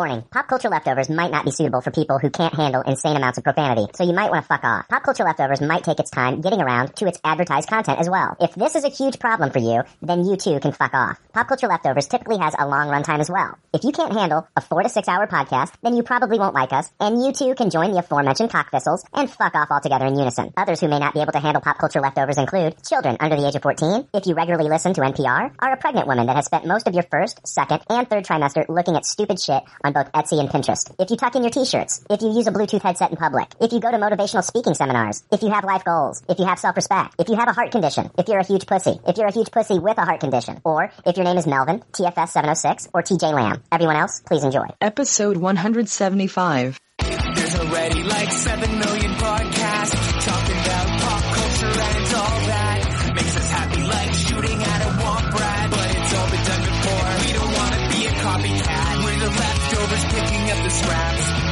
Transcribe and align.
Warning, 0.00 0.24
pop 0.30 0.48
culture 0.48 0.70
leftovers 0.70 1.10
might 1.10 1.30
not 1.30 1.44
be 1.44 1.50
suitable 1.50 1.82
for 1.82 1.90
people 1.90 2.18
who 2.18 2.30
can't 2.30 2.54
handle 2.54 2.80
insane 2.80 3.18
amounts 3.18 3.36
of 3.36 3.44
profanity, 3.44 3.86
so 3.94 4.02
you 4.02 4.14
might 4.14 4.30
want 4.30 4.42
to 4.42 4.48
fuck 4.48 4.64
off. 4.64 4.88
Pop 4.88 5.02
culture 5.02 5.24
leftovers 5.24 5.60
might 5.60 5.84
take 5.84 6.00
its 6.00 6.10
time 6.10 6.40
getting 6.40 6.62
around 6.62 6.96
to 6.96 7.06
its 7.06 7.20
advertised 7.22 7.68
content 7.68 7.98
as 8.00 8.08
well. 8.08 8.34
If 8.40 8.54
this 8.54 8.76
is 8.76 8.84
a 8.84 8.88
huge 8.88 9.18
problem 9.18 9.50
for 9.50 9.58
you, 9.58 9.82
then 10.00 10.24
you 10.24 10.38
too 10.38 10.58
can 10.58 10.72
fuck 10.72 10.94
off. 10.94 11.20
Pop 11.34 11.48
culture 11.48 11.66
leftovers 11.66 12.08
typically 12.08 12.38
has 12.38 12.54
a 12.58 12.66
long 12.66 12.88
runtime 12.88 13.18
as 13.18 13.28
well. 13.28 13.58
If 13.74 13.84
you 13.84 13.92
can't 13.92 14.14
handle 14.14 14.48
a 14.56 14.62
four 14.62 14.82
to 14.82 14.88
six 14.88 15.06
hour 15.06 15.26
podcast, 15.26 15.74
then 15.82 15.94
you 15.94 16.02
probably 16.02 16.38
won't 16.38 16.54
like 16.54 16.72
us, 16.72 16.90
and 16.98 17.22
you 17.22 17.34
too 17.34 17.54
can 17.54 17.68
join 17.68 17.92
the 17.92 17.98
aforementioned 17.98 18.48
cockthistles 18.48 19.04
and 19.12 19.30
fuck 19.30 19.54
off 19.54 19.70
altogether 19.70 20.06
in 20.06 20.16
unison. 20.16 20.54
Others 20.56 20.80
who 20.80 20.88
may 20.88 20.98
not 20.98 21.12
be 21.12 21.20
able 21.20 21.32
to 21.32 21.40
handle 21.40 21.60
pop 21.60 21.76
culture 21.76 22.00
leftovers 22.00 22.38
include 22.38 22.82
children 22.88 23.18
under 23.20 23.36
the 23.36 23.46
age 23.46 23.56
of 23.56 23.62
14, 23.62 24.08
if 24.14 24.26
you 24.26 24.34
regularly 24.34 24.70
listen 24.70 24.94
to 24.94 25.02
NPR, 25.02 25.52
are 25.58 25.72
a 25.74 25.76
pregnant 25.76 26.06
woman 26.06 26.24
that 26.28 26.36
has 26.36 26.46
spent 26.46 26.64
most 26.64 26.88
of 26.88 26.94
your 26.94 27.04
first, 27.10 27.46
second, 27.46 27.82
and 27.90 28.08
third 28.08 28.24
trimester 28.24 28.64
looking 28.66 28.96
at 28.96 29.04
stupid 29.04 29.38
shit 29.38 29.62
on 29.84 29.89
both 29.92 30.10
Etsy 30.12 30.38
and 30.40 30.48
Pinterest. 30.48 30.94
If 30.98 31.10
you 31.10 31.16
tuck 31.16 31.34
in 31.34 31.42
your 31.42 31.50
t-shirts, 31.50 32.04
if 32.10 32.20
you 32.22 32.32
use 32.32 32.46
a 32.46 32.52
Bluetooth 32.52 32.82
headset 32.82 33.10
in 33.10 33.16
public, 33.16 33.48
if 33.60 33.72
you 33.72 33.80
go 33.80 33.90
to 33.90 33.96
motivational 33.96 34.44
speaking 34.44 34.74
seminars, 34.74 35.22
if 35.30 35.42
you 35.42 35.50
have 35.50 35.64
life 35.64 35.84
goals, 35.84 36.22
if 36.28 36.38
you 36.38 36.46
have 36.46 36.58
self-respect, 36.58 37.14
if 37.18 37.28
you 37.28 37.36
have 37.36 37.48
a 37.48 37.52
heart 37.52 37.72
condition, 37.72 38.10
if 38.18 38.28
you're 38.28 38.38
a 38.40 38.46
huge 38.46 38.66
pussy, 38.66 38.98
if 39.06 39.16
you're 39.16 39.28
a 39.28 39.32
huge 39.32 39.50
pussy 39.50 39.78
with 39.78 39.98
a 39.98 40.04
heart 40.04 40.20
condition, 40.20 40.60
or 40.64 40.92
if 41.06 41.16
your 41.16 41.24
name 41.24 41.38
is 41.38 41.46
Melvin, 41.46 41.80
TFS 41.92 42.28
706, 42.28 42.88
or 42.92 43.02
TJ 43.02 43.32
Lamb. 43.32 43.62
Everyone 43.72 43.96
else, 43.96 44.20
please 44.20 44.44
enjoy. 44.44 44.66
Episode 44.80 45.36
175. 45.36 46.78
There's 46.98 47.56
already 47.56 48.02
like 48.02 48.30
7 48.30 48.78
million 48.78 48.99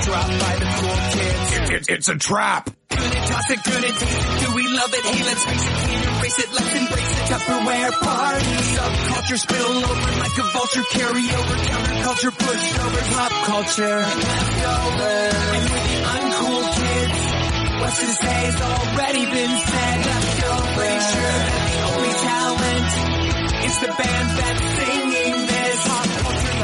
dropped 0.09 0.37
by 0.41 0.55
the 0.57 0.69
cool 0.81 0.99
kids. 1.13 1.69
It's, 1.69 1.89
it's 1.89 2.09
a 2.09 2.17
trap. 2.17 2.71
Gonna 2.89 3.21
toss 3.29 3.51
it, 3.51 3.61
gonna 3.63 3.93
taste 3.93 4.03
it. 4.03 4.41
Do 4.41 4.55
we 4.57 4.65
love 4.73 4.93
it? 4.95 5.05
Hey, 5.05 5.21
let's 5.29 5.45
face 5.45 5.65
it, 5.69 5.75
can't 5.85 6.05
erase 6.09 6.39
it. 6.39 6.49
Let's 6.49 6.73
embrace 6.81 7.13
it. 7.13 7.25
Tupperware 7.29 7.93
party. 8.01 8.53
Subculture 8.73 9.39
spill 9.39 9.73
over 9.85 10.11
like 10.25 10.37
a 10.39 10.47
vulture. 10.57 10.87
Carry 10.97 11.25
over 11.29 11.57
counterculture, 11.69 12.33
pushovers, 12.41 13.09
pop 13.13 13.33
culture. 13.53 13.99
Leftovers. 14.01 15.35
And 15.57 15.65
we're 15.69 15.87
the 15.93 15.99
uncool 16.17 16.65
kids. 16.79 17.21
What's 17.79 18.01
to 18.01 18.09
say 18.09 18.39
has 18.49 18.59
already 18.65 19.25
been 19.29 19.55
said. 19.69 19.97
Leftovers. 20.09 20.73
Pretty 20.73 21.01
sure 21.13 21.37
that 21.45 21.63
the 21.69 21.81
only 21.93 22.15
talent 22.25 22.91
is 23.69 23.77
the 23.85 23.91
band 23.93 24.29
that's 24.41 24.65
singing 24.73 24.88
this. 24.88 24.88
Pop 24.88 24.88
culture 24.88 24.88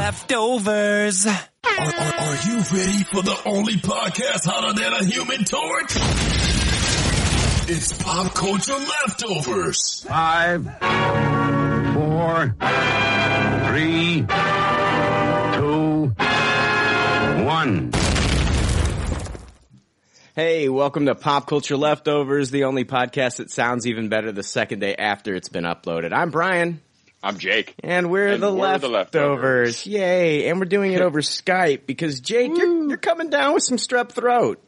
leftovers. 0.05 1.25
Are, 1.25 1.31
are, 1.33 2.13
are 2.19 2.37
you 2.47 2.57
ready 2.71 3.03
for 3.05 3.23
the 3.23 3.35
only 3.45 3.73
podcast 3.73 4.45
hotter 4.45 4.79
than 4.79 4.93
a 4.93 5.03
human 5.03 5.43
torch? 5.43 5.93
It's 7.67 7.91
Pop 8.03 8.31
Culture 8.35 8.73
Leftovers. 8.73 10.05
Five, 10.07 10.65
four, 11.95 12.55
three, 13.67 14.25
two, 15.57 16.13
one. 17.43 17.91
Hey, 20.35 20.69
welcome 20.69 21.07
to 21.07 21.15
Pop 21.15 21.47
Culture 21.47 21.77
Leftovers, 21.77 22.51
the 22.51 22.65
only 22.65 22.85
podcast 22.85 23.37
that 23.37 23.49
sounds 23.49 23.87
even 23.87 24.09
better 24.09 24.31
the 24.31 24.43
second 24.43 24.81
day 24.81 24.95
after 24.95 25.33
it's 25.33 25.49
been 25.49 25.63
uploaded. 25.63 26.13
I'm 26.13 26.29
Brian. 26.29 26.79
I'm 27.25 27.39
Jake. 27.39 27.73
And 27.83 28.11
we're, 28.11 28.27
And 28.27 28.43
the, 28.43 28.53
we're 28.53 28.59
leftovers. 28.61 28.81
the 28.81 28.87
leftovers. 28.89 29.87
Yay. 29.87 30.47
And 30.47 30.59
we're 30.59 30.65
doing 30.65 30.93
it 30.93 31.01
over 31.07 31.21
Skype 31.21 31.87
because 31.87 32.19
Jake, 32.19 32.51
you're, 32.55 32.89
you're 32.89 32.97
coming 32.97 33.31
down 33.31 33.55
with 33.55 33.63
some 33.63 33.77
strep 33.77 34.09
throat. 34.11 34.61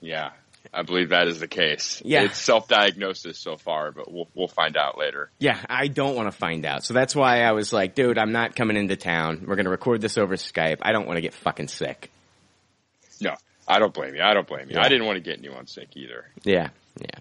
Yeah, 0.00 0.30
I 0.72 0.82
believe 0.82 1.08
that 1.08 1.26
is 1.26 1.40
the 1.40 1.48
case. 1.48 2.00
Yeah. 2.04 2.22
It's 2.22 2.38
self-diagnosis 2.38 3.36
so 3.36 3.56
far, 3.56 3.90
but 3.90 4.12
we'll 4.12 4.28
we'll 4.32 4.46
find 4.46 4.76
out 4.76 4.96
later. 4.96 5.28
Yeah, 5.40 5.58
I 5.68 5.88
don't 5.88 6.14
want 6.14 6.30
to 6.30 6.38
find 6.38 6.64
out. 6.64 6.84
So 6.84 6.94
that's 6.94 7.16
why 7.16 7.42
I 7.42 7.50
was 7.50 7.72
like, 7.72 7.96
dude, 7.96 8.16
I'm 8.16 8.30
not 8.30 8.54
coming 8.54 8.76
into 8.76 8.94
town. 8.94 9.44
We're 9.48 9.56
going 9.56 9.64
to 9.64 9.70
record 9.72 10.00
this 10.00 10.16
over 10.16 10.36
Skype. 10.36 10.78
I 10.82 10.92
don't 10.92 11.08
want 11.08 11.16
to 11.16 11.20
get 11.20 11.34
fucking 11.34 11.66
sick. 11.66 12.12
No, 13.20 13.34
I 13.66 13.80
don't 13.80 13.92
blame 13.92 14.14
you. 14.14 14.22
I 14.22 14.34
don't 14.34 14.46
blame 14.46 14.68
you. 14.70 14.76
Yeah. 14.76 14.84
I 14.84 14.88
didn't 14.88 15.06
want 15.06 15.16
to 15.16 15.20
get 15.20 15.38
anyone 15.40 15.66
sick 15.66 15.88
either, 15.96 16.26
Yeah. 16.44 16.68
Yeah. 17.00 17.18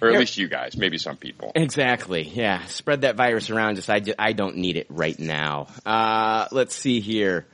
Or 0.00 0.10
at 0.10 0.18
least 0.18 0.38
you 0.38 0.48
guys. 0.48 0.76
Maybe 0.76 0.98
some 0.98 1.16
people. 1.16 1.52
Exactly. 1.54 2.22
Yeah. 2.22 2.64
Spread 2.66 3.02
that 3.02 3.16
virus 3.16 3.50
around. 3.50 3.76
Just 3.76 3.90
I, 3.90 4.02
I 4.18 4.32
don't 4.32 4.56
need 4.56 4.76
it 4.76 4.86
right 4.88 5.18
now. 5.18 5.68
Uh, 5.84 6.46
let's 6.52 6.74
see 6.74 7.00
here. 7.00 7.46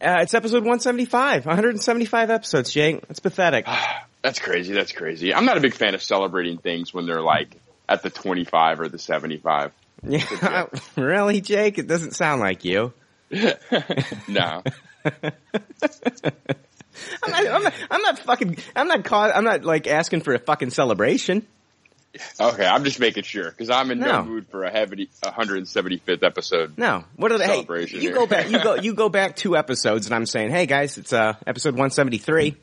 Uh, 0.00 0.20
it's 0.20 0.34
episode 0.34 0.62
175. 0.62 1.46
175 1.46 2.30
episodes, 2.30 2.72
Jake. 2.72 3.06
That's 3.08 3.20
pathetic. 3.20 3.66
That's 4.22 4.38
crazy. 4.38 4.72
That's 4.72 4.92
crazy. 4.92 5.34
I'm 5.34 5.44
not 5.44 5.56
a 5.56 5.60
big 5.60 5.74
fan 5.74 5.94
of 5.94 6.02
celebrating 6.02 6.58
things 6.58 6.94
when 6.94 7.06
they're 7.06 7.22
like 7.22 7.56
at 7.88 8.02
the 8.02 8.10
25 8.10 8.80
or 8.80 8.88
the 8.88 8.98
75. 8.98 9.72
yeah. 10.08 10.66
really, 10.96 11.40
Jake? 11.40 11.78
It 11.78 11.86
doesn't 11.86 12.12
sound 12.12 12.40
like 12.40 12.64
you. 12.64 12.92
No. 14.28 14.62
I'm 17.22 17.30
not, 17.30 17.46
I'm 17.46 17.62
not, 17.62 17.74
I'm 17.90 18.02
not 18.02 18.18
fucking, 18.20 18.56
I'm 18.76 18.88
not 18.88 19.04
caught, 19.04 19.34
I'm 19.34 19.44
not 19.44 19.64
like 19.64 19.86
asking 19.86 20.22
for 20.22 20.34
a 20.34 20.38
fucking 20.38 20.70
celebration. 20.70 21.46
Okay, 22.38 22.66
I'm 22.66 22.84
just 22.84 23.00
making 23.00 23.22
sure 23.22 23.50
because 23.50 23.70
I'm 23.70 23.90
in 23.90 24.00
no. 24.00 24.06
No. 24.06 24.24
mood 24.24 24.46
for 24.48 24.64
a 24.64 24.70
heavy 24.70 25.08
175th 25.24 26.22
episode. 26.22 26.76
No. 26.76 27.04
What 27.16 27.32
are 27.32 27.38
the, 27.38 27.46
hey, 27.46 27.54
Celebration 27.54 28.00
you 28.00 28.08
here. 28.08 28.14
go 28.14 28.26
back, 28.26 28.50
you 28.50 28.62
go, 28.62 28.74
you 28.82 28.94
go 28.94 29.08
back 29.08 29.36
two 29.36 29.56
episodes 29.56 30.06
and 30.06 30.14
I'm 30.14 30.26
saying, 30.26 30.50
hey 30.50 30.66
guys, 30.66 30.98
it's, 30.98 31.12
uh, 31.12 31.34
episode 31.46 31.72
173. 31.72 32.56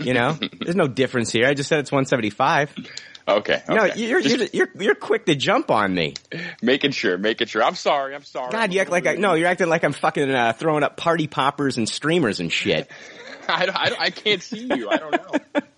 You 0.00 0.12
know, 0.12 0.32
there's 0.60 0.76
no 0.76 0.88
difference 0.88 1.32
here. 1.32 1.46
I 1.46 1.54
just 1.54 1.68
said 1.70 1.78
it's 1.78 1.90
175. 1.90 2.74
Okay. 3.28 3.60
No, 3.68 3.84
you're, 3.86 4.20
you're, 4.20 4.46
you're, 4.52 4.68
you're 4.78 4.94
quick 4.94 5.26
to 5.26 5.34
jump 5.34 5.70
on 5.70 5.92
me. 5.92 6.14
making 6.62 6.92
sure, 6.92 7.18
making 7.18 7.48
sure. 7.48 7.62
I'm 7.62 7.74
sorry. 7.74 8.14
I'm 8.14 8.22
sorry. 8.22 8.52
God, 8.52 8.72
you 8.72 8.80
act 8.80 8.90
like 8.90 9.06
I, 9.06 9.14
no, 9.14 9.34
you're 9.34 9.48
acting 9.48 9.68
like 9.68 9.82
I'm 9.82 9.92
fucking, 9.92 10.30
uh, 10.30 10.52
throwing 10.52 10.84
up 10.84 10.96
party 10.96 11.26
poppers 11.26 11.76
and 11.76 11.88
streamers 11.88 12.38
and 12.38 12.52
shit. 12.52 12.88
I, 13.48 13.66
I, 13.66 14.04
I 14.04 14.10
can't 14.10 14.42
see 14.42 14.68
you. 14.72 14.88
I 14.90 14.96
don't 14.96 15.12
know. 15.12 15.62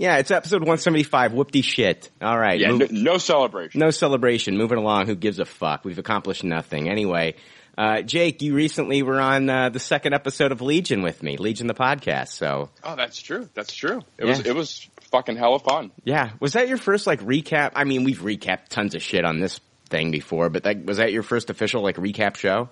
Yeah, 0.00 0.18
it's 0.18 0.30
episode 0.30 0.60
175. 0.60 1.32
Whoopty 1.32 1.64
shit. 1.64 2.08
All 2.22 2.38
right. 2.38 2.60
Yeah, 2.60 2.70
no, 2.70 2.86
no 2.88 3.18
celebration. 3.18 3.80
no 3.80 3.90
celebration. 3.90 4.56
Moving 4.56 4.78
along. 4.78 5.06
Who 5.06 5.16
gives 5.16 5.40
a 5.40 5.44
fuck? 5.44 5.84
We've 5.84 5.98
accomplished 5.98 6.44
nothing. 6.44 6.88
Anyway, 6.88 7.34
uh, 7.78 8.02
Jake, 8.02 8.42
you 8.42 8.54
recently 8.54 9.02
were 9.02 9.20
on, 9.20 9.48
uh, 9.48 9.68
the 9.70 9.78
second 9.78 10.12
episode 10.12 10.50
of 10.52 10.60
Legion 10.60 11.00
with 11.02 11.22
me. 11.22 11.36
Legion 11.36 11.66
the 11.68 11.74
podcast. 11.74 12.28
So, 12.32 12.70
Oh, 12.82 12.96
that's 12.96 13.22
true. 13.22 13.48
That's 13.54 13.72
true. 13.74 14.02
It 14.18 14.24
was 14.24 14.40
Yeah. 14.40 14.48
it 14.50 14.54
was 14.56 14.88
fucking 15.12 15.36
hella 15.36 15.60
fun. 15.60 15.92
yeah. 16.04 16.30
Was 16.40 16.52
that 16.54 16.68
your 16.68 16.76
first, 16.78 17.06
like, 17.06 17.20
recap? 17.20 17.70
I 17.76 17.84
mean, 17.84 18.04
we've 18.04 18.18
recapped 18.20 18.68
tons 18.68 18.94
of 18.94 19.02
shit 19.02 19.24
on 19.24 19.38
this 19.40 19.60
thing 19.88 20.10
before, 20.10 20.50
but 20.50 20.64
that, 20.64 20.84
was 20.84 20.96
that 20.98 21.12
your 21.12 21.22
first 21.22 21.48
official, 21.50 21.82
like, 21.82 21.96
recap 21.96 22.36
show? 22.36 22.68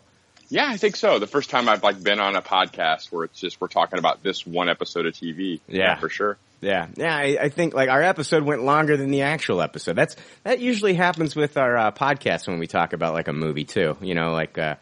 Yeah, 0.48 0.66
I 0.68 0.76
think 0.76 0.94
so. 0.96 1.18
The 1.18 1.26
first 1.26 1.50
time 1.50 1.68
I've 1.68 1.82
like 1.82 2.00
been 2.02 2.20
on 2.20 2.36
a 2.36 2.42
podcast 2.42 3.10
where 3.10 3.24
it's 3.24 3.40
just 3.40 3.60
we're 3.60 3.66
talking 3.66 3.98
about 3.98 4.22
this 4.22 4.46
one 4.46 4.68
episode 4.68 5.04
of 5.06 5.12
TV. 5.14 5.60
Yeah. 5.66 5.96
for 5.96 6.08
sure. 6.08 6.36
Yeah, 6.60 6.86
yeah. 6.94 7.16
I, 7.16 7.36
I 7.42 7.48
think 7.48 7.74
like 7.74 7.88
our 7.88 8.00
episode 8.02 8.44
went 8.44 8.62
longer 8.62 8.96
than 8.96 9.10
the 9.10 9.22
actual 9.22 9.60
episode. 9.60 9.96
That's 9.96 10.14
that 10.44 10.60
usually 10.60 10.94
happens 10.94 11.34
with 11.34 11.56
our 11.56 11.76
uh, 11.76 11.90
podcast 11.90 12.46
when 12.46 12.60
we 12.60 12.68
talk 12.68 12.92
about 12.92 13.12
like 13.12 13.26
a 13.26 13.32
movie 13.32 13.64
too. 13.64 13.96
You 14.00 14.14
know, 14.14 14.32
like 14.32 14.56
uh, 14.56 14.76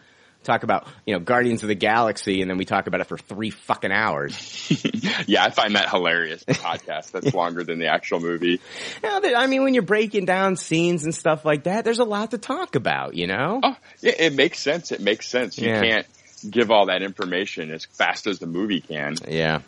talk 0.44 0.62
about 0.62 0.86
you 1.06 1.14
know 1.14 1.20
Guardians 1.20 1.62
of 1.62 1.68
the 1.68 1.74
Galaxy, 1.74 2.40
and 2.42 2.50
then 2.50 2.58
we 2.58 2.64
talk 2.64 2.86
about 2.86 3.00
it 3.00 3.04
for 3.08 3.18
three 3.18 3.50
fucking 3.50 3.92
hours. 3.92 4.34
Yeah, 5.26 5.44
I 5.44 5.50
find 5.50 5.76
that 5.76 5.88
hilarious. 5.88 6.44
The 6.44 6.54
podcast 6.54 7.12
that's 7.12 7.32
longer 7.34 7.64
than 7.64 7.78
the 7.78 7.86
actual 7.86 8.20
movie. 8.20 8.60
Yeah, 9.02 9.20
I 9.36 9.46
mean, 9.46 9.62
when 9.62 9.74
you're 9.74 9.82
breaking 9.82 10.24
down 10.26 10.56
scenes 10.56 11.04
and 11.04 11.14
stuff 11.14 11.44
like 11.44 11.64
that, 11.64 11.84
there's 11.84 11.98
a 11.98 12.04
lot 12.04 12.32
to 12.32 12.38
talk 12.38 12.74
about. 12.74 13.14
You 13.14 13.26
know? 13.26 13.60
Oh, 13.62 13.76
yeah, 14.00 14.12
it 14.18 14.34
makes 14.34 14.58
sense. 14.60 14.92
It 14.92 15.00
makes 15.00 15.28
sense. 15.28 15.58
You 15.58 15.68
Yeah. 15.68 15.80
can't 15.80 16.06
give 16.50 16.70
all 16.70 16.86
that 16.86 17.02
information 17.02 17.70
as 17.70 17.84
fast 17.86 18.26
as 18.26 18.38
the 18.38 18.46
movie 18.46 18.80
can. 18.80 19.14
Yeah. 19.28 19.60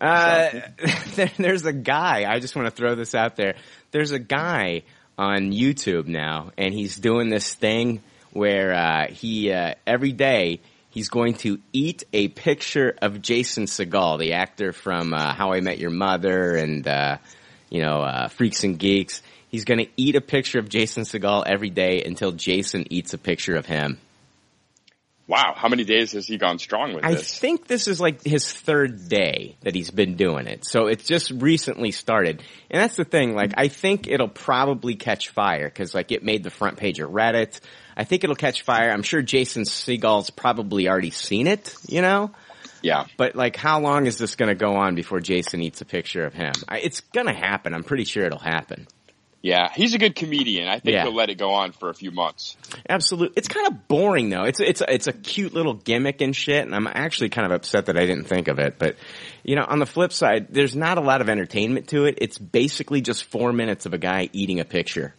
Uh, 0.00 0.50
there, 1.14 1.30
there's 1.38 1.64
a 1.64 1.72
guy. 1.72 2.24
I 2.30 2.40
just 2.40 2.56
want 2.56 2.66
to 2.66 2.70
throw 2.74 2.94
this 2.94 3.14
out 3.14 3.36
there. 3.36 3.54
There's 3.92 4.10
a 4.10 4.18
guy 4.18 4.82
on 5.18 5.52
YouTube 5.52 6.06
now, 6.06 6.50
and 6.58 6.74
he's 6.74 6.96
doing 6.96 7.28
this 7.30 7.54
thing 7.54 8.02
where 8.32 8.72
uh, 8.74 9.06
he 9.08 9.52
uh, 9.52 9.74
every 9.86 10.12
day 10.12 10.60
he's 10.90 11.08
going 11.08 11.34
to 11.34 11.58
eat 11.72 12.04
a 12.12 12.28
picture 12.28 12.96
of 13.02 13.20
Jason 13.20 13.64
Segel, 13.64 14.18
the 14.18 14.32
actor 14.32 14.72
from 14.72 15.12
uh, 15.12 15.34
How 15.34 15.52
I 15.52 15.60
Met 15.60 15.78
Your 15.78 15.90
Mother 15.90 16.56
and 16.56 16.86
uh, 16.86 17.18
you 17.70 17.82
know 17.82 18.02
uh, 18.02 18.28
Freaks 18.28 18.64
and 18.64 18.78
Geeks. 18.78 19.22
He's 19.48 19.64
going 19.64 19.78
to 19.78 19.90
eat 19.96 20.16
a 20.16 20.20
picture 20.20 20.58
of 20.58 20.68
Jason 20.68 21.04
Segel 21.04 21.44
every 21.46 21.70
day 21.70 22.02
until 22.02 22.32
Jason 22.32 22.92
eats 22.92 23.14
a 23.14 23.18
picture 23.18 23.56
of 23.56 23.66
him. 23.66 23.98
Wow, 25.28 25.54
how 25.56 25.68
many 25.68 25.82
days 25.82 26.12
has 26.12 26.26
he 26.26 26.38
gone 26.38 26.60
strong 26.60 26.94
with 26.94 27.04
I 27.04 27.14
this? 27.14 27.36
I 27.36 27.40
think 27.40 27.66
this 27.66 27.88
is 27.88 28.00
like 28.00 28.22
his 28.22 28.50
third 28.50 29.08
day 29.08 29.56
that 29.62 29.74
he's 29.74 29.90
been 29.90 30.14
doing 30.14 30.46
it. 30.46 30.64
So 30.64 30.86
it's 30.86 31.04
just 31.04 31.32
recently 31.32 31.90
started. 31.90 32.44
And 32.70 32.80
that's 32.80 32.94
the 32.94 33.04
thing, 33.04 33.34
like, 33.34 33.52
I 33.56 33.66
think 33.66 34.06
it'll 34.06 34.28
probably 34.28 34.94
catch 34.94 35.30
fire 35.30 35.64
because 35.68 35.94
like 35.94 36.12
it 36.12 36.22
made 36.22 36.44
the 36.44 36.50
front 36.50 36.76
page 36.76 37.00
of 37.00 37.10
Reddit. 37.10 37.58
I 37.96 38.04
think 38.04 38.24
it'll 38.24 38.36
catch 38.36 38.62
fire. 38.62 38.90
I'm 38.90 39.02
sure 39.02 39.22
Jason 39.22 39.64
Segel's 39.64 40.30
probably 40.30 40.88
already 40.88 41.10
seen 41.10 41.46
it, 41.46 41.74
you 41.88 42.02
know? 42.02 42.30
yeah. 42.82 43.06
But 43.16 43.34
like, 43.36 43.56
how 43.56 43.80
long 43.80 44.06
is 44.06 44.18
this 44.18 44.36
going 44.36 44.48
to 44.50 44.54
go 44.54 44.76
on 44.76 44.94
before 44.94 45.20
Jason 45.20 45.62
eats 45.62 45.80
a 45.80 45.84
picture 45.86 46.24
of 46.24 46.34
him? 46.34 46.52
I, 46.68 46.78
it's 46.80 47.00
going 47.00 47.26
to 47.26 47.32
happen. 47.34 47.72
I'm 47.74 47.84
pretty 47.84 48.04
sure 48.04 48.24
it'll 48.24 48.38
happen. 48.38 48.86
Yeah, 49.42 49.70
he's 49.72 49.94
a 49.94 49.98
good 49.98 50.16
comedian. 50.16 50.66
I 50.66 50.80
think 50.80 50.94
Yeah. 50.94 51.04
he'll 51.04 51.14
let 51.14 51.30
it 51.30 51.36
go 51.38 51.50
on 51.50 51.70
for 51.70 51.88
a 51.88 51.94
few 51.94 52.10
months. 52.10 52.56
Absolutely. 52.88 53.34
It's 53.36 53.46
kind 53.46 53.68
of 53.68 53.86
boring 53.86 54.28
though. 54.28 54.42
It's 54.42 54.58
it's 54.58 54.82
it's 54.88 55.06
a 55.06 55.12
cute 55.12 55.54
little 55.54 55.74
gimmick 55.74 56.20
and 56.20 56.34
shit, 56.34 56.64
and 56.64 56.74
I'm 56.74 56.88
actually 56.88 57.28
kind 57.28 57.46
of 57.46 57.52
upset 57.52 57.86
that 57.86 57.96
I 57.96 58.06
didn't 58.06 58.24
think 58.24 58.48
of 58.48 58.58
it. 58.58 58.76
But 58.76 58.96
you 59.44 59.54
know, 59.54 59.64
on 59.64 59.78
the 59.78 59.86
flip 59.86 60.12
side, 60.12 60.48
there's 60.50 60.74
not 60.74 60.98
a 60.98 61.00
lot 61.00 61.20
of 61.20 61.28
entertainment 61.28 61.88
to 61.88 62.06
it. 62.06 62.18
It's 62.20 62.38
basically 62.38 63.02
just 63.02 63.22
four 63.24 63.52
minutes 63.52 63.86
of 63.86 63.94
a 63.94 63.98
guy 63.98 64.30
eating 64.32 64.58
a 64.58 64.64
picture. 64.64 65.14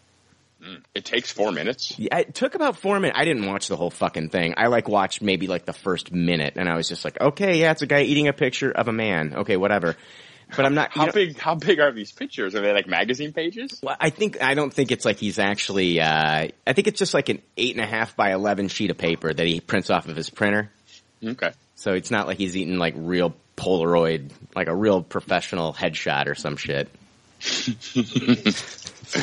It 0.93 1.05
takes 1.05 1.31
four 1.31 1.51
minutes. 1.51 1.97
Yeah, 1.97 2.17
it 2.19 2.35
took 2.35 2.55
about 2.55 2.77
four 2.77 2.99
minutes. 2.99 3.17
I 3.19 3.25
didn't 3.25 3.45
watch 3.45 3.67
the 3.67 3.75
whole 3.75 3.89
fucking 3.89 4.29
thing. 4.29 4.55
I 4.57 4.67
like 4.67 4.87
watched 4.87 5.21
maybe 5.21 5.47
like 5.47 5.65
the 5.65 5.73
first 5.73 6.11
minute, 6.11 6.53
and 6.57 6.69
I 6.69 6.75
was 6.75 6.87
just 6.87 7.05
like, 7.05 7.19
okay, 7.19 7.59
yeah, 7.59 7.71
it's 7.71 7.81
a 7.81 7.87
guy 7.87 8.01
eating 8.01 8.27
a 8.27 8.33
picture 8.33 8.71
of 8.71 8.87
a 8.87 8.93
man. 8.93 9.33
Okay, 9.37 9.57
whatever. 9.57 9.95
But 10.55 10.65
I'm 10.65 10.75
not. 10.75 10.91
How 10.93 11.05
know- 11.05 11.11
big? 11.11 11.37
How 11.37 11.55
big 11.55 11.79
are 11.79 11.91
these 11.91 12.11
pictures? 12.11 12.55
Are 12.55 12.61
they 12.61 12.73
like 12.73 12.87
magazine 12.87 13.33
pages? 13.33 13.79
Well, 13.81 13.97
I 13.99 14.09
think 14.09 14.41
I 14.41 14.53
don't 14.53 14.73
think 14.73 14.91
it's 14.91 15.05
like 15.05 15.17
he's 15.17 15.39
actually. 15.39 15.99
Uh, 15.99 16.47
I 16.65 16.73
think 16.73 16.87
it's 16.87 16.99
just 16.99 17.13
like 17.13 17.29
an 17.29 17.41
eight 17.57 17.75
and 17.75 17.83
a 17.83 17.87
half 17.87 18.15
by 18.15 18.33
eleven 18.33 18.67
sheet 18.67 18.91
of 18.91 18.97
paper 18.97 19.33
that 19.33 19.45
he 19.45 19.59
prints 19.59 19.89
off 19.89 20.07
of 20.07 20.15
his 20.15 20.29
printer. 20.29 20.71
Okay. 21.23 21.51
So 21.75 21.93
it's 21.93 22.11
not 22.11 22.27
like 22.27 22.37
he's 22.37 22.55
eating 22.55 22.77
like 22.77 22.93
real 22.97 23.35
Polaroid, 23.55 24.31
like 24.55 24.67
a 24.67 24.75
real 24.75 25.01
professional 25.01 25.73
headshot 25.73 26.27
or 26.27 26.35
some 26.35 26.57
shit. 26.57 26.89
so, 29.07 29.19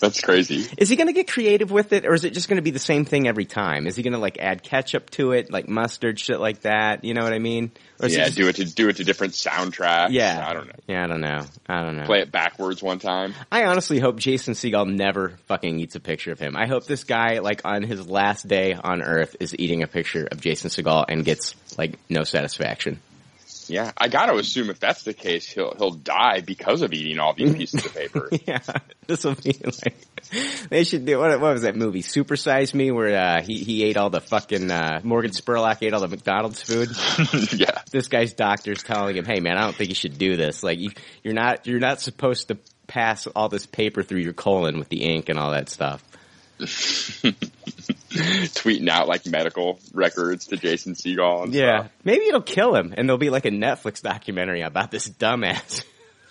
That's 0.00 0.20
crazy. 0.20 0.66
is 0.76 0.88
he 0.88 0.96
going 0.96 1.08
to 1.08 1.12
get 1.12 1.28
creative 1.28 1.70
with 1.70 1.92
it, 1.92 2.06
or 2.06 2.14
is 2.14 2.24
it 2.24 2.32
just 2.32 2.48
going 2.48 2.56
to 2.56 2.62
be 2.62 2.70
the 2.70 2.78
same 2.78 3.04
thing 3.04 3.26
every 3.28 3.44
time? 3.44 3.86
Is 3.86 3.96
he 3.96 4.02
going 4.02 4.12
to 4.12 4.18
like 4.18 4.38
add 4.38 4.62
ketchup 4.62 5.10
to 5.10 5.32
it, 5.32 5.50
like 5.50 5.68
mustard, 5.68 6.18
shit 6.20 6.38
like 6.40 6.60
that? 6.62 7.04
You 7.04 7.14
know 7.14 7.22
what 7.24 7.32
I 7.32 7.38
mean? 7.38 7.72
Or 8.00 8.06
is 8.06 8.16
Yeah, 8.16 8.24
just- 8.26 8.36
do 8.36 8.48
it 8.48 8.56
to 8.56 8.64
do 8.64 8.88
it 8.88 8.96
to 8.96 9.04
different 9.04 9.32
soundtracks. 9.34 10.08
Yeah, 10.10 10.44
I 10.46 10.52
don't 10.52 10.66
know. 10.66 10.74
Yeah, 10.88 11.04
I 11.04 11.06
don't 11.06 11.20
know. 11.20 11.40
I 11.68 11.82
don't 11.82 11.96
know. 11.96 12.04
Play 12.04 12.20
it 12.20 12.30
backwards 12.32 12.82
one 12.82 12.98
time. 12.98 13.34
I 13.50 13.64
honestly 13.64 13.98
hope 13.98 14.18
Jason 14.18 14.54
Segel 14.54 14.86
never 14.92 15.30
fucking 15.46 15.80
eats 15.80 15.94
a 15.94 16.00
picture 16.00 16.32
of 16.32 16.38
him. 16.38 16.56
I 16.56 16.66
hope 16.66 16.86
this 16.86 17.04
guy, 17.04 17.38
like 17.40 17.62
on 17.64 17.82
his 17.82 18.08
last 18.08 18.46
day 18.48 18.74
on 18.74 19.02
Earth, 19.02 19.36
is 19.40 19.54
eating 19.58 19.82
a 19.82 19.86
picture 19.86 20.26
of 20.30 20.40
Jason 20.40 20.70
Segel 20.70 21.04
and 21.08 21.24
gets 21.24 21.54
like 21.78 21.98
no 22.08 22.24
satisfaction. 22.24 23.00
Yeah, 23.68 23.92
I 23.96 24.08
got 24.08 24.26
to 24.26 24.36
assume 24.36 24.70
if 24.70 24.80
that's 24.80 25.02
the 25.02 25.14
case, 25.14 25.48
he'll 25.48 25.74
he'll 25.76 25.92
die 25.92 26.40
because 26.40 26.82
of 26.82 26.92
eating 26.92 27.18
all 27.18 27.34
these 27.34 27.54
pieces 27.54 27.86
of 27.86 27.94
paper. 27.94 28.28
Yeah, 28.46 28.60
this 29.06 29.24
will 29.24 29.36
be 29.36 29.56
like 29.64 29.96
they 30.68 30.84
should 30.84 31.06
do. 31.06 31.18
What, 31.18 31.40
what 31.40 31.52
was 31.52 31.62
that 31.62 31.76
movie? 31.76 32.02
Super 32.02 32.36
Size 32.36 32.74
Me, 32.74 32.90
where 32.90 33.16
uh, 33.16 33.42
he 33.42 33.58
he 33.58 33.84
ate 33.84 33.96
all 33.96 34.10
the 34.10 34.20
fucking 34.20 34.70
uh, 34.70 35.00
Morgan 35.02 35.30
Spurlock 35.30 35.78
ate 35.82 35.94
all 35.94 36.00
the 36.00 36.08
McDonald's 36.08 36.62
food. 36.62 36.90
yeah, 37.58 37.82
this 37.90 38.08
guy's 38.08 38.32
doctor's 38.34 38.82
telling 38.82 39.16
him, 39.16 39.24
"Hey 39.24 39.40
man, 39.40 39.56
I 39.56 39.62
don't 39.62 39.74
think 39.74 39.88
you 39.88 39.94
should 39.94 40.18
do 40.18 40.36
this. 40.36 40.62
Like 40.62 40.78
you, 40.78 40.90
you're 41.22 41.34
not 41.34 41.66
you're 41.66 41.80
not 41.80 42.00
supposed 42.00 42.48
to 42.48 42.58
pass 42.86 43.26
all 43.28 43.48
this 43.48 43.66
paper 43.66 44.02
through 44.02 44.20
your 44.20 44.34
colon 44.34 44.78
with 44.78 44.88
the 44.88 45.02
ink 45.02 45.28
and 45.28 45.38
all 45.38 45.52
that 45.52 45.68
stuff." 45.68 46.02
tweeting 48.54 48.88
out 48.88 49.08
like 49.08 49.26
medical 49.26 49.78
records 49.92 50.46
to 50.46 50.56
Jason 50.56 50.94
Segel. 50.94 51.44
And 51.44 51.54
Yeah, 51.54 51.80
stuff. 51.80 51.92
maybe 52.04 52.26
it'll 52.26 52.42
kill 52.42 52.74
him, 52.74 52.94
and 52.96 53.08
there'll 53.08 53.18
be 53.18 53.30
like 53.30 53.44
a 53.44 53.50
Netflix 53.50 54.02
documentary 54.02 54.62
about 54.62 54.90
this 54.90 55.08
dumbass 55.08 55.84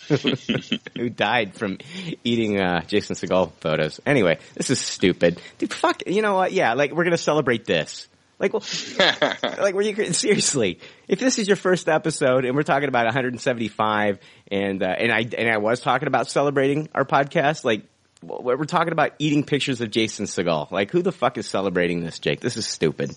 who 0.98 1.10
died 1.10 1.56
from 1.56 1.78
eating 2.24 2.60
uh, 2.60 2.82
Jason 2.82 3.16
Segel 3.16 3.52
photos. 3.60 4.00
Anyway, 4.06 4.40
this 4.56 4.70
is 4.70 4.80
stupid, 4.80 5.40
dude. 5.58 5.74
Fuck, 5.74 6.04
you 6.08 6.22
know 6.22 6.36
what? 6.36 6.52
Yeah, 6.52 6.74
like 6.74 6.92
we're 6.92 7.04
gonna 7.06 7.18
celebrate 7.18 7.66
this. 7.66 8.08
Like, 8.40 8.52
well, 8.52 8.64
like, 9.62 9.74
were 9.74 9.84
you 9.84 10.12
seriously? 10.14 10.80
If 11.08 11.20
this 11.20 11.38
is 11.40 11.48
your 11.48 11.56
first 11.56 11.88
episode 11.88 12.44
and 12.46 12.56
we're 12.56 12.64
talking 12.64 12.90
about 12.90 13.06
175, 13.06 14.20
and 14.52 14.84
uh, 14.84 14.86
and 14.88 15.12
I 15.12 15.20
and 15.38 15.50
I 15.50 15.58
was 15.60 15.80
talking 15.80 16.08
about 16.08 16.30
celebrating 16.30 16.90
our 16.94 17.06
podcast, 17.06 17.64
like 17.64 17.84
we're 18.28 18.58
we're 18.58 18.66
talking 18.66 18.94
about 18.94 19.14
eating 19.20 19.44
pictures 19.44 19.82
of 19.82 19.92
Jason 19.92 20.26
Segel. 20.26 20.72
Like, 20.72 20.92
who 20.92 21.02
the 21.02 21.12
fuck 21.12 21.38
is 21.38 21.48
celebrating 21.48 22.04
this, 22.04 22.20
Jake? 22.20 22.40
This 22.40 22.58
is 22.58 22.66
stupid. 22.68 23.16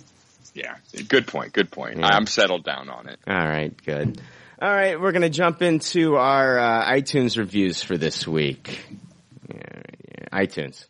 Yeah, 0.55 0.76
good 1.08 1.26
point. 1.26 1.53
Good 1.53 1.70
point. 1.70 1.99
Yeah. 1.99 2.06
I'm 2.06 2.26
settled 2.26 2.64
down 2.64 2.88
on 2.88 3.08
it. 3.08 3.19
All 3.26 3.35
right, 3.35 3.75
good. 3.85 4.20
All 4.61 4.70
right, 4.70 4.99
we're 4.99 5.12
going 5.12 5.23
to 5.23 5.29
jump 5.29 5.61
into 5.61 6.17
our 6.17 6.58
uh, 6.58 6.91
iTunes 6.91 7.37
reviews 7.37 7.82
for 7.82 7.99
this 7.99 8.26
week. 8.26 8.87
Yeah, 9.49 9.58
yeah, 10.08 10.29
iTunes. 10.32 10.87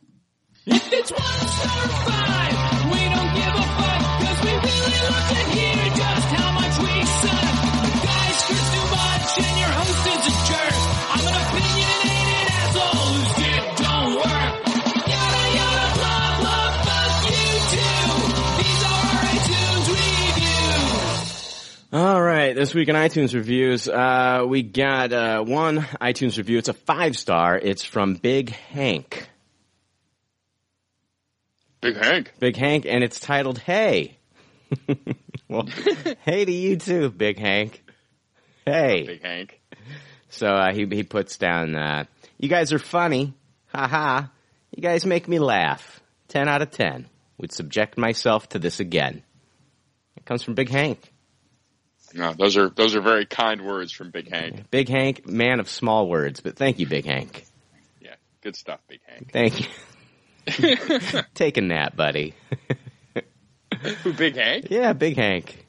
It's 0.67 1.11
one 1.11 1.21
star 1.21 1.89
five. 1.89 2.93
We 2.93 2.99
don't 2.99 3.35
give 3.35 3.55
a 3.55 3.63
fuck 3.63 4.21
because 4.21 4.41
we 4.45 4.51
really 4.51 5.01
love 5.03 5.29
to 5.29 5.59
hear 5.59 5.66
All 21.93 22.21
right, 22.21 22.53
this 22.53 22.75
week 22.75 22.89
in 22.89 22.97
iTunes 22.97 23.33
reviews, 23.33 23.87
uh, 23.87 24.45
we 24.45 24.65
got 24.65 25.13
uh, 25.13 25.45
one 25.45 25.79
iTunes 25.79 26.37
review. 26.37 26.59
It's 26.59 26.69
a 26.69 26.73
five 26.73 27.17
star. 27.17 27.57
It's 27.57 27.85
from 27.85 28.15
Big 28.15 28.51
Hank. 28.51 29.31
Big 31.81 31.97
Hank. 31.97 32.33
Big 32.41 32.57
Hank, 32.57 32.87
and 32.87 33.05
it's 33.05 33.21
titled 33.21 33.59
"Hey." 33.59 34.19
well, 35.49 35.69
hey 36.25 36.45
to 36.45 36.53
you 36.53 36.77
too, 36.77 37.09
Big 37.09 37.39
Hank. 37.39 37.85
Hey. 38.65 39.05
Big 39.07 39.23
Hank. 39.23 39.61
So 40.29 40.49
uh, 40.49 40.73
he 40.73 40.87
he 40.87 41.05
puts 41.05 41.39
down, 41.39 41.77
uh, 41.77 42.05
"You 42.37 42.49
guys 42.49 42.73
are 42.73 42.81
funny, 42.81 43.33
ha 43.69 43.87
ha. 43.87 44.33
You 44.75 44.83
guys 44.83 45.07
make 45.07 45.29
me 45.29 45.39
laugh. 45.39 46.01
Ten 46.27 46.49
out 46.49 46.63
of 46.63 46.73
ten. 46.73 47.07
Would 47.39 47.53
subject 47.53 47.97
myself 47.97 48.49
to 48.49 48.59
this 48.59 48.81
again." 48.81 49.23
It 50.17 50.25
comes 50.25 50.43
from 50.43 50.55
Big 50.55 50.69
Hank. 50.69 51.13
No, 52.17 52.33
those 52.33 52.57
are 52.57 52.71
those 52.71 52.95
are 52.97 53.01
very 53.03 53.27
kind 53.27 53.61
words 53.67 53.93
from 53.93 54.11
Big 54.11 54.31
Hank. 54.31 54.71
Big 54.71 54.89
Hank, 54.89 55.27
man 55.27 55.61
of 55.61 55.69
small 55.69 56.09
words, 56.09 56.41
but 56.41 56.57
thank 56.57 56.79
you, 56.79 56.87
Big 56.87 57.05
Hank. 57.05 57.45
Yeah, 58.01 58.15
good 58.41 58.57
stuff, 58.57 58.81
Big 58.89 59.01
Hank. 59.07 59.31
Thank 59.33 59.61
you. 59.61 61.23
Take 61.35 61.57
a 61.59 61.61
nap, 61.61 61.95
buddy. 61.95 62.35
Who, 64.03 64.13
Big 64.15 64.37
Hank? 64.37 64.69
yeah, 64.71 64.93
Big 64.95 65.17
Hank 65.17 65.65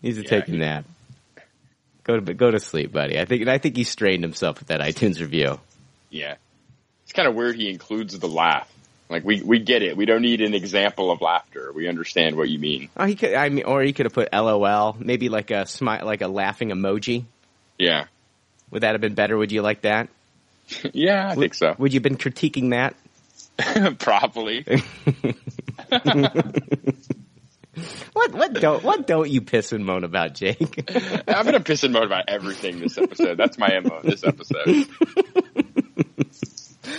needs 0.00 0.16
to 0.16 0.22
Yeah, 0.24 0.30
take 0.30 0.48
a 0.48 0.52
nap. 0.52 0.84
Go 2.04 2.18
to 2.18 2.34
go 2.34 2.50
to 2.50 2.58
sleep, 2.58 2.90
buddy. 2.92 3.18
I 3.20 3.24
think 3.26 3.46
I 3.46 3.58
think 3.58 3.76
he 3.76 3.84
strained 3.84 4.24
himself 4.24 4.58
with 4.60 4.68
that 4.68 4.80
iTunes 4.80 5.20
review. 5.20 5.60
Yeah, 6.10 6.36
it's 7.04 7.12
kind 7.12 7.28
of 7.28 7.34
weird. 7.34 7.56
He 7.56 7.68
includes 7.68 8.18
the 8.18 8.28
laugh. 8.28 8.68
Like 9.12 9.24
we 9.24 9.42
we 9.42 9.58
get 9.60 9.82
it. 9.82 9.96
We 9.96 10.06
don't 10.06 10.22
need 10.22 10.40
an 10.40 10.54
example 10.54 11.10
of 11.10 11.20
laughter. 11.20 11.70
We 11.72 11.86
understand 11.88 12.36
what 12.36 12.48
you 12.48 12.58
mean. 12.58 12.88
Oh, 12.96 13.04
he 13.04 13.14
could. 13.14 13.34
I 13.34 13.48
mean, 13.50 13.64
or 13.64 13.82
he 13.82 13.92
could 13.92 14.06
have 14.06 14.12
put 14.14 14.32
LOL, 14.32 14.96
maybe 14.98 15.28
like 15.28 15.50
a 15.50 15.66
smile, 15.66 16.04
like 16.04 16.22
a 16.22 16.28
laughing 16.28 16.70
emoji. 16.70 17.24
Yeah, 17.78 18.06
Would 18.70 18.82
that 18.82 18.92
have 18.92 19.00
been 19.00 19.14
better? 19.14 19.36
Would 19.36 19.52
you 19.52 19.62
like 19.62 19.82
that? 19.82 20.08
yeah, 20.92 21.28
I 21.30 21.34
think 21.34 21.54
so. 21.54 21.74
Would 21.78 21.92
you 21.92 21.98
have 21.98 22.02
been 22.02 22.16
critiquing 22.16 22.70
that? 22.70 22.94
Probably. 23.98 24.64
What 28.12 28.32
what 28.32 28.52
don't 28.52 28.82
what 28.84 29.06
don't 29.06 29.30
you 29.30 29.40
piss 29.40 29.72
and 29.72 29.84
moan 29.86 30.04
about, 30.04 30.34
Jake? 30.34 30.90
I'm 31.26 31.44
gonna 31.46 31.60
piss 31.60 31.82
and 31.84 31.92
moan 31.92 32.04
about 32.04 32.24
everything 32.28 32.80
this 32.80 32.98
episode. 32.98 33.38
That's 33.38 33.56
my 33.56 33.80
mo 33.80 34.00
this 34.04 34.24
episode. 34.24 34.86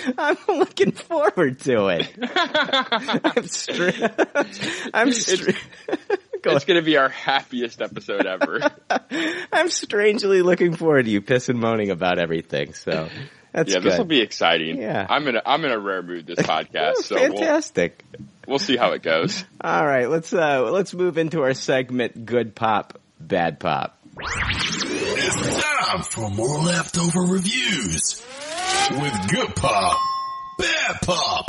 I'm 0.17 0.37
looking 0.47 0.91
forward 0.91 1.59
to 1.61 1.87
it. 1.87 2.09
I'm 3.35 3.47
str- 3.47 3.89
I'm 4.93 5.11
str- 5.11 5.51
Go 6.41 6.55
It's 6.57 6.65
gonna 6.65 6.81
be 6.81 6.97
our 6.97 7.07
happiest 7.07 7.81
episode 7.81 8.25
ever. 8.25 8.59
I'm 9.53 9.69
strangely 9.69 10.41
looking 10.41 10.75
forward 10.75 11.05
to 11.05 11.11
you 11.11 11.21
piss 11.21 11.47
and 11.47 11.57
moaning 11.57 11.89
about 11.89 12.19
everything. 12.19 12.73
So 12.73 13.07
that's 13.53 13.71
yeah, 13.71 13.79
this 13.79 13.97
will 13.97 14.03
be 14.03 14.19
exciting. 14.19 14.81
Yeah. 14.81 15.07
I'm 15.09 15.25
in 15.29 15.37
a, 15.37 15.41
I'm 15.45 15.63
in 15.63 15.71
a 15.71 15.79
rare 15.79 16.03
mood 16.03 16.27
this 16.27 16.39
podcast, 16.39 16.95
so 17.03 17.15
we'll, 17.15 17.37
Fantastic. 17.37 18.03
we'll 18.45 18.59
see 18.59 18.75
how 18.75 18.91
it 18.91 19.03
goes. 19.03 19.45
All 19.61 19.85
right, 19.85 20.09
let's 20.09 20.33
uh 20.33 20.69
let's 20.69 20.93
move 20.93 21.17
into 21.17 21.43
our 21.43 21.53
segment 21.53 22.25
good 22.25 22.55
pop, 22.55 22.99
bad 23.21 23.61
pop. 23.61 24.02
It's 24.15 25.63
time 25.63 26.03
for 26.03 26.29
more 26.29 26.59
leftover 26.59 27.21
reviews 27.21 28.23
with 28.91 29.31
good 29.31 29.55
pop, 29.55 29.99
bad 30.59 30.97
pop. 31.01 31.47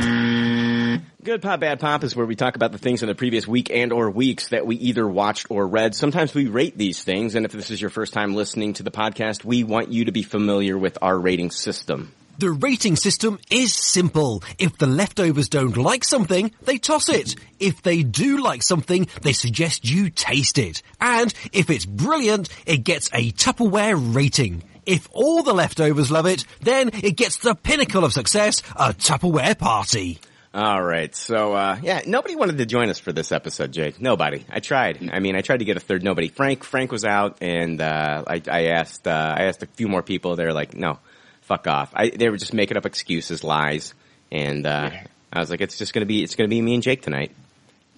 Good 1.23 1.41
Pop 1.41 1.59
Bad 1.59 1.79
Pop 1.79 2.03
is 2.03 2.15
where 2.15 2.25
we 2.25 2.35
talk 2.35 2.55
about 2.55 2.71
the 2.71 2.77
things 2.77 3.01
in 3.01 3.07
the 3.07 3.15
previous 3.15 3.47
week 3.47 3.71
and 3.71 3.91
or 3.91 4.11
weeks 4.11 4.49
that 4.49 4.67
we 4.67 4.75
either 4.75 5.07
watched 5.07 5.47
or 5.49 5.67
read. 5.67 5.95
Sometimes 5.95 6.35
we 6.35 6.47
rate 6.47 6.77
these 6.77 7.03
things, 7.03 7.33
and 7.33 7.45
if 7.45 7.51
this 7.51 7.71
is 7.71 7.81
your 7.81 7.89
first 7.89 8.13
time 8.13 8.35
listening 8.35 8.73
to 8.73 8.83
the 8.83 8.91
podcast, 8.91 9.43
we 9.43 9.63
want 9.63 9.91
you 9.91 10.05
to 10.05 10.11
be 10.11 10.21
familiar 10.21 10.77
with 10.77 10.99
our 11.01 11.17
rating 11.17 11.49
system. 11.49 12.13
The 12.37 12.51
rating 12.51 12.97
system 12.97 13.39
is 13.49 13.73
simple. 13.73 14.43
If 14.59 14.77
the 14.77 14.87
leftovers 14.87 15.47
don't 15.47 15.77
like 15.77 16.03
something, 16.03 16.51
they 16.63 16.77
toss 16.77 17.07
it. 17.07 17.35
If 17.59 17.81
they 17.81 18.03
do 18.03 18.43
like 18.43 18.61
something, 18.61 19.07
they 19.21 19.31
suggest 19.31 19.89
you 19.89 20.09
taste 20.09 20.57
it. 20.57 20.81
And 20.99 21.33
if 21.53 21.69
it's 21.69 21.85
brilliant, 21.85 22.49
it 22.65 22.83
gets 22.83 23.09
a 23.13 23.31
Tupperware 23.31 24.13
rating. 24.13 24.63
If 24.85 25.07
all 25.13 25.43
the 25.43 25.53
leftovers 25.53 26.11
love 26.11 26.25
it, 26.25 26.43
then 26.61 26.89
it 26.93 27.15
gets 27.15 27.37
the 27.37 27.55
pinnacle 27.55 28.03
of 28.03 28.11
success, 28.11 28.61
a 28.75 28.93
Tupperware 28.93 29.57
party. 29.57 30.19
All 30.53 30.83
right. 30.83 31.15
So, 31.15 31.53
uh, 31.53 31.77
yeah, 31.81 32.01
nobody 32.05 32.35
wanted 32.35 32.57
to 32.57 32.65
join 32.65 32.89
us 32.89 32.99
for 32.99 33.13
this 33.13 33.31
episode, 33.31 33.71
Jake. 33.71 34.01
Nobody. 34.01 34.45
I 34.49 34.59
tried. 34.59 35.09
I 35.11 35.19
mean, 35.19 35.35
I 35.35 35.41
tried 35.41 35.59
to 35.59 35.65
get 35.65 35.77
a 35.77 35.81
third 35.81 36.03
nobody. 36.03 36.27
Frank, 36.27 36.63
Frank 36.63 36.91
was 36.91 37.05
out 37.05 37.37
and, 37.41 37.81
uh, 37.81 38.23
I, 38.27 38.41
I 38.49 38.65
asked, 38.67 39.07
uh, 39.07 39.35
I 39.37 39.45
asked 39.45 39.63
a 39.63 39.67
few 39.67 39.87
more 39.87 40.03
people. 40.03 40.35
They're 40.35 40.53
like, 40.53 40.73
no, 40.73 40.99
fuck 41.45 41.67
off. 41.67 41.91
I, 41.93 42.09
they 42.09 42.29
were 42.29 42.37
just 42.37 42.53
making 42.53 42.77
up 42.77 42.85
excuses, 42.85 43.43
lies. 43.43 43.93
And, 44.31 44.65
uh, 44.65 44.91
I 45.33 45.39
was 45.39 45.49
like, 45.49 45.61
it's 45.61 45.77
just 45.77 45.93
gonna 45.93 46.05
be, 46.05 46.23
it's 46.23 46.35
gonna 46.35 46.49
be 46.49 46.61
me 46.61 46.73
and 46.75 46.83
Jake 46.83 47.01
tonight. 47.01 47.31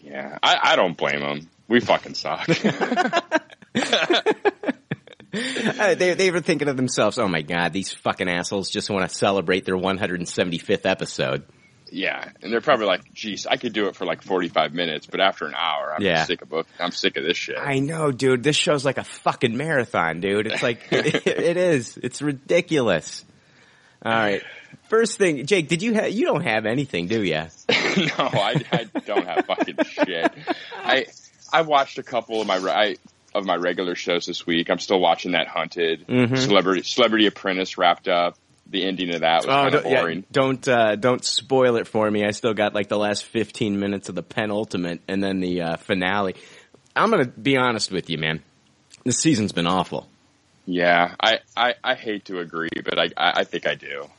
Yeah, 0.03 0.37
I, 0.41 0.57
I 0.71 0.75
don't 0.75 0.95
blame 0.97 1.19
them. 1.21 1.49
We 1.67 1.79
fucking 1.81 2.13
suck. 2.15 2.47
Uh, 5.33 5.93
they, 5.93 6.13
they 6.15 6.31
were 6.31 6.39
thinking 6.39 6.67
of 6.67 6.77
themselves, 6.77 7.19
oh 7.19 7.27
my 7.27 7.41
god, 7.41 7.71
these 7.73 7.93
fucking 7.93 8.27
assholes 8.29 8.69
just 8.71 8.89
want 8.89 9.07
to 9.07 9.13
celebrate 9.15 9.65
their 9.65 9.75
175th 9.77 10.85
episode. 10.85 11.43
yeah, 11.91 12.29
and 12.41 12.51
they're 12.51 12.61
probably 12.61 12.87
like, 12.87 13.13
"Geez, 13.13 13.45
I 13.45 13.57
could 13.57 13.73
do 13.73 13.87
it 13.87 13.95
for 13.95 14.05
like 14.05 14.21
forty-five 14.23 14.73
minutes, 14.73 15.05
but 15.05 15.19
after 15.19 15.45
an 15.45 15.53
hour, 15.53 15.93
I'm 15.95 16.01
Yeah. 16.01 16.23
sick 16.23 16.41
of 16.41 16.49
book. 16.49 16.65
I'm 16.79 16.91
sick 16.91 17.17
of 17.17 17.23
this 17.23 17.37
shit." 17.37 17.57
I 17.59 17.79
know, 17.79 18.11
dude. 18.11 18.41
This 18.41 18.55
show's 18.55 18.83
like 18.83 18.97
a 18.97 19.03
fucking 19.03 19.55
marathon, 19.55 20.21
dude. 20.21 20.47
It's 20.47 20.63
like 20.63 20.87
it, 20.91 21.27
it 21.27 21.57
is. 21.57 21.97
It's 22.01 22.21
ridiculous. 22.21 23.23
All 24.03 24.11
right. 24.11 24.41
First 24.89 25.17
thing, 25.17 25.45
Jake, 25.45 25.67
did 25.67 25.81
you 25.81 25.93
have? 25.95 26.11
You 26.11 26.25
don't 26.25 26.43
have 26.43 26.65
anything, 26.65 27.07
do 27.07 27.21
you? 27.21 27.33
no, 27.69 28.13
I, 28.19 28.63
I 28.71 28.83
don't 29.05 29.25
have 29.25 29.45
fucking 29.45 29.75
shit. 29.83 30.31
I 30.77 31.07
I 31.51 31.61
watched 31.63 31.97
a 31.97 32.03
couple 32.03 32.39
of 32.41 32.47
my 32.47 32.57
I, 32.57 32.95
of 33.35 33.45
my 33.45 33.55
regular 33.55 33.95
shows 33.95 34.25
this 34.25 34.45
week. 34.47 34.69
I'm 34.69 34.79
still 34.79 34.99
watching 34.99 35.33
that 35.33 35.47
Hunted 35.47 36.07
Mhm. 36.07 36.37
Celebrity 36.37 36.83
Celebrity 36.83 37.25
Apprentice 37.27 37.77
wrapped 37.77 38.07
up. 38.07 38.37
The 38.69 38.83
ending 38.85 39.13
of 39.13 39.21
that 39.21 39.37
was 39.37 39.45
kind 39.45 39.73
of 39.75 39.83
don't, 39.83 39.91
yeah, 39.91 40.01
boring. 40.01 40.23
don't 40.31 40.67
uh, 40.67 40.95
don't 40.97 41.23
spoil 41.23 41.77
it 41.77 41.87
for 41.87 42.09
me. 42.11 42.25
I 42.25 42.31
still 42.31 42.53
got 42.53 42.73
like 42.73 42.89
the 42.89 42.97
last 42.97 43.23
15 43.25 43.79
minutes 43.79 44.09
of 44.09 44.15
the 44.15 44.23
penultimate 44.23 44.99
and 45.07 45.23
then 45.23 45.39
the 45.39 45.61
uh, 45.61 45.75
finale. 45.77 46.35
I'm 46.95 47.09
gonna 47.09 47.25
be 47.27 47.55
honest 47.57 47.91
with 47.91 48.09
you, 48.09 48.17
man. 48.17 48.43
This 49.05 49.19
season's 49.19 49.53
been 49.53 49.67
awful. 49.67 50.07
Yeah, 50.67 51.15
I, 51.19 51.39
I, 51.55 51.75
I 51.81 51.95
hate 51.95 52.25
to 52.25 52.39
agree, 52.39 52.69
but 52.83 52.99
I, 52.99 53.05
I, 53.15 53.39
I 53.39 53.43
think 53.45 53.65
I 53.65 53.75
do. 53.75 54.09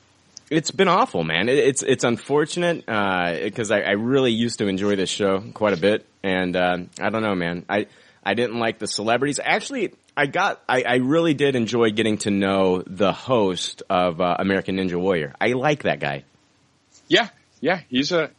It's 0.51 0.71
been 0.71 0.89
awful, 0.89 1.23
man. 1.25 1.51
It, 1.51 1.59
it's 1.59 1.83
it's 1.83 2.05
unfortunate 2.05 2.87
because 2.87 3.71
I, 3.71 3.81
I 3.81 3.91
really 3.93 4.33
used 4.33 4.61
to 4.61 4.67
enjoy 4.67 4.97
this 4.97 5.11
show 5.11 5.41
quite 5.53 5.75
a 5.75 5.77
bit, 5.77 6.07
and 6.23 6.57
uh, 6.57 6.79
I 6.99 7.11
don't 7.11 7.23
know, 7.23 7.35
man. 7.35 7.67
I 7.69 7.87
I 8.25 8.33
didn't 8.33 8.59
like 8.59 8.79
the 8.79 8.87
celebrities. 8.87 9.39
Actually, 9.45 9.93
I 10.17 10.25
got 10.25 10.63
I, 10.67 10.85
I 10.85 10.95
really 10.97 11.35
did 11.35 11.55
enjoy 11.55 11.91
getting 11.91 12.17
to 12.19 12.31
know 12.31 12.83
the 12.87 13.13
host 13.13 13.83
of 13.91 14.23
uh, 14.23 14.37
American 14.39 14.77
Ninja 14.77 14.99
Warrior. 14.99 15.35
I 15.39 15.49
like 15.49 15.83
that 15.83 16.01
guy. 16.01 16.25
Yeah, 17.09 17.29
yeah, 17.61 17.83
he's 17.91 18.11
a 18.13 18.31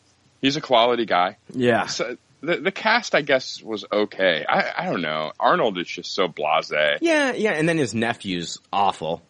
he's 0.42 0.58
a 0.58 0.62
quality 0.62 1.06
guy. 1.06 1.38
Yeah. 1.54 1.86
So 1.86 2.18
the 2.41 2.58
the 2.58 2.72
cast, 2.72 3.15
I 3.15 3.22
guess, 3.22 3.62
was 3.62 3.86
okay. 3.91 4.46
I 4.48 4.84
I 4.84 4.86
don't 4.86 5.01
know. 5.01 5.31
Arnold 5.39 5.77
is 5.77 5.88
just 5.88 6.13
so 6.13 6.27
blasé. 6.27 6.98
Yeah, 7.01 7.34
yeah, 7.34 7.51
and 7.51 7.67
then 7.67 7.77
his 7.77 7.93
nephew's 7.93 8.60
awful. 8.72 9.22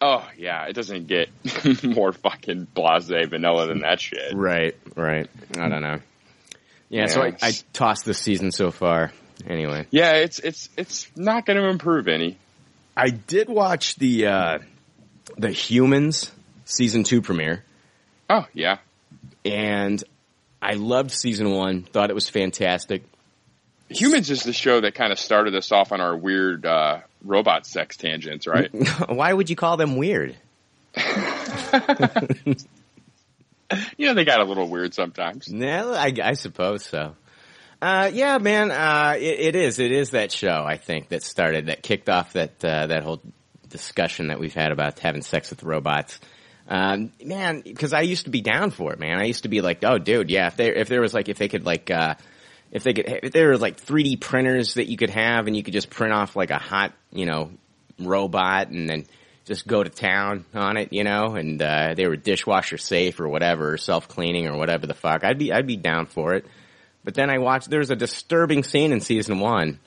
Oh 0.00 0.26
yeah, 0.36 0.66
it 0.66 0.74
doesn't 0.74 1.06
get 1.06 1.28
more 1.84 2.12
fucking 2.12 2.66
blasé 2.74 3.28
vanilla 3.28 3.66
than 3.66 3.80
that 3.80 4.00
shit. 4.00 4.34
Right, 4.34 4.76
right. 4.96 5.28
I 5.58 5.68
don't 5.68 5.82
know. 5.82 6.00
Yeah, 6.88 7.06
so 7.06 7.22
I, 7.22 7.34
I 7.40 7.52
tossed 7.72 8.04
this 8.04 8.18
season 8.18 8.52
so 8.52 8.70
far. 8.70 9.12
Anyway, 9.46 9.86
Yeah, 9.90 10.12
it's 10.16 10.38
it's 10.38 10.68
it's 10.76 11.10
not 11.16 11.44
going 11.44 11.58
to 11.58 11.68
improve 11.68 12.08
any. 12.08 12.38
I 12.96 13.10
did 13.10 13.48
watch 13.48 13.96
the 13.96 14.26
uh, 14.26 14.58
the 15.36 15.50
Humans 15.50 16.30
season 16.64 17.04
two 17.04 17.20
premiere. 17.20 17.64
Oh 18.30 18.46
yeah, 18.52 18.78
and 19.44 20.02
I 20.64 20.74
loved 20.74 21.10
season 21.10 21.50
one. 21.50 21.82
Thought 21.82 22.10
it 22.10 22.14
was 22.14 22.28
fantastic. 22.28 23.02
Humans 23.90 24.30
is 24.30 24.42
the 24.42 24.54
show 24.54 24.80
that 24.80 24.94
kind 24.94 25.12
of 25.12 25.18
started 25.18 25.54
us 25.54 25.70
off 25.70 25.92
on 25.92 26.00
our 26.00 26.16
weird 26.16 26.64
uh, 26.64 27.00
robot 27.22 27.66
sex 27.66 27.98
tangents, 27.98 28.46
right? 28.46 28.70
Why 29.08 29.32
would 29.32 29.50
you 29.50 29.56
call 29.56 29.76
them 29.76 29.96
weird? 29.96 30.36
you 30.96 32.56
know, 33.98 34.14
they 34.14 34.24
got 34.24 34.40
a 34.40 34.44
little 34.44 34.68
weird 34.68 34.94
sometimes. 34.94 35.52
No, 35.52 35.92
I, 35.92 36.12
I 36.22 36.32
suppose 36.32 36.84
so. 36.84 37.14
Uh, 37.82 38.10
yeah, 38.14 38.38
man, 38.38 38.70
uh, 38.70 39.16
it, 39.18 39.40
it 39.40 39.56
is. 39.56 39.78
It 39.78 39.92
is 39.92 40.10
that 40.10 40.32
show, 40.32 40.64
I 40.66 40.78
think, 40.78 41.10
that 41.10 41.22
started, 41.22 41.66
that 41.66 41.82
kicked 41.82 42.08
off 42.08 42.32
that, 42.32 42.64
uh, 42.64 42.86
that 42.86 43.02
whole 43.02 43.20
discussion 43.68 44.28
that 44.28 44.40
we've 44.40 44.54
had 44.54 44.72
about 44.72 44.98
having 45.00 45.20
sex 45.20 45.50
with 45.50 45.62
robots. 45.62 46.18
Um, 46.68 47.12
man, 47.22 47.60
because 47.60 47.92
I 47.92 48.00
used 48.02 48.24
to 48.24 48.30
be 48.30 48.40
down 48.40 48.70
for 48.70 48.92
it, 48.92 48.98
man. 48.98 49.18
I 49.18 49.24
used 49.24 49.42
to 49.42 49.48
be 49.48 49.60
like, 49.60 49.84
oh, 49.84 49.98
dude, 49.98 50.30
yeah, 50.30 50.46
if 50.46 50.56
there, 50.56 50.72
if 50.72 50.88
there 50.88 51.00
was 51.00 51.12
like, 51.12 51.28
if 51.28 51.38
they 51.38 51.48
could 51.48 51.66
like, 51.66 51.90
uh, 51.90 52.14
if 52.70 52.82
they 52.82 52.94
could, 52.94 53.06
if 53.22 53.32
there 53.32 53.48
were 53.48 53.58
like 53.58 53.80
3D 53.80 54.20
printers 54.20 54.74
that 54.74 54.88
you 54.88 54.96
could 54.96 55.10
have 55.10 55.46
and 55.46 55.56
you 55.56 55.62
could 55.62 55.74
just 55.74 55.90
print 55.90 56.12
off 56.12 56.36
like 56.36 56.50
a 56.50 56.58
hot, 56.58 56.92
you 57.12 57.26
know, 57.26 57.50
robot 57.98 58.68
and 58.68 58.88
then 58.88 59.06
just 59.44 59.66
go 59.66 59.82
to 59.82 59.90
town 59.90 60.46
on 60.54 60.78
it, 60.78 60.92
you 60.92 61.04
know, 61.04 61.34
and, 61.34 61.60
uh, 61.60 61.92
they 61.94 62.06
were 62.08 62.16
dishwasher 62.16 62.78
safe 62.78 63.20
or 63.20 63.28
whatever, 63.28 63.76
self 63.76 64.08
cleaning 64.08 64.48
or 64.48 64.56
whatever 64.56 64.86
the 64.86 64.94
fuck. 64.94 65.22
I'd 65.22 65.38
be, 65.38 65.52
I'd 65.52 65.66
be 65.66 65.76
down 65.76 66.06
for 66.06 66.34
it. 66.34 66.46
But 67.04 67.14
then 67.14 67.28
I 67.28 67.38
watched, 67.38 67.68
there 67.68 67.80
was 67.80 67.90
a 67.90 67.96
disturbing 67.96 68.64
scene 68.64 68.90
in 68.90 69.00
season 69.00 69.38
one 69.38 69.78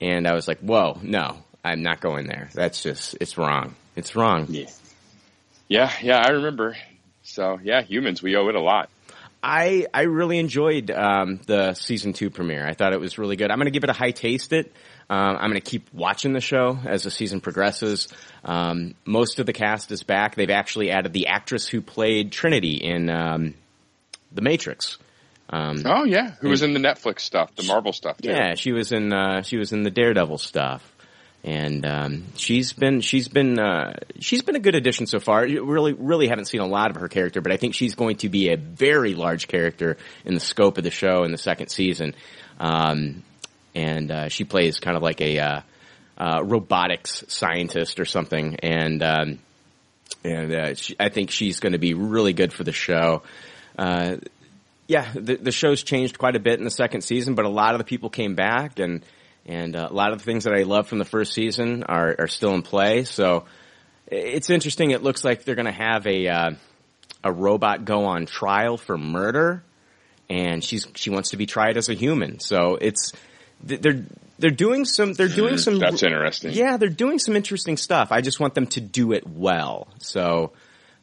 and 0.00 0.26
I 0.26 0.34
was 0.34 0.48
like, 0.48 0.58
whoa, 0.58 0.98
no, 1.00 1.38
I'm 1.64 1.82
not 1.82 2.00
going 2.00 2.26
there. 2.26 2.50
That's 2.52 2.82
just, 2.82 3.16
it's 3.20 3.38
wrong. 3.38 3.76
It's 3.94 4.16
wrong. 4.16 4.46
Yeah. 4.48 4.66
Yeah, 5.68 5.90
yeah, 6.02 6.18
I 6.18 6.30
remember. 6.32 6.76
So 7.22 7.58
yeah, 7.62 7.82
humans, 7.82 8.22
we 8.22 8.36
owe 8.36 8.48
it 8.48 8.54
a 8.54 8.60
lot. 8.60 8.90
I 9.42 9.86
I 9.92 10.02
really 10.02 10.38
enjoyed 10.38 10.90
um, 10.90 11.40
the 11.46 11.74
season 11.74 12.12
two 12.12 12.30
premiere. 12.30 12.66
I 12.66 12.72
thought 12.74 12.92
it 12.92 13.00
was 13.00 13.18
really 13.18 13.36
good. 13.36 13.50
I'm 13.50 13.58
going 13.58 13.66
to 13.66 13.70
give 13.70 13.84
it 13.84 13.90
a 13.90 13.94
high 13.94 14.10
taste. 14.12 14.52
It. 14.52 14.72
Um, 15.10 15.36
I'm 15.36 15.50
going 15.50 15.60
to 15.60 15.60
keep 15.60 15.92
watching 15.92 16.32
the 16.32 16.40
show 16.40 16.78
as 16.86 17.02
the 17.02 17.10
season 17.10 17.40
progresses. 17.42 18.08
Um, 18.42 18.94
most 19.04 19.38
of 19.38 19.46
the 19.46 19.52
cast 19.52 19.92
is 19.92 20.02
back. 20.02 20.34
They've 20.34 20.48
actually 20.48 20.90
added 20.90 21.12
the 21.12 21.26
actress 21.26 21.68
who 21.68 21.82
played 21.82 22.32
Trinity 22.32 22.76
in 22.76 23.10
um, 23.10 23.54
The 24.32 24.40
Matrix. 24.40 24.96
Um, 25.50 25.82
Oh 25.84 26.04
yeah, 26.04 26.30
who 26.40 26.48
was 26.48 26.62
in 26.62 26.72
the 26.72 26.80
Netflix 26.80 27.20
stuff, 27.20 27.54
the 27.54 27.64
Marvel 27.64 27.92
stuff 27.92 28.16
too. 28.16 28.30
yeah, 28.30 28.54
she 28.54 28.72
was 28.72 28.92
in 28.92 29.12
uh, 29.12 29.42
she 29.42 29.58
was 29.58 29.72
in 29.72 29.82
the 29.82 29.90
Daredevil 29.90 30.38
stuff, 30.38 30.90
and 31.44 31.84
um, 31.84 32.24
she's 32.36 32.72
been 32.72 33.02
she's 33.02 33.28
been 33.28 33.60
uh, 33.60 33.92
she's 34.18 34.40
been 34.40 34.56
a 34.56 34.60
good 34.60 34.74
addition 34.74 35.06
so 35.06 35.20
far. 35.20 35.46
You 35.46 35.64
Really, 35.64 35.92
really 35.92 36.26
haven't 36.26 36.46
seen 36.46 36.62
a 36.62 36.66
lot 36.66 36.90
of 36.90 36.96
her 36.96 37.08
character, 37.08 37.42
but 37.42 37.52
I 37.52 37.58
think 37.58 37.74
she's 37.74 37.94
going 37.94 38.16
to 38.18 38.30
be 38.30 38.48
a 38.48 38.56
very 38.56 39.14
large 39.14 39.46
character 39.46 39.98
in 40.24 40.32
the 40.32 40.40
scope 40.40 40.78
of 40.78 40.84
the 40.84 40.90
show 40.90 41.22
in 41.24 41.32
the 41.32 41.38
second 41.38 41.68
season. 41.68 42.14
Um, 42.58 43.22
and 43.74 44.10
uh, 44.10 44.28
she 44.28 44.44
plays 44.44 44.80
kind 44.80 44.96
of 44.96 45.02
like 45.02 45.20
a 45.20 45.38
uh, 45.38 45.60
uh, 46.16 46.42
robotics 46.42 47.24
scientist 47.28 48.00
or 48.00 48.06
something, 48.06 48.56
and 48.62 49.02
um, 49.02 49.38
and 50.24 50.54
uh, 50.54 50.74
she, 50.74 50.96
I 50.98 51.10
think 51.10 51.30
she's 51.30 51.60
going 51.60 51.72
to 51.72 51.78
be 51.78 51.92
really 51.92 52.32
good 52.32 52.54
for 52.54 52.64
the 52.64 52.72
show. 52.72 53.22
Uh, 53.78 54.16
yeah, 54.86 55.10
the, 55.14 55.36
the 55.36 55.52
show's 55.52 55.82
changed 55.82 56.18
quite 56.18 56.36
a 56.36 56.40
bit 56.40 56.58
in 56.58 56.64
the 56.64 56.70
second 56.70 57.02
season, 57.02 57.34
but 57.34 57.44
a 57.44 57.50
lot 57.50 57.74
of 57.74 57.78
the 57.78 57.84
people 57.84 58.08
came 58.08 58.34
back, 58.34 58.78
and 58.78 59.04
and 59.46 59.76
uh, 59.76 59.88
a 59.90 59.92
lot 59.92 60.12
of 60.12 60.18
the 60.18 60.24
things 60.24 60.44
that 60.44 60.54
I 60.54 60.62
love 60.62 60.88
from 60.88 60.98
the 60.98 61.04
first 61.04 61.32
season 61.32 61.84
are 61.84 62.14
are 62.18 62.28
still 62.28 62.54
in 62.54 62.62
play. 62.62 63.04
So 63.04 63.44
it's 64.06 64.50
interesting. 64.50 64.90
It 64.90 65.02
looks 65.02 65.24
like 65.24 65.44
they're 65.44 65.54
going 65.54 65.66
to 65.66 65.72
have 65.72 66.06
a 66.06 66.28
uh, 66.28 66.50
a 67.22 67.32
robot 67.32 67.84
go 67.84 68.04
on 68.04 68.26
trial 68.26 68.76
for 68.76 68.96
murder, 68.98 69.62
and 70.28 70.62
she's 70.62 70.86
she 70.94 71.10
wants 71.10 71.30
to 71.30 71.36
be 71.36 71.46
tried 71.46 71.76
as 71.76 71.88
a 71.88 71.94
human. 71.94 72.40
So 72.40 72.76
it's 72.80 73.12
they're 73.62 74.04
they're 74.38 74.50
doing 74.50 74.84
some 74.84 75.12
they're 75.12 75.28
doing 75.28 75.58
some 75.58 75.78
That's 75.78 76.02
interesting. 76.02 76.52
yeah 76.52 76.76
they're 76.76 76.88
doing 76.88 77.18
some 77.18 77.36
interesting 77.36 77.76
stuff. 77.76 78.12
I 78.12 78.20
just 78.20 78.40
want 78.40 78.54
them 78.54 78.66
to 78.68 78.80
do 78.80 79.12
it 79.12 79.26
well. 79.26 79.88
So. 79.98 80.52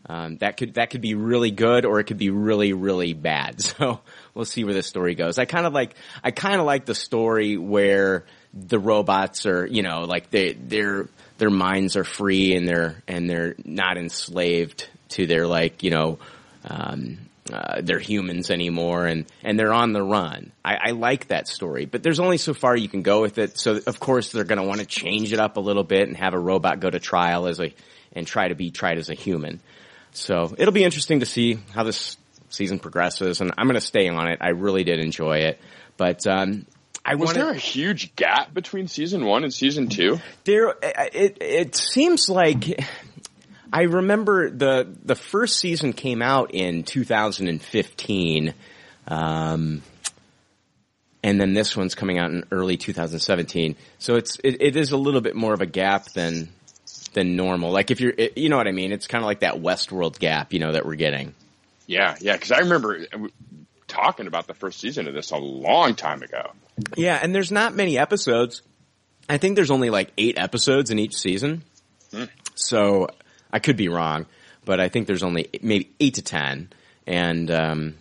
Um, 0.03 0.37
that 0.37 0.57
could 0.57 0.73
that 0.73 0.89
could 0.89 1.01
be 1.01 1.13
really 1.13 1.51
good, 1.51 1.85
or 1.85 1.99
it 1.99 2.05
could 2.05 2.17
be 2.17 2.31
really 2.31 2.73
really 2.73 3.13
bad. 3.13 3.61
So 3.61 3.99
we'll 4.33 4.45
see 4.45 4.63
where 4.63 4.73
this 4.73 4.87
story 4.87 5.15
goes. 5.15 5.37
I 5.37 5.45
kind 5.45 5.65
of 5.65 5.73
like 5.73 5.95
I 6.23 6.31
kind 6.31 6.59
of 6.59 6.65
like 6.65 6.85
the 6.85 6.95
story 6.95 7.57
where 7.57 8.25
the 8.53 8.79
robots 8.79 9.45
are, 9.45 9.65
you 9.65 9.81
know, 9.81 10.01
like 10.01 10.29
they 10.29 10.53
their 10.53 11.07
their 11.37 11.49
minds 11.49 11.95
are 11.95 12.03
free 12.03 12.55
and 12.55 12.67
they're 12.67 13.01
and 13.07 13.29
they're 13.29 13.55
not 13.63 13.97
enslaved 13.97 14.87
to 15.09 15.27
their 15.27 15.47
like 15.47 15.83
you 15.83 15.89
know 15.91 16.19
um, 16.65 17.17
uh, 17.51 17.81
they're 17.81 17.99
humans 17.99 18.49
anymore 18.49 19.07
and, 19.07 19.25
and 19.43 19.59
they're 19.59 19.73
on 19.73 19.93
the 19.93 20.01
run. 20.01 20.51
I, 20.63 20.75
I 20.75 20.91
like 20.91 21.27
that 21.27 21.47
story, 21.47 21.85
but 21.85 22.03
there's 22.03 22.19
only 22.19 22.37
so 22.37 22.53
far 22.53 22.75
you 22.75 22.87
can 22.87 23.01
go 23.01 23.21
with 23.21 23.37
it. 23.37 23.57
So 23.57 23.79
of 23.85 23.99
course 23.99 24.31
they're 24.31 24.43
going 24.43 24.61
to 24.61 24.67
want 24.67 24.79
to 24.79 24.85
change 24.85 25.33
it 25.33 25.39
up 25.39 25.57
a 25.57 25.59
little 25.59 25.83
bit 25.83 26.07
and 26.07 26.15
have 26.17 26.33
a 26.33 26.39
robot 26.39 26.79
go 26.79 26.89
to 26.89 26.99
trial 26.99 27.47
as 27.47 27.59
a, 27.59 27.73
and 28.13 28.27
try 28.27 28.47
to 28.47 28.55
be 28.55 28.71
tried 28.71 28.99
as 28.99 29.09
a 29.09 29.15
human. 29.15 29.59
So 30.13 30.53
it'll 30.57 30.73
be 30.73 30.83
interesting 30.83 31.21
to 31.21 31.25
see 31.25 31.57
how 31.73 31.83
this 31.83 32.15
season 32.51 32.79
progresses 32.79 33.41
and 33.41 33.51
I'm 33.57 33.65
going 33.65 33.75
to 33.75 33.81
stay 33.81 34.07
on 34.07 34.27
it. 34.27 34.39
I 34.41 34.49
really 34.49 34.83
did 34.83 34.99
enjoy 34.99 35.39
it, 35.39 35.59
but, 35.97 36.25
um, 36.27 36.65
I 37.03 37.15
Was 37.15 37.27
wanted, 37.27 37.41
there 37.41 37.51
a 37.51 37.57
huge 37.57 38.15
gap 38.15 38.53
between 38.53 38.87
season 38.87 39.25
one 39.25 39.43
and 39.43 39.51
season 39.51 39.87
two? 39.87 40.19
there, 40.43 40.75
it, 40.83 41.37
it 41.41 41.75
seems 41.75 42.29
like 42.29 42.79
I 43.73 43.83
remember 43.83 44.49
the 44.49 44.93
the 45.03 45.15
first 45.15 45.57
season 45.57 45.93
came 45.93 46.21
out 46.21 46.53
in 46.53 46.83
2015, 46.83 48.53
um, 49.07 49.81
and 51.23 51.41
then 51.41 51.53
this 51.53 51.77
one's 51.77 51.95
coming 51.95 52.19
out 52.19 52.31
in 52.31 52.43
early 52.51 52.77
2017. 52.77 53.77
So 53.97 54.15
it's 54.15 54.37
it, 54.43 54.61
it 54.61 54.75
is 54.75 54.91
a 54.91 54.97
little 54.97 55.21
bit 55.21 55.35
more 55.35 55.53
of 55.53 55.61
a 55.61 55.65
gap 55.65 56.11
than 56.13 56.49
than 57.13 57.35
normal. 57.35 57.71
Like 57.71 57.91
if 57.91 58.01
you're, 58.01 58.13
it, 58.17 58.37
you 58.37 58.49
know 58.49 58.57
what 58.57 58.67
I 58.67 58.71
mean? 58.71 58.91
It's 58.91 59.07
kind 59.07 59.23
of 59.23 59.25
like 59.25 59.39
that 59.39 59.55
Westworld 59.55 60.19
gap, 60.19 60.53
you 60.53 60.59
know, 60.59 60.73
that 60.73 60.85
we're 60.85 60.95
getting. 60.95 61.33
Yeah, 61.91 62.15
yeah. 62.21 62.33
Because 62.37 62.53
I 62.53 62.59
remember 62.59 63.05
talking 63.89 64.25
about 64.25 64.47
the 64.47 64.53
first 64.53 64.79
season 64.79 65.09
of 65.09 65.13
this 65.13 65.31
a 65.31 65.37
long 65.37 65.95
time 65.95 66.23
ago. 66.23 66.51
Yeah, 66.95 67.19
and 67.21 67.35
there's 67.35 67.51
not 67.51 67.75
many 67.75 67.97
episodes. 67.97 68.61
I 69.27 69.37
think 69.37 69.57
there's 69.57 69.71
only 69.71 69.89
like 69.89 70.11
eight 70.17 70.37
episodes 70.37 70.89
in 70.89 70.99
each 70.99 71.15
season. 71.15 71.63
So 72.55 73.09
I 73.51 73.59
could 73.59 73.75
be 73.75 73.89
wrong, 73.89 74.25
but 74.63 74.79
I 74.79 74.87
think 74.87 75.05
there's 75.07 75.21
only 75.21 75.49
maybe 75.61 75.91
eight 75.99 76.13
to 76.13 76.21
ten. 76.21 76.71
And 77.05 77.51
um, 77.51 77.95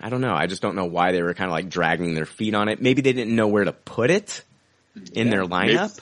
I 0.00 0.08
don't 0.08 0.20
know. 0.20 0.34
I 0.34 0.46
just 0.48 0.60
don't 0.60 0.74
know 0.74 0.86
why 0.86 1.12
they 1.12 1.22
were 1.22 1.32
kind 1.32 1.48
of 1.48 1.52
like 1.52 1.68
dragging 1.68 2.14
their 2.14 2.26
feet 2.26 2.54
on 2.54 2.68
it. 2.68 2.82
Maybe 2.82 3.00
they 3.00 3.12
didn't 3.12 3.34
know 3.36 3.46
where 3.46 3.64
to 3.64 3.72
put 3.72 4.10
it 4.10 4.42
in 5.12 5.30
their 5.30 5.44
lineup. 5.44 6.00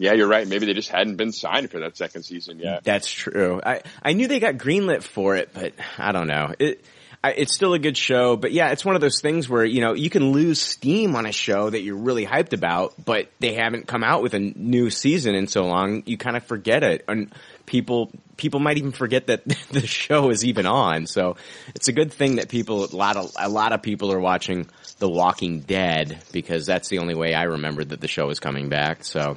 Yeah, 0.00 0.14
you're 0.14 0.28
right. 0.28 0.48
Maybe 0.48 0.64
they 0.64 0.72
just 0.72 0.88
hadn't 0.88 1.16
been 1.16 1.30
signed 1.30 1.70
for 1.70 1.80
that 1.80 1.94
second 1.94 2.22
season 2.22 2.58
yet. 2.58 2.84
That's 2.84 3.10
true. 3.10 3.60
I 3.62 3.82
I 4.02 4.14
knew 4.14 4.28
they 4.28 4.40
got 4.40 4.54
greenlit 4.54 5.02
for 5.02 5.36
it, 5.36 5.50
but 5.52 5.74
I 5.98 6.12
don't 6.12 6.26
know. 6.26 6.54
It 6.58 6.82
I, 7.22 7.32
it's 7.32 7.52
still 7.52 7.74
a 7.74 7.78
good 7.78 7.98
show, 7.98 8.34
but 8.34 8.50
yeah, 8.50 8.70
it's 8.70 8.82
one 8.82 8.94
of 8.94 9.02
those 9.02 9.20
things 9.20 9.46
where 9.46 9.62
you 9.62 9.82
know 9.82 9.92
you 9.92 10.08
can 10.08 10.32
lose 10.32 10.58
steam 10.58 11.16
on 11.16 11.26
a 11.26 11.32
show 11.32 11.68
that 11.68 11.82
you're 11.82 11.98
really 11.98 12.24
hyped 12.24 12.54
about, 12.54 12.94
but 13.04 13.30
they 13.40 13.52
haven't 13.52 13.88
come 13.88 14.02
out 14.02 14.22
with 14.22 14.32
a 14.32 14.38
new 14.38 14.88
season 14.88 15.34
in 15.34 15.46
so 15.46 15.64
long, 15.64 16.02
you 16.06 16.16
kind 16.16 16.34
of 16.34 16.44
forget 16.44 16.82
it, 16.82 17.04
and 17.06 17.30
people 17.66 18.10
people 18.38 18.58
might 18.58 18.78
even 18.78 18.92
forget 18.92 19.26
that 19.26 19.44
the 19.70 19.86
show 19.86 20.30
is 20.30 20.46
even 20.46 20.64
on. 20.64 21.06
So 21.06 21.36
it's 21.74 21.88
a 21.88 21.92
good 21.92 22.10
thing 22.10 22.36
that 22.36 22.48
people 22.48 22.86
a 22.86 22.96
lot 22.96 23.18
of 23.18 23.32
a 23.38 23.50
lot 23.50 23.74
of 23.74 23.82
people 23.82 24.10
are 24.12 24.20
watching 24.20 24.66
The 24.96 25.10
Walking 25.10 25.60
Dead 25.60 26.22
because 26.32 26.64
that's 26.64 26.88
the 26.88 27.00
only 27.00 27.14
way 27.14 27.34
I 27.34 27.42
remember 27.42 27.84
that 27.84 28.00
the 28.00 28.08
show 28.08 28.30
is 28.30 28.40
coming 28.40 28.70
back. 28.70 29.04
So. 29.04 29.36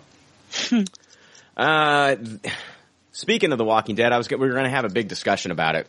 Uh, 1.55 2.15
speaking 3.11 3.51
of 3.51 3.59
The 3.59 3.63
Walking 3.63 3.93
Dead, 3.95 4.11
I 4.11 4.17
was 4.17 4.27
we 4.29 4.37
were 4.37 4.49
going 4.49 4.63
to 4.63 4.71
have 4.71 4.85
a 4.85 4.89
big 4.89 5.07
discussion 5.07 5.51
about 5.51 5.75
it, 5.75 5.87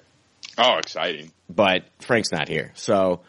Oh, 0.59 0.76
exciting. 0.76 1.33
but 1.49 1.85
Frank's 2.00 2.30
not 2.30 2.49
here. 2.49 2.73
So 2.75 3.21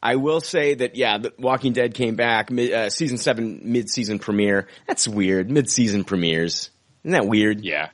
I 0.00 0.14
will 0.16 0.40
say 0.40 0.74
that 0.74 0.94
yeah, 0.94 1.18
The 1.18 1.32
Walking 1.36 1.72
Dead 1.72 1.94
came 1.94 2.14
back 2.14 2.50
mid, 2.52 2.72
uh, 2.72 2.90
season 2.90 3.18
7 3.18 3.62
mid-season 3.64 4.20
premiere. 4.20 4.68
That's 4.86 5.08
weird. 5.08 5.50
Mid-season 5.50 6.04
premieres. 6.04 6.70
Isn't 7.02 7.12
that 7.12 7.26
weird? 7.26 7.60
Yeah. 7.64 7.88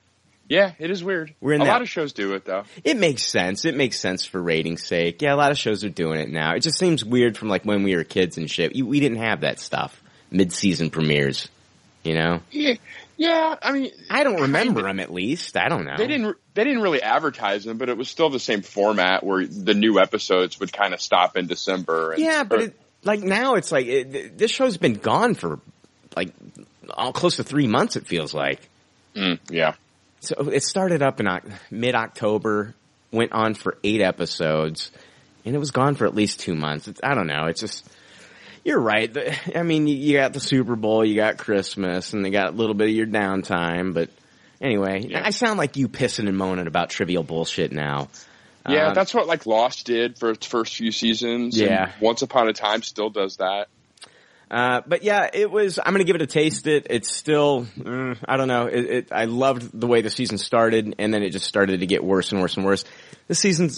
Yeah, 0.49 0.73
it 0.79 0.91
is 0.91 1.03
weird. 1.03 1.35
We're 1.41 1.55
in 1.55 1.63
a 1.63 1.65
that- 1.65 1.71
lot 1.71 1.81
of 1.83 1.89
shows 1.89 2.13
do 2.13 2.35
it 2.35 2.45
though. 2.45 2.65
It 2.85 2.99
makes 2.99 3.23
sense. 3.25 3.65
It 3.65 3.75
makes 3.75 3.99
sense 3.99 4.27
for 4.27 4.41
ratings 4.43 4.85
sake. 4.85 5.23
Yeah, 5.23 5.33
a 5.33 5.37
lot 5.37 5.53
of 5.53 5.59
shows 5.59 5.83
are 5.85 5.89
doing 5.89 6.21
it 6.21 6.29
now. 6.31 6.55
It 6.55 6.61
just 6.61 6.79
seems 6.79 7.03
weird 7.03 7.37
from 7.39 7.49
like 7.49 7.65
when 7.65 7.83
we 7.83 7.97
were 7.97 8.05
kids 8.05 8.37
and 8.37 8.49
shit. 8.51 8.77
We 8.77 9.01
didn't 9.01 9.19
have 9.19 9.41
that 9.41 9.59
stuff. 9.59 10.01
Mid-season 10.31 10.91
premieres. 10.91 11.49
You 12.07 12.15
know? 12.15 12.41
Yeah, 12.53 12.75
yeah. 13.17 13.57
I 13.61 13.73
mean, 13.73 13.91
I 14.09 14.23
don't 14.25 14.43
remember 14.43 14.83
them 14.83 15.01
at 15.01 15.13
least. 15.13 15.57
I 15.57 15.69
don't 15.69 15.85
know. 15.85 15.97
they 15.97 16.07
didn't 16.07 16.37
they 16.55 16.65
didn't 16.65 16.83
really 16.83 17.03
advertise 17.03 17.65
them, 17.65 17.79
but 17.79 17.89
it 17.89 17.97
was 17.97 18.09
still 18.09 18.31
the 18.31 18.39
same 18.39 18.63
format 18.63 19.25
where 19.25 19.45
the 19.47 19.75
new 19.75 19.99
episodes 19.99 20.61
would 20.61 20.73
kind 20.73 20.95
of 20.95 21.01
stop 21.01 21.37
in 21.37 21.47
December. 21.47 22.13
And, 22.13 22.23
Yeah, 22.23 22.45
but 22.45 22.59
or- 22.59 22.63
it, 22.67 22.81
like 23.03 23.21
now 23.21 23.55
it's 23.55 23.73
like 23.73 23.87
it, 23.87 24.39
this 24.39 24.51
show's 24.51 24.77
been 24.77 24.95
gone 24.95 25.35
for 25.35 25.59
like 26.17 26.31
all 26.95 27.13
close 27.13 27.37
to 27.37 27.45
three 27.45 27.67
months. 27.67 27.97
It 27.97 28.07
feels 28.07 28.33
like. 28.33 28.61
Mm, 29.15 29.39
yeah, 29.51 29.75
So 30.21 30.51
it 30.51 30.63
started 30.63 31.03
up 31.03 31.21
in 31.21 31.29
mid 31.71 31.95
October, 31.95 32.75
went 33.11 33.33
on 33.33 33.55
for 33.55 33.79
eight 33.83 34.03
episodes, 34.03 34.91
and 35.45 35.55
it 35.55 35.59
was 35.59 35.71
gone 35.71 35.95
for 35.95 36.07
at 36.07 36.15
least 36.15 36.41
two 36.41 36.55
months. 36.55 36.87
It's, 36.87 37.01
I 37.03 37.15
don't 37.15 37.27
know. 37.27 37.47
It's 37.47 37.61
just 37.61 37.89
you're 38.67 38.81
right. 38.81 39.13
The- 39.13 39.59
I 39.59 39.63
mean, 39.63 39.87
you, 39.87 39.95
you 39.97 40.17
got 40.19 40.33
the 40.33 40.41
Super 40.41 40.77
Bowl, 40.77 41.05
you 41.05 41.15
got 41.15 41.39
Christmas, 41.39 42.13
and 42.13 42.25
they 42.25 42.31
got 42.31 42.49
a 42.49 42.57
little 42.57 42.75
bit 42.75 42.89
of 42.89 42.95
your 42.95 43.07
downtime. 43.07 43.95
But 43.95 44.11
anyway, 44.61 45.07
Yeah. 45.09 45.23
I 45.25 45.31
sound 45.31 45.59
like 45.59 45.77
you 45.77 45.89
pissing 45.89 46.29
and 46.29 46.37
moaning 46.37 46.67
about 46.67 46.91
trivial 46.91 47.23
bullshit 47.23 47.73
now. 47.73 48.09
yeah. 48.69 48.89
Um, 48.89 48.95
that's 48.95 49.15
what 49.15 49.27
like 49.29 49.47
Lost 49.47 49.87
did 49.87 50.19
for 50.19 50.31
its 50.31 50.47
first 50.47 50.75
few 50.77 50.91
seasons. 50.93 51.59
and 51.59 51.71
Yeah. 51.71 51.93
Once 52.01 52.23
Upon 52.23 52.49
a 52.49 52.53
Time 52.53 52.83
still 52.83 53.11
does 53.11 53.37
that. 53.37 53.69
Uh, 54.49 54.81
but 54.87 55.03
yeah, 55.03 55.29
it 55.33 55.51
was. 55.51 55.79
I'm 55.85 55.93
gonna 55.93 56.05
give 56.05 56.15
it 56.15 56.23
a 56.23 56.27
taste. 56.27 56.69
It. 56.69 56.87
It's 56.89 57.11
still. 57.11 57.67
mm, 57.79 58.17
I 58.29 58.37
don't 58.37 58.47
know. 58.47 58.67
It, 58.67 58.85
it. 58.85 59.09
I 59.13 59.25
loved 59.25 59.79
the 59.79 59.89
way 59.89 60.03
the 60.03 60.11
season 60.11 60.39
started, 60.39 60.95
and 60.99 61.13
then 61.13 61.23
it 61.25 61.31
just 61.31 61.47
started 61.47 61.81
to 61.81 61.87
get 61.87 62.05
worse 62.05 62.31
and 62.31 62.41
worse 62.41 62.57
and 62.57 62.65
worse. 62.65 62.85
The 63.27 63.35
season 63.35 63.71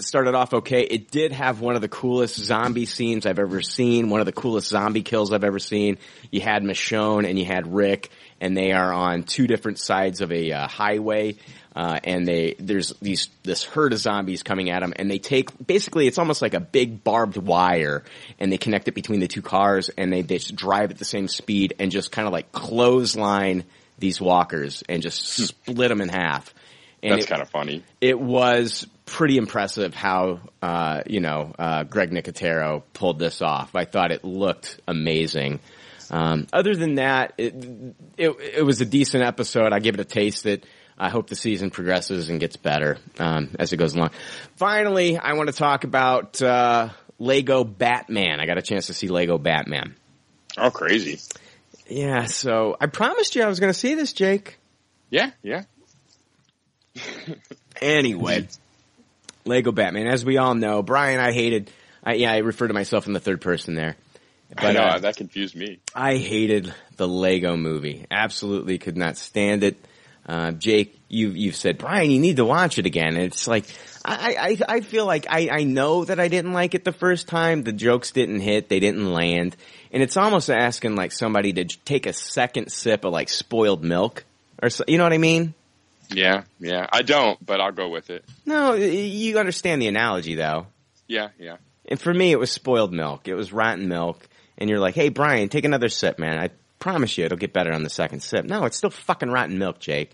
started 0.00 0.36
off 0.36 0.54
okay. 0.54 0.82
It 0.82 1.10
did 1.10 1.32
have 1.32 1.60
one 1.60 1.74
of 1.74 1.80
the 1.80 1.88
coolest 1.88 2.36
zombie 2.36 2.86
scenes 2.86 3.26
I've 3.26 3.40
ever 3.40 3.60
seen. 3.60 4.08
One 4.08 4.20
of 4.20 4.26
the 4.26 4.32
coolest 4.32 4.68
zombie 4.68 5.02
kills 5.02 5.32
I've 5.32 5.42
ever 5.42 5.58
seen. 5.58 5.98
You 6.30 6.40
had 6.40 6.62
Michonne 6.62 7.28
and 7.28 7.36
you 7.36 7.44
had 7.44 7.74
Rick, 7.74 8.10
and 8.40 8.56
they 8.56 8.70
are 8.70 8.92
on 8.92 9.24
two 9.24 9.48
different 9.48 9.80
sides 9.80 10.20
of 10.20 10.30
a 10.30 10.52
uh, 10.52 10.68
highway. 10.68 11.34
Uh, 11.74 11.98
and 12.04 12.26
they 12.26 12.54
there's 12.58 12.92
these 13.02 13.28
this 13.42 13.64
herd 13.64 13.92
of 13.92 13.98
zombies 13.98 14.42
coming 14.44 14.70
at 14.70 14.80
them, 14.80 14.92
and 14.94 15.10
they 15.10 15.18
take 15.18 15.50
basically 15.66 16.06
it's 16.06 16.18
almost 16.18 16.40
like 16.40 16.54
a 16.54 16.60
big 16.60 17.02
barbed 17.02 17.36
wire, 17.36 18.04
and 18.38 18.52
they 18.52 18.58
connect 18.58 18.86
it 18.86 18.94
between 18.94 19.18
the 19.20 19.26
two 19.26 19.42
cars, 19.42 19.88
and 19.88 20.12
they 20.12 20.22
they 20.22 20.38
just 20.38 20.54
drive 20.54 20.90
at 20.92 20.98
the 20.98 21.04
same 21.04 21.26
speed 21.26 21.74
and 21.80 21.90
just 21.90 22.12
kind 22.12 22.26
of 22.26 22.32
like 22.32 22.52
clothesline 22.52 23.64
these 23.98 24.20
walkers 24.20 24.82
and 24.88 25.02
just 25.02 25.24
split 25.26 25.88
them 25.88 26.00
in 26.00 26.08
half. 26.08 26.54
And 27.02 27.12
That's 27.12 27.26
kind 27.26 27.42
of 27.42 27.50
funny. 27.50 27.82
it 28.00 28.18
was 28.18 28.86
pretty 29.04 29.36
impressive 29.36 29.94
how 29.94 30.40
uh, 30.62 31.02
you 31.06 31.20
know 31.20 31.54
uh, 31.58 31.84
Greg 31.84 32.10
Nicotero 32.10 32.82
pulled 32.92 33.18
this 33.18 33.42
off. 33.42 33.74
I 33.74 33.84
thought 33.84 34.12
it 34.12 34.24
looked 34.24 34.80
amazing. 34.86 35.60
Um, 36.10 36.46
other 36.52 36.74
than 36.76 36.96
that, 36.96 37.34
it, 37.36 37.54
it 38.16 38.30
it 38.58 38.62
was 38.64 38.80
a 38.80 38.86
decent 38.86 39.24
episode. 39.24 39.72
I 39.72 39.80
give 39.80 39.94
it 39.94 40.00
a 40.00 40.04
taste. 40.04 40.46
It. 40.46 40.64
I 40.98 41.08
hope 41.08 41.28
the 41.28 41.36
season 41.36 41.70
progresses 41.70 42.28
and 42.28 42.38
gets 42.38 42.56
better 42.56 42.98
um, 43.18 43.50
as 43.58 43.72
it 43.72 43.78
goes 43.78 43.94
along. 43.94 44.10
Finally, 44.56 45.18
I 45.18 45.32
want 45.34 45.48
to 45.48 45.54
talk 45.54 45.84
about 45.84 46.40
uh, 46.40 46.90
Lego 47.18 47.64
Batman. 47.64 48.40
I 48.40 48.46
got 48.46 48.58
a 48.58 48.62
chance 48.62 48.86
to 48.86 48.94
see 48.94 49.08
Lego 49.08 49.38
Batman. 49.38 49.96
Oh, 50.56 50.70
crazy. 50.70 51.18
Yeah, 51.88 52.26
so 52.26 52.76
I 52.80 52.86
promised 52.86 53.34
you 53.34 53.42
I 53.42 53.48
was 53.48 53.60
going 53.60 53.72
to 53.72 53.78
see 53.78 53.94
this, 53.94 54.12
Jake. 54.12 54.58
Yeah, 55.10 55.30
yeah. 55.42 55.64
Anyway, 57.82 58.46
Lego 59.44 59.72
Batman. 59.72 60.06
As 60.06 60.24
we 60.24 60.38
all 60.38 60.54
know, 60.54 60.82
Brian, 60.82 61.20
I 61.20 61.32
hated. 61.32 61.70
I, 62.02 62.14
yeah, 62.14 62.32
I 62.32 62.38
refer 62.38 62.68
to 62.68 62.72
myself 62.72 63.06
in 63.08 63.12
the 63.12 63.20
third 63.20 63.40
person 63.40 63.74
there. 63.74 63.96
I 64.56 64.72
know 64.72 64.80
uh, 64.80 64.98
that 65.00 65.16
confused 65.16 65.56
me. 65.56 65.80
I 65.94 66.16
hated 66.16 66.72
the 66.96 67.08
Lego 67.08 67.56
movie. 67.56 68.06
Absolutely 68.10 68.78
could 68.78 68.96
not 68.96 69.16
stand 69.16 69.64
it. 69.64 69.76
Uh, 70.26 70.52
Jake, 70.52 70.98
you've 71.08 71.36
you've 71.36 71.56
said, 71.56 71.78
Brian, 71.78 72.10
you 72.10 72.18
need 72.18 72.36
to 72.36 72.44
watch 72.44 72.78
it 72.78 72.86
again. 72.86 73.16
And 73.16 73.24
it's 73.24 73.46
like 73.46 73.64
I, 74.04 74.58
I 74.68 74.76
I 74.76 74.80
feel 74.80 75.06
like 75.06 75.26
I 75.28 75.48
I 75.50 75.64
know 75.64 76.04
that 76.04 76.18
I 76.18 76.28
didn't 76.28 76.52
like 76.52 76.74
it 76.74 76.84
the 76.84 76.92
first 76.92 77.28
time. 77.28 77.62
The 77.62 77.72
jokes 77.72 78.10
didn't 78.10 78.40
hit. 78.40 78.68
They 78.68 78.80
didn't 78.80 79.12
land. 79.12 79.56
And 79.92 80.02
it's 80.02 80.16
almost 80.16 80.50
asking 80.50 80.96
like 80.96 81.12
somebody 81.12 81.52
to 81.52 81.64
take 81.64 82.06
a 82.06 82.12
second 82.12 82.72
sip 82.72 83.04
of 83.04 83.12
like 83.12 83.28
spoiled 83.28 83.84
milk 83.84 84.24
or 84.62 84.70
so, 84.70 84.84
you 84.88 84.98
know 84.98 85.04
what 85.04 85.12
I 85.12 85.18
mean? 85.18 85.54
Yeah, 86.10 86.44
yeah. 86.58 86.86
I 86.92 87.02
don't, 87.02 87.44
but 87.44 87.60
I'll 87.60 87.72
go 87.72 87.88
with 87.88 88.10
it. 88.10 88.24
No, 88.44 88.74
you 88.74 89.38
understand 89.38 89.80
the 89.80 89.88
analogy 89.88 90.34
though. 90.34 90.66
Yeah, 91.06 91.28
yeah. 91.38 91.56
And 91.86 92.00
for 92.00 92.12
me, 92.12 92.32
it 92.32 92.38
was 92.38 92.50
spoiled 92.50 92.92
milk. 92.92 93.28
It 93.28 93.34
was 93.34 93.52
rotten 93.52 93.88
milk. 93.88 94.26
And 94.56 94.70
you're 94.70 94.78
like, 94.78 94.94
hey, 94.94 95.08
Brian, 95.08 95.48
take 95.48 95.64
another 95.64 95.88
sip, 95.88 96.18
man. 96.18 96.38
I 96.38 96.50
promise 96.84 97.16
you 97.16 97.24
it'll 97.24 97.38
get 97.38 97.54
better 97.54 97.72
on 97.72 97.82
the 97.82 97.88
second 97.88 98.20
sip. 98.20 98.44
No, 98.44 98.66
it's 98.66 98.76
still 98.76 98.90
fucking 98.90 99.30
rotten 99.30 99.58
milk, 99.58 99.78
Jake. 99.78 100.10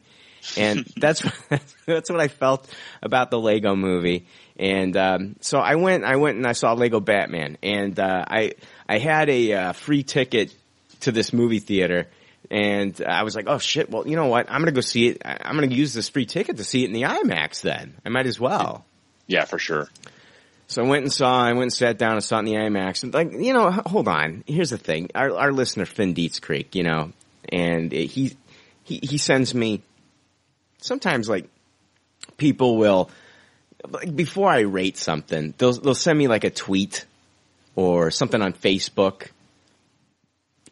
And 0.56 0.87
that's, 0.96 1.26
that's 1.85 2.09
what 2.09 2.20
I 2.20 2.28
felt 2.28 2.72
about 3.02 3.33
the 3.33 3.40
Lego 3.40 3.74
movie. 3.74 4.28
And, 4.56 4.96
um, 4.96 5.37
so 5.40 5.59
I 5.59 5.74
went, 5.74 6.04
I 6.04 6.14
went 6.14 6.37
and 6.37 6.46
I 6.46 6.52
saw 6.52 6.74
Lego 6.74 7.00
Batman. 7.00 7.59
And, 7.61 7.98
uh, 7.98 8.24
I, 8.24 8.52
I 8.88 8.98
had 8.98 9.28
a, 9.28 9.52
uh, 9.52 9.72
free 9.72 10.04
ticket 10.04 10.54
to 11.00 11.11
this 11.11 11.33
movie 11.33 11.59
theater. 11.59 12.06
And 12.52 13.00
I 13.02 13.24
was 13.24 13.35
like, 13.35 13.46
oh 13.48 13.59
shit, 13.59 13.90
well, 13.90 14.06
you 14.06 14.14
know 14.14 14.26
what? 14.26 14.48
I'm 14.48 14.61
gonna 14.61 14.70
go 14.70 14.80
see 14.80 15.09
it. 15.09 15.22
I'm 15.24 15.56
gonna 15.56 15.74
use 15.74 15.92
this 15.92 16.09
free 16.09 16.26
ticket 16.26 16.56
to 16.59 16.64
see 16.64 16.85
it 16.85 16.87
in 16.87 16.92
the 16.92 17.02
IMAX 17.02 17.62
then. 17.62 17.94
I 18.04 18.11
might 18.11 18.26
as 18.26 18.38
well. 18.38 18.85
Yeah, 19.26 19.44
for 19.44 19.59
sure. 19.59 19.88
So 20.70 20.85
I 20.85 20.88
went 20.88 21.02
and 21.02 21.12
saw, 21.12 21.42
I 21.42 21.52
went 21.52 21.62
and 21.64 21.72
sat 21.72 21.98
down 21.98 22.12
and 22.12 22.22
saw 22.22 22.37
it 22.37 22.38
in 22.40 22.44
the 22.44 22.52
IMAX. 22.52 23.02
And 23.02 23.12
like, 23.12 23.33
you 23.33 23.52
know, 23.52 23.72
hold 23.72 24.06
on. 24.06 24.44
Here's 24.46 24.70
the 24.70 24.78
thing. 24.78 25.11
Our, 25.16 25.37
our 25.37 25.52
listener, 25.52 25.85
Finn 25.85 26.14
Dietz 26.14 26.38
Creek, 26.38 26.76
you 26.76 26.85
know, 26.85 27.12
and 27.48 27.92
it- 27.92 28.06
he, 28.06 28.37
he, 28.85 29.00
he 29.02 29.18
sends 29.18 29.52
me, 29.52 29.83
sometimes 30.78 31.28
like, 31.28 31.48
people 32.37 32.76
will, 32.76 33.11
like 33.88 34.14
before 34.14 34.48
I 34.48 34.61
rate 34.61 34.96
something, 34.96 35.54
they'll, 35.59 35.72
they'll 35.72 35.92
send 35.96 36.16
me 36.16 36.28
like 36.28 36.44
a 36.44 36.50
tweet 36.50 37.04
or 37.74 38.12
something 38.12 38.40
on 38.40 38.52
Facebook. 38.52 39.22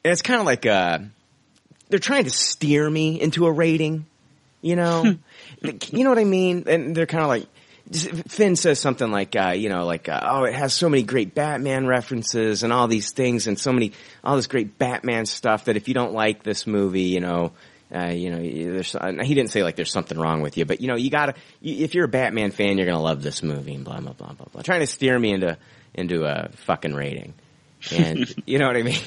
And 0.04 0.12
it's 0.12 0.22
kind 0.22 0.38
of 0.38 0.46
like, 0.46 0.64
uh, 0.64 1.00
they're 1.88 1.98
trying 1.98 2.22
to 2.22 2.30
steer 2.30 2.88
me 2.88 3.20
into 3.20 3.46
a 3.46 3.52
rating, 3.52 4.06
you 4.62 4.76
know? 4.76 5.16
You 5.90 6.04
know 6.04 6.10
what 6.10 6.20
I 6.20 6.24
mean? 6.24 6.64
And 6.68 6.94
they're 6.94 7.06
kind 7.06 7.24
of 7.24 7.28
like, 7.28 7.48
Finn 7.92 8.56
says 8.56 8.78
something 8.78 9.10
like, 9.10 9.34
uh, 9.34 9.54
you 9.56 9.68
know, 9.68 9.86
like, 9.86 10.08
uh, 10.08 10.20
oh, 10.22 10.44
it 10.44 10.54
has 10.54 10.74
so 10.74 10.88
many 10.88 11.02
great 11.02 11.34
Batman 11.34 11.86
references 11.86 12.62
and 12.62 12.72
all 12.72 12.88
these 12.88 13.12
things 13.12 13.46
and 13.46 13.58
so 13.58 13.72
many, 13.72 13.92
all 14.22 14.36
this 14.36 14.46
great 14.46 14.78
Batman 14.78 15.26
stuff 15.26 15.64
that 15.66 15.76
if 15.76 15.88
you 15.88 15.94
don't 15.94 16.12
like 16.12 16.42
this 16.42 16.66
movie, 16.66 17.02
you 17.02 17.20
know, 17.20 17.52
uh, 17.94 18.08
you 18.08 18.30
know, 18.30 18.38
there's, 18.38 18.94
uh, 18.94 19.12
he 19.22 19.34
didn't 19.34 19.50
say 19.50 19.62
like 19.62 19.76
there's 19.76 19.90
something 19.90 20.18
wrong 20.18 20.42
with 20.42 20.58
you, 20.58 20.66
but 20.66 20.82
you 20.82 20.88
know, 20.88 20.96
you 20.96 21.10
gotta, 21.10 21.34
you, 21.62 21.84
if 21.84 21.94
you're 21.94 22.04
a 22.04 22.08
Batman 22.08 22.50
fan, 22.50 22.76
you're 22.76 22.86
gonna 22.86 23.00
love 23.00 23.22
this 23.22 23.42
movie 23.42 23.74
and 23.74 23.84
blah, 23.84 24.00
blah, 24.00 24.12
blah, 24.12 24.32
blah, 24.32 24.46
blah. 24.52 24.62
Trying 24.62 24.80
to 24.80 24.86
steer 24.86 25.18
me 25.18 25.32
into, 25.32 25.56
into 25.94 26.24
a 26.24 26.50
fucking 26.50 26.94
rating. 26.94 27.32
And, 27.90 28.34
you 28.46 28.58
know 28.58 28.66
what 28.66 28.76
I 28.76 28.82
mean? 28.82 29.00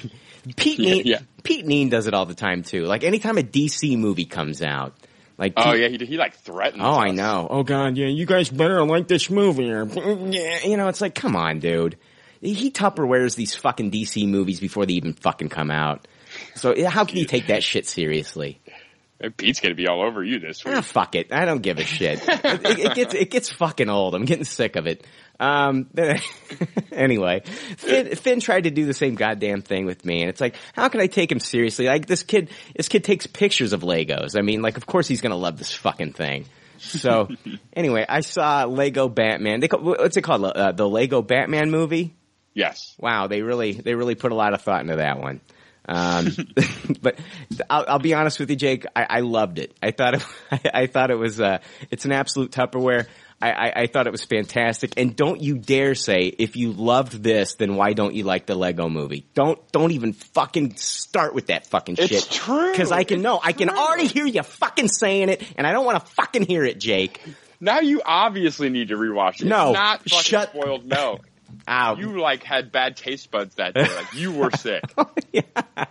Pete 0.55 0.79
Yeah, 0.79 0.93
Neen, 0.93 1.03
yeah. 1.05 1.19
Pete 1.43 1.65
Neen 1.65 1.89
does 1.89 2.07
it 2.07 2.15
all 2.15 2.25
the 2.25 2.33
time 2.33 2.63
too. 2.63 2.85
Like 2.85 3.03
anytime 3.03 3.37
a 3.37 3.43
DC 3.43 3.97
movie 3.97 4.25
comes 4.25 4.63
out, 4.63 4.95
like 5.41 5.53
Oh 5.57 5.73
yeah, 5.73 5.87
he 5.87 5.97
he 6.05 6.17
like 6.17 6.35
threatened. 6.35 6.83
Oh, 6.83 6.99
I 6.99 7.09
know. 7.09 7.47
Oh 7.49 7.63
God, 7.63 7.97
yeah, 7.97 8.05
you 8.05 8.27
guys 8.27 8.49
better 8.49 8.85
like 8.85 9.07
this 9.07 9.27
movie. 9.27 9.71
Or, 9.71 9.85
yeah, 10.29 10.59
you 10.63 10.77
know, 10.77 10.87
it's 10.87 11.01
like, 11.01 11.15
come 11.15 11.35
on, 11.35 11.57
dude. 11.57 11.97
He 12.41 12.69
Tupperwares 12.69 13.35
these 13.35 13.55
fucking 13.55 13.89
DC 13.89 14.27
movies 14.27 14.59
before 14.59 14.85
they 14.85 14.93
even 14.93 15.13
fucking 15.13 15.49
come 15.49 15.71
out. 15.71 16.07
So 16.55 16.75
how 16.87 17.05
can 17.05 17.17
you 17.17 17.25
take 17.25 17.47
that 17.47 17.63
shit 17.63 17.87
seriously? 17.87 18.61
Pete's 19.37 19.59
gonna 19.59 19.73
be 19.73 19.87
all 19.87 20.03
over 20.05 20.23
you 20.23 20.39
this 20.39 20.63
week. 20.63 20.75
Ah, 20.75 20.81
fuck 20.81 21.15
it. 21.15 21.33
I 21.33 21.45
don't 21.45 21.61
give 21.61 21.79
a 21.79 21.85
shit. 21.85 22.21
it, 22.27 22.45
it, 22.45 22.79
it 22.79 22.95
gets 22.95 23.13
it 23.15 23.31
gets 23.31 23.51
fucking 23.51 23.89
old. 23.89 24.13
I'm 24.13 24.25
getting 24.25 24.45
sick 24.45 24.75
of 24.75 24.85
it. 24.85 25.05
Um, 25.41 25.89
anyway, 26.91 27.41
Finn, 27.77 28.15
Finn 28.15 28.39
tried 28.39 28.65
to 28.65 28.69
do 28.71 28.85
the 28.85 28.93
same 28.93 29.15
goddamn 29.15 29.63
thing 29.63 29.87
with 29.87 30.05
me, 30.05 30.21
and 30.21 30.29
it's 30.29 30.39
like, 30.39 30.55
how 30.73 30.87
can 30.87 31.01
I 31.01 31.07
take 31.07 31.31
him 31.31 31.39
seriously? 31.39 31.87
Like 31.87 32.05
this 32.05 32.21
kid, 32.21 32.51
this 32.75 32.87
kid 32.87 33.03
takes 33.03 33.25
pictures 33.25 33.73
of 33.73 33.81
Legos. 33.81 34.37
I 34.37 34.41
mean, 34.41 34.61
like, 34.61 34.77
of 34.77 34.85
course 34.85 35.07
he's 35.07 35.19
gonna 35.19 35.35
love 35.35 35.57
this 35.57 35.73
fucking 35.73 36.13
thing. 36.13 36.45
So, 36.77 37.27
anyway, 37.73 38.05
I 38.07 38.21
saw 38.21 38.65
Lego 38.65 39.09
Batman. 39.09 39.61
They 39.61 39.67
call, 39.67 39.79
what's 39.81 40.15
it 40.15 40.21
called? 40.21 40.43
Uh, 40.43 40.73
the 40.73 40.87
Lego 40.87 41.23
Batman 41.23 41.71
movie. 41.71 42.15
Yes. 42.53 42.95
Wow, 42.99 43.25
they 43.25 43.41
really 43.41 43.73
they 43.73 43.95
really 43.95 44.15
put 44.15 44.31
a 44.31 44.35
lot 44.35 44.53
of 44.53 44.61
thought 44.61 44.81
into 44.81 44.97
that 44.97 45.19
one. 45.19 45.41
Um, 45.87 46.27
but 47.01 47.17
I'll, 47.67 47.85
I'll 47.87 47.99
be 47.99 48.13
honest 48.13 48.39
with 48.39 48.51
you, 48.51 48.55
Jake. 48.55 48.85
I, 48.95 49.07
I 49.09 49.19
loved 49.21 49.57
it. 49.57 49.75
I 49.81 49.89
thought 49.89 50.15
it, 50.15 50.25
I, 50.51 50.61
I 50.73 50.87
thought 50.87 51.09
it 51.09 51.17
was 51.17 51.41
uh, 51.41 51.59
it's 51.89 52.05
an 52.05 52.11
absolute 52.11 52.51
Tupperware. 52.51 53.07
I, 53.41 53.51
I, 53.51 53.73
I 53.83 53.87
thought 53.87 54.07
it 54.07 54.11
was 54.11 54.23
fantastic. 54.23 54.93
And 54.97 55.15
don't 55.15 55.41
you 55.41 55.57
dare 55.57 55.95
say 55.95 56.25
if 56.37 56.55
you 56.55 56.71
loved 56.73 57.23
this, 57.23 57.55
then 57.55 57.75
why 57.75 57.93
don't 57.93 58.13
you 58.13 58.23
like 58.23 58.45
the 58.45 58.55
Lego 58.55 58.87
Movie? 58.89 59.25
Don't 59.33 59.59
don't 59.71 59.91
even 59.91 60.13
fucking 60.13 60.75
start 60.75 61.33
with 61.33 61.47
that 61.47 61.67
fucking 61.67 61.95
shit. 61.95 62.11
It's 62.11 62.27
true. 62.27 62.71
Because 62.71 62.91
I 62.91 63.03
can 63.03 63.17
It's 63.17 63.23
know 63.23 63.39
I 63.43 63.51
can 63.53 63.69
already 63.69 64.07
hear 64.07 64.25
you 64.25 64.43
fucking 64.43 64.87
saying 64.89 65.29
it, 65.29 65.41
and 65.57 65.65
I 65.65 65.71
don't 65.71 65.85
want 65.85 65.99
to 66.05 66.11
fucking 66.13 66.45
hear 66.45 66.63
it, 66.63 66.79
Jake. 66.79 67.19
Now 67.59 67.79
you 67.79 68.01
obviously 68.05 68.69
need 68.69 68.87
to 68.89 68.95
rewatch 68.95 69.41
it. 69.41 69.45
No, 69.47 69.69
It's 69.69 69.73
not 69.73 69.99
fucking 70.09 70.23
shut- 70.23 70.49
spoiled 70.49 70.85
milk. 70.85 71.21
Ow. 71.67 71.95
You 71.95 72.19
like 72.19 72.43
had 72.43 72.71
bad 72.71 72.97
taste 72.97 73.29
buds 73.31 73.55
that 73.55 73.73
day. 73.73 73.81
Like 73.95 74.13
you 74.13 74.31
were 74.31 74.51
sick. 74.57 74.83
Oh, 74.97 75.09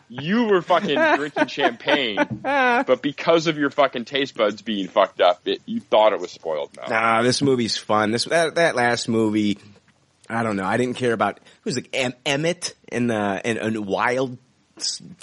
You 0.09 0.45
were 0.47 0.63
fucking 0.63 0.99
drinking 1.17 1.47
champagne, 1.47 2.19
but 2.43 3.01
because 3.03 3.47
of 3.47 3.57
your 3.57 3.71
fucking 3.71 4.05
taste 4.05 4.37
buds 4.37 4.63
being 4.63 4.89
fucked 4.89 5.21
up, 5.21 5.41
it, 5.47 5.63
you 5.67 5.81
thought 5.81 6.13
it 6.13 6.21
was 6.21 6.33
spoiled 6.33 6.77
milk. 6.77 6.91
Nah, 6.91 7.23
this 7.23 7.41
movie's 7.41 7.77
fun. 7.77 8.11
This 8.11 8.25
that 8.25 8.57
that 8.57 8.75
last 8.75 9.09
movie, 9.09 9.59
I 10.29 10.43
don't 10.43 10.57
know. 10.57 10.65
I 10.65 10.77
didn't 10.77 10.97
care 10.97 11.13
about 11.13 11.39
who's 11.63 11.77
like 11.77 11.89
em, 11.93 12.13
Emmett 12.27 12.75
and 12.91 13.09
the 13.09 13.41
and, 13.45 13.59
and 13.59 13.87
Wild. 13.87 14.37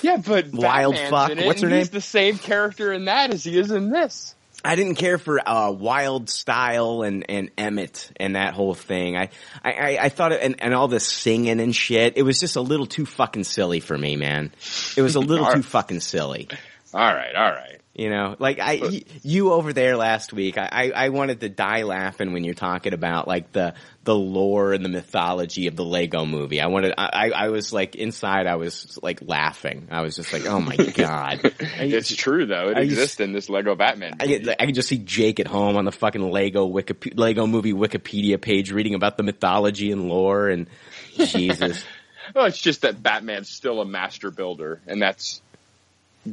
Yeah, 0.01 0.17
but 0.17 0.53
Wild 0.53 0.93
Batman's 0.93 1.10
fuck. 1.38 1.45
What's 1.45 1.62
her 1.62 1.69
He's 1.69 1.88
name? 1.88 1.93
the 1.93 2.01
same 2.01 2.38
character 2.38 2.93
in 2.93 3.05
that 3.05 3.33
as 3.33 3.43
he 3.43 3.57
is 3.57 3.71
in 3.71 3.89
this. 3.89 4.36
I 4.67 4.75
didn't 4.75 4.95
care 4.95 5.17
for 5.17 5.39
uh, 5.39 5.71
Wyldstyle 5.71 7.08
and 7.08 7.25
and 7.30 7.51
Emmett 7.58 8.12
and 8.17 8.36
that 8.36 8.53
whole 8.53 8.73
thing. 8.73 9.15
I 9.15 9.30
I, 9.63 9.71
I, 9.71 9.97
I 10.01 10.10
thought 10.10 10.34
it, 10.34 10.41
and 10.43 10.62
and 10.62 10.73
all 10.73 10.89
this 10.89 11.08
singing 11.08 11.62
and 11.62 11.73
shit. 11.73 12.17
It 12.17 12.23
was 12.23 12.38
just 12.38 12.58
a 12.58 12.62
little 12.62 12.86
too 12.86 13.06
fucking 13.06 13.45
silly 13.45 13.80
for 13.80 13.97
me, 13.97 14.17
man. 14.17 14.51
It 14.97 15.01
was 15.01 15.15
a 15.15 15.21
little 15.21 15.45
too 15.53 15.63
fucking 15.63 16.01
silly. 16.01 16.49
All 16.93 16.99
right, 16.99 17.34
all 17.34 17.51
right. 17.51 17.80
You 17.97 18.12
know, 18.12 18.36
like 18.38 18.60
I, 18.60 18.79
y- 18.79 19.01
you 19.23 19.51
over 19.53 19.73
there 19.73 19.97
last 19.97 20.31
week, 20.31 20.60
I, 20.60 20.69
I, 20.71 20.91
I 20.91 21.10
wanted 21.10 21.39
to 21.39 21.49
die 21.49 21.81
laughing 21.81 22.31
when 22.31 22.43
you're 22.43 22.53
talking 22.53 22.93
about 22.93 23.27
like 23.27 23.51
the, 23.53 23.73
the 24.03 24.13
lore 24.13 24.71
and 24.73 24.86
the 24.86 24.89
mythology 24.89 25.65
of 25.65 25.75
the 25.75 25.83
Lego 25.83 26.23
movie. 26.23 26.62
I 26.62 26.67
wanted, 26.67 26.93
I, 26.95 27.10
I 27.12 27.29
I 27.45 27.49
was 27.49 27.73
like 27.73 27.95
inside, 27.95 28.45
I 28.45 28.57
was 28.57 28.99
like 29.01 29.21
laughing. 29.23 29.88
I 29.89 30.01
was 30.01 30.15
just 30.15 30.31
like, 30.31 30.45
oh 30.45 30.60
my 30.60 30.75
god. 30.95 31.39
I, 31.43 31.86
It's 31.86 32.15
true 32.15 32.45
though. 32.45 32.69
It 32.69 32.77
Are 32.77 32.83
you- 32.83 32.91
exists 32.91 33.19
in 33.19 33.33
this 33.33 33.49
Lego 33.49 33.73
Batman. 33.73 34.17
I, 34.19 34.27
movie. 34.27 34.39
get- 34.43 34.62
I 34.62 34.65
can 34.67 34.75
just 34.75 34.89
see 34.89 34.99
Jake 34.99 35.39
at 35.39 35.47
home 35.47 35.75
on 35.75 35.86
the 35.86 35.91
fucking 35.91 36.21
Lego 36.31 36.67
Wiki, 36.67 37.12
Lego 37.15 37.47
movie 37.47 37.73
Wikipedia 37.73 38.39
page 38.39 38.71
reading 38.71 38.93
about 38.93 39.17
the 39.17 39.23
mythology 39.23 39.91
and 39.91 40.07
lore 40.07 40.49
and 40.49 40.67
Jesus. 41.15 41.83
Well, 42.36 42.43
it's 42.45 42.60
just 42.60 42.81
that 42.81 43.01
Batman's 43.01 43.47
still 43.49 43.79
a 43.79 43.86
master 43.86 44.31
builder, 44.31 44.81
and 44.86 45.01
that's. 45.01 45.41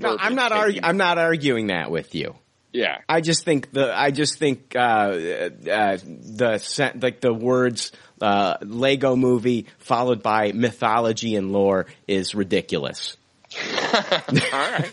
No, 0.00 0.16
I'm 0.18 0.35
not 0.35 0.52
argu- 0.52 0.80
I'm 0.83 0.96
not 0.96 1.18
arguing 1.18 1.68
that 1.68 1.90
with 1.90 2.14
you. 2.14 2.35
Yeah, 2.72 2.98
I 3.09 3.20
just 3.20 3.44
think 3.44 3.70
the 3.72 3.96
I 3.96 4.11
just 4.11 4.38
think 4.38 4.74
uh, 4.74 4.78
uh, 4.78 5.96
the 5.96 6.92
like 7.00 7.20
the 7.20 7.33
words 7.33 7.92
uh, 8.20 8.57
Lego 8.62 9.16
movie 9.16 9.66
followed 9.78 10.22
by 10.22 10.52
mythology 10.52 11.37
and 11.37 11.52
lore 11.52 11.87
is 12.09 12.35
ridiculous. 12.35 13.16
all 13.92 14.40
right. 14.52 14.90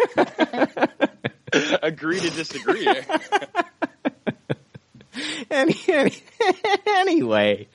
Agree 1.82 2.20
to 2.20 2.30
disagree. 2.30 2.88
Any, 5.52 5.76
any, 5.90 6.24
anyway, 6.88 7.68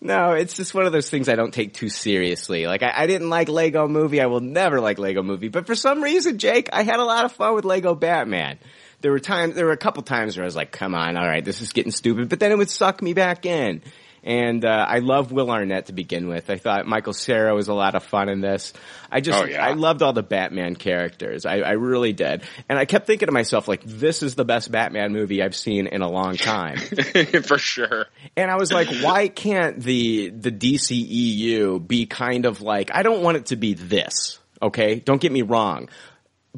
no, 0.00 0.32
it's 0.32 0.54
just 0.54 0.74
one 0.74 0.86
of 0.86 0.92
those 0.92 1.10
things 1.10 1.28
I 1.28 1.36
don't 1.36 1.52
take 1.52 1.74
too 1.74 1.90
seriously. 1.90 2.66
Like 2.66 2.82
I, 2.82 2.92
I 3.02 3.06
didn't 3.06 3.28
like 3.28 3.48
Lego 3.48 3.86
movie. 3.86 4.20
I 4.20 4.26
will 4.26 4.40
never 4.40 4.80
like 4.80 4.98
Lego 4.98 5.22
movie. 5.22 5.48
But 5.48 5.66
for 5.66 5.74
some 5.74 6.02
reason, 6.02 6.38
Jake, 6.38 6.70
I 6.72 6.82
had 6.82 7.00
a 7.00 7.04
lot 7.04 7.26
of 7.26 7.32
fun 7.32 7.54
with 7.54 7.66
Lego 7.66 7.94
Batman. 7.94 8.58
There 9.02 9.10
were 9.10 9.20
times, 9.20 9.54
there 9.54 9.66
were 9.66 9.72
a 9.72 9.78
couple 9.78 10.02
times 10.02 10.36
where 10.36 10.44
I 10.44 10.46
was 10.46 10.56
like, 10.56 10.72
come 10.72 10.94
on, 10.94 11.16
all 11.16 11.26
right, 11.26 11.44
this 11.44 11.60
is 11.60 11.72
getting 11.72 11.92
stupid. 11.92 12.28
But 12.28 12.40
then 12.40 12.50
it 12.50 12.58
would 12.58 12.70
suck 12.70 13.02
me 13.02 13.12
back 13.12 13.44
in. 13.44 13.82
And, 14.22 14.64
uh, 14.64 14.86
I 14.88 14.98
love 14.98 15.32
Will 15.32 15.50
Arnett 15.50 15.86
to 15.86 15.92
begin 15.92 16.28
with. 16.28 16.50
I 16.50 16.56
thought 16.56 16.86
Michael 16.86 17.12
Cera 17.14 17.54
was 17.54 17.68
a 17.68 17.74
lot 17.74 17.94
of 17.94 18.04
fun 18.04 18.28
in 18.28 18.40
this. 18.40 18.72
I 19.10 19.20
just, 19.20 19.38
Oh, 19.42 19.46
yeah. 19.46 19.64
I 19.64 19.72
loved 19.72 20.02
all 20.02 20.12
the 20.12 20.22
Batman 20.22 20.76
characters. 20.76 21.46
I, 21.46 21.60
I 21.60 21.72
really 21.72 22.12
did. 22.12 22.42
And 22.68 22.78
I 22.78 22.84
kept 22.84 23.06
thinking 23.06 23.26
to 23.26 23.32
myself, 23.32 23.66
like, 23.66 23.82
this 23.84 24.22
is 24.22 24.34
the 24.34 24.44
best 24.44 24.70
Batman 24.70 25.12
movie 25.12 25.42
I've 25.42 25.56
seen 25.56 25.86
in 25.86 26.02
a 26.02 26.08
long 26.08 26.36
time. 26.36 26.76
For 27.44 27.58
sure. 27.58 28.06
And 28.36 28.50
I 28.50 28.56
was 28.56 28.70
like, 28.72 28.88
why 29.02 29.28
can't 29.28 29.80
the 29.80 30.30
the 30.30 30.50
DCEU 30.52 31.86
be 31.86 32.06
kind 32.06 32.46
of 32.46 32.60
like 32.60 32.90
I 32.94 33.02
don't 33.02 33.22
want 33.22 33.36
it 33.36 33.46
to 33.46 33.56
be 33.56 33.74
this, 33.74 34.38
okay? 34.60 34.96
Don't 34.96 35.20
get 35.20 35.32
me 35.32 35.42
wrong. 35.42 35.88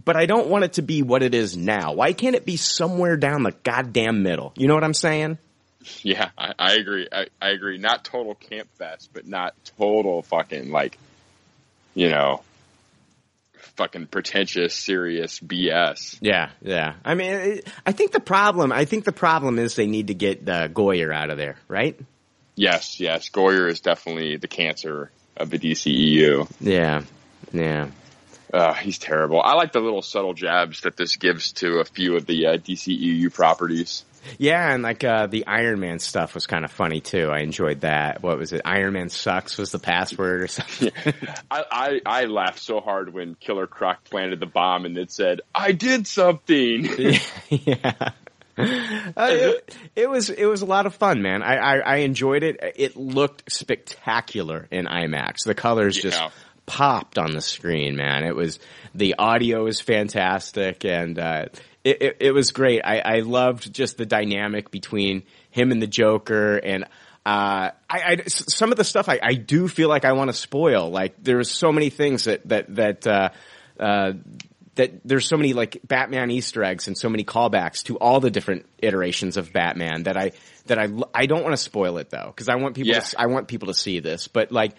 But 0.05 0.17
I 0.17 0.25
don't 0.27 0.49
want 0.49 0.65
it 0.65 0.75
to 0.75 0.83
be 0.83 1.03
what 1.03 1.23
it 1.23 1.35
is 1.35 1.57
now. 1.57 1.93
Why 1.93 2.15
can't 2.15 2.35
it 2.35 2.47
be 2.47 2.57
somewhere 2.57 3.17
down 3.19 3.43
the 3.43 3.53
goddamn 3.63 4.23
middle? 4.23 4.53
You 4.57 4.67
know 4.67 4.75
what 4.75 4.85
I'm 4.85 4.95
saying? 4.95 5.39
Yeah, 6.03 6.31
I, 6.37 6.55
I 6.59 6.73
agree. 6.75 7.09
I, 7.11 7.27
I 7.41 7.51
agree. 7.51 7.79
Not 7.79 8.05
total 8.05 8.35
camp 8.35 8.69
fest, 8.77 9.11
but 9.13 9.27
not 9.27 9.55
total 9.79 10.23
fucking 10.23 10.71
like, 10.71 10.99
you 11.95 12.09
know, 12.09 12.43
fucking 13.77 14.07
pretentious, 14.07 14.75
serious 14.75 15.41
BS. 15.41 16.19
Yeah, 16.21 16.51
yeah. 16.61 16.95
I 17.05 17.15
mean, 17.15 17.33
it, 17.33 17.69
I 17.87 17.93
think 17.93 18.13
the 18.13 18.21
problem, 18.21 18.73
I 18.73 18.85
think 18.85 19.05
the 19.05 19.13
problem 19.13 19.59
is 19.59 19.77
they 19.77 19.87
need 19.87 20.09
to 20.09 20.15
get 20.15 20.49
uh, 20.49 20.69
Goyer 20.69 21.15
out 21.15 21.31
of 21.31 21.39
there, 21.39 21.57
right? 21.69 21.99
Yes, 22.55 23.01
yes. 23.01 23.31
Goyer 23.31 23.69
is 23.69 23.81
definitely 23.81 24.37
the 24.37 24.49
cancer 24.49 25.11
of 25.37 25.51
the 25.51 25.59
DCEU. 25.59 26.51
Yeah, 26.61 27.03
yeah. 27.53 27.89
Uh, 28.53 28.75
he's 28.75 28.99
terrible. 28.99 29.41
I 29.41 29.55
like 29.55 29.73
the 29.73 29.81
little 29.81 30.03
subtle 30.03 30.35
jabs 30.35 30.83
that 30.83 30.97
this 30.97 31.17
gives 31.17 31.53
to 31.55 31.79
a 31.79 31.85
few 31.85 32.17
of 32.17 32.27
the 32.27 32.47
uh, 32.47 32.57
DCEU 32.59 33.33
properties. 33.33 34.05
Yeah, 34.39 34.73
and 34.73 34.83
like 34.83 35.05
uh 35.05 35.27
the 35.27 35.47
Iron 35.47 35.81
Man 35.81 35.99
stuff 35.99 36.35
was 36.35 36.47
kind 36.47 36.65
of 36.65 36.71
funny 36.71 37.01
too. 37.01 37.29
I 37.31 37.41
enjoyed 37.41 37.83
that. 37.83 38.23
What 38.23 38.39
was 38.39 38.53
it? 38.53 38.63
Iron 38.65 38.95
Man 38.95 39.09
sucks 39.09 39.59
was 39.59 39.73
the 39.73 39.79
password 39.79 40.43
or 40.43 40.49
something. 40.49 40.91
I, 41.51 41.65
I, 41.71 42.01
I 42.07 42.25
laughed 42.25 42.61
so 42.61 42.81
hard 42.81 43.13
when 43.13 43.35
Killer 43.35 43.67
Croc 43.67 44.05
planted 44.05 44.41
the 44.41 44.47
bomb 44.47 44.85
and 44.85 44.97
it 44.97 45.11
said, 45.11 45.41
I 45.55 45.73
did 45.73 46.07
something. 46.07 46.89
yeah. 47.49 48.11
Uh, 49.15 49.29
it, 49.31 49.77
it 49.97 50.11
was 50.11 50.29
it 50.29 50.45
was 50.45 50.61
a 50.61 50.67
lot 50.67 50.85
of 50.85 50.95
fun, 50.95 51.23
man. 51.23 51.43
I, 51.43 51.57
I, 51.57 51.79
I 51.79 51.97
enjoyed 51.97 52.43
it. 52.43 52.61
It 52.77 52.97
looked 52.97 53.51
spectacular 53.51 54.69
in 54.71 54.85
IMAX. 54.85 55.45
The 55.47 55.55
colors 55.55 55.97
just 55.97 56.23
popped 56.67 57.19
on 57.19 57.33
the 57.33 57.41
screen, 57.41 57.97
man. 57.97 58.25
It 58.25 58.37
was 58.37 58.59
the 58.95 59.15
audio 59.19 59.67
is 59.67 59.81
fantastic, 59.81 60.85
and 60.85 61.19
uh, 61.19 61.47
it, 61.85 62.03
it 62.03 62.17
it 62.21 62.33
was 62.33 62.51
great. 62.53 62.83
I, 62.83 62.99
I 62.99 63.21
loved 63.21 63.73
just 63.73 63.97
the 63.97 64.07
dynamic 64.07 64.71
between 64.71 65.23
him 65.51 65.73
and 65.73 65.83
the 65.83 65.87
Joker, 65.87 66.57
and 66.57 66.85
uh, 66.85 66.87
I, 67.27 67.73
I 67.91 68.23
some 68.27 68.71
of 68.73 68.79
the 68.79 68.85
stuff 68.85 69.09
I, 69.09 69.19
I 69.23 69.35
do 69.35 69.69
feel 69.69 69.89
like 69.89 70.05
I 70.05 70.13
want 70.13 70.29
to 70.31 70.37
spoil. 70.37 70.91
Like 70.91 71.15
there's 71.23 71.51
so 71.51 71.73
many 71.73 71.91
things 71.91 72.25
that 72.25 72.49
that 72.49 72.75
that. 72.77 73.07
Uh, 73.07 73.29
uh, 73.81 74.13
that 74.75 75.01
there's 75.05 75.27
so 75.27 75.37
many 75.37 75.53
like 75.53 75.81
Batman 75.87 76.31
Easter 76.31 76.65
eggs 76.65 76.87
and 76.89 76.97
so 76.97 77.11
many 77.11 77.25
callbacks 77.25 77.83
to 77.85 77.99
all 77.99 78.21
the 78.21 78.31
different 78.31 78.65
iterations 78.79 79.37
of 79.37 79.53
Batman 79.53 80.05
that 80.05 80.17
I 80.17 80.33
that 80.67 80.79
I 80.79 80.89
I 81.13 81.27
don't 81.27 81.43
want 81.43 81.53
to 81.53 81.59
spoil 81.59 81.99
it 81.99 82.09
though 82.09 82.29
because 82.29 82.49
I 82.49 82.55
want 82.55 82.75
people 82.75 82.93
Yeah. 82.93 83.01
to, 83.01 83.21
I 83.21 83.27
want 83.27 83.49
people 83.49 83.69
to 83.69 83.75
see 83.75 84.01
this 84.01 84.29
but 84.29 84.51
like 84.51 84.73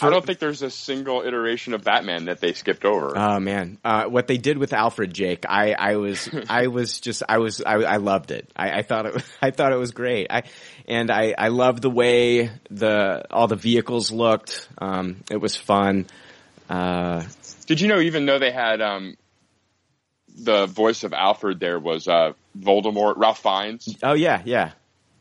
I 0.00 0.08
don't 0.08 0.24
think 0.24 0.38
there's 0.38 0.62
a 0.62 0.70
single 0.70 1.22
iteration 1.22 1.74
of 1.74 1.84
Batman 1.84 2.24
that 2.24 2.40
they 2.40 2.54
skipped 2.54 2.84
over. 2.84 3.12
oh 3.16 3.38
man. 3.38 3.78
Uh, 3.84 4.04
what 4.06 4.26
they 4.26 4.38
did 4.38 4.56
with 4.56 4.72
Alfred 4.72 5.12
Jake 5.12 5.44
I 5.48 5.72
I 5.72 5.96
was 5.96 6.28
I 6.48 6.68
was 6.68 7.00
just 7.00 7.22
I 7.28 7.38
was 7.38 7.60
I, 7.62 7.74
I 7.74 7.96
loved 7.98 8.30
it. 8.30 8.50
I, 8.56 8.78
I 8.78 8.82
thought 8.82 9.06
it 9.06 9.24
I 9.42 9.50
thought 9.50 9.72
it 9.72 9.78
was 9.78 9.92
great. 9.92 10.28
I 10.30 10.44
and 10.88 11.10
I 11.10 11.34
I 11.36 11.48
loved 11.48 11.82
the 11.82 11.90
way 11.90 12.50
the 12.70 13.24
all 13.30 13.46
the 13.46 13.56
vehicles 13.56 14.10
looked. 14.10 14.68
Um, 14.78 15.22
it 15.30 15.36
was 15.36 15.54
fun. 15.56 16.06
Uh, 16.68 17.24
Did 17.66 17.80
you 17.82 17.88
know 17.88 18.00
even 18.00 18.24
though 18.24 18.38
they 18.38 18.52
had 18.52 18.80
um, 18.80 19.16
the 20.34 20.66
voice 20.66 21.04
of 21.04 21.12
Alfred 21.12 21.60
there 21.60 21.78
was 21.78 22.08
uh, 22.08 22.32
Voldemort, 22.58 23.14
Ralph 23.18 23.42
Fiennes, 23.42 23.96
oh 24.02 24.14
yeah 24.14 24.40
yeah. 24.44 24.72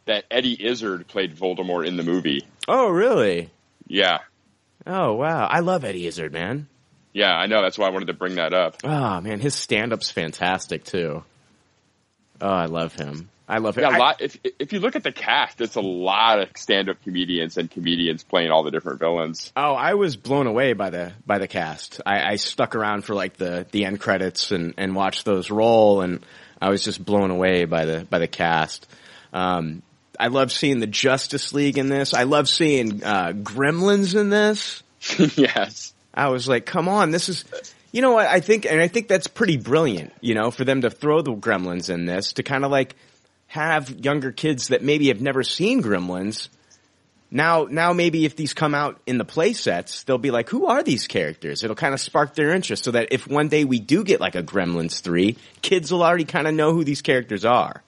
That 0.06 0.26
Eddie 0.32 0.66
Izzard 0.66 1.08
played 1.08 1.36
Voldemort 1.36 1.86
in 1.86 1.98
the 1.98 2.04
movie. 2.04 2.48
oh 2.68 2.90
really? 2.90 3.50
Yeah. 3.88 4.20
Oh 4.88 5.14
wow 5.14 5.46
I 5.48 5.60
love 5.60 5.84
Eddie 5.84 6.08
Izzard 6.08 6.34
man. 6.34 6.68
Yeah, 7.14 7.32
I 7.32 7.46
know. 7.46 7.62
That's 7.62 7.78
why 7.78 7.86
I 7.86 7.90
wanted 7.92 8.08
to 8.08 8.14
bring 8.14 8.36
that 8.36 8.54
up. 8.54 8.78
Oh 8.84 9.22
man, 9.22 9.40
his 9.40 9.54
stand 9.54 9.94
up's 9.94 10.10
fantastic 10.10 10.84
too. 10.84 11.24
Oh, 12.42 12.50
I 12.50 12.66
love 12.66 12.94
him. 12.96 13.30
I 13.48 13.58
love 13.60 13.78
him. 13.78 13.84
Yeah, 13.84 13.98
a 13.98 14.00
lot. 14.00 14.22
If 14.22 14.38
if 14.58 14.74
you 14.74 14.80
look 14.80 14.96
at 14.96 15.04
the 15.04 15.12
cast, 15.12 15.62
it's 15.62 15.76
a 15.76 15.82
lot 15.82 16.40
of 16.40 16.50
stand-up 16.56 17.04
comedians 17.04 17.58
and 17.58 17.70
comedians 17.70 18.24
playing 18.24 18.52
all 18.52 18.64
the 18.64 18.72
different 18.72 19.00
villains. 19.00 19.52
oh, 19.56 19.74
I 19.74 19.94
was 19.94 20.16
blown 20.16 20.48
away 20.48 20.74
by 20.74 20.90
the 20.90 21.14
by 21.26 21.38
the 21.38 21.48
cast. 21.48 22.02
I, 22.06 22.32
I 22.32 22.36
stuck 22.38 22.76
around 22.76 23.04
for 23.04 23.14
like 23.14 23.38
the 23.38 23.68
the 23.72 23.86
end 23.86 24.00
credits 24.00 24.52
and 24.52 24.74
and 24.78 24.96
watched 24.96 25.26
those 25.26 25.52
roll, 25.52 26.02
and 26.02 26.26
I 26.62 26.70
was 26.70 26.84
just 26.84 27.04
blown 27.04 27.32
away 27.32 27.66
by 27.66 27.86
the 27.86 28.08
by 28.10 28.20
the 28.20 28.28
cast. 28.28 28.88
Um, 29.34 29.84
I 30.20 30.28
love 30.28 30.52
seeing 30.52 30.80
the 30.80 30.88
Justice 30.88 31.54
League 31.54 31.78
in 31.78 31.90
this. 31.90 32.14
I 32.14 32.24
love 32.24 32.48
seeing 32.48 33.04
uh, 33.04 33.34
Gremlins 33.34 34.20
in 34.20 34.30
this. 34.30 34.84
yes. 35.38 35.94
I 36.14 36.30
was 36.30 36.48
like, 36.48 36.66
come 36.66 36.88
on, 36.88 37.12
this 37.12 37.30
is, 37.30 37.44
you 37.92 38.02
know 38.02 38.12
what, 38.12 38.28
I 38.28 38.40
think, 38.40 38.66
and 38.66 38.80
I 38.80 38.88
think 38.88 39.08
that's 39.08 39.28
pretty 39.28 39.58
brilliant, 39.58 40.14
you 40.22 40.36
know, 40.36 40.52
for 40.52 40.64
them 40.64 40.82
to 40.82 40.90
throw 40.90 41.22
the 41.22 41.34
gremlins 41.34 41.90
in 41.90 42.06
this, 42.06 42.34
to 42.34 42.44
kind 42.44 42.64
of 42.64 42.72
like 42.72 42.96
have 43.48 43.90
younger 43.90 44.32
kids 44.32 44.70
that 44.70 44.84
maybe 44.84 45.08
have 45.08 45.22
never 45.22 45.44
seen 45.44 45.82
gremlins. 45.82 46.50
Now, 47.32 47.68
now 47.70 47.94
maybe 47.94 48.26
if 48.26 48.36
these 48.36 48.54
come 48.54 48.76
out 48.76 49.02
in 49.08 49.18
the 49.18 49.26
play 49.26 49.54
sets, 49.54 50.04
they'll 50.04 50.20
be 50.20 50.30
like, 50.30 50.50
who 50.50 50.68
are 50.68 50.84
these 50.84 51.08
characters? 51.08 51.64
It'll 51.64 51.76
kind 51.76 51.96
of 51.96 52.00
spark 52.00 52.36
their 52.36 52.52
interest 52.52 52.84
so 52.84 52.92
that 52.92 53.08
if 53.12 53.28
one 53.28 53.48
day 53.48 53.66
we 53.66 53.80
do 53.80 54.04
get 54.04 54.22
like 54.22 54.36
a 54.36 54.44
Gremlins 54.44 55.02
3, 55.02 55.36
kids 55.64 55.92
will 55.92 56.04
already 56.04 56.26
kind 56.26 56.48
of 56.48 56.54
know 56.54 56.74
who 56.74 56.84
these 56.84 57.02
characters 57.02 57.44
are. 57.44 57.82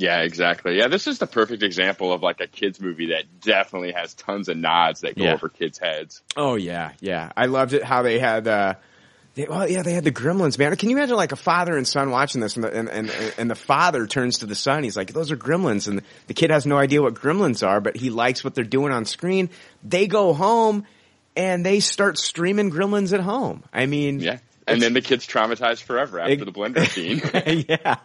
Yeah, 0.00 0.20
exactly. 0.22 0.78
Yeah, 0.78 0.88
this 0.88 1.06
is 1.06 1.18
the 1.18 1.26
perfect 1.26 1.62
example 1.62 2.10
of 2.12 2.22
like 2.22 2.40
a 2.40 2.46
kids 2.46 2.80
movie 2.80 3.08
that 3.08 3.24
definitely 3.42 3.92
has 3.92 4.14
tons 4.14 4.48
of 4.48 4.56
nods 4.56 5.02
that 5.02 5.14
go 5.16 5.24
Yeah. 5.24 5.34
over 5.34 5.50
kids' 5.50 5.78
heads. 5.78 6.22
Oh 6.36 6.54
yeah, 6.54 6.92
yeah. 7.00 7.30
I 7.36 7.46
loved 7.46 7.74
it 7.74 7.84
how 7.84 8.00
they 8.02 8.18
had 8.18 8.48
uh 8.48 8.74
they, 9.34 9.44
well, 9.48 9.68
yeah, 9.70 9.82
they 9.82 9.92
had 9.92 10.02
the 10.04 10.10
gremlins, 10.10 10.58
man. 10.58 10.74
Can 10.76 10.88
you 10.90 10.96
imagine 10.96 11.16
like 11.16 11.32
a 11.32 11.36
father 11.36 11.76
and 11.76 11.86
son 11.86 12.10
watching 12.10 12.40
this 12.40 12.56
and 12.56 12.64
the, 12.64 12.72
and, 12.76 12.88
and, 12.88 13.12
and 13.38 13.50
the 13.50 13.54
father 13.54 14.06
turns 14.06 14.38
to 14.38 14.46
the 14.46 14.56
son, 14.56 14.82
he's 14.82 14.96
like, 14.96 15.12
those 15.12 15.30
are 15.30 15.36
gremlins. 15.36 15.86
And 15.86 16.02
the 16.26 16.34
kid 16.34 16.50
has 16.50 16.66
no 16.66 16.76
idea 16.78 17.00
what 17.02 17.14
gremlins 17.14 17.64
are, 17.66 17.80
but 17.80 17.94
he 17.96 18.10
likes 18.10 18.42
what 18.42 18.54
they're 18.56 18.64
doing 18.64 18.92
on 18.92 19.04
screen. 19.04 19.50
They 19.84 20.08
go 20.08 20.32
home 20.32 20.84
and 21.36 21.64
they 21.64 21.78
start 21.78 22.18
streaming 22.18 22.72
gremlins 22.72 23.12
at 23.12 23.20
home. 23.20 23.62
I 23.72 23.86
mean, 23.86 24.18
Yeah. 24.20 24.38
And 24.66 24.80
then 24.82 24.94
the 24.94 25.00
kid's 25.00 25.26
traumatized 25.26 25.82
forever 25.82 26.18
after 26.20 26.32
Ex- 26.32 26.44
the 26.44 26.52
blender 26.52 26.86
scene. 26.88 27.66
yeah. 27.68 27.96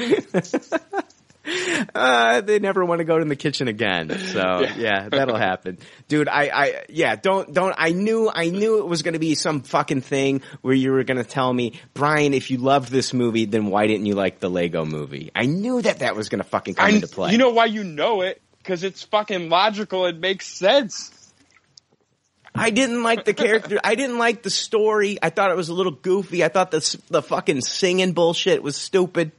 uh, 1.94 2.40
they 2.42 2.58
never 2.58 2.84
want 2.84 2.98
to 2.98 3.04
go 3.04 3.18
to 3.18 3.24
the 3.24 3.36
kitchen 3.36 3.68
again. 3.68 4.10
So 4.18 4.60
yeah, 4.76 5.08
that'll 5.08 5.36
happen, 5.36 5.78
dude. 6.08 6.28
I, 6.28 6.50
I, 6.52 6.84
yeah, 6.88 7.16
don't, 7.16 7.52
don't. 7.52 7.74
I 7.76 7.92
knew, 7.92 8.30
I 8.32 8.50
knew 8.50 8.78
it 8.78 8.86
was 8.86 9.02
going 9.02 9.14
to 9.14 9.20
be 9.20 9.34
some 9.34 9.62
fucking 9.62 10.02
thing 10.02 10.42
where 10.62 10.74
you 10.74 10.92
were 10.92 11.04
going 11.04 11.18
to 11.18 11.24
tell 11.24 11.52
me, 11.52 11.80
Brian, 11.94 12.34
if 12.34 12.50
you 12.50 12.58
loved 12.58 12.90
this 12.90 13.12
movie, 13.12 13.46
then 13.46 13.66
why 13.66 13.86
didn't 13.86 14.06
you 14.06 14.14
like 14.14 14.40
the 14.40 14.50
Lego 14.50 14.84
movie? 14.84 15.30
I 15.34 15.46
knew 15.46 15.80
that 15.82 16.00
that 16.00 16.16
was 16.16 16.28
going 16.28 16.42
to 16.42 16.48
fucking 16.48 16.74
come 16.74 16.86
I, 16.86 16.90
into 16.90 17.08
play. 17.08 17.32
you 17.32 17.38
know 17.38 17.50
why 17.50 17.66
you 17.66 17.84
know 17.84 18.22
it? 18.22 18.40
Because 18.58 18.84
it's 18.84 19.02
fucking 19.04 19.48
logical. 19.48 20.06
It 20.06 20.18
makes 20.18 20.46
sense. 20.46 21.16
I 22.54 22.70
didn't 22.70 23.02
like 23.02 23.24
the 23.24 23.32
character. 23.32 23.78
I 23.82 23.94
didn't 23.94 24.18
like 24.18 24.42
the 24.42 24.50
story. 24.50 25.18
I 25.22 25.30
thought 25.30 25.50
it 25.50 25.56
was 25.56 25.68
a 25.68 25.74
little 25.74 25.92
goofy. 25.92 26.44
I 26.44 26.48
thought 26.48 26.70
the 26.70 27.00
the 27.08 27.22
fucking 27.22 27.60
singing 27.62 28.12
bullshit 28.12 28.62
was 28.62 28.76
stupid. 28.76 29.32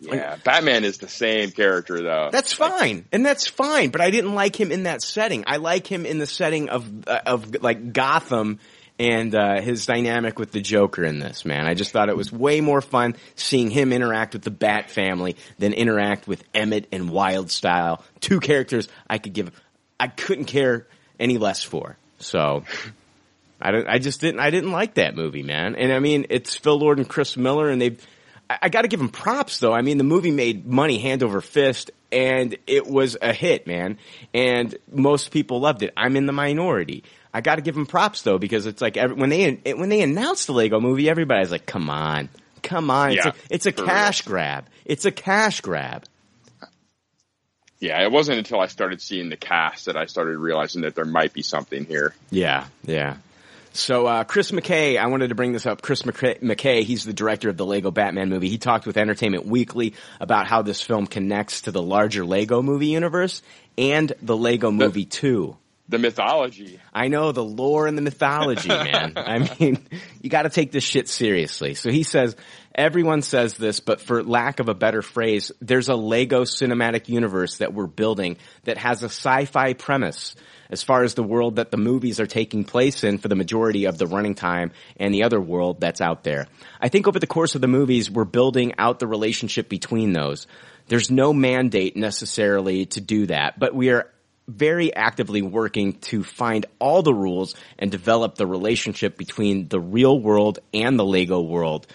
Yeah, 0.00 0.36
Batman 0.42 0.84
is 0.84 0.98
the 0.98 1.08
same 1.08 1.50
character 1.50 2.02
though. 2.02 2.30
That's 2.32 2.52
fine, 2.52 3.04
and 3.12 3.24
that's 3.24 3.46
fine. 3.46 3.90
But 3.90 4.00
I 4.00 4.10
didn't 4.10 4.34
like 4.34 4.58
him 4.58 4.72
in 4.72 4.84
that 4.84 5.02
setting. 5.02 5.44
I 5.46 5.58
like 5.58 5.86
him 5.86 6.06
in 6.06 6.18
the 6.18 6.26
setting 6.26 6.70
of 6.70 7.06
uh, 7.06 7.20
of 7.26 7.62
like 7.62 7.92
Gotham 7.92 8.60
and 8.98 9.34
uh, 9.34 9.60
his 9.60 9.86
dynamic 9.86 10.38
with 10.38 10.52
the 10.52 10.60
Joker 10.60 11.04
in 11.04 11.18
this. 11.18 11.44
Man, 11.44 11.66
I 11.66 11.74
just 11.74 11.90
thought 11.90 12.08
it 12.08 12.16
was 12.16 12.32
way 12.32 12.60
more 12.60 12.80
fun 12.80 13.16
seeing 13.34 13.70
him 13.70 13.92
interact 13.92 14.34
with 14.34 14.42
the 14.42 14.50
Bat 14.50 14.90
family 14.90 15.36
than 15.58 15.72
interact 15.72 16.26
with 16.26 16.44
Emmett 16.54 16.86
and 16.92 17.10
Wyldstyle, 17.10 18.02
two 18.20 18.40
characters 18.40 18.88
I 19.08 19.18
could 19.18 19.32
give, 19.32 19.58
I 19.98 20.08
couldn't 20.08 20.46
care 20.46 20.86
any 21.18 21.38
less 21.38 21.62
for. 21.62 21.96
So. 22.18 22.64
I 23.62 23.72
don't, 23.72 23.86
I 23.86 23.98
just 23.98 24.22
didn't, 24.22 24.40
I 24.40 24.48
didn't 24.48 24.72
like 24.72 24.94
that 24.94 25.14
movie, 25.14 25.42
man. 25.42 25.76
And 25.76 25.92
I 25.92 25.98
mean, 25.98 26.24
it's 26.30 26.56
Phil 26.56 26.78
Lord 26.78 26.96
and 26.96 27.06
Chris 27.06 27.36
Miller 27.36 27.68
and 27.68 27.78
they've, 27.78 28.06
I, 28.50 28.58
I 28.62 28.68
gotta 28.68 28.88
give 28.88 29.00
him 29.00 29.08
props 29.08 29.60
though. 29.60 29.72
I 29.72 29.82
mean, 29.82 29.96
the 29.96 30.04
movie 30.04 30.32
made 30.32 30.66
money 30.66 30.98
hand 30.98 31.22
over 31.22 31.40
fist 31.40 31.90
and 32.12 32.56
it 32.66 32.86
was 32.86 33.16
a 33.22 33.32
hit, 33.32 33.66
man. 33.68 33.96
And 34.34 34.76
most 34.92 35.30
people 35.30 35.60
loved 35.60 35.82
it. 35.84 35.92
I'm 35.96 36.16
in 36.16 36.26
the 36.26 36.32
minority. 36.32 37.04
I 37.32 37.40
gotta 37.40 37.62
give 37.62 37.76
him 37.76 37.86
props 37.86 38.22
though 38.22 38.38
because 38.38 38.66
it's 38.66 38.82
like 38.82 38.96
every, 38.96 39.14
when 39.16 39.30
they, 39.30 39.60
when 39.74 39.88
they 39.88 40.02
announced 40.02 40.48
the 40.48 40.52
Lego 40.52 40.80
movie, 40.80 41.08
everybody's 41.08 41.52
like, 41.52 41.64
come 41.64 41.88
on, 41.88 42.28
come 42.62 42.90
on. 42.90 43.12
It's 43.12 43.24
Yeah, 43.24 43.30
a, 43.30 43.34
it's 43.50 43.66
a 43.66 43.72
cash 43.72 44.22
grab. 44.22 44.66
It's 44.84 45.04
a 45.04 45.12
cash 45.12 45.60
grab. 45.60 46.04
yeah, 47.78 48.02
it 48.02 48.10
wasn't 48.10 48.38
until 48.38 48.58
I 48.60 48.66
started 48.66 49.00
seeing 49.00 49.28
the 49.28 49.36
cast 49.36 49.86
that 49.86 49.96
I 49.96 50.06
started 50.06 50.36
realizing 50.38 50.82
that 50.82 50.94
there 50.96 51.04
might 51.04 51.32
be 51.32 51.42
something 51.42 51.84
here. 51.84 52.14
Yeah, 52.30 52.66
yeah. 52.84 53.16
So 53.72 54.06
uh, 54.06 54.24
Chris 54.24 54.50
McKay, 54.50 54.98
I 54.98 55.06
wanted 55.06 55.28
to 55.28 55.34
bring 55.34 55.52
this 55.52 55.64
up. 55.64 55.80
Chris 55.80 56.02
McKay, 56.02 56.82
he's 56.82 57.04
the 57.04 57.12
director 57.12 57.48
of 57.48 57.56
the 57.56 57.64
Lego 57.64 57.90
Batman 57.90 58.28
movie. 58.28 58.48
He 58.48 58.58
talked 58.58 58.86
with 58.86 58.96
Entertainment 58.96 59.46
Weekly 59.46 59.94
about 60.20 60.46
how 60.46 60.62
this 60.62 60.80
film 60.80 61.06
connects 61.06 61.62
to 61.62 61.70
the 61.70 61.82
larger 61.82 62.24
Lego 62.24 62.62
movie 62.62 62.88
universe 62.88 63.42
and 63.78 64.12
the 64.22 64.36
Lego 64.36 64.70
Movie 64.70 65.04
2. 65.04 65.56
The 65.88 65.98
mythology. 65.98 66.80
I 66.94 67.08
know 67.08 67.32
the 67.32 67.42
lore 67.42 67.88
and 67.88 67.98
the 67.98 68.02
mythology, 68.02 68.68
man. 68.68 69.14
I 69.16 69.38
mean, 69.58 69.84
you 70.20 70.30
got 70.30 70.42
to 70.42 70.50
take 70.50 70.70
this 70.70 70.84
shit 70.84 71.08
seriously. 71.08 71.74
So 71.74 71.90
he 71.90 72.04
says, 72.04 72.36
everyone 72.74 73.22
says 73.22 73.54
this, 73.54 73.80
but 73.80 74.00
for 74.00 74.22
lack 74.22 74.60
of 74.60 74.68
a 74.68 74.74
better 74.74 75.02
phrase, 75.02 75.52
there's 75.60 75.88
a 75.88 75.94
Lego 75.94 76.44
cinematic 76.44 77.08
universe 77.08 77.58
that 77.58 77.74
we're 77.74 77.86
building 77.86 78.36
that 78.64 78.78
has 78.78 79.02
a 79.02 79.06
sci-fi 79.06 79.74
premise 79.74 80.34
as 80.70 80.82
far 80.82 81.02
as 81.02 81.14
the 81.14 81.22
world 81.22 81.56
that 81.56 81.70
the 81.70 81.76
movies 81.76 82.20
are 82.20 82.26
taking 82.26 82.64
place 82.64 83.02
in 83.02 83.18
for 83.18 83.28
the 83.28 83.34
majority 83.34 83.86
of 83.86 83.98
the 83.98 84.06
running 84.06 84.34
time 84.34 84.70
and 84.98 85.12
the 85.12 85.24
other 85.24 85.40
world 85.40 85.80
that's 85.80 86.00
out 86.00 86.22
there. 86.22 86.46
I 86.80 86.88
think 86.88 87.08
over 87.08 87.18
the 87.18 87.26
course 87.26 87.54
of 87.54 87.60
the 87.60 87.68
movies, 87.68 88.10
we're 88.10 88.24
building 88.24 88.74
out 88.78 89.00
the 89.00 89.08
relationship 89.08 89.68
between 89.68 90.12
those. 90.12 90.46
There's 90.86 91.10
no 91.10 91.32
mandate 91.32 91.96
necessarily 91.96 92.86
to 92.86 93.00
do 93.00 93.26
that, 93.26 93.58
but 93.58 93.74
we 93.74 93.90
are 93.90 94.10
very 94.48 94.94
actively 94.94 95.42
working 95.42 95.92
to 95.94 96.24
find 96.24 96.66
all 96.78 97.02
the 97.02 97.14
rules 97.14 97.54
and 97.78 97.90
develop 97.90 98.34
the 98.34 98.46
relationship 98.46 99.16
between 99.16 99.68
the 99.68 99.80
real 99.80 100.18
world 100.18 100.58
and 100.74 100.98
the 100.98 101.04
Lego 101.04 101.40
world. 101.40 101.86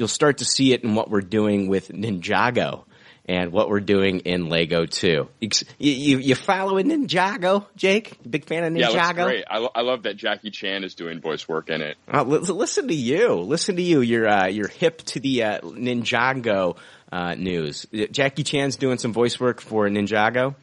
You'll 0.00 0.08
start 0.08 0.38
to 0.38 0.46
see 0.46 0.72
it 0.72 0.82
in 0.82 0.94
what 0.94 1.10
we're 1.10 1.20
doing 1.20 1.68
with 1.68 1.88
Ninjago 1.90 2.84
and 3.26 3.52
what 3.52 3.68
we're 3.68 3.80
doing 3.80 4.20
in 4.20 4.48
Lego 4.48 4.86
2. 4.86 5.28
You, 5.40 5.50
you, 5.78 6.18
you 6.20 6.34
following 6.34 6.86
Ninjago, 6.86 7.66
Jake? 7.76 8.16
Big 8.28 8.46
fan 8.46 8.64
of 8.64 8.72
Ninjago? 8.72 8.94
Yeah, 8.94 9.12
great. 9.12 9.44
I, 9.46 9.58
lo- 9.58 9.72
I 9.74 9.82
love 9.82 10.04
that 10.04 10.16
Jackie 10.16 10.50
Chan 10.50 10.84
is 10.84 10.94
doing 10.94 11.20
voice 11.20 11.46
work 11.46 11.68
in 11.68 11.82
it. 11.82 11.98
Uh, 12.10 12.22
li- 12.22 12.38
listen 12.38 12.88
to 12.88 12.94
you. 12.94 13.34
Listen 13.34 13.76
to 13.76 13.82
you. 13.82 14.00
You're 14.00 14.26
uh, 14.26 14.46
you're 14.46 14.68
hip 14.68 15.02
to 15.02 15.20
the 15.20 15.42
uh, 15.44 15.60
Ninjago 15.60 16.78
uh, 17.12 17.34
news. 17.34 17.84
Jackie 18.10 18.42
Chan's 18.42 18.76
doing 18.76 18.96
some 18.96 19.12
voice 19.12 19.38
work 19.38 19.60
for 19.60 19.86
Ninjago. 19.90 20.54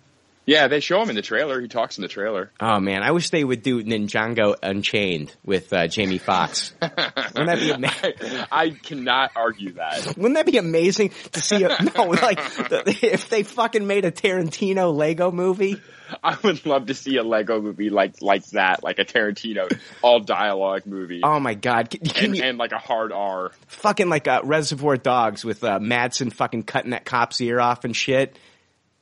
Yeah, 0.48 0.70
they 0.70 0.80
show 0.80 1.02
him 1.02 1.10
in 1.10 1.18
the 1.18 1.22
trailer. 1.22 1.60
He 1.60 1.68
talks 1.68 1.98
in 1.98 2.04
the 2.04 2.08
trailer. 2.08 2.52
Oh 2.62 2.80
man, 2.80 3.04
I 3.04 3.12
wish 3.12 3.32
they 3.32 3.44
would 3.44 3.62
do 3.62 3.84
Ninjago 3.84 4.56
Unchained 4.64 5.36
with 5.44 5.74
uh, 5.74 5.88
Jamie 5.88 6.20
Foxx. 6.20 6.74
Wouldn't 6.82 6.96
that 7.36 7.60
be 7.60 7.72
amazing? 7.72 8.46
I, 8.52 8.70
cannot 8.70 9.32
argue 9.36 9.74
that. 9.74 10.16
Wouldn't 10.16 10.36
that 10.36 10.46
be 10.46 10.58
amazing 10.58 11.12
to 11.34 11.42
see? 11.42 11.64
A, 11.64 11.68
no, 11.98 12.06
like 12.06 12.38
the, 12.70 12.98
if 13.02 13.28
they 13.28 13.44
fucking 13.44 13.86
made 13.86 14.06
a 14.06 14.12
Tarantino 14.12 14.96
Lego 14.96 15.32
movie. 15.32 15.82
I 16.24 16.38
would 16.42 16.66
love 16.66 16.86
to 16.86 16.94
see 16.94 17.18
a 17.18 17.24
Lego 17.24 17.60
movie 17.60 17.90
like 17.90 18.22
like 18.22 18.46
that, 18.52 18.82
like 18.86 19.00
a 19.00 19.04
Tarantino 19.06 19.78
all 20.02 20.22
dialogue 20.22 20.86
movie. 20.86 21.20
Oh 21.26 21.42
my 21.42 21.56
god! 21.56 21.90
Can, 21.90 22.00
can 22.00 22.26
and, 22.26 22.38
you, 22.38 22.44
and 22.44 22.58
like 22.58 22.72
a 22.72 22.78
hard 22.78 23.12
R. 23.12 23.52
fucking 23.68 24.08
like 24.08 24.30
uh, 24.30 24.40
Reservoir 24.46 24.96
Dogs 24.96 25.44
with 25.44 25.66
uh, 25.66 25.80
Madsen 25.80 26.32
fucking 26.32 26.64
cutting 26.64 26.92
that 26.92 27.04
cop's 27.04 27.42
ear 27.42 27.60
off 27.60 27.84
and 27.84 27.94
shit. 27.94 28.38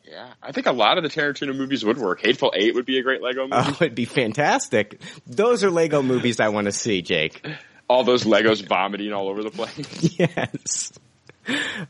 Yeah, 0.07 0.27
I 0.41 0.51
think 0.51 0.67
a 0.67 0.71
lot 0.71 0.97
of 0.97 1.03
the 1.03 1.09
Tarantino 1.09 1.55
movies 1.55 1.83
would 1.83 1.97
work. 1.97 2.21
Hateful 2.21 2.53
Eight 2.55 2.75
would 2.75 2.85
be 2.85 2.99
a 2.99 3.01
great 3.01 3.21
Lego 3.21 3.47
movie. 3.47 3.53
Oh, 3.55 3.77
it'd 3.81 3.95
be 3.95 4.05
fantastic. 4.05 5.01
Those 5.25 5.63
are 5.63 5.71
Lego 5.71 6.01
movies 6.03 6.39
I 6.39 6.49
want 6.49 6.65
to 6.65 6.71
see, 6.71 7.01
Jake. 7.01 7.43
all 7.89 8.03
those 8.03 8.23
Legos 8.23 8.67
vomiting 8.67 9.13
all 9.13 9.29
over 9.29 9.41
the 9.43 9.49
place. 9.51 10.15
Yes. 10.19 10.91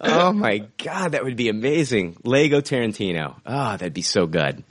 Oh 0.02 0.34
my 0.34 0.68
god, 0.84 1.14
that 1.14 1.24
would 1.24 1.38
be 1.38 1.48
amazing. 1.48 2.18
Lego 2.24 2.60
Tarantino. 2.60 3.36
Oh, 3.46 3.72
that'd 3.78 3.94
be 3.94 4.02
so 4.02 4.28
good. 4.28 4.64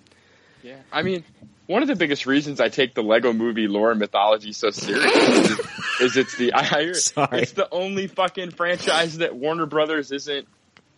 Yeah, 0.62 0.76
I 0.92 1.02
mean, 1.02 1.24
one 1.66 1.80
of 1.80 1.88
the 1.88 1.96
biggest 1.96 2.26
reasons 2.26 2.60
I 2.60 2.68
take 2.68 2.92
the 2.94 3.02
Lego 3.02 3.32
movie 3.32 3.66
lore 3.66 3.90
and 3.92 3.98
mythology 4.00 4.52
so 4.52 4.68
serious 4.70 5.14
is, 5.16 5.60
is 6.02 6.16
it's 6.18 6.36
the 6.36 6.52
I 6.52 6.92
Sorry. 6.92 7.42
it's 7.42 7.52
the 7.52 7.66
only 7.70 8.08
fucking 8.08 8.50
franchise 8.50 9.18
that 9.18 9.34
Warner 9.34 9.64
Brothers 9.64 10.12
isn't 10.12 10.46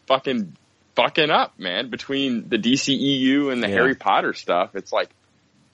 fucking 0.06 0.56
fucking 0.96 1.30
up, 1.30 1.58
man. 1.58 1.90
Between 1.90 2.48
the 2.48 2.58
DCEU 2.58 3.52
and 3.52 3.62
the 3.62 3.68
Yeah. 3.68 3.74
Harry 3.74 3.94
Potter 3.94 4.32
stuff, 4.32 4.74
it's 4.74 4.92
like 4.92 5.10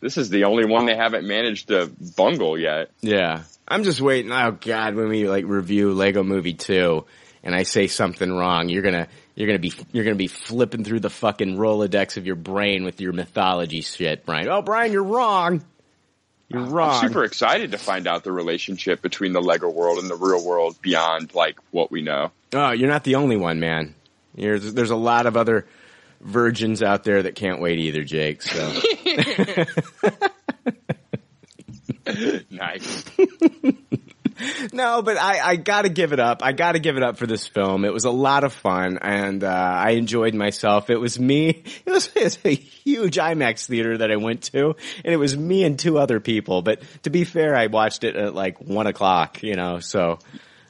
this 0.01 0.17
is 0.19 0.29
the 0.31 0.45
only 0.45 0.67
one 0.67 0.87
they 0.87 0.97
haven't 0.97 1.27
managed 1.27 1.69
to 1.69 1.91
bungle 2.17 2.59
yet. 2.59 2.91
Yeah. 3.01 3.43
I'm 3.67 3.85
just 3.85 4.01
waiting. 4.01 4.33
Oh 4.33 4.51
god, 4.61 4.95
when 4.95 5.09
we 5.09 5.29
like 5.29 5.45
review 5.47 5.93
Lego 5.93 6.23
Movie 6.23 6.55
2 6.55 7.05
and 7.45 7.55
I 7.55 7.63
say 7.63 7.87
something 7.87 8.31
wrong, 8.31 8.69
you're 8.69 8.83
going 8.83 8.95
to 8.95 9.09
you're 9.35 9.47
going 9.47 9.61
to 9.61 9.63
be 9.63 9.73
you're 9.93 10.05
going 10.05 10.15
to 10.17 10.19
be 10.19 10.27
flipping 10.27 10.85
through 10.85 11.01
the 11.01 11.09
fucking 11.11 11.57
Rolodex 11.57 12.17
of 12.17 12.27
your 12.27 12.37
brain 12.37 12.85
with 12.85 13.01
your 13.01 13.13
mythology 13.13 13.81
shit, 13.81 14.27
Brian. 14.27 14.49
Oh, 14.49 14.61
Brian, 14.61 14.93
you're 14.93 15.05
wrong. 15.05 15.65
You're 16.49 16.65
wrong. 16.65 16.91
I'm 17.03 17.09
super 17.09 17.25
excited 17.25 17.71
to 17.71 17.79
find 17.79 18.07
out 18.07 18.25
the 18.25 18.33
relationship 18.33 19.01
between 19.01 19.33
the 19.33 19.41
Lego 19.41 19.71
world 19.71 19.99
and 20.01 20.11
the 20.11 20.17
real 20.17 20.45
world 20.45 20.77
beyond 20.83 21.35
like 21.35 21.57
what 21.71 21.91
we 21.91 22.03
know. 22.03 22.31
Oh, 22.53 22.73
you're 22.73 22.91
not 22.91 23.05
the 23.05 23.15
only 23.15 23.37
one, 23.39 23.59
man. 23.59 23.95
You're, 24.35 24.59
there's 24.59 24.91
a 24.91 24.97
lot 24.97 25.27
of 25.27 25.37
other 25.37 25.67
virgins 26.21 26.83
out 26.83 27.05
there 27.05 27.23
that 27.23 27.35
can't 27.35 27.61
wait 27.61 27.79
either, 27.79 28.05
Jake. 28.05 28.43
So 28.43 28.73
Nice. 32.51 33.05
no, 34.73 35.03
but 35.03 35.17
I, 35.17 35.41
I 35.41 35.57
gotta 35.57 35.89
give 35.89 36.13
it 36.13 36.21
up. 36.21 36.43
I 36.43 36.53
gotta 36.53 36.79
give 36.79 36.97
it 36.97 37.03
up 37.03 37.17
for 37.17 37.27
this 37.27 37.47
film. 37.47 37.85
It 37.85 37.93
was 37.93 38.05
a 38.05 38.11
lot 38.11 38.45
of 38.45 38.53
fun 38.53 38.99
and, 39.01 39.43
uh, 39.45 39.49
I 39.49 39.91
enjoyed 39.91 40.35
myself. 40.35 40.91
It 40.91 40.99
was 40.99 41.19
me. 41.19 41.65
It 41.85 41.91
was, 41.91 42.11
it 42.15 42.25
was 42.25 42.39
a 42.45 42.55
huge 42.55 43.17
IMAX 43.17 43.67
theater 43.67 43.99
that 43.99 44.11
I 44.11 44.17
went 44.17 44.43
to 44.53 44.77
and 45.05 45.13
it 45.13 45.17
was 45.17 45.37
me 45.37 45.65
and 45.65 45.79
two 45.79 45.99
other 45.99 46.21
people. 46.21 46.63
But 46.63 46.83
to 47.03 47.11
be 47.11 47.25
fair, 47.25 47.57
I 47.57 47.67
watched 47.67 48.05
it 48.05 48.17
at 48.17 48.35
like 48.35 48.61
one 48.61 48.87
o'clock, 48.87 49.43
you 49.43 49.57
know, 49.57 49.79
so. 49.81 50.19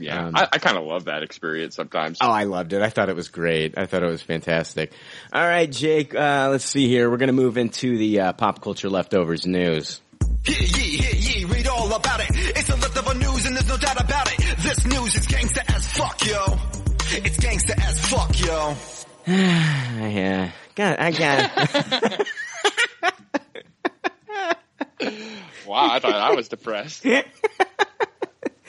Yeah, 0.02 0.26
Um, 0.26 0.36
I, 0.36 0.48
I 0.52 0.58
kind 0.58 0.76
of 0.76 0.84
love 0.84 1.04
that 1.04 1.22
experience 1.22 1.74
sometimes. 1.76 2.18
Oh, 2.20 2.30
I 2.30 2.44
loved 2.44 2.72
it. 2.72 2.82
I 2.82 2.88
thought 2.90 3.08
it 3.08 3.16
was 3.16 3.28
great. 3.28 3.78
I 3.78 3.86
thought 3.86 4.02
it 4.02 4.06
was 4.10 4.22
fantastic. 4.22 4.92
All 5.32 5.46
right, 5.46 5.70
Jake, 5.70 6.14
uh, 6.14 6.48
let's 6.50 6.64
see 6.64 6.88
here. 6.88 7.10
We're 7.10 7.16
going 7.18 7.28
to 7.28 7.32
move 7.32 7.56
into 7.56 7.96
the 7.96 8.20
uh, 8.20 8.32
pop 8.32 8.60
culture 8.62 8.90
leftovers 8.90 9.46
news. 9.46 10.00
Yeah, 10.46 10.56
ye, 10.58 10.96
hear 10.98 11.14
ye, 11.14 11.44
read 11.44 11.66
all 11.68 11.92
about 11.94 12.20
it. 12.20 12.26
It's 12.30 12.68
a 12.68 12.76
leftover 12.76 13.14
news 13.14 13.46
and 13.46 13.54
there's 13.56 13.68
no 13.68 13.76
doubt 13.76 14.00
about 14.00 14.32
it. 14.32 14.56
This 14.58 14.84
news 14.86 15.14
is 15.14 15.26
gangsta 15.26 15.74
as 15.74 15.86
fuck, 15.92 16.26
yo. 16.26 16.58
It's 17.24 17.36
gangsta 17.38 17.78
as 17.78 18.00
fuck, 18.08 18.40
yo. 18.40 18.76
yeah. 19.26 20.50
God, 20.74 20.96
I 20.98 21.10
got 21.12 21.50
It. 21.56 22.26
Wow, 25.66 25.90
I 25.92 25.98
thought 26.00 26.14
I 26.14 26.34
was 26.34 26.48
depressed. 26.48 27.04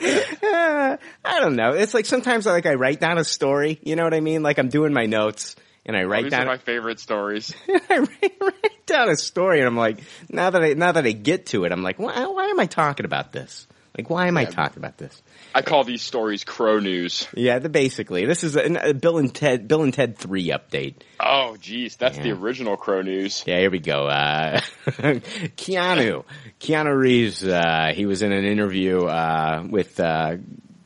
I 0.00 0.98
don't 1.40 1.56
know. 1.56 1.72
It's 1.72 1.94
like 1.94 2.06
sometimes 2.06 2.46
like 2.46 2.66
I 2.66 2.74
write 2.74 3.00
down 3.00 3.18
a 3.18 3.24
story, 3.24 3.78
you 3.82 3.96
know 3.96 4.04
what 4.04 4.14
I 4.14 4.20
mean? 4.20 4.42
Like 4.42 4.58
I'm 4.58 4.68
doing 4.68 4.92
my 4.92 5.06
notes 5.06 5.56
and 5.86 5.96
I 5.96 6.04
write 6.04 6.24
These 6.24 6.32
are 6.32 6.38
down 6.38 6.46
my 6.46 6.58
favorite 6.58 7.00
stories. 7.00 7.54
I 7.68 7.98
write, 7.98 8.36
write 8.40 8.86
down 8.86 9.08
a 9.08 9.16
story 9.16 9.58
and 9.58 9.66
I'm 9.66 9.76
like, 9.76 10.00
now 10.28 10.50
that 10.50 10.62
I 10.62 10.74
now 10.74 10.92
that 10.92 11.04
I 11.04 11.12
get 11.12 11.46
to 11.46 11.64
it, 11.64 11.72
I'm 11.72 11.82
like, 11.82 11.98
why, 11.98 12.26
why 12.26 12.46
am 12.46 12.60
I 12.60 12.66
talking 12.66 13.06
about 13.06 13.32
this? 13.32 13.66
Like, 13.96 14.10
why 14.10 14.26
am 14.26 14.36
I 14.36 14.44
talking 14.44 14.78
about 14.78 14.98
this? 14.98 15.22
I 15.56 15.62
call 15.62 15.84
these 15.84 16.02
stories 16.02 16.42
crow 16.42 16.80
news. 16.80 17.28
Yeah, 17.32 17.60
the, 17.60 17.68
basically, 17.68 18.26
this 18.26 18.42
is 18.42 18.56
a, 18.56 18.90
a 18.90 18.92
Bill 18.92 19.18
and 19.18 19.32
Ted 19.32 19.68
Bill 19.68 19.82
and 19.82 19.94
Ted 19.94 20.18
three 20.18 20.48
update. 20.48 20.96
Oh, 21.20 21.56
geez, 21.56 21.94
that's 21.94 22.18
the 22.18 22.32
original 22.32 22.76
crow 22.76 23.02
news. 23.02 23.44
Yeah, 23.46 23.60
here 23.60 23.70
we 23.70 23.78
go. 23.78 24.08
Uh, 24.08 24.60
Keanu, 24.86 26.24
Keanu 26.58 26.98
Reeves. 26.98 27.44
Uh, 27.44 27.92
he 27.94 28.04
was 28.04 28.22
in 28.22 28.32
an 28.32 28.44
interview 28.44 29.04
uh, 29.04 29.64
with 29.70 30.00
uh, 30.00 30.38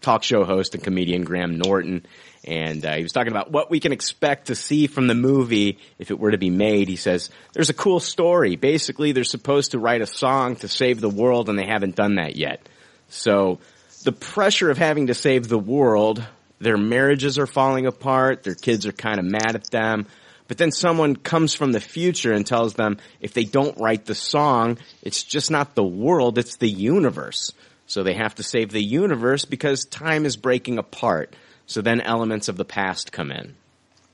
talk 0.03 0.23
show 0.23 0.45
host 0.45 0.75
and 0.75 0.85
comedian 0.85 1.25
Graham 1.25 1.57
Norton, 1.57 2.05
and 2.45 2.85
uh, 2.85 2.95
he 2.95 3.03
was 3.03 3.13
talking 3.13 3.33
about 3.33 3.51
what 3.51 3.71
we 3.71 3.81
can 3.81 3.93
expect 3.93 4.49
to 4.49 4.55
see 4.55 4.87
from 4.87 5.07
the 5.07 5.15
movie 5.15 5.79
if 5.99 6.11
it 6.11 6.19
were 6.19 6.33
to 6.33 6.39
be 6.39 6.51
made. 6.51 6.89
He 6.89 6.97
says 6.97 7.31
there's 7.55 7.71
a 7.71 7.75
cool 7.75 8.01
story. 8.01 8.57
Basically, 8.57 9.13
they're 9.13 9.25
supposed 9.25 9.71
to 9.71 9.79
write 9.79 10.03
a 10.03 10.07
song 10.07 10.57
to 10.57 10.69
save 10.69 11.01
the 11.01 11.09
world, 11.09 11.49
and 11.49 11.59
they 11.59 11.67
haven't 11.67 11.97
done 11.97 12.17
that 12.17 12.37
yet. 12.37 12.69
So 13.09 13.61
the 14.05 14.13
pressure 14.13 14.71
of 14.71 14.79
having 14.79 15.09
to 15.09 15.15
save 15.15 15.49
the 15.49 15.59
world, 15.59 16.25
their 16.59 16.77
marriages 16.77 17.39
are 17.39 17.47
falling 17.47 17.87
apart, 17.87 18.43
their 18.43 18.55
kids 18.55 18.87
are 18.87 18.93
kind 18.93 19.19
of 19.19 19.25
mad 19.25 19.55
at 19.55 19.71
them. 19.71 20.07
But 20.49 20.57
then 20.57 20.73
someone 20.73 21.15
comes 21.15 21.55
from 21.55 21.73
the 21.73 21.81
future 21.81 22.33
and 22.33 22.47
tells 22.47 22.75
them 22.75 22.99
if 23.21 23.35
they 23.35 23.45
don't 23.45 23.79
write 23.79 24.07
the 24.07 24.15
song, 24.15 24.79
it's 25.03 25.23
just 25.23 25.51
not 25.51 25.75
the 25.75 25.85
world, 25.85 26.39
it's 26.39 26.57
the 26.57 26.71
universe. 26.71 27.53
So 27.87 28.03
they 28.03 28.15
have 28.15 28.35
to 28.37 28.43
save 28.43 28.71
the 28.71 28.83
universe 28.83 29.45
because 29.45 29.85
time 29.85 30.25
is 30.25 30.37
breaking 30.37 30.79
apart. 30.79 31.35
So 31.67 31.83
then 31.83 32.01
elements 32.01 32.49
of 32.49 32.57
the 32.57 32.65
past 32.65 33.13
come 33.13 33.31
in. 33.31 33.57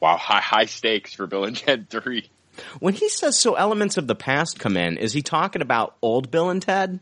Wow, 0.00 0.16
high, 0.16 0.40
high 0.40 0.66
stakes 0.66 1.14
for 1.14 1.26
Bill 1.26 1.44
and 1.44 1.56
Ted 1.56 1.88
3. 1.88 2.28
When 2.78 2.94
he 2.94 3.08
says 3.08 3.38
so 3.38 3.54
elements 3.54 3.96
of 3.96 4.06
the 4.06 4.14
past 4.14 4.58
come 4.58 4.76
in, 4.76 4.96
is 4.96 5.12
he 5.12 5.22
talking 5.22 5.62
about 5.62 5.96
old 6.02 6.30
Bill 6.30 6.50
and 6.50 6.60
Ted? 6.60 7.00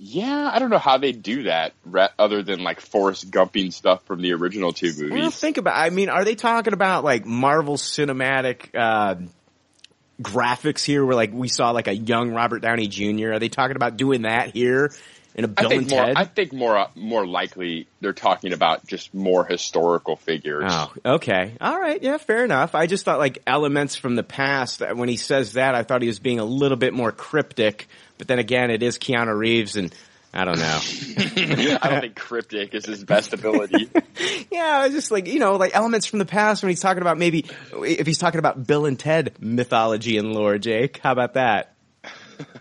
Yeah, 0.00 0.50
I 0.52 0.60
don't 0.60 0.70
know 0.70 0.78
how 0.78 0.98
they 0.98 1.10
do 1.12 1.44
that 1.44 1.72
other 2.18 2.42
than 2.44 2.62
like 2.62 2.80
Forrest 2.80 3.30
Gumping 3.32 3.72
stuff 3.72 4.04
from 4.04 4.22
the 4.22 4.32
original 4.32 4.72
two 4.72 4.92
Well, 4.96 5.08
movies. 5.08 5.36
think 5.38 5.56
about. 5.56 5.76
I 5.76 5.90
mean, 5.90 6.08
are 6.08 6.24
they 6.24 6.36
talking 6.36 6.72
about 6.72 7.02
like 7.02 7.26
Marvel 7.26 7.76
Cinematic 7.76 8.74
uh, 8.76 9.16
graphics 10.22 10.84
here, 10.84 11.04
where 11.04 11.16
like 11.16 11.32
we 11.32 11.48
saw 11.48 11.72
like 11.72 11.88
a 11.88 11.96
young 11.96 12.30
Robert 12.32 12.60
Downey 12.60 12.86
Jr.? 12.86 13.32
Are 13.32 13.38
they 13.40 13.48
talking 13.48 13.74
about 13.74 13.96
doing 13.96 14.22
that 14.22 14.54
here 14.54 14.92
in 15.38 15.44
a 15.44 15.48
I 15.56 15.60
Bill 15.62 15.70
think 15.70 15.82
and 15.82 15.90
more. 15.92 16.04
Ted? 16.04 16.16
I 16.16 16.24
think 16.24 16.52
more. 16.52 16.88
More 16.96 17.24
likely, 17.26 17.86
they're 18.00 18.12
talking 18.12 18.52
about 18.52 18.84
just 18.86 19.14
more 19.14 19.44
historical 19.46 20.16
figures. 20.16 20.64
Oh, 20.66 20.92
okay. 21.06 21.54
All 21.60 21.78
right. 21.80 22.02
Yeah, 22.02 22.18
fair 22.18 22.44
enough. 22.44 22.74
I 22.74 22.88
just 22.88 23.04
thought 23.04 23.20
like 23.20 23.38
elements 23.46 23.94
from 23.94 24.16
the 24.16 24.24
past. 24.24 24.82
uh, 24.82 24.94
When 24.94 25.08
he 25.08 25.16
says 25.16 25.52
that, 25.52 25.76
I 25.76 25.84
thought 25.84 26.02
he 26.02 26.08
was 26.08 26.18
being 26.18 26.40
a 26.40 26.44
little 26.44 26.76
bit 26.76 26.92
more 26.92 27.12
cryptic. 27.12 27.86
But 28.18 28.26
then 28.26 28.40
again, 28.40 28.72
it 28.72 28.82
is 28.82 28.98
Keanu 28.98 29.38
Reeves, 29.38 29.76
and 29.76 29.94
I 30.34 30.44
don't 30.44 30.58
know. 30.58 30.80
I 31.80 31.88
don't 31.88 32.00
think 32.00 32.16
cryptic 32.16 32.74
is 32.74 32.84
his 32.84 33.04
best 33.04 33.32
ability. 33.32 33.88
yeah, 34.50 34.78
I 34.80 34.86
was 34.86 34.92
just 34.92 35.12
like 35.12 35.28
you 35.28 35.38
know, 35.38 35.54
like 35.54 35.70
elements 35.72 36.06
from 36.06 36.18
the 36.18 36.26
past 36.26 36.64
when 36.64 36.70
he's 36.70 36.80
talking 36.80 37.00
about 37.00 37.16
maybe 37.16 37.46
if 37.72 38.08
he's 38.08 38.18
talking 38.18 38.40
about 38.40 38.66
Bill 38.66 38.86
and 38.86 38.98
Ted 38.98 39.34
mythology 39.38 40.18
and 40.18 40.32
lore. 40.34 40.58
Jake, 40.58 40.98
how 40.98 41.12
about 41.12 41.34
that? 41.34 41.74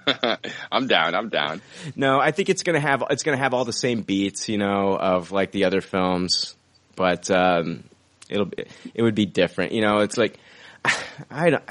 I'm 0.72 0.88
down. 0.88 1.16
I'm 1.16 1.30
down. 1.30 1.62
No, 1.96 2.20
I 2.20 2.32
think 2.32 2.50
it's 2.50 2.64
gonna 2.64 2.80
have 2.80 3.04
it's 3.10 3.24
gonna 3.24 3.38
have 3.38 3.54
all 3.54 3.66
the 3.66 3.74
same 3.74 4.02
beats, 4.02 4.50
you 4.50 4.58
know, 4.58 4.98
of 4.98 5.32
like 5.32 5.52
the 5.52 5.66
other 5.66 5.82
films, 5.82 6.56
but 6.96 7.30
um, 7.32 7.84
it'll 8.30 8.46
be, 8.46 8.66
it 8.94 9.02
would 9.02 9.16
be 9.16 9.26
different. 9.26 9.72
You 9.72 9.82
know, 9.82 10.00
it's 10.00 10.18
like 10.18 10.40
I 11.30 11.50
don't. 11.50 11.64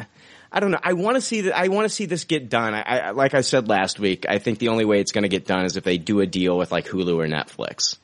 I 0.53 0.61
don't 0.61 0.71
know. 0.71 0.81
I 0.83 0.95
want 0.95 1.17
to 1.17 1.21
see 1.21 1.43
that. 1.43 1.59
I 1.59 1.69
want 1.69 1.85
to 1.85 1.89
see 1.91 2.07
this 2.07 2.25
get 2.25 2.49
done. 2.49 2.73
I, 2.73 2.81
I 2.83 3.11
like 3.11 3.35
I 3.35 3.43
said 3.43 3.69
last 3.69 3.99
week. 3.99 4.25
I 4.29 4.39
think 4.39 4.59
the 4.59 4.69
only 4.69 4.85
way 4.85 5.01
it's 5.01 5.13
going 5.13 5.25
to 5.25 5.29
get 5.29 5.45
done 5.45 5.65
is 5.65 5.77
if 5.77 5.85
they 5.85 5.99
do 5.99 6.21
a 6.21 6.27
deal 6.27 6.57
with 6.57 6.73
like 6.73 6.87
Hulu 6.87 7.17
or 7.17 7.27
Netflix. 7.27 7.99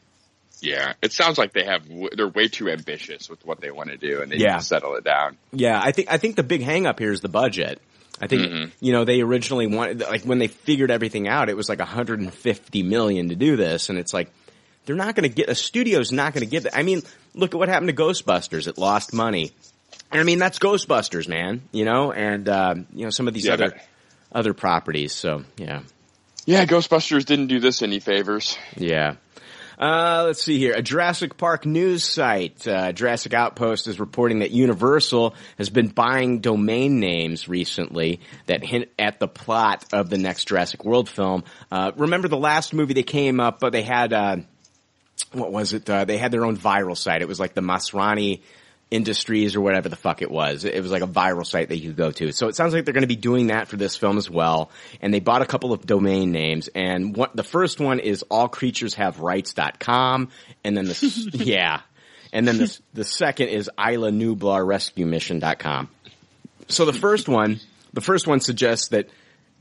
Yeah, 0.62 0.94
it 1.02 1.12
sounds 1.12 1.36
like 1.38 1.52
they 1.52 1.64
have. 1.64 1.82
They're 2.16 2.28
way 2.28 2.48
too 2.48 2.70
ambitious 2.70 3.28
with 3.28 3.44
what 3.44 3.60
they 3.60 3.70
want 3.70 3.90
to 3.90 3.96
do, 3.96 4.22
and 4.22 4.30
they 4.32 4.36
Yeah. 4.36 4.52
need 4.52 4.60
to 4.60 4.64
settle 4.64 4.94
it 4.94 5.04
down. 5.04 5.36
Yeah, 5.52 5.78
I 5.82 5.90
think 5.92 6.10
I 6.10 6.16
think 6.18 6.36
the 6.36 6.42
big 6.44 6.62
hang 6.62 6.86
up 6.86 6.98
here 7.00 7.10
is 7.12 7.20
the 7.20 7.28
budget. 7.28 7.80
I 8.20 8.28
think 8.28 8.42
Mhm. 8.42 8.70
you 8.80 8.92
know 8.92 9.04
they 9.04 9.20
originally 9.22 9.66
wanted 9.66 10.00
like 10.00 10.22
when 10.22 10.38
they 10.38 10.46
figured 10.46 10.90
everything 10.90 11.26
out, 11.28 11.48
it 11.50 11.56
was 11.56 11.68
like 11.68 11.80
150 11.80 12.82
million 12.84 13.28
to 13.30 13.34
do 13.34 13.56
this, 13.56 13.88
and 13.88 13.98
it's 13.98 14.14
like 14.14 14.30
they're 14.86 14.96
not 14.96 15.14
going 15.16 15.28
to 15.28 15.34
get 15.34 15.48
a 15.48 15.54
studio's 15.54 16.12
not 16.12 16.32
going 16.32 16.44
to 16.44 16.50
give 16.50 16.64
it. 16.66 16.72
I 16.74 16.82
mean, 16.82 17.02
look 17.34 17.54
at 17.54 17.58
what 17.58 17.68
happened 17.68 17.88
to 17.88 17.94
Ghostbusters. 17.94 18.66
It 18.68 18.78
lost 18.78 19.12
money. 19.12 19.52
And 20.10 20.20
I 20.20 20.24
mean, 20.24 20.38
that's 20.38 20.58
Ghostbusters, 20.58 21.26
man. 21.28 21.62
You 21.72 21.84
know, 21.84 22.12
and 22.12 22.48
um, 22.48 22.86
you 22.94 23.04
know 23.04 23.10
some 23.10 23.26
of 23.28 23.34
these 23.34 23.46
Yeah, 23.46 23.54
other 23.54 23.68
that- 23.70 23.86
other 24.32 24.54
properties. 24.54 25.12
So 25.12 25.44
yeah, 25.56 25.80
Yeah, 26.46 26.64
Ghostbusters 26.66 27.24
didn't 27.24 27.46
do 27.48 27.58
this 27.60 27.82
any 27.82 27.98
favors. 28.00 28.56
yeah. 28.76 29.14
Uh, 29.82 30.22
let's 30.26 30.40
see 30.40 30.58
here. 30.58 30.74
A 30.74 30.80
Jurassic 30.80 31.36
Park 31.36 31.66
news 31.66 32.04
site, 32.04 32.68
uh, 32.68 32.92
Jurassic 32.92 33.34
Outpost, 33.34 33.88
is 33.88 33.98
reporting 33.98 34.38
that 34.38 34.52
Universal 34.52 35.34
has 35.58 35.70
been 35.70 35.88
buying 35.88 36.38
domain 36.38 37.00
names 37.00 37.48
recently 37.48 38.20
that 38.46 38.62
hint 38.62 38.90
at 38.96 39.18
the 39.18 39.26
plot 39.26 39.84
of 39.92 40.08
the 40.08 40.18
next 40.18 40.44
Jurassic 40.44 40.84
World 40.84 41.08
film. 41.08 41.42
Uh, 41.72 41.90
remember 41.96 42.28
the 42.28 42.36
last 42.36 42.72
movie 42.72 42.94
they 42.94 43.02
came 43.02 43.40
up, 43.40 43.58
but 43.58 43.72
they 43.72 43.82
had, 43.82 44.12
uh, 44.12 44.36
what 45.32 45.50
was 45.50 45.72
it? 45.72 45.90
Uh, 45.90 46.04
they 46.04 46.16
had 46.16 46.30
their 46.30 46.44
own 46.44 46.56
viral 46.56 46.96
site. 46.96 47.20
It 47.20 47.26
was 47.26 47.40
like 47.40 47.54
the 47.54 47.60
Masrani 47.60 48.42
Industries 48.92 49.56
or 49.56 49.62
whatever 49.62 49.88
the 49.88 49.96
fuck 49.96 50.20
it 50.22 50.30
was. 50.30 50.64
It 50.64 50.80
was 50.82 50.92
like 50.92 51.02
a 51.02 51.06
viral 51.06 51.46
site 51.46 51.70
that 51.70 51.78
you 51.78 51.88
could 51.88 51.96
go 51.96 52.10
to. 52.12 52.30
So 52.32 52.48
it 52.48 52.56
sounds 52.56 52.74
like 52.74 52.84
they're 52.84 52.92
going 52.92 53.02
to 53.02 53.08
be 53.08 53.16
doing 53.16 53.46
that 53.46 53.68
for 53.68 53.76
this 53.76 53.96
film 53.96 54.18
as 54.18 54.28
well. 54.28 54.70
And 55.00 55.14
they 55.14 55.20
bought 55.20 55.40
a 55.40 55.46
couple 55.46 55.72
of 55.72 55.86
domain 55.86 56.30
names. 56.30 56.68
And 56.74 57.16
what, 57.16 57.34
the 57.34 57.42
first 57.42 57.80
one 57.80 57.98
is 58.00 58.22
allcreatureshaverights.com. 58.30 60.28
And 60.62 60.76
then 60.76 60.84
the, 60.84 61.30
yeah. 61.44 61.80
And 62.32 62.46
then 62.46 62.58
the, 62.58 62.78
the 62.92 63.04
second 63.04 63.48
is 63.48 63.70
Isla 63.78 64.10
Nublar 64.10 64.66
Rescue 64.66 65.06
Mission.com. 65.06 65.88
So 66.68 66.84
the 66.84 66.92
first 66.92 67.28
one, 67.28 67.60
the 67.92 68.00
first 68.00 68.26
one 68.26 68.40
suggests 68.40 68.88
that 68.88 69.08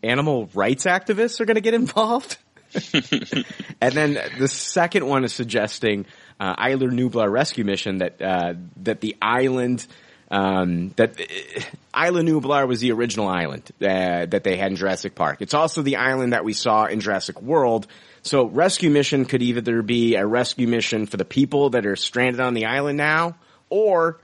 animal 0.03 0.49
rights 0.53 0.85
activists 0.85 1.39
are 1.39 1.45
going 1.45 1.55
to 1.55 1.61
get 1.61 1.73
involved. 1.73 2.37
and 3.81 3.93
then 3.93 4.17
the 4.39 4.47
second 4.47 5.05
one 5.05 5.23
is 5.23 5.33
suggesting 5.33 6.05
uh, 6.39 6.55
Isla 6.59 6.87
Nublar 6.87 7.31
rescue 7.31 7.63
mission 7.63 7.99
that 7.99 8.21
uh, 8.21 8.53
that 8.77 9.01
the 9.01 9.15
island 9.21 9.85
um, 10.31 10.89
that 10.95 11.19
uh, 11.19 12.05
Isla 12.07 12.21
Nublar 12.21 12.67
was 12.67 12.79
the 12.79 12.91
original 12.91 13.27
island 13.27 13.69
uh, 13.81 14.25
that 14.25 14.43
they 14.43 14.55
had 14.55 14.71
in 14.71 14.77
Jurassic 14.77 15.13
Park. 15.13 15.41
It's 15.41 15.53
also 15.53 15.81
the 15.81 15.97
island 15.97 16.33
that 16.33 16.45
we 16.45 16.53
saw 16.53 16.85
in 16.85 17.01
Jurassic 17.01 17.41
World. 17.41 17.87
So 18.23 18.45
rescue 18.45 18.89
mission 18.89 19.25
could 19.25 19.41
either 19.41 19.81
be 19.81 20.15
a 20.15 20.25
rescue 20.25 20.67
mission 20.67 21.05
for 21.05 21.17
the 21.17 21.25
people 21.25 21.71
that 21.71 21.85
are 21.85 21.95
stranded 21.95 22.39
on 22.39 22.53
the 22.53 22.65
island 22.65 22.97
now, 22.97 23.35
or 23.69 24.19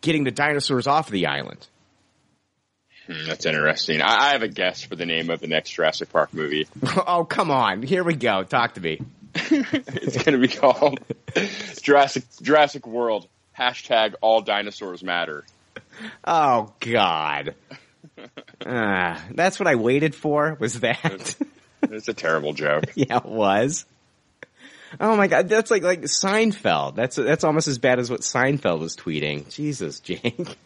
getting 0.00 0.24
the 0.24 0.30
dinosaurs 0.30 0.86
off 0.86 1.10
the 1.10 1.26
island. 1.26 1.66
Hmm, 3.08 3.26
that's 3.26 3.46
interesting. 3.46 4.02
I, 4.02 4.28
I 4.28 4.32
have 4.32 4.42
a 4.42 4.48
guess 4.48 4.82
for 4.82 4.94
the 4.94 5.06
name 5.06 5.30
of 5.30 5.40
the 5.40 5.46
next 5.46 5.70
Jurassic 5.70 6.12
Park 6.12 6.34
movie. 6.34 6.68
oh 7.06 7.24
come 7.24 7.50
on, 7.50 7.82
here 7.82 8.04
we 8.04 8.14
go. 8.14 8.44
Talk 8.44 8.74
to 8.74 8.80
me. 8.80 9.00
It's 9.34 10.22
going 10.22 10.40
to 10.40 10.46
be 10.46 10.48
called 10.48 11.00
Jurassic 11.82 12.24
Jurassic 12.42 12.86
World. 12.86 13.26
Hashtag 13.58 14.14
All 14.20 14.40
Dinosaurs 14.40 15.02
Matter. 15.02 15.44
Oh 16.24 16.72
God. 16.80 17.54
Ah, 18.66 19.24
that's 19.30 19.60
what 19.60 19.68
I 19.68 19.76
waited 19.76 20.12
for. 20.14 20.56
Was 20.58 20.80
that? 20.80 21.36
It's 21.82 22.08
a 22.08 22.14
terrible 22.14 22.52
joke. 22.52 22.86
yeah, 22.96 23.18
it 23.18 23.24
was. 23.24 23.86
Oh 25.00 25.16
my 25.16 25.28
God, 25.28 25.48
that's 25.48 25.70
like 25.70 25.84
like 25.84 26.02
Seinfeld. 26.02 26.96
That's 26.96 27.14
that's 27.16 27.44
almost 27.44 27.68
as 27.68 27.78
bad 27.78 28.00
as 28.00 28.10
what 28.10 28.22
Seinfeld 28.22 28.80
was 28.80 28.96
tweeting. 28.96 29.48
Jesus, 29.54 30.00
Jake. 30.00 30.56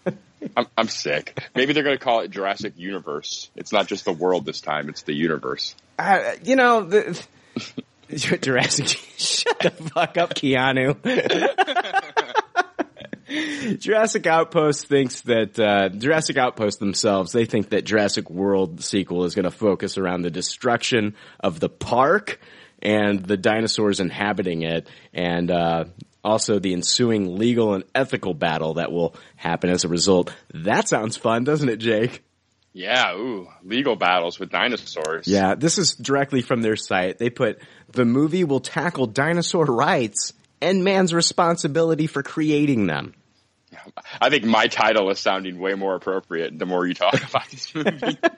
I'm, 0.57 0.67
I'm 0.77 0.89
sick. 0.89 1.41
Maybe 1.55 1.73
they're 1.73 1.83
going 1.83 1.99
to 1.99 2.05
call 2.05 2.21
it 2.21 2.31
Jurassic 2.31 2.75
Universe. 2.77 3.51
It's 3.57 3.73
not 3.73 3.87
just 3.87 4.05
the 4.05 4.13
world 4.13 4.45
this 4.45 4.61
time; 4.61 4.89
it's 4.89 5.03
the 5.03 5.15
universe. 5.15 5.75
Uh, 5.99 6.33
you 6.43 6.57
know 6.57 6.83
the. 6.83 7.23
Jurassic. 8.15 8.89
Shut 9.17 9.59
the 9.61 9.71
fuck 9.71 10.19
up, 10.19 10.35
Keanu. 10.35 10.97
Jurassic 13.79 14.27
Outpost 14.27 14.87
thinks 14.87 15.23
that 15.23 15.59
uh, 15.59 15.89
Jurassic 15.89 16.37
Outpost 16.37 16.79
themselves 16.81 17.33
they 17.33 17.47
think 17.47 17.71
that 17.71 17.85
Jurassic 17.85 18.29
World 18.29 18.83
sequel 18.83 19.25
is 19.25 19.35
going 19.35 19.45
to 19.45 19.51
focus 19.51 19.97
around 19.97 20.23
the 20.23 20.31
destruction 20.31 21.15
of 21.41 21.59
the 21.59 21.71
park 21.71 22.39
and 22.83 23.25
the 23.25 23.37
dinosaurs 23.37 24.01
inhabiting 24.01 24.63
it, 24.63 24.89
and 25.15 25.51
uh, 25.51 25.85
also 26.25 26.59
the 26.59 26.73
ensuing 26.73 27.39
legal 27.39 27.75
and 27.75 27.85
ethical 27.95 28.35
battle 28.35 28.75
that 28.75 28.93
will 28.93 29.15
happen 29.37 29.71
as 29.71 29.85
a 29.85 29.89
result. 29.89 30.35
That 30.55 30.89
sounds 30.89 31.17
fun, 31.17 31.45
doesn't 31.45 31.69
it, 31.69 31.79
Jake? 31.79 32.23
Yeah, 32.73 33.15
ooh, 33.15 33.49
legal 33.63 33.97
battles 33.97 34.39
with 34.39 34.51
dinosaurs. 34.51 35.27
Yeah, 35.27 35.55
this 35.55 35.77
is 35.77 35.95
directly 35.95 36.41
from 36.41 36.63
their 36.63 36.77
site. 36.77 37.19
They 37.19 37.29
put 37.29 37.59
the 37.93 38.07
movie 38.07 38.45
will 38.45 38.61
tackle 38.61 39.07
dinosaur 39.07 39.67
rights 39.67 40.33
and 40.63 40.83
man's 40.83 41.13
responsibility 41.13 42.07
for 42.07 42.23
creating 42.23 42.87
them. 42.87 43.15
I 44.21 44.31
think 44.31 44.45
my 44.45 44.67
title 44.69 45.11
is 45.11 45.19
sounding 45.19 45.59
way 45.59 45.75
more 45.75 45.95
appropriate 45.95 46.59
the 46.59 46.67
more 46.67 46.87
you 46.87 46.95
talk 46.95 47.15
about 47.29 47.49
this 47.51 47.75
movie. 47.75 48.19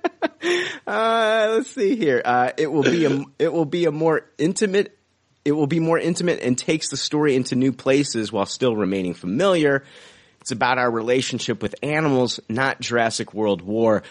Uh, 0.86 1.52
let's 1.52 1.70
see 1.70 1.96
here. 1.96 2.20
Uh, 2.22 2.50
it 2.58 2.70
will 2.70 2.82
be 2.82 3.06
a 3.06 3.24
it 3.38 3.50
will 3.50 3.64
be 3.64 3.86
a 3.86 3.90
more 3.90 4.26
intimate. 4.36 4.94
It 5.44 5.52
will 5.52 5.66
be 5.66 5.80
more 5.80 5.98
intimate 5.98 6.40
and 6.40 6.56
takes 6.56 6.88
the 6.88 6.96
story 6.96 7.36
into 7.36 7.54
new 7.54 7.72
places 7.72 8.32
while 8.32 8.46
still 8.46 8.74
remaining 8.74 9.14
familiar. 9.14 9.84
It's 10.40 10.52
about 10.52 10.78
our 10.78 10.90
relationship 10.90 11.62
with 11.62 11.74
animals, 11.82 12.40
not 12.48 12.80
Jurassic 12.80 13.34
World 13.34 13.62
War. 13.62 14.02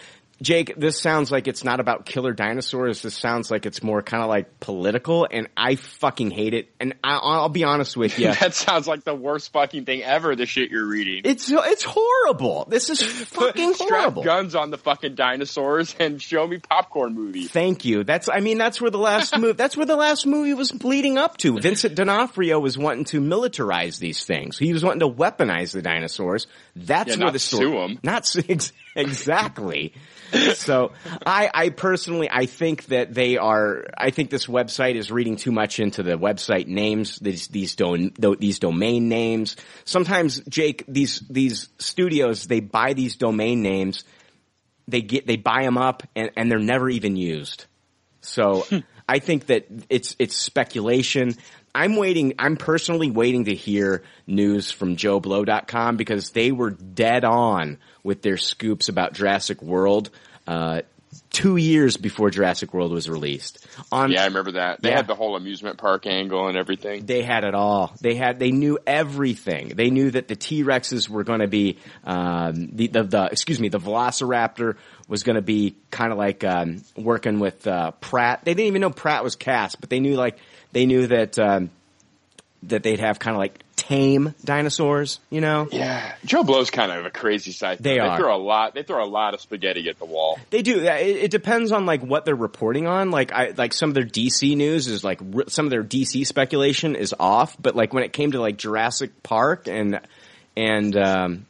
Jake, 0.44 0.74
this 0.76 1.00
sounds 1.00 1.32
like 1.32 1.48
it's 1.48 1.64
not 1.64 1.80
about 1.80 2.04
killer 2.06 2.32
dinosaurs. 2.32 3.02
This 3.02 3.16
sounds 3.16 3.50
like 3.50 3.66
it's 3.66 3.82
more 3.82 4.02
kind 4.02 4.22
of 4.22 4.28
like 4.28 4.60
political, 4.60 5.26
and 5.30 5.48
I 5.56 5.76
fucking 5.76 6.30
hate 6.30 6.54
it. 6.54 6.68
And 6.78 6.94
I, 7.02 7.16
I'll 7.16 7.48
be 7.48 7.64
honest 7.64 7.96
with 7.96 8.18
you, 8.18 8.32
that 8.40 8.54
sounds 8.54 8.86
like 8.86 9.04
the 9.04 9.14
worst 9.14 9.52
fucking 9.52 9.86
thing 9.86 10.02
ever. 10.02 10.36
The 10.36 10.46
shit 10.46 10.70
you're 10.70 10.86
reading. 10.86 11.22
it's 11.24 11.50
it's 11.50 11.82
horrible. 11.84 12.66
This 12.68 12.90
is 12.90 13.02
fucking 13.02 13.74
Strap 13.74 13.88
horrible. 13.88 14.22
guns 14.22 14.54
on 14.54 14.70
the 14.70 14.78
fucking 14.78 15.14
dinosaurs 15.14 15.96
and 15.98 16.20
show 16.20 16.46
me 16.46 16.58
popcorn 16.58 17.14
movie. 17.14 17.46
Thank 17.46 17.84
you. 17.84 18.04
That's, 18.04 18.28
I 18.28 18.40
mean, 18.40 18.58
that's 18.58 18.80
where 18.80 18.90
the 18.90 18.98
last 18.98 19.36
movie, 19.38 19.54
that's 19.54 19.76
where 19.76 19.86
the 19.86 19.96
last 19.96 20.26
movie 20.26 20.54
was 20.54 20.84
leading 20.84 21.16
up 21.18 21.38
to. 21.38 21.58
Vincent 21.58 21.94
D'Onofrio 21.94 22.58
was 22.60 22.76
wanting 22.76 23.04
to 23.06 23.20
militarize 23.20 23.98
these 23.98 24.24
things. 24.24 24.58
He 24.58 24.72
was 24.72 24.84
wanting 24.84 25.00
to 25.00 25.08
weaponize 25.08 25.72
the 25.72 25.80
dinosaurs. 25.82 26.46
That's 26.76 27.16
Yeah, 27.16 27.22
where 27.24 27.32
the 27.32 27.38
story, 27.38 27.64
sue 27.70 27.78
'em. 27.78 27.98
not 28.02 28.26
sue- 28.26 28.42
ex- 28.48 28.72
exactly. 28.96 29.94
so 30.54 30.92
I, 31.24 31.50
I 31.52 31.68
personally, 31.70 32.28
I 32.30 32.46
think 32.46 32.86
that 32.86 33.14
they 33.14 33.36
are, 33.36 33.84
I 33.96 34.10
think 34.10 34.30
this 34.30 34.46
website 34.46 34.94
is 34.94 35.10
reading 35.10 35.36
too 35.36 35.52
much 35.52 35.80
into 35.80 36.02
the 36.02 36.18
website 36.18 36.66
names, 36.66 37.18
these, 37.18 37.48
these 37.48 37.74
tho- 37.74 38.34
these 38.34 38.58
domain 38.58 39.08
names. 39.08 39.56
Sometimes, 39.84 40.40
Jake, 40.48 40.84
these, 40.88 41.22
these 41.30 41.68
studios, 41.78 42.46
they 42.46 42.60
buy 42.60 42.92
these 42.94 43.16
domain 43.16 43.62
names 43.62 44.04
they 44.88 45.02
get 45.02 45.26
they 45.26 45.36
buy 45.36 45.62
them 45.62 45.78
up 45.78 46.02
and, 46.14 46.30
and 46.36 46.50
they're 46.50 46.58
never 46.58 46.88
even 46.88 47.16
used. 47.16 47.66
So 48.20 48.60
hmm. 48.68 48.78
I 49.08 49.18
think 49.18 49.46
that 49.46 49.66
it's 49.88 50.16
it's 50.18 50.36
speculation. 50.36 51.34
I'm 51.74 51.96
waiting. 51.96 52.34
I'm 52.38 52.56
personally 52.56 53.10
waiting 53.10 53.46
to 53.46 53.54
hear 53.54 54.02
news 54.26 54.70
from 54.70 54.96
JoBlo.com 54.96 55.96
because 55.96 56.30
they 56.30 56.52
were 56.52 56.70
dead 56.70 57.24
on 57.24 57.78
with 58.02 58.22
their 58.22 58.36
scoops 58.36 58.88
about 58.88 59.12
Jurassic 59.14 59.60
World. 59.60 60.10
Uh, 60.46 60.82
two 61.30 61.56
years 61.56 61.96
before 61.96 62.30
Jurassic 62.30 62.72
World 62.74 62.92
was 62.92 63.08
released. 63.08 63.64
On 63.90 64.10
Yeah, 64.10 64.22
I 64.22 64.26
remember 64.26 64.52
that. 64.52 64.82
They 64.82 64.90
Yeah. 64.90 64.96
had 64.96 65.06
the 65.06 65.14
whole 65.14 65.36
amusement 65.36 65.78
park 65.78 66.06
angle 66.06 66.48
and 66.48 66.56
everything. 66.56 67.06
they 67.06 67.22
had 67.22 67.44
it 67.44 67.54
all. 67.54 67.92
They 68.00 68.14
had, 68.14 68.38
they 68.38 68.50
knew 68.50 68.78
everything. 68.86 69.68
They 69.74 69.90
knew 69.90 70.10
that 70.12 70.28
the 70.28 70.36
T-Rexes 70.36 71.08
were 71.08 71.24
going 71.24 71.40
to 71.40 71.46
be, 71.48 71.78
um, 72.04 72.68
the, 72.72 72.86
the, 72.88 73.02
the, 73.04 73.24
excuse 73.32 73.58
me, 73.60 73.68
the 73.68 73.78
Velociraptor 73.80 74.76
was 75.08 75.22
going 75.22 75.36
to 75.36 75.42
be 75.42 75.76
kind 75.90 76.12
of 76.12 76.18
like, 76.18 76.44
um, 76.44 76.82
working 76.96 77.38
with, 77.40 77.66
uh, 77.66 77.92
Pratt. 78.00 78.44
They 78.44 78.54
didn't 78.54 78.66
even 78.68 78.80
know 78.80 78.90
Pratt 78.90 79.22
was 79.24 79.36
cast, 79.36 79.80
but 79.80 79.90
they 79.90 80.00
knew 80.00 80.14
like, 80.16 80.38
they 80.74 80.84
knew 80.84 81.06
that, 81.06 81.38
um, 81.38 81.70
that 82.64 82.82
they'd 82.82 83.00
have 83.00 83.18
kind 83.18 83.34
of 83.34 83.38
like 83.38 83.62
tame 83.76 84.34
dinosaurs, 84.44 85.20
you 85.30 85.40
know? 85.40 85.68
Yeah, 85.70 86.14
JoBlo's 86.26 86.70
kind 86.70 86.90
of 86.90 87.04
a 87.04 87.10
crazy 87.10 87.52
side. 87.52 87.78
They 87.78 87.98
are. 87.98 88.16
They 88.16 88.22
throw 88.22 88.36
a 88.36 88.38
lot. 88.38 88.74
They 88.74 88.82
throw 88.82 89.04
a 89.04 89.06
lot 89.06 89.34
of 89.34 89.40
spaghetti 89.40 89.88
at 89.88 89.98
the 89.98 90.04
wall. 90.04 90.38
They 90.50 90.62
do. 90.62 90.80
It, 90.80 91.16
it 91.16 91.30
depends 91.30 91.72
on 91.72 91.86
like 91.86 92.02
what 92.02 92.24
they're 92.24 92.34
reporting 92.34 92.86
on. 92.86 93.10
Like 93.10 93.32
I 93.32 93.52
like 93.56 93.72
some 93.72 93.90
of 93.90 93.94
their 93.94 94.04
DC 94.04 94.56
news 94.56 94.86
is 94.86 95.04
like 95.04 95.20
some 95.48 95.66
of 95.66 95.70
their 95.70 95.84
DC 95.84 96.26
speculation 96.26 96.96
is 96.96 97.14
off, 97.18 97.56
but 97.60 97.76
like 97.76 97.92
when 97.92 98.04
it 98.04 98.12
came 98.12 98.32
to 98.32 98.40
like 98.40 98.56
Jurassic 98.56 99.22
Park 99.22 99.68
and 99.68 100.00
and 100.56 100.96
um, 100.96 101.46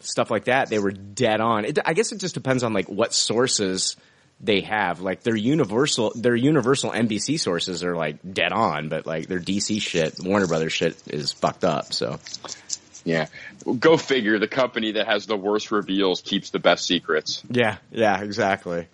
stuff 0.00 0.30
like 0.30 0.44
that, 0.44 0.68
they 0.68 0.78
were 0.78 0.92
dead 0.92 1.40
on. 1.40 1.64
It, 1.64 1.78
I 1.84 1.94
guess 1.94 2.12
it 2.12 2.18
just 2.18 2.34
depends 2.34 2.62
on 2.62 2.72
like 2.72 2.88
what 2.88 3.14
sources 3.14 3.96
they 4.40 4.60
have. 4.62 5.00
Like 5.00 5.22
their 5.22 5.36
Universal, 5.36 6.12
their 6.16 6.36
Universal 6.36 6.90
NBC 6.92 7.40
sources 7.40 7.82
are 7.84 7.96
like 7.96 8.18
dead 8.34 8.52
on, 8.52 8.88
but 8.88 9.06
like 9.06 9.26
their 9.28 9.40
DC 9.40 9.80
shit, 9.80 10.16
Warner 10.22 10.46
Brothers 10.46 10.72
shit 10.72 10.96
is 11.06 11.32
fucked 11.32 11.64
up. 11.64 11.92
So 11.92 12.18
Yeah, 13.04 13.26
go 13.78 13.96
figure. 13.96 14.38
The 14.38 14.48
company 14.48 14.92
that 14.92 15.06
has 15.06 15.26
the 15.26 15.36
worst 15.36 15.70
reveals 15.70 16.20
keeps 16.20 16.50
the 16.50 16.58
best 16.58 16.86
secrets. 16.86 17.42
Yeah, 17.48 17.76
yeah, 17.90 18.20
exactly. 18.22 18.88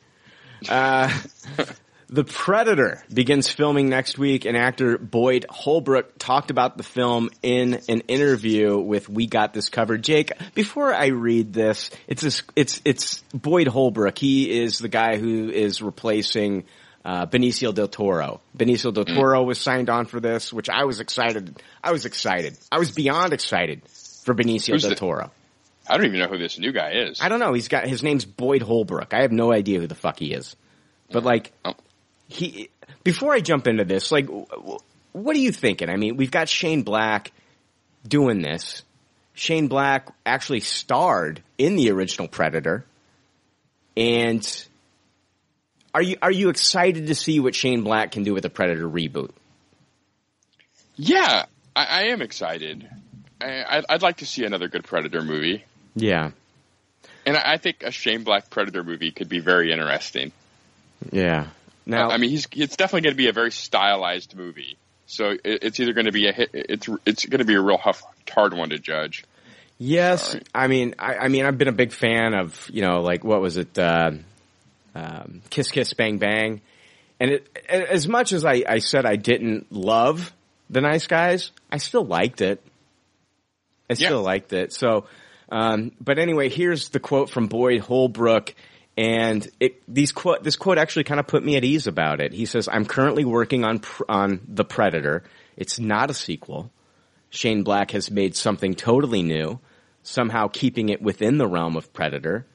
Uh, 0.69 1.13
The 2.13 2.25
Predator 2.25 3.03
begins 3.11 3.49
filming 3.49 3.89
next 3.89 4.19
week, 4.19 4.45
and 4.45 4.55
actor 4.55 4.99
Boyd 4.99 5.47
Holbrook 5.49 6.19
talked 6.19 6.51
about 6.51 6.77
the 6.77 6.83
film 6.83 7.31
in 7.43 7.81
an 7.89 8.01
interview 8.03 8.79
with 8.79 9.09
We 9.09 9.27
Got 9.27 9.55
This 9.55 9.71
Covered. 9.71 10.05
Jake, 10.05 10.31
before 10.55 10.93
I 10.93 11.07
read 11.07 11.55
this, 11.55 11.91
it's 12.07 12.21
this, 12.21 12.43
it's 12.55 12.83
it's 12.85 13.23
Boyd 13.33 13.67
Holbrook. 13.67 14.19
He 14.19 14.61
is 14.63 14.79
the 14.79 14.89
guy 14.91 15.17
who 15.17 15.49
is 15.49 15.81
replacing 15.81 16.65
uh, 17.03 17.25
Benicio 17.25 17.73
del 17.75 17.89
Toro. 17.89 18.43
Benicio 18.55 18.93
del 18.93 19.07
Toro 19.07 19.43
was 19.45 19.59
signed 19.59 19.89
on 19.89 20.05
for 20.05 20.21
this, 20.21 20.53
which 20.53 20.69
I 20.69 20.85
was 20.85 21.01
excited. 21.01 21.63
I 21.83 21.93
was 21.93 22.05
excited. 22.05 22.59
I 22.71 22.79
was 22.79 22.93
beyond 22.93 23.33
excited 23.33 23.81
for 24.25 24.35
Benicio 24.35 24.73
Who's 24.75 24.83
del 24.83 24.91
the- 24.91 24.97
Toro. 24.97 25.31
I 25.89 25.97
don't 25.97 26.05
even 26.07 26.21
know 26.21 26.29
who 26.29 26.37
this 26.37 26.59
new 26.59 26.73
guy 26.73 26.91
is. 26.93 27.23
I 27.23 27.31
don't 27.31 27.41
know. 27.41 27.55
He's 27.55 27.69
got 27.69 27.89
his 27.89 28.03
name's 28.03 28.27
Boyd 28.27 28.61
Holbrook. 28.61 29.15
I 29.15 29.23
have 29.23 29.33
no 29.33 29.51
idea 29.51 29.81
who 29.81 29.87
the 29.87 29.95
fuck 29.95 30.19
he 30.19 30.35
is. 30.35 30.55
But 31.11 31.25
like, 31.25 31.53
Oh. 31.65 31.75
He. 32.33 32.71
Before 33.05 33.33
I 33.33 33.41
jump 33.41 33.67
into 33.67 33.85
this, 33.85 34.13
like, 34.13 34.29
what 35.13 35.37
are 35.37 35.41
you 35.41 35.53
thinking? 35.53 35.89
I 35.91 35.97
mean, 35.97 36.17
we've 36.17 36.31
got 36.31 36.49
Shane 36.49 36.83
Black 36.83 37.33
doing 38.07 38.43
this. 38.43 38.83
Shane 39.35 39.69
Black 39.69 40.09
actually 40.25 40.61
starred 40.61 41.43
in 41.59 41.77
the 41.77 41.91
original 41.91 42.29
Predator, 42.29 42.85
and 43.97 44.67
are 45.95 46.03
you 46.03 46.17
are 46.23 46.31
you 46.31 46.49
excited 46.49 47.07
to 47.09 47.15
see 47.15 47.41
what 47.41 47.55
Shane 47.55 47.83
Black 47.83 48.13
can 48.13 48.23
do 48.25 48.35
with 48.35 48.43
the 48.43 48.51
Predator 48.51 48.89
reboot? 48.89 49.31
Yeah, 50.97 51.47
I, 51.75 51.85
I 51.85 52.03
am 52.09 52.23
excited. 52.23 52.89
I, 53.41 53.65
I'd, 53.69 53.85
I'd 53.89 54.03
like 54.03 54.19
to 54.19 54.27
see 54.27 54.45
another 54.45 54.69
good 54.69 54.85
Predator 54.85 55.23
movie, 55.23 55.65
Yeah, 55.95 56.31
and 57.27 57.37
I, 57.37 57.55
I 57.55 57.57
think 57.57 57.83
a 57.83 57.91
Shane 57.91 58.23
Black 58.25 58.51
Predator 58.51 58.85
movie 58.85 59.11
could 59.11 59.29
be 59.29 59.41
very 59.41 59.73
interesting. 59.73 60.31
yeah. 61.11 61.49
Now, 61.87 62.11
I 62.11 62.17
mean, 62.19 62.31
he's 62.31 62.47
it's 62.53 62.77
definitely 62.77 63.03
going 63.03 63.15
to 63.15 63.19
be 63.19 63.29
a 63.29 63.33
very 63.33 63.51
stylized 63.51 64.37
movie. 64.37 64.77
So 65.07 65.31
it, 65.31 65.41
it's 65.45 65.81
either 65.81 65.93
going 65.93 66.07
to 66.07 66.13
be 66.13 66.29
a 66.29 66.33
hit, 66.33 66.51
it's 66.53 66.89
it's 67.05 67.27
going 67.27 67.41
to 67.41 67.45
be 67.45 67.55
a 67.55 67.61
real 67.61 67.77
huff, 67.79 68.03
hard 68.31 68.55
one 68.55 68.71
to 68.71 68.79
judge. 68.79 69.25
Yes, 69.79 70.31
Sorry. 70.31 70.43
I 70.55 70.67
mean, 70.69 70.95
I, 70.99 71.17
I 71.17 71.29
mean, 71.29 71.45
I've 71.45 71.59
been 71.59 71.69
a 71.69 71.73
big 71.73 71.93
fan 71.93 72.35
of 72.35 72.69
you 72.73 72.83
know, 72.83 73.01
like 73.03 73.25
what 73.25 73.41
was 73.41 73.57
it, 73.57 73.77
uh, 73.79 74.13
um, 74.95 75.43
Kiss 75.51 75.71
Kiss 75.71 75.93
Bang 75.95 76.19
Bang, 76.19 76.61
and 77.19 77.33
it, 77.33 77.59
as 77.69 78.07
much 78.07 78.33
as 78.33 78.45
I, 78.45 78.63
I 78.69 78.79
said 78.79 79.05
I 79.07 79.17
didn't 79.17 79.73
love 79.73 80.33
the 80.71 80.81
Nice 80.81 81.07
Guys, 81.07 81.51
I 81.71 81.79
still 81.79 82.05
liked 82.05 82.41
it. 82.41 82.63
I 83.91 83.95
Yeah. 83.95 84.07
still 84.09 84.23
liked 84.23 84.53
it. 84.53 84.73
So, 84.73 85.07
um, 85.51 85.93
but 86.01 86.19
anyway, 86.19 86.49
here's 86.49 86.89
the 86.91 87.01
quote 87.01 87.29
from 87.29 87.49
Boyd 87.49 87.81
Holbrook. 87.81 88.55
And 88.97 89.49
it, 89.59 89.83
these 89.89 90.13
quote, 90.13 90.43
this 90.43 90.57
quote 90.57 90.79
actually 90.79 91.05
kind 91.05 91.19
of 91.19 91.27
put 91.27 91.45
me 91.45 91.57
at 91.57 91.65
ease 91.65 91.87
about 91.87 92.21
it. 92.21 92.33
He 92.33 92.45
says, 92.45 92.69
"I'm 92.71 92.85
currently 92.85 93.25
working 93.25 93.65
on 93.65 93.81
on 94.09 94.41
the 94.47 94.65
Predator. 94.65 95.25
It's 95.57 95.79
not 95.79 96.11
a 96.11 96.15
sequel. 96.15 96.71
Shane 97.31 97.63
Black 97.63 97.93
has 97.93 98.11
made 98.11 98.37
something 98.37 98.75
totally 98.75 99.23
new, 99.23 99.59
somehow 100.03 100.49
keeping 100.49 100.91
it 100.91 101.01
within 101.01 101.39
the 101.39 101.47
realm 101.47 101.77
of 101.77 101.93
Predator, 101.95 102.47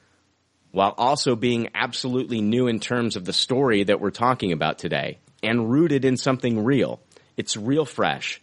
while 0.72 0.94
also 0.96 1.36
being 1.36 1.70
absolutely 1.74 2.42
new 2.42 2.68
in 2.68 2.80
terms 2.80 3.16
of 3.16 3.26
the 3.26 3.34
story 3.34 3.84
that 3.84 4.00
we're 4.00 4.12
talking 4.12 4.52
about 4.52 4.78
today, 4.78 5.18
and 5.42 5.72
rooted 5.72 6.06
in 6.06 6.18
something 6.18 6.64
real. 6.64 7.00
It's 7.36 7.58
real 7.58 7.86
fresh. 7.86 8.40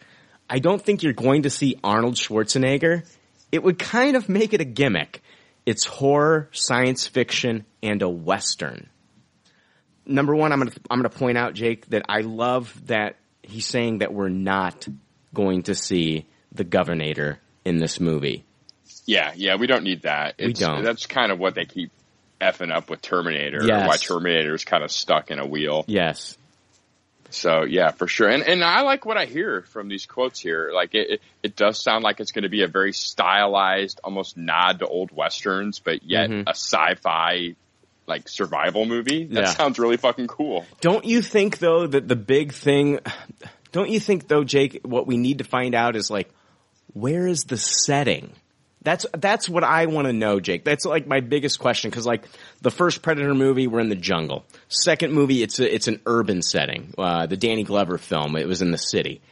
I 0.50 0.58
don't 0.58 0.82
think 0.82 1.02
you're 1.02 1.12
going 1.12 1.42
to 1.44 1.50
see 1.50 1.78
Arnold 1.84 2.16
Schwarzenegger. 2.16 3.08
It 3.52 3.62
would 3.62 3.78
kind 3.78 4.16
of 4.16 4.28
make 4.28 4.52
it 4.52 4.60
a 4.60 4.64
gimmick. 4.64 5.22
It's 5.66 5.84
horror, 5.84 6.48
science 6.52 7.06
fiction, 7.06 7.64
and 7.82 8.02
a 8.02 8.08
western. 8.08 8.88
Number 10.06 10.34
one, 10.34 10.52
I'm 10.52 10.58
gonna 10.58 10.72
I'm 10.90 10.98
gonna 10.98 11.08
point 11.08 11.38
out, 11.38 11.54
Jake, 11.54 11.86
that 11.86 12.04
I 12.08 12.20
love 12.20 12.86
that 12.86 13.16
he's 13.42 13.66
saying 13.66 13.98
that 13.98 14.12
we're 14.12 14.28
not 14.28 14.86
going 15.32 15.64
to 15.64 15.74
see 15.74 16.26
the 16.52 16.64
Governator 16.64 17.38
in 17.64 17.78
this 17.78 17.98
movie. 17.98 18.44
Yeah, 19.06 19.32
yeah, 19.34 19.56
we 19.56 19.66
don't 19.66 19.84
need 19.84 20.02
that. 20.02 20.36
We 20.38 20.52
don't. 20.52 20.82
That's 20.82 21.06
kind 21.06 21.32
of 21.32 21.38
what 21.38 21.54
they 21.54 21.64
keep 21.64 21.90
effing 22.40 22.74
up 22.74 22.90
with 22.90 23.00
Terminator. 23.00 23.60
Yes. 23.64 23.88
Why 23.88 23.96
Terminator 23.96 24.54
is 24.54 24.64
kind 24.64 24.84
of 24.84 24.90
stuck 24.90 25.30
in 25.30 25.38
a 25.38 25.46
wheel. 25.46 25.84
Yes. 25.86 26.36
So 27.34 27.64
yeah, 27.64 27.90
for 27.90 28.06
sure. 28.06 28.28
And 28.28 28.42
and 28.42 28.62
I 28.62 28.82
like 28.82 29.04
what 29.04 29.16
I 29.16 29.24
hear 29.26 29.62
from 29.62 29.88
these 29.88 30.06
quotes 30.06 30.40
here. 30.40 30.70
Like 30.72 30.94
it, 30.94 31.10
it, 31.10 31.20
it 31.42 31.56
does 31.56 31.82
sound 31.82 32.04
like 32.04 32.20
it's 32.20 32.32
going 32.32 32.44
to 32.44 32.48
be 32.48 32.62
a 32.62 32.68
very 32.68 32.92
stylized, 32.92 34.00
almost 34.04 34.36
nod 34.36 34.78
to 34.78 34.86
old 34.86 35.10
westerns, 35.12 35.80
but 35.80 36.02
yet 36.02 36.30
Mhm. 36.30 36.44
a 36.46 36.50
sci-fi 36.54 37.56
like 38.06 38.28
survival 38.28 38.84
movie. 38.86 39.24
That 39.24 39.40
Yeah. 39.40 39.50
sounds 39.50 39.78
really 39.78 39.96
fucking 39.96 40.26
cool. 40.28 40.64
Don't 40.80 41.04
you 41.04 41.22
think 41.22 41.58
though 41.58 41.86
that 41.86 42.06
the 42.06 42.16
big 42.16 42.52
thing, 42.52 43.00
don't 43.72 43.88
you 43.90 43.98
think 43.98 44.28
though, 44.28 44.44
Jake, 44.44 44.80
what 44.84 45.06
we 45.06 45.16
need 45.16 45.38
to 45.38 45.44
find 45.44 45.74
out 45.74 45.96
is 45.96 46.10
like, 46.10 46.30
where 46.92 47.26
is 47.26 47.44
the 47.44 47.56
setting? 47.56 48.32
That's, 48.84 49.06
that's 49.16 49.48
what 49.48 49.64
I 49.64 49.86
want 49.86 50.06
to 50.06 50.12
know, 50.12 50.38
Jake. 50.40 50.64
That's 50.64 50.84
like 50.84 51.06
my 51.06 51.20
biggest 51.20 51.58
question. 51.58 51.90
Cause 51.90 52.06
like 52.06 52.24
the 52.60 52.70
first 52.70 53.02
Predator 53.02 53.34
movie, 53.34 53.66
we're 53.66 53.80
in 53.80 53.88
the 53.88 53.96
jungle. 53.96 54.44
Second 54.68 55.12
movie, 55.12 55.42
it's 55.42 55.58
a, 55.58 55.74
it's 55.74 55.88
an 55.88 56.00
urban 56.06 56.42
setting. 56.42 56.94
Uh, 56.96 57.26
the 57.26 57.36
Danny 57.36 57.64
Glover 57.64 57.98
film, 57.98 58.36
it 58.36 58.46
was 58.46 58.62
in 58.62 58.70
the 58.70 58.78
city. 58.78 59.22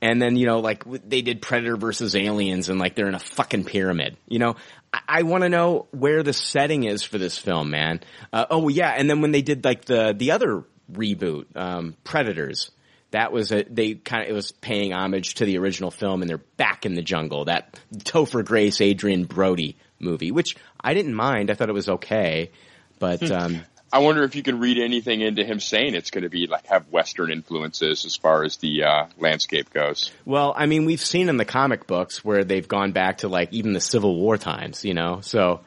And 0.00 0.22
then, 0.22 0.36
you 0.36 0.46
know, 0.46 0.60
like 0.60 0.84
they 0.86 1.22
did 1.22 1.42
Predator 1.42 1.76
versus 1.76 2.14
Aliens 2.14 2.68
and 2.68 2.78
like 2.78 2.94
they're 2.94 3.08
in 3.08 3.14
a 3.14 3.18
fucking 3.18 3.64
pyramid. 3.64 4.16
You 4.28 4.38
know, 4.38 4.56
I, 4.92 5.00
I 5.08 5.22
want 5.22 5.42
to 5.42 5.48
know 5.48 5.86
where 5.90 6.22
the 6.22 6.32
setting 6.32 6.84
is 6.84 7.02
for 7.02 7.18
this 7.18 7.36
film, 7.36 7.70
man. 7.70 8.00
Uh, 8.32 8.46
oh 8.50 8.68
yeah. 8.68 8.90
And 8.90 9.10
then 9.10 9.22
when 9.22 9.32
they 9.32 9.42
did 9.42 9.64
like 9.64 9.86
the, 9.86 10.14
the 10.16 10.32
other 10.32 10.64
reboot, 10.92 11.46
um, 11.56 11.96
Predators, 12.04 12.70
that 13.10 13.32
was 13.32 13.52
a, 13.52 13.62
they 13.64 13.94
kind 13.94 14.24
of, 14.24 14.28
it 14.30 14.32
was 14.32 14.52
paying 14.52 14.92
homage 14.92 15.34
to 15.36 15.44
the 15.44 15.58
original 15.58 15.90
film 15.90 16.22
and 16.22 16.28
they're 16.28 16.38
back 16.38 16.84
in 16.86 16.94
the 16.94 17.02
jungle. 17.02 17.46
That 17.46 17.78
Topher 17.94 18.44
Grace, 18.44 18.80
Adrien 18.80 19.24
Brody 19.24 19.76
movie, 19.98 20.30
which 20.30 20.56
I 20.80 20.94
didn't 20.94 21.14
mind. 21.14 21.50
I 21.50 21.54
thought 21.54 21.68
it 21.68 21.74
was 21.74 21.88
okay. 21.88 22.50
But, 22.98 23.30
um, 23.30 23.64
I 23.90 24.00
wonder 24.00 24.22
if 24.24 24.36
you 24.36 24.42
can 24.42 24.60
read 24.60 24.76
anything 24.78 25.22
into 25.22 25.44
him 25.44 25.60
saying 25.60 25.94
it's 25.94 26.10
going 26.10 26.24
to 26.24 26.28
be 26.28 26.46
like 26.46 26.66
have 26.66 26.88
Western 26.88 27.32
influences 27.32 28.04
as 28.04 28.16
far 28.16 28.44
as 28.44 28.58
the 28.58 28.84
uh, 28.84 29.06
landscape 29.16 29.72
goes. 29.72 30.12
Well, 30.26 30.52
I 30.54 30.66
mean, 30.66 30.84
we've 30.84 31.00
seen 31.00 31.30
in 31.30 31.38
the 31.38 31.46
comic 31.46 31.86
books 31.86 32.22
where 32.22 32.44
they've 32.44 32.68
gone 32.68 32.92
back 32.92 33.18
to 33.18 33.28
like 33.28 33.52
even 33.52 33.72
the 33.72 33.80
Civil 33.80 34.14
War 34.16 34.36
times, 34.36 34.84
you 34.84 34.92
know. 34.92 35.20
So, 35.22 35.60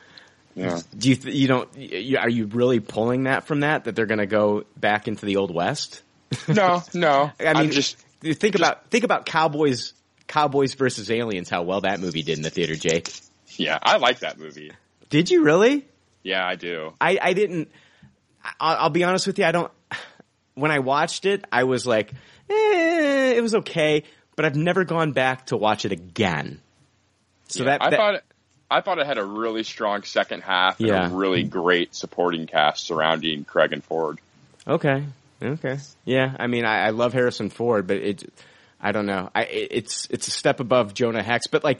Yeah. 0.53 0.81
do 0.95 1.09
you 1.09 1.15
th- 1.15 1.33
you 1.35 1.47
don't 1.47 1.75
you, 1.75 2.19
are 2.19 2.29
you 2.29 2.45
really 2.45 2.79
pulling 2.79 3.23
that 3.23 3.45
from 3.45 3.61
that 3.61 3.85
that 3.85 3.95
they're 3.95 4.05
going 4.05 4.19
to 4.19 4.27
go 4.27 4.65
back 4.77 5.07
into 5.07 5.25
the 5.25 5.37
old 5.37 5.51
west? 5.51 6.03
No, 6.47 6.81
no. 6.93 7.31
I 7.39 7.43
mean, 7.45 7.55
I'm 7.57 7.71
just 7.71 7.97
you 8.21 8.33
think 8.33 8.55
about 8.55 8.89
think 8.89 9.03
about 9.03 9.25
Cowboys 9.25 9.93
Cowboys 10.27 10.73
versus 10.75 11.11
Aliens. 11.11 11.49
How 11.49 11.63
well 11.63 11.81
that 11.81 11.99
movie 11.99 12.23
did 12.23 12.37
in 12.37 12.43
the 12.43 12.49
theater, 12.49 12.75
Jake. 12.75 13.11
yeah. 13.57 13.77
I 13.81 13.97
like 13.97 14.19
that 14.19 14.37
movie. 14.39 14.71
Did 15.09 15.29
you 15.29 15.43
really? 15.43 15.85
Yeah, 16.23 16.45
I 16.45 16.55
do. 16.55 16.93
I 17.01 17.17
I 17.21 17.33
didn't. 17.33 17.69
I'll, 18.59 18.77
I'll 18.83 18.89
be 18.89 19.03
honest 19.03 19.27
with 19.27 19.37
you. 19.39 19.45
I 19.45 19.51
don't. 19.51 19.71
When 20.55 20.71
I 20.71 20.79
watched 20.79 21.25
it, 21.25 21.45
I 21.51 21.63
was 21.63 21.85
like, 21.85 22.11
eh, 22.49 23.33
it 23.35 23.41
was 23.41 23.55
okay, 23.55 24.03
but 24.35 24.45
I've 24.45 24.55
never 24.55 24.83
gone 24.83 25.11
back 25.13 25.47
to 25.47 25.57
watch 25.57 25.85
it 25.85 25.91
again. 25.91 26.59
So 27.47 27.63
Yeah, 27.63 27.77
that, 27.77 27.81
I 27.83 27.95
thought 27.95 28.15
it, 28.15 28.23
I 28.69 28.81
thought 28.81 28.99
it 28.99 29.05
had 29.07 29.17
a 29.17 29.23
really 29.25 29.63
strong 29.63 30.03
second 30.03 30.41
half 30.41 30.79
and 30.79 30.89
Yeah. 30.89 31.07
a 31.07 31.09
really 31.09 31.43
great 31.43 31.93
supporting 31.95 32.47
cast 32.47 32.85
surrounding 32.85 33.43
Craig 33.45 33.73
and 33.73 33.83
Ford. 33.83 34.19
Okay. 34.67 35.03
Okay. 35.41 35.77
Yeah. 36.05 36.35
I 36.39 36.47
mean, 36.47 36.65
I, 36.65 36.87
I 36.87 36.89
love 36.91 37.13
Harrison 37.13 37.49
Ford, 37.49 37.87
but 37.87 37.97
it, 37.97 38.23
I 38.79 38.91
don't 38.91 39.05
know. 39.05 39.29
I, 39.33 39.43
it- 39.43 39.67
it's, 39.71 40.07
it's 40.09 40.27
a 40.27 40.31
step 40.31 40.59
above 40.59 40.93
Jonah 40.93 41.23
Hex, 41.23 41.47
but 41.47 41.63
like, 41.63 41.79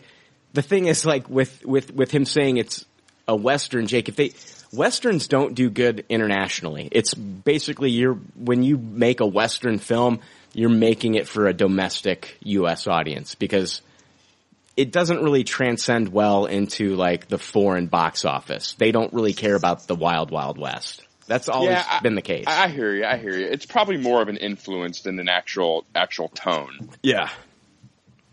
the 0.53 0.61
thing 0.61 0.87
is 0.87 1.05
like 1.05 1.29
with, 1.29 1.65
with, 1.65 1.93
with 1.93 2.11
him 2.11 2.25
saying 2.25 2.57
it's 2.57 2.85
a 3.27 3.35
Western, 3.35 3.87
Jake, 3.87 4.09
if 4.09 4.15
they, 4.15 4.33
Westerns 4.73 5.27
don't 5.27 5.53
do 5.53 5.69
good 5.69 6.05
internationally. 6.09 6.89
It's 6.91 7.13
basically 7.13 7.89
you're, 7.91 8.15
when 8.35 8.63
you 8.63 8.77
make 8.77 9.19
a 9.19 9.25
Western 9.25 9.79
film, 9.79 10.19
you're 10.53 10.69
making 10.69 11.15
it 11.15 11.27
for 11.27 11.47
a 11.47 11.53
domestic 11.53 12.37
U.S. 12.43 12.87
audience 12.87 13.35
because 13.35 13.81
it 14.75 14.91
doesn't 14.91 15.21
really 15.23 15.43
transcend 15.43 16.09
well 16.09 16.45
into 16.45 16.95
like 16.95 17.27
the 17.27 17.37
foreign 17.37 17.87
box 17.87 18.25
office. 18.25 18.73
They 18.73 18.91
don't 18.91 19.13
really 19.13 19.33
care 19.33 19.55
about 19.55 19.87
the 19.87 19.95
wild, 19.95 20.31
wild 20.31 20.57
west. 20.57 21.05
That's 21.31 21.47
always 21.47 21.77
I- 21.77 22.01
been 22.01 22.15
the 22.15 22.21
case. 22.21 22.43
I, 22.45 22.67
hear 22.67 22.93
you. 22.93 23.05
I 23.05 23.15
hear 23.15 23.31
you. 23.31 23.45
It's 23.45 23.65
probably 23.65 23.95
more 23.95 24.21
of 24.21 24.27
an 24.27 24.35
influence 24.35 25.01
than 25.01 25.17
an 25.17 25.29
actual 25.29 25.85
actual 25.95 26.27
tone. 26.27 26.89
Yeah. 27.01 27.29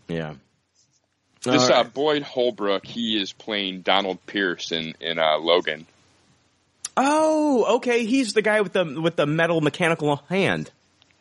Yeah. 0.09 0.33
This 1.43 1.69
All 1.69 1.79
uh. 1.79 1.83
Boyd 1.85 2.23
Holbrook, 2.23 2.85
he 2.85 3.17
is 3.17 3.31
playing 3.31 3.81
Donald 3.81 4.25
Pierce 4.25 4.73
in 4.73 4.95
in 4.99 5.17
uh, 5.17 5.37
Logan. 5.39 5.85
oh, 6.97 7.77
okay. 7.77 8.05
He's 8.05 8.33
the 8.33 8.41
guy 8.41 8.59
with 8.59 8.73
the 8.73 8.99
with 9.01 9.15
the 9.15 9.25
metal 9.25 9.61
mechanical 9.61 10.17
hand. 10.27 10.69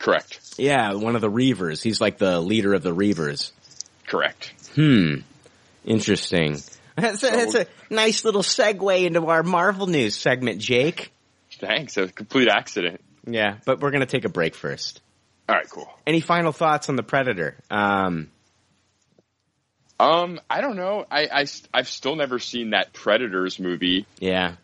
Correct. 0.00 0.54
Yeah, 0.58 0.94
one 0.94 1.14
of 1.14 1.20
the 1.20 1.30
Reavers. 1.30 1.80
He's 1.80 2.00
like 2.00 2.18
the 2.18 2.40
leader 2.40 2.74
of 2.74 2.82
the 2.82 2.94
Reavers. 2.94 3.52
Correct. 4.08 4.52
Hmm. 4.74 5.16
Interesting. 5.84 6.58
That's 6.96 7.22
a, 7.22 7.30
that's 7.30 7.54
a 7.54 7.66
nice 7.90 8.24
little 8.24 8.42
segue 8.42 9.04
into 9.04 9.26
our 9.26 9.44
Marvel 9.44 9.86
news 9.86 10.16
segment, 10.16 10.60
Jake. 10.60 11.12
Thanks. 11.58 11.96
A 11.96 12.08
complete 12.08 12.48
accident. 12.48 13.00
Yeah, 13.26 13.56
but 13.64 13.80
we're 13.80 13.90
gonna 13.90 14.06
take 14.06 14.24
a 14.24 14.28
break 14.30 14.54
first. 14.54 15.00
All 15.48 15.54
right, 15.56 15.68
cool. 15.70 15.88
Any 16.06 16.20
final 16.20 16.52
thoughts 16.52 16.88
on 16.88 16.96
the 16.96 17.02
Predator? 17.02 17.56
Um, 17.70 18.30
Um, 20.00 20.40
I 20.48 20.60
don't 20.60 20.76
know. 20.76 21.04
I, 21.10 21.44
I 21.72 21.78
have 21.78 21.88
still 21.88 22.14
never 22.16 22.38
seen 22.38 22.70
that 22.70 22.92
Predators 22.92 23.58
movie, 23.58 24.06
yeah, 24.20 24.54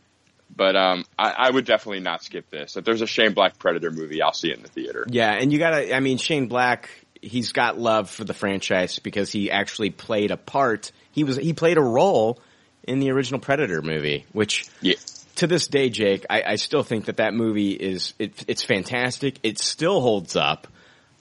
but 0.55 0.76
um, 0.76 1.05
I, 1.18 1.30
I 1.30 1.51
would 1.51 1.64
definitely 1.64 2.01
not 2.01 2.22
skip 2.22 2.49
this. 2.51 2.76
If 2.76 2.84
there's 2.84 3.03
a 3.03 3.07
Shane 3.07 3.34
Black 3.34 3.59
Predator 3.59 3.90
movie, 3.90 4.22
I'll 4.22 4.32
see 4.32 4.51
it 4.51 4.57
in 4.57 4.62
the 4.62 4.68
theater. 4.68 5.05
yeah, 5.09 5.32
and 5.32 5.53
you 5.53 5.59
gotta. 5.59 5.95
I 5.95 6.01
mean, 6.01 6.18
Shane 6.18 6.47
Black, 6.47 6.88
he's 7.20 7.53
got 7.53 7.78
love 7.78 8.11
for 8.11 8.24
the 8.24 8.34
franchise 8.34 8.99
because 9.01 9.32
he 9.32 9.51
actually 9.51 9.90
played 9.90 10.30
a 10.30 10.36
part. 10.36 10.92
He 11.11 11.24
was 11.24 11.36
he 11.36 11.53
played 11.53 11.78
a 11.78 11.82
role 11.82 12.38
in 12.86 13.01
the 13.01 13.11
original 13.11 13.40
Predator 13.40 13.82
movie, 13.82 14.26
which 14.32 14.68
Yeah, 14.82 14.95
to 15.37 15.47
this 15.47 15.66
day, 15.66 15.91
Jake, 15.91 16.26
I, 16.30 16.43
I 16.43 16.57
still 16.57 16.82
think 16.82 17.07
that 17.07 17.16
that 17.18 17.35
movie 17.35 17.72
is 17.72 18.14
it, 18.18 18.45
it's 18.47 18.64
fantastic. 18.64 19.39
It 19.43 19.59
still 19.59 20.01
holds 20.01 20.37
up. 20.37 20.66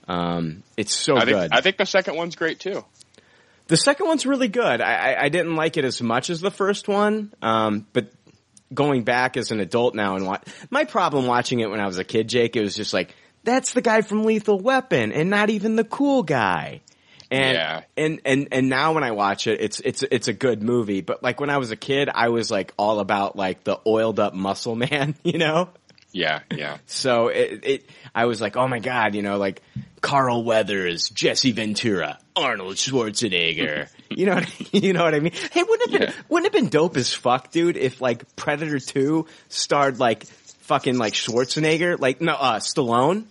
Um, 0.07 0.63
it's 0.77 0.93
so 0.93 1.15
I 1.15 1.25
think 1.25 1.37
good. 1.37 1.49
I 1.53 1.61
think 1.61 1.77
the 1.77 1.85
second 1.85 2.15
one's 2.15 2.35
great 2.35 2.59
too. 2.59 2.83
The 3.67 3.77
second 3.77 4.07
one's 4.07 4.25
really 4.25 4.49
good. 4.49 4.81
I, 4.81 4.93
I, 4.93 5.23
I 5.23 5.29
didn't 5.29 5.55
like 5.55 5.77
it 5.77 5.85
as 5.85 6.01
much 6.01 6.29
as 6.29 6.41
the 6.41 6.51
first 6.51 6.87
one, 6.87 7.33
um, 7.41 7.87
but 7.93 8.11
going 8.73 9.03
back 9.03 9.37
as 9.37 9.51
an 9.51 9.59
adult 9.59 9.95
now 9.95 10.15
and 10.15 10.25
watch, 10.25 10.43
my 10.69 10.83
problem 10.83 11.25
watching 11.25 11.61
it 11.61 11.69
when 11.69 11.79
I 11.79 11.85
was 11.85 11.97
a 11.97 12.03
kid, 12.03 12.27
Jake, 12.27 12.55
it 12.55 12.61
was 12.61 12.75
just 12.75 12.93
like, 12.93 13.15
that's 13.43 13.73
the 13.73 13.81
guy 13.81 14.01
from 14.01 14.25
Lethal 14.25 14.59
Weapon 14.59 15.11
and 15.11 15.29
not 15.29 15.49
even 15.49 15.75
the 15.75 15.83
cool 15.83 16.23
guy. 16.23 16.81
And, 17.33 17.55
Yeah. 17.55 17.81
and, 17.97 18.21
and, 18.25 18.47
and 18.51 18.69
now 18.69 18.93
when 18.93 19.03
I 19.03 19.11
watch 19.11 19.47
it, 19.47 19.59
it's, 19.59 19.79
it's, 19.79 20.03
it's 20.03 20.27
a 20.27 20.33
good 20.33 20.61
movie. 20.61 21.01
But 21.01 21.23
like 21.23 21.39
when 21.39 21.49
I 21.49 21.57
was 21.57 21.71
a 21.71 21.75
kid, 21.75 22.09
I 22.13 22.29
was 22.29 22.51
like 22.51 22.73
all 22.77 22.99
about 22.99 23.35
like 23.35 23.63
the 23.63 23.79
oiled 23.87 24.19
up 24.19 24.33
muscle 24.33 24.75
man, 24.87 25.15
you 25.23 25.37
know? 25.37 25.69
Yeah, 26.11 26.41
yeah. 26.55 26.77
So 26.85 27.29
it, 27.29 27.59
it, 27.63 27.89
I 28.13 28.25
was 28.25 28.39
like, 28.39 28.55
oh 28.55 28.67
my 28.67 28.77
god, 28.77 29.15
you 29.15 29.23
know, 29.23 29.37
like 29.39 29.63
Carl 29.99 30.43
Weathers, 30.43 31.09
Jesse 31.09 31.53
Ventura, 31.53 32.19
Arnold 32.35 32.75
Schwarzenegger. 32.75 33.89
you 34.11 34.27
know, 34.27 34.35
what, 34.35 34.73
you 34.83 34.93
know 34.93 35.03
what 35.03 35.15
I 35.15 35.19
mean? 35.21 35.33
Hey, 35.51 35.63
wouldn't 35.63 35.89
it 35.89 35.99
been, 35.99 36.09
Yeah. 36.09 36.13
wouldn't 36.29 36.53
it 36.53 36.59
been 36.59 36.69
dope 36.69 36.97
as 36.97 37.11
fuck, 37.11 37.51
dude, 37.51 37.77
if 37.77 37.99
like 37.99 38.35
Predator 38.35 38.77
Two 38.77 39.25
starred 39.49 39.99
like 39.99 40.25
fucking 40.27 40.99
like 40.99 41.13
Schwarzenegger, 41.13 41.99
like 41.99 42.21
no, 42.21 42.33
uh, 42.35 42.59
Stallone. 42.59 43.25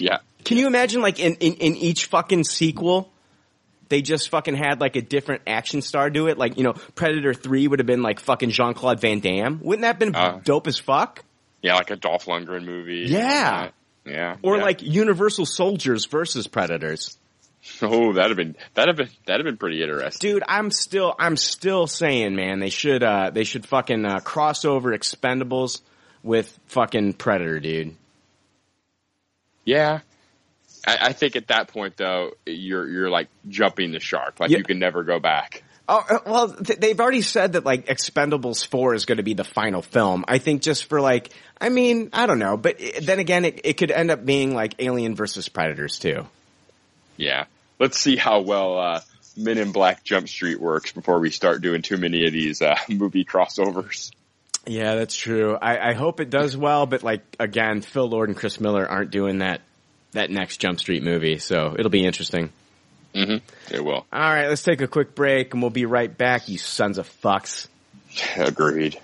yeah. 0.00 0.18
Can 0.46 0.56
you 0.58 0.66
imagine 0.66 1.02
like 1.02 1.20
in, 1.20 1.34
in, 1.34 1.54
in 1.54 1.76
each 1.76 2.06
fucking 2.06 2.44
sequel? 2.44 3.12
They 3.88 4.00
just 4.02 4.30
fucking 4.30 4.56
had 4.56 4.80
like 4.80 4.96
a 4.96 5.02
different 5.02 5.42
action 5.46 5.82
star 5.82 6.08
do 6.08 6.28
it. 6.28 6.38
Like, 6.38 6.56
you 6.56 6.64
know, 6.64 6.72
Predator 6.94 7.34
3 7.34 7.68
would 7.68 7.78
have 7.78 7.86
been 7.86 8.02
like 8.02 8.18
fucking 8.20 8.50
Jean-Claude 8.50 9.00
Van 9.00 9.20
Damme. 9.20 9.60
Wouldn't 9.62 9.82
that 9.82 9.88
have 9.88 9.98
been 9.98 10.14
Uh. 10.16 10.40
dope 10.42 10.66
as 10.66 10.78
fuck? 10.78 11.24
Yeah, 11.62 11.74
like 11.74 11.90
a 11.90 11.96
Dolph 11.96 12.24
Lundgren 12.26 12.64
movie. 12.64 13.06
Yeah. 13.08 13.70
Yeah. 14.04 14.36
Or 14.42 14.56
yeah. 14.56 14.62
like 14.62 14.82
Universal 14.82 15.46
Soldiers 15.46 16.06
versus 16.06 16.46
Predators. 16.46 17.18
Oh, 17.82 18.12
that'd 18.12 18.30
have 18.30 18.36
been 18.36 18.56
that'd 18.74 18.88
have 18.88 18.96
been 18.96 19.16
that'd 19.26 19.44
have 19.44 19.52
been 19.52 19.58
pretty 19.58 19.82
interesting. 19.82 20.30
Dude, 20.34 20.44
I'm 20.46 20.70
still 20.70 21.14
I'm 21.18 21.36
still 21.36 21.88
saying, 21.88 22.36
man, 22.36 22.60
they 22.60 22.70
should 22.70 23.02
uh 23.02 23.30
they 23.30 23.42
should 23.42 23.66
fucking 23.66 24.04
uh, 24.04 24.20
cross 24.20 24.64
over 24.64 24.96
Expendables 24.96 25.80
with 26.22 26.56
fucking 26.66 27.14
Predator, 27.14 27.58
dude. 27.58 27.96
Yeah. 29.64 30.00
I, 30.86 30.98
I 31.08 31.12
think 31.12 31.36
at 31.36 31.48
that 31.48 31.68
point 31.68 31.96
though, 31.96 32.32
you're 32.46 32.88
you're 32.88 33.10
like 33.10 33.28
jumping 33.48 33.92
the 33.92 34.00
shark. 34.00 34.38
Like 34.40 34.50
Yeah. 34.50 34.58
you 34.58 34.64
can 34.64 34.78
never 34.78 35.02
go 35.04 35.18
back. 35.18 35.62
Oh 35.88 36.04
uh, 36.08 36.18
well, 36.26 36.48
th- 36.52 36.78
they've 36.80 36.98
already 37.00 37.22
said 37.22 37.52
that 37.52 37.64
like 37.64 37.86
Expendables 37.86 38.66
four 38.66 38.94
is 38.94 39.04
going 39.04 39.18
to 39.18 39.22
be 39.22 39.34
the 39.34 39.44
final 39.44 39.82
film. 39.82 40.24
I 40.26 40.38
think 40.38 40.62
just 40.62 40.86
for 40.86 41.00
like, 41.00 41.30
I 41.60 41.68
mean, 41.68 42.10
I 42.12 42.26
don't 42.26 42.38
know, 42.40 42.56
but 42.56 42.76
i- 42.80 43.00
then 43.00 43.18
again, 43.20 43.44
it, 43.44 43.60
it 43.64 43.72
could 43.76 43.90
end 43.92 44.10
up 44.10 44.24
being 44.24 44.54
like 44.54 44.74
Alien 44.80 45.14
versus 45.14 45.48
Predators 45.48 45.98
too. 45.98 46.26
Yeah. 47.16 47.44
Let's 47.78 47.98
see 48.00 48.16
how 48.16 48.40
well 48.40 48.78
uh, 48.78 49.00
Men 49.36 49.58
in 49.58 49.70
Black 49.72 50.02
Jump 50.02 50.28
Street 50.28 50.60
works 50.60 50.92
before 50.92 51.20
we 51.20 51.30
start 51.30 51.60
doing 51.62 51.82
too 51.82 51.98
many 51.98 52.26
of 52.26 52.32
these 52.32 52.62
uh, 52.62 52.76
movie 52.88 53.24
crossovers. 53.24 54.10
Yeah, 54.66 54.96
that's 54.96 55.14
true. 55.16 55.54
I, 55.60 55.90
I 55.90 55.92
hope 55.92 56.18
it 56.20 56.30
does 56.30 56.56
well, 56.56 56.86
but 56.86 57.02
like 57.04 57.20
again, 57.38 57.80
Phil 57.82 58.08
Lord 58.08 58.28
and 58.28 58.36
Chris 58.36 58.58
Miller 58.60 58.84
aren't 58.88 59.12
doing 59.12 59.38
that 59.38 59.60
that 60.16 60.30
next 60.30 60.58
Jump 60.58 60.80
Street 60.80 61.02
movie, 61.02 61.38
so 61.38 61.74
it'll 61.78 61.90
be 61.90 62.04
interesting. 62.04 62.50
Mm-hmm. 63.14 63.74
It 63.74 63.84
will. 63.84 64.06
All 64.12 64.20
right, 64.20 64.48
let's 64.48 64.62
take 64.62 64.82
a 64.82 64.86
quick 64.86 65.14
break 65.14 65.54
and 65.54 65.62
we'll 65.62 65.70
be 65.70 65.86
right 65.86 66.14
back, 66.16 66.48
you 66.48 66.58
sons 66.58 66.98
of 66.98 67.08
fucks. 67.22 67.68
Agreed. 68.36 69.00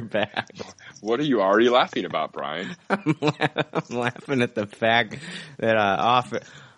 Back. 0.00 0.48
What 1.00 1.20
are 1.20 1.24
you 1.24 1.40
already 1.40 1.68
laughing 1.68 2.04
about, 2.04 2.32
Brian? 2.32 2.76
I'm, 2.90 3.16
la- 3.20 3.32
I'm 3.72 3.96
laughing 3.96 4.42
at 4.42 4.54
the 4.54 4.66
fact 4.66 5.18
that 5.58 5.76
uh, 5.76 5.96
off 5.98 6.32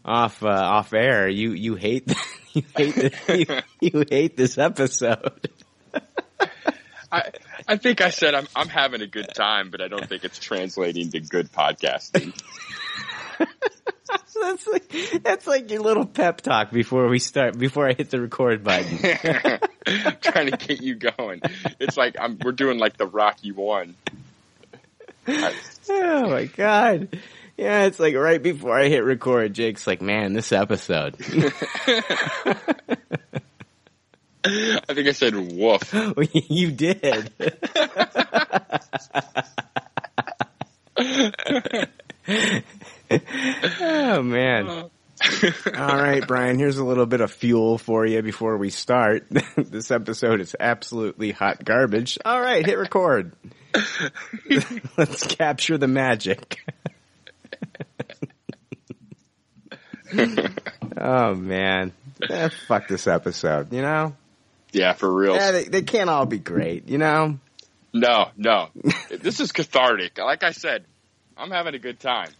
off 0.04 0.42
uh, 0.42 0.48
off 0.48 0.92
air, 0.92 1.28
you 1.28 1.52
you 1.52 1.74
hate 1.74 2.12
you 2.52 2.62
hate 2.76 2.94
this, 2.94 3.28
you, 3.28 3.46
you 3.80 4.04
hate 4.08 4.36
this 4.36 4.58
episode. 4.58 5.48
I 7.10 7.30
I 7.66 7.76
think 7.76 8.00
I 8.00 8.10
said 8.10 8.34
I'm 8.34 8.46
I'm 8.54 8.68
having 8.68 9.00
a 9.00 9.06
good 9.06 9.28
time, 9.34 9.70
but 9.70 9.80
I 9.80 9.88
don't 9.88 10.06
think 10.08 10.24
it's 10.24 10.38
translating 10.38 11.10
to 11.12 11.20
good 11.20 11.50
podcasting. 11.52 12.38
That's 14.40 14.66
like 14.68 15.22
that's 15.22 15.46
like 15.46 15.70
your 15.70 15.80
little 15.82 16.06
pep 16.06 16.40
talk 16.40 16.70
before 16.70 17.08
we 17.08 17.18
start 17.18 17.58
before 17.58 17.88
I 17.88 17.92
hit 17.92 18.10
the 18.10 18.20
record 18.20 18.62
button. 18.64 18.98
trying 20.22 20.50
to 20.50 20.56
get 20.56 20.80
you 20.80 20.94
going. 20.94 21.40
It's 21.80 21.96
like 21.96 22.14
I'm 22.18 22.38
we're 22.42 22.52
doing 22.52 22.78
like 22.78 22.96
the 22.96 23.06
Rocky 23.06 23.52
one. 23.52 23.96
I- 25.26 25.54
Oh 25.90 26.30
my 26.30 26.44
god. 26.44 27.08
Yeah, 27.56 27.84
it's 27.84 27.98
like 27.98 28.14
right 28.14 28.40
before 28.42 28.78
I 28.78 28.88
hit 28.88 29.02
record, 29.04 29.52
Jake's 29.54 29.86
like, 29.86 30.00
man, 30.00 30.32
this 30.32 30.52
episode. 30.52 31.16
I 34.44 34.94
think 34.94 35.08
I 35.08 35.12
said 35.12 35.34
woof. 35.34 35.92
you 36.32 36.70
did. 36.70 37.32
Oh 43.10 44.22
man. 44.22 44.90
All 45.76 45.96
right, 45.96 46.24
Brian, 46.26 46.58
here's 46.58 46.78
a 46.78 46.84
little 46.84 47.06
bit 47.06 47.20
of 47.20 47.32
fuel 47.32 47.78
for 47.78 48.06
you 48.06 48.22
before 48.22 48.56
we 48.56 48.70
start. 48.70 49.26
this 49.56 49.90
episode 49.90 50.40
is 50.40 50.54
absolutely 50.58 51.32
hot 51.32 51.64
garbage. 51.64 52.18
All 52.24 52.40
right, 52.40 52.64
hit 52.64 52.78
record. 52.78 53.32
Let's 54.96 55.26
capture 55.26 55.76
the 55.76 55.88
magic. 55.88 56.60
oh 60.96 61.34
man. 61.34 61.92
Eh, 62.28 62.48
fuck 62.66 62.88
this 62.88 63.06
episode, 63.06 63.72
you 63.72 63.82
know? 63.82 64.14
Yeah, 64.72 64.92
for 64.92 65.12
real. 65.12 65.34
Yeah, 65.34 65.52
they, 65.52 65.64
they 65.64 65.82
can't 65.82 66.10
all 66.10 66.26
be 66.26 66.38
great, 66.38 66.88
you 66.88 66.98
know? 66.98 67.38
No, 67.92 68.30
no. 68.36 68.68
this 69.10 69.40
is 69.40 69.52
cathartic. 69.52 70.18
Like 70.18 70.42
I 70.42 70.52
said, 70.52 70.84
I'm 71.36 71.50
having 71.50 71.74
a 71.74 71.78
good 71.78 72.00
time. 72.00 72.30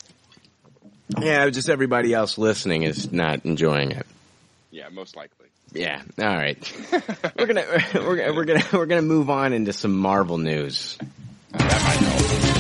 Yeah, 1.19 1.49
just 1.51 1.69
everybody 1.69 2.13
else 2.13 2.37
listening 2.37 2.83
is 2.83 3.11
not 3.13 3.45
enjoying 3.45 3.93
it. 3.93 4.07
Yeah, 4.71 4.89
most 4.91 5.17
likely. 5.17 5.47
Yeah. 5.73 6.03
All 6.19 6.27
right. 6.27 6.73
we're 7.37 7.47
gonna 7.47 7.65
we're 7.95 8.17
gonna 8.17 8.35
we're 8.35 8.45
gonna 8.45 8.65
we're 8.73 8.87
gonna 8.87 9.03
move 9.03 9.31
on 9.31 9.53
into 9.53 9.73
some 9.73 9.97
Marvel 9.97 10.39
news. 10.39 10.99
That 11.53 12.55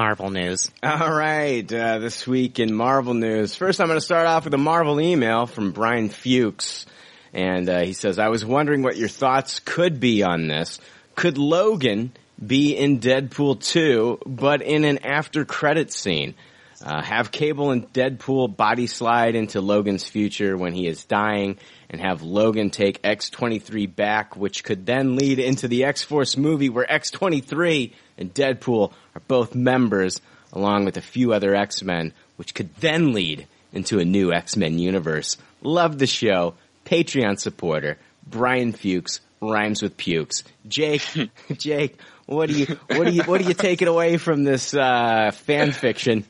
Marvel 0.00 0.30
news. 0.30 0.70
All 0.82 1.12
right, 1.12 1.70
uh, 1.70 1.98
this 1.98 2.26
week 2.26 2.58
in 2.58 2.72
Marvel 2.72 3.12
news. 3.12 3.54
First, 3.54 3.82
I'm 3.82 3.86
going 3.88 3.98
to 3.98 4.04
start 4.04 4.26
off 4.26 4.44
with 4.44 4.54
a 4.54 4.56
Marvel 4.56 4.98
email 4.98 5.44
from 5.44 5.72
Brian 5.72 6.08
Fuchs, 6.08 6.86
and 7.34 7.68
uh, 7.68 7.80
he 7.80 7.92
says, 7.92 8.18
"I 8.18 8.28
was 8.28 8.42
wondering 8.42 8.82
what 8.82 8.96
your 8.96 9.10
thoughts 9.10 9.60
could 9.60 10.00
be 10.00 10.22
on 10.22 10.48
this. 10.48 10.80
Could 11.16 11.36
Logan 11.36 12.12
be 12.44 12.74
in 12.74 13.00
Deadpool 13.00 13.62
2, 13.62 14.20
but 14.24 14.62
in 14.62 14.84
an 14.84 15.04
after 15.04 15.44
credit 15.44 15.92
scene?" 15.92 16.34
Uh, 16.82 17.02
have 17.02 17.30
Cable 17.30 17.70
and 17.70 17.92
Deadpool 17.92 18.56
body 18.56 18.86
slide 18.86 19.34
into 19.34 19.60
Logan's 19.60 20.08
future 20.08 20.56
when 20.56 20.72
he 20.72 20.86
is 20.86 21.04
dying, 21.04 21.58
and 21.90 22.00
have 22.00 22.22
Logan 22.22 22.70
take 22.70 23.00
X-23 23.04 23.94
back, 23.94 24.34
which 24.34 24.64
could 24.64 24.86
then 24.86 25.16
lead 25.16 25.38
into 25.38 25.68
the 25.68 25.84
X-Force 25.84 26.38
movie 26.38 26.70
where 26.70 26.90
X-23 26.90 27.92
and 28.20 28.32
Deadpool 28.32 28.92
are 29.16 29.22
both 29.26 29.54
members, 29.54 30.20
along 30.52 30.84
with 30.84 30.96
a 30.96 31.02
few 31.02 31.32
other 31.32 31.54
X-Men, 31.54 32.12
which 32.36 32.54
could 32.54 32.74
then 32.76 33.12
lead 33.12 33.46
into 33.72 33.98
a 33.98 34.04
new 34.04 34.32
X-Men 34.32 34.78
universe. 34.78 35.36
Love 35.62 35.98
the 35.98 36.06
show. 36.06 36.54
Patreon 36.84 37.38
supporter, 37.40 37.98
Brian 38.26 38.72
Fuchs, 38.72 39.20
rhymes 39.40 39.82
with 39.82 39.96
pukes. 39.96 40.44
Jake, 40.68 41.02
Jake, 41.52 41.96
what 42.26 42.48
do 42.48 42.58
you, 42.58 42.66
what 42.88 43.06
do 43.06 43.12
you, 43.12 43.22
what 43.24 43.40
do 43.40 43.46
you 43.48 43.54
take 43.54 43.80
it 43.82 43.88
away 43.88 44.16
from 44.16 44.44
this, 44.44 44.74
uh, 44.74 45.30
fan 45.32 45.72
fiction? 45.72 46.24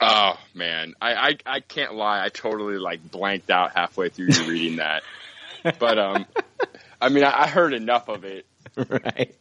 Oh 0.00 0.38
man, 0.52 0.94
I, 1.00 1.14
I 1.14 1.36
I 1.46 1.60
can't 1.60 1.94
lie. 1.94 2.22
I 2.22 2.28
totally 2.28 2.76
like 2.76 3.08
blanked 3.10 3.50
out 3.50 3.72
halfway 3.74 4.08
through 4.10 4.26
you 4.26 4.44
reading 4.46 4.76
that. 4.76 5.02
But 5.78 5.98
um, 5.98 6.26
I 7.00 7.08
mean, 7.08 7.24
I, 7.24 7.44
I 7.44 7.46
heard 7.46 7.72
enough 7.72 8.08
of 8.08 8.24
it, 8.24 8.46
Right. 8.76 9.34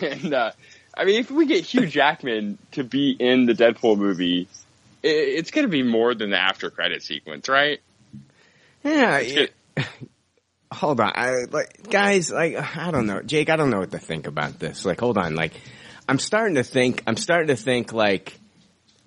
and 0.00 0.32
uh, 0.32 0.52
I 1.00 1.06
mean, 1.06 1.18
if 1.18 1.30
we 1.30 1.46
get 1.46 1.64
Hugh 1.64 1.86
Jackman 1.86 2.58
to 2.72 2.84
be 2.84 3.16
in 3.18 3.46
the 3.46 3.54
Deadpool 3.54 3.96
movie, 3.96 4.48
it, 5.02 5.08
it's 5.08 5.50
going 5.50 5.64
to 5.66 5.70
be 5.70 5.82
more 5.82 6.14
than 6.14 6.28
the 6.28 6.36
after 6.36 6.68
credit 6.68 7.02
sequence, 7.02 7.48
right? 7.48 7.80
Yeah. 8.84 9.18
It- 9.18 9.54
hold 10.70 11.00
on. 11.00 11.10
I, 11.14 11.44
like, 11.50 11.88
guys, 11.88 12.30
like, 12.30 12.54
I 12.76 12.90
don't 12.90 13.06
know. 13.06 13.22
Jake, 13.22 13.48
I 13.48 13.56
don't 13.56 13.70
know 13.70 13.78
what 13.78 13.92
to 13.92 13.98
think 13.98 14.26
about 14.26 14.58
this. 14.58 14.84
Like, 14.84 15.00
hold 15.00 15.16
on. 15.16 15.34
Like, 15.34 15.54
I'm 16.06 16.18
starting 16.18 16.56
to 16.56 16.64
think, 16.64 17.02
I'm 17.06 17.16
starting 17.16 17.48
to 17.48 17.56
think 17.56 17.94
like, 17.94 18.38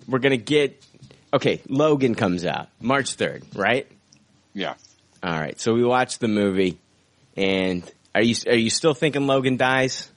we're 0.08 0.18
gonna 0.18 0.36
get, 0.36 0.84
okay, 1.32 1.60
Logan 1.68 2.16
comes 2.16 2.44
out 2.44 2.70
March 2.80 3.16
3rd, 3.16 3.44
right? 3.54 3.86
Yeah. 4.52 4.74
Alright, 5.24 5.60
so 5.60 5.74
we 5.74 5.84
watch 5.84 6.18
the 6.18 6.28
movie, 6.28 6.76
and 7.36 7.88
are 8.16 8.22
you, 8.22 8.34
are 8.48 8.56
you 8.56 8.68
still 8.68 8.94
thinking 8.94 9.28
Logan 9.28 9.56
dies? 9.56 10.10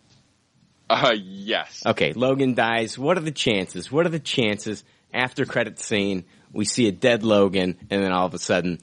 Uh, 0.89 1.15
yes. 1.19 1.83
Okay, 1.85 2.13
Logan 2.13 2.53
dies. 2.53 2.97
What 2.97 3.17
are 3.17 3.21
the 3.21 3.31
chances? 3.31 3.91
What 3.91 4.05
are 4.05 4.09
the 4.09 4.19
chances 4.19 4.83
after 5.13 5.45
credit 5.45 5.79
scene 5.79 6.25
we 6.53 6.65
see 6.65 6.87
a 6.87 6.91
dead 6.91 7.23
Logan 7.23 7.77
and 7.89 8.03
then 8.03 8.11
all 8.11 8.25
of 8.25 8.33
a 8.33 8.39
sudden 8.39 8.79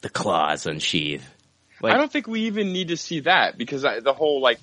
the 0.00 0.08
claws 0.08 0.66
unsheathe? 0.66 1.22
Like, 1.82 1.92
I 1.94 1.98
don't 1.98 2.10
think 2.10 2.26
we 2.26 2.42
even 2.42 2.72
need 2.72 2.88
to 2.88 2.96
see 2.96 3.20
that 3.20 3.58
because 3.58 3.84
I, 3.84 4.00
the 4.00 4.14
whole 4.14 4.40
like 4.40 4.58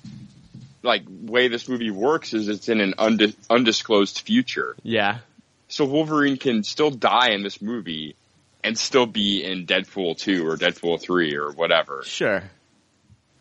like 0.82 1.04
way 1.08 1.48
this 1.48 1.68
movie 1.68 1.90
works 1.90 2.34
is 2.34 2.48
it's 2.48 2.68
in 2.68 2.80
an 2.80 2.94
undi- 2.98 3.36
undisclosed 3.48 4.20
future. 4.20 4.76
yeah. 4.82 5.18
So 5.68 5.86
Wolverine 5.86 6.36
can 6.36 6.62
still 6.62 6.90
die 6.90 7.30
in 7.30 7.42
this 7.42 7.62
movie 7.62 8.16
and 8.62 8.76
still 8.78 9.06
be 9.06 9.42
in 9.42 9.66
Deadpool 9.66 10.16
2 10.18 10.46
or 10.46 10.56
Deadpool 10.56 11.00
3 11.00 11.36
or 11.36 11.52
whatever. 11.52 12.02
Sure. 12.04 12.42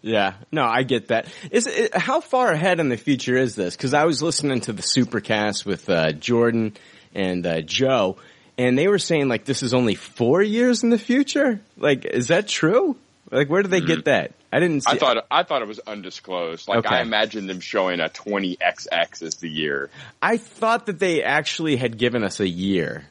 Yeah. 0.04 0.34
No, 0.52 0.66
I 0.66 0.84
get 0.84 1.08
that. 1.08 1.28
Is 1.50 1.66
it, 1.66 1.96
how 1.96 2.20
far 2.20 2.52
ahead 2.52 2.80
in 2.80 2.90
the 2.90 2.98
future 2.98 3.38
is 3.38 3.56
this? 3.56 3.76
Cause 3.76 3.94
I 3.94 4.04
was 4.04 4.22
listening 4.22 4.62
to 4.62 4.74
the 4.74 4.84
Supercast 4.84 5.66
with, 5.66 5.90
uh, 5.90 6.12
Jordan 6.12 6.76
and, 7.16 7.46
uh, 7.48 7.62
Joe, 7.62 8.18
and 8.58 8.78
they 8.78 8.88
were 8.88 9.00
saying 9.00 9.30
like 9.30 9.46
this 9.46 9.64
is 9.64 9.74
only 9.74 9.96
four 9.96 10.44
years 10.44 10.84
in 10.84 10.90
the 10.90 11.00
future? 11.00 11.62
Like, 11.78 12.06
is 12.06 12.28
that 12.28 12.48
true? 12.48 12.98
Like, 13.32 13.50
where 13.50 13.64
did 13.64 13.72
they 13.72 13.82
get 13.82 14.06
that? 14.06 14.34
I 14.52 14.60
didn't 14.60 14.82
see. 14.82 14.92
I 14.92 14.98
thought 15.00 15.26
I 15.32 15.42
thought 15.42 15.64
it 15.64 15.68
was 15.68 15.80
undisclosed. 15.80 16.68
Like 16.68 16.86
Okay. 16.86 16.96
I 16.98 17.02
imagined 17.02 17.50
them 17.50 17.60
showing 17.60 18.00
a 18.00 18.10
20XX 18.10 19.24
as 19.24 19.36
the 19.36 19.50
year. 19.50 19.90
I 20.22 20.38
thought 20.38 20.86
that 20.86 21.00
they 21.00 21.24
actually 21.24 21.76
had 21.76 21.98
given 21.98 22.24
us 22.24 22.40
a 22.40 22.48
year, 22.48 23.06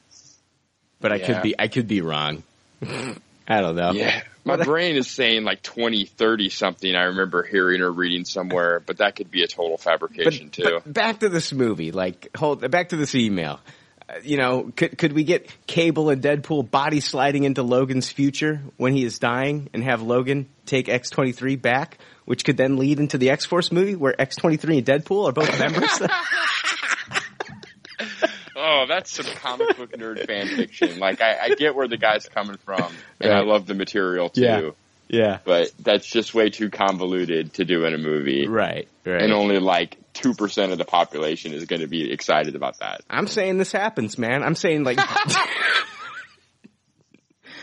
but 1.00 1.10
I 1.10 1.18
could 1.18 1.42
be 1.42 1.56
I 1.58 1.66
could 1.66 1.88
be 1.88 2.00
wrong. 2.00 2.44
I 3.46 3.60
don't 3.60 3.76
know. 3.76 3.92
Yeah. 3.92 4.22
My 4.44 4.56
brain 4.56 4.96
is 4.96 5.08
saying 5.08 5.44
like 5.44 5.62
2030 5.62 6.48
something. 6.50 6.94
I 6.94 7.04
remember 7.04 7.42
hearing 7.44 7.80
or 7.80 7.90
reading 7.90 8.24
somewhere, 8.24 8.80
but 8.80 8.98
that 8.98 9.14
could 9.14 9.30
be 9.30 9.42
a 9.42 9.46
total 9.46 9.76
fabrication 9.76 10.46
but, 10.46 10.52
too. 10.52 10.80
but 10.84 10.92
back 10.92 11.20
to 11.20 11.28
this 11.28 11.52
movie. 11.52 11.92
Like, 11.92 12.28
hold 12.36 12.68
back 12.70 12.88
to 12.88 12.96
this 12.96 13.14
email. 13.14 13.60
Uh, 14.08 14.14
you 14.24 14.36
know, 14.36 14.72
could 14.74 14.98
could 14.98 15.12
we 15.12 15.22
get 15.22 15.48
Cable 15.66 16.10
and 16.10 16.20
Deadpool 16.20 16.68
body 16.68 16.98
sliding 16.98 17.44
into 17.44 17.62
Logan's 17.62 18.10
future 18.10 18.60
when 18.78 18.94
he 18.94 19.04
is 19.04 19.20
dying, 19.20 19.70
and 19.72 19.84
have 19.84 20.02
Logan 20.02 20.48
take 20.66 20.88
X 20.88 21.08
twenty 21.10 21.30
three 21.30 21.54
back, 21.54 21.98
which 22.24 22.44
could 22.44 22.56
then 22.56 22.78
lead 22.78 22.98
into 22.98 23.18
the 23.18 23.30
X 23.30 23.44
Force 23.44 23.70
movie 23.70 23.94
where 23.94 24.20
X 24.20 24.34
twenty 24.34 24.56
three 24.56 24.78
and 24.78 24.86
Deadpool 24.86 25.28
are 25.28 25.32
both 25.32 25.56
members? 25.56 26.00
Oh, 28.56 28.84
that's 28.88 29.10
some 29.10 29.26
comic 29.36 29.76
book 29.76 29.92
nerd 29.92 30.26
fan 30.26 30.48
fiction. 30.48 30.98
Like 30.98 31.20
I, 31.20 31.38
I 31.42 31.54
get 31.54 31.74
where 31.74 31.88
the 31.88 31.96
guy's 31.96 32.28
coming 32.28 32.56
from, 32.58 32.92
and 33.20 33.32
I 33.32 33.40
love 33.40 33.66
the 33.66 33.74
material 33.74 34.28
too. 34.28 34.42
Yeah. 34.42 34.70
yeah. 35.08 35.38
But 35.44 35.72
that's 35.78 36.06
just 36.06 36.34
way 36.34 36.50
too 36.50 36.70
convoluted 36.70 37.54
to 37.54 37.64
do 37.64 37.84
in 37.84 37.94
a 37.94 37.98
movie. 37.98 38.46
Right. 38.46 38.88
Right. 39.04 39.22
And 39.22 39.32
only 39.32 39.58
like 39.58 39.96
two 40.12 40.34
percent 40.34 40.72
of 40.72 40.78
the 40.78 40.84
population 40.84 41.52
is 41.54 41.64
going 41.64 41.80
to 41.80 41.88
be 41.88 42.12
excited 42.12 42.54
about 42.54 42.78
that. 42.80 43.02
I'm 43.08 43.26
saying 43.26 43.58
this 43.58 43.72
happens, 43.72 44.18
man. 44.18 44.42
I'm 44.42 44.54
saying 44.54 44.84
like, 44.84 44.98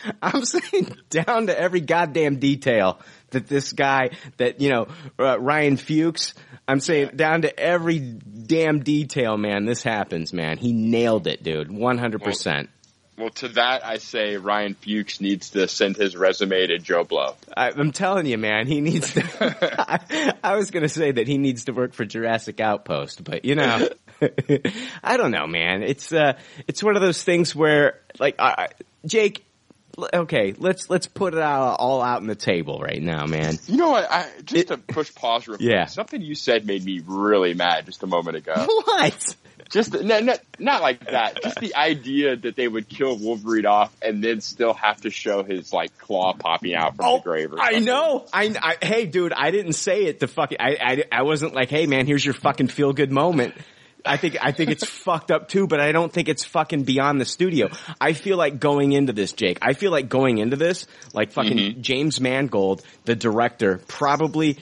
I'm 0.21 0.45
saying 0.45 0.95
down 1.09 1.47
to 1.47 1.59
every 1.59 1.81
goddamn 1.81 2.37
detail 2.37 2.99
that 3.31 3.47
this 3.47 3.73
guy, 3.73 4.11
that, 4.37 4.61
you 4.61 4.69
know, 4.69 4.87
uh, 5.17 5.39
Ryan 5.39 5.77
Fuchs, 5.77 6.33
I'm 6.67 6.79
saying 6.79 7.11
down 7.15 7.43
to 7.43 7.59
every 7.59 7.99
damn 7.99 8.79
detail, 8.79 9.37
man, 9.37 9.65
this 9.65 9.83
happens, 9.83 10.33
man. 10.33 10.57
He 10.57 10.73
nailed 10.73 11.27
it, 11.27 11.43
dude. 11.43 11.69
100%. 11.69 12.67
Well, 13.19 13.29
to 13.31 13.49
that 13.49 13.85
I 13.85 13.97
say 13.97 14.37
Ryan 14.37 14.75
Fuchs 14.75 15.19
needs 15.19 15.49
to 15.49 15.67
send 15.67 15.97
his 15.97 16.15
resume 16.15 16.67
to 16.67 16.77
JoBlo. 16.77 17.35
I, 17.55 17.69
I'm 17.71 17.91
telling 17.91 18.25
you, 18.25 18.37
man, 18.37 18.65
he 18.65 18.79
needs 18.79 19.13
to, 19.15 19.23
I, 19.89 20.33
I 20.41 20.55
was 20.55 20.71
gonna 20.71 20.87
say 20.87 21.11
that 21.11 21.27
he 21.27 21.37
needs 21.37 21.65
to 21.65 21.73
work 21.73 21.93
for 21.93 22.05
Jurassic 22.05 22.61
Outpost, 22.61 23.25
but 23.25 23.43
you 23.43 23.55
know, 23.55 23.89
I 25.03 25.17
don't 25.17 25.31
know, 25.31 25.47
man. 25.47 25.83
It's, 25.83 26.13
uh, 26.13 26.37
it's 26.65 26.81
one 26.81 26.95
of 26.95 27.01
those 27.01 27.21
things 27.21 27.53
where, 27.53 27.99
like, 28.19 28.35
I, 28.39 28.69
Jake, 29.05 29.43
okay, 30.13 30.53
let's, 30.57 30.89
let's 30.89 31.07
put 31.07 31.33
it 31.33 31.39
out, 31.39 31.77
all 31.79 32.01
out 32.01 32.17
on 32.17 32.27
the 32.27 32.35
table 32.35 32.79
right 32.79 33.01
now, 33.01 33.25
man. 33.25 33.57
You 33.67 33.77
know 33.77 33.89
what? 33.89 34.09
I, 34.11 34.27
just 34.43 34.67
to 34.69 34.77
push 34.77 35.13
pause 35.13 35.47
real 35.47 35.57
quick. 35.57 35.69
Yeah. 35.69 35.85
Something 35.85 36.21
you 36.21 36.35
said 36.35 36.65
made 36.65 36.83
me 36.83 37.01
really 37.05 37.53
mad 37.53 37.85
just 37.85 38.03
a 38.03 38.07
moment 38.07 38.37
ago. 38.37 38.67
What? 38.89 39.35
just 39.69 39.93
no, 39.93 40.19
no, 40.19 40.33
not 40.57 40.81
like 40.81 41.05
that. 41.11 41.41
Just 41.43 41.59
the 41.59 41.75
idea 41.75 42.35
that 42.35 42.55
they 42.55 42.67
would 42.67 42.89
kill 42.89 43.17
Wolverine 43.17 43.65
off 43.65 43.95
and 44.01 44.23
then 44.23 44.41
still 44.41 44.73
have 44.73 45.01
to 45.01 45.09
show 45.11 45.43
his 45.43 45.71
like 45.71 45.97
claw 45.99 46.33
popping 46.33 46.73
out 46.73 46.95
from 46.95 47.05
the 47.05 47.11
oh, 47.11 47.19
grave. 47.19 47.53
Oh, 47.53 47.57
I 47.59 47.79
know. 47.79 48.25
I, 48.33 48.55
I, 48.59 48.85
hey, 48.85 49.05
dude, 49.05 49.31
I 49.33 49.51
didn't 49.51 49.73
say 49.73 50.05
it 50.05 50.19
to 50.21 50.27
fucking, 50.27 50.57
I, 50.59 50.77
I, 50.81 51.03
I 51.11 51.21
wasn't 51.21 51.53
like, 51.53 51.69
hey 51.69 51.85
man, 51.85 52.07
here's 52.07 52.25
your 52.25 52.33
fucking 52.33 52.69
feel 52.69 52.93
good 52.93 53.11
moment. 53.11 53.53
I 54.05 54.17
think, 54.17 54.37
I 54.41 54.51
think 54.51 54.69
it's 54.71 54.85
fucked 55.05 55.31
up 55.31 55.47
too, 55.49 55.67
but 55.67 55.79
I 55.79 55.91
don't 55.91 56.11
think 56.11 56.29
it's 56.29 56.45
fucking 56.45 56.83
beyond 56.83 57.19
the 57.19 57.25
studio. 57.25 57.69
I 57.99 58.13
feel 58.13 58.37
like 58.37 58.59
going 58.59 58.91
into 58.93 59.13
this, 59.13 59.33
Jake, 59.33 59.59
I 59.61 59.73
feel 59.73 59.91
like 59.91 60.09
going 60.09 60.37
into 60.37 60.55
this, 60.55 60.87
like 61.13 61.31
fucking 61.31 61.57
Mm-hmm. 61.57 61.81
James 61.81 62.19
Mangold, 62.21 62.83
the 63.05 63.15
director, 63.15 63.81
probably 63.87 64.57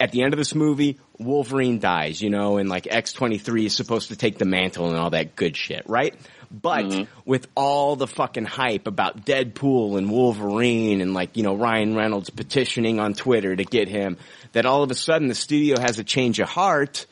at 0.00 0.10
the 0.12 0.22
end 0.22 0.34
of 0.34 0.38
this 0.38 0.54
movie, 0.54 0.98
Wolverine 1.18 1.78
dies, 1.78 2.20
you 2.20 2.28
know, 2.28 2.56
and 2.58 2.68
like 2.68 2.84
X23 2.84 3.66
is 3.66 3.76
supposed 3.76 4.08
to 4.08 4.16
take 4.16 4.36
the 4.38 4.44
mantle 4.44 4.88
and 4.88 4.96
all 4.96 5.10
that 5.10 5.36
good 5.36 5.56
shit, 5.56 5.84
right? 5.88 6.14
But 6.50 6.84
Mm-hmm. 6.84 7.04
with 7.24 7.48
all 7.56 7.96
the 7.96 8.06
fucking 8.06 8.44
hype 8.44 8.86
about 8.86 9.24
Deadpool 9.24 9.96
and 9.98 10.10
Wolverine 10.10 11.00
and 11.00 11.14
like, 11.14 11.36
you 11.36 11.42
know, 11.42 11.54
Ryan 11.56 11.94
Reynolds 11.96 12.30
petitioning 12.30 13.00
on 13.00 13.14
Twitter 13.14 13.54
to 13.56 13.64
get 13.64 13.88
him, 13.88 14.18
that 14.52 14.66
all 14.66 14.82
of 14.82 14.90
a 14.90 14.94
sudden 14.94 15.28
the 15.28 15.34
studio 15.34 15.80
has 15.80 15.98
a 15.98 16.04
change 16.04 16.38
of 16.40 16.48
heart 16.48 17.06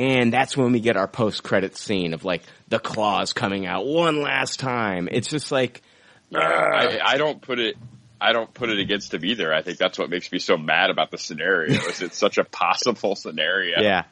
and 0.00 0.32
that's 0.32 0.56
when 0.56 0.72
we 0.72 0.80
get 0.80 0.96
our 0.96 1.06
post 1.06 1.42
credit 1.42 1.76
scene 1.76 2.14
of 2.14 2.24
like 2.24 2.42
the 2.68 2.78
claws 2.78 3.34
coming 3.34 3.66
out 3.66 3.84
one 3.86 4.22
last 4.22 4.58
time. 4.58 5.10
It's 5.12 5.28
just 5.28 5.52
like, 5.52 5.82
I, 6.34 6.98
I 7.04 7.18
don't 7.18 7.42
put 7.42 7.58
it. 7.58 7.76
I 8.18 8.32
don't 8.32 8.52
put 8.52 8.70
it 8.70 8.78
against 8.78 9.12
him 9.12 9.24
either. 9.26 9.52
I 9.52 9.60
think 9.62 9.76
that's 9.76 9.98
what 9.98 10.08
makes 10.08 10.32
me 10.32 10.38
so 10.38 10.56
mad 10.56 10.88
about 10.88 11.10
the 11.10 11.18
scenario. 11.18 11.74
is 11.74 12.00
it's 12.00 12.16
such 12.16 12.38
a 12.38 12.44
possible 12.44 13.14
scenario. 13.14 13.80
yeah. 13.80 14.04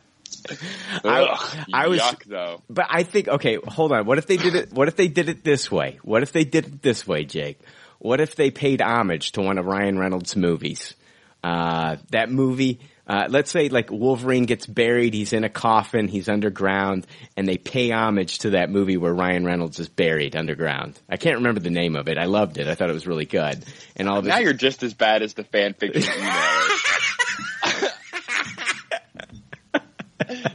Ugh, 1.04 1.66
I 1.72 1.88
was- 1.88 2.00
yuck 2.00 2.22
though. 2.24 2.62
But 2.68 2.86
I 2.90 3.02
think 3.02 3.28
okay, 3.28 3.56
hold 3.66 3.92
on. 3.92 4.04
What 4.04 4.18
if 4.18 4.26
they 4.26 4.36
did 4.36 4.54
it? 4.56 4.72
What 4.72 4.88
if 4.88 4.96
they 4.96 5.08
did 5.08 5.30
it 5.30 5.42
this 5.42 5.70
way? 5.70 5.98
What 6.02 6.22
if 6.22 6.32
they 6.32 6.44
did 6.44 6.66
it 6.66 6.82
this 6.82 7.06
way, 7.06 7.24
Jake? 7.24 7.58
What 7.98 8.20
if 8.20 8.36
they 8.36 8.50
paid 8.50 8.82
homage 8.82 9.32
to 9.32 9.40
one 9.40 9.56
of 9.56 9.64
Ryan 9.64 9.98
Reynolds' 9.98 10.36
movies? 10.36 10.94
Uh, 11.42 11.96
that 12.10 12.30
movie, 12.30 12.80
uh, 13.08 13.26
let's 13.30 13.50
say 13.50 13.70
like 13.70 13.90
Wolverine 13.90 14.44
gets 14.44 14.66
buried, 14.66 15.14
he's 15.14 15.32
in 15.32 15.44
a 15.44 15.48
coffin, 15.48 16.08
he's 16.08 16.28
underground, 16.28 17.06
and 17.36 17.48
they 17.48 17.56
pay 17.56 17.90
homage 17.90 18.40
to 18.40 18.50
that 18.50 18.68
movie 18.70 18.98
where 18.98 19.14
Ryan 19.14 19.44
Reynolds 19.44 19.78
is 19.78 19.88
buried 19.88 20.36
underground. 20.36 21.00
I 21.08 21.16
can't 21.16 21.36
remember 21.36 21.60
the 21.60 21.70
name 21.70 21.96
of 21.96 22.08
it. 22.08 22.18
I 22.18 22.26
loved 22.26 22.58
it. 22.58 22.68
I 22.68 22.74
thought 22.74 22.90
it 22.90 22.94
was 22.94 23.06
really 23.06 23.24
good. 23.24 23.64
And 23.96 24.08
all 24.08 24.20
this, 24.20 24.28
Now 24.28 24.38
you're 24.38 24.52
just 24.52 24.82
as 24.82 24.92
bad 24.92 25.22
as 25.22 25.34
the 25.34 25.44
fan 25.44 25.74
fiction 25.74 26.12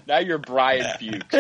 now 0.07 0.19
you're 0.19 0.37
Brian 0.37 0.85
Fuchs. 0.99 1.35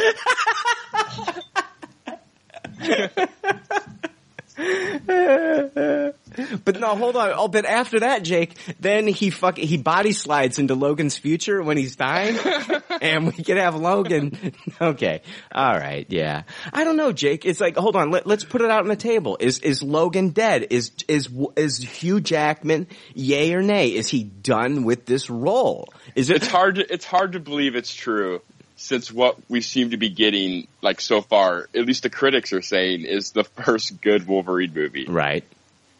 But 6.65 6.79
no, 6.79 6.95
hold 6.95 7.15
on. 7.15 7.31
Oh, 7.35 7.47
but 7.47 7.65
after 7.65 8.01
that, 8.01 8.23
Jake, 8.23 8.55
then 8.79 9.07
he 9.07 9.29
fuck 9.29 9.57
he 9.57 9.77
body 9.77 10.13
slides 10.13 10.59
into 10.59 10.75
Logan's 10.75 11.17
future 11.17 11.61
when 11.61 11.77
he's 11.77 11.95
dying, 11.95 12.37
and 13.01 13.27
we 13.27 13.43
can 13.43 13.57
have 13.57 13.75
Logan. 13.75 14.53
Okay, 14.81 15.21
all 15.53 15.73
right, 15.73 16.05
yeah. 16.09 16.43
I 16.73 16.83
don't 16.83 16.97
know, 16.97 17.11
Jake. 17.11 17.45
It's 17.45 17.61
like, 17.61 17.77
hold 17.77 17.95
on. 17.95 18.11
Let, 18.11 18.25
let's 18.25 18.43
put 18.43 18.61
it 18.61 18.69
out 18.69 18.81
on 18.81 18.87
the 18.87 18.95
table. 18.95 19.37
Is 19.39 19.59
is 19.59 19.83
Logan 19.83 20.29
dead? 20.29 20.67
Is 20.71 20.91
is 21.07 21.29
is 21.55 21.77
Hugh 21.77 22.19
Jackman? 22.19 22.87
Yay 23.13 23.53
or 23.53 23.61
nay? 23.61 23.89
Is 23.89 24.09
he 24.09 24.23
done 24.23 24.83
with 24.83 25.05
this 25.05 25.29
role? 25.29 25.93
Is 26.15 26.29
it? 26.29 26.37
It's 26.37 26.47
hard. 26.47 26.75
To, 26.75 26.93
it's 26.93 27.05
hard 27.05 27.33
to 27.33 27.39
believe 27.39 27.75
it's 27.75 27.93
true, 27.93 28.41
since 28.83 29.09
what 29.11 29.37
we 29.49 29.61
seem 29.61 29.91
to 29.91 29.97
be 29.97 30.09
getting, 30.09 30.67
like 30.81 30.99
so 30.99 31.21
far, 31.21 31.69
at 31.73 31.85
least 31.85 32.03
the 32.03 32.09
critics 32.09 32.51
are 32.51 32.61
saying, 32.61 33.05
is 33.05 33.31
the 33.31 33.43
first 33.63 34.01
good 34.01 34.27
Wolverine 34.27 34.73
movie. 34.73 35.05
Right, 35.07 35.43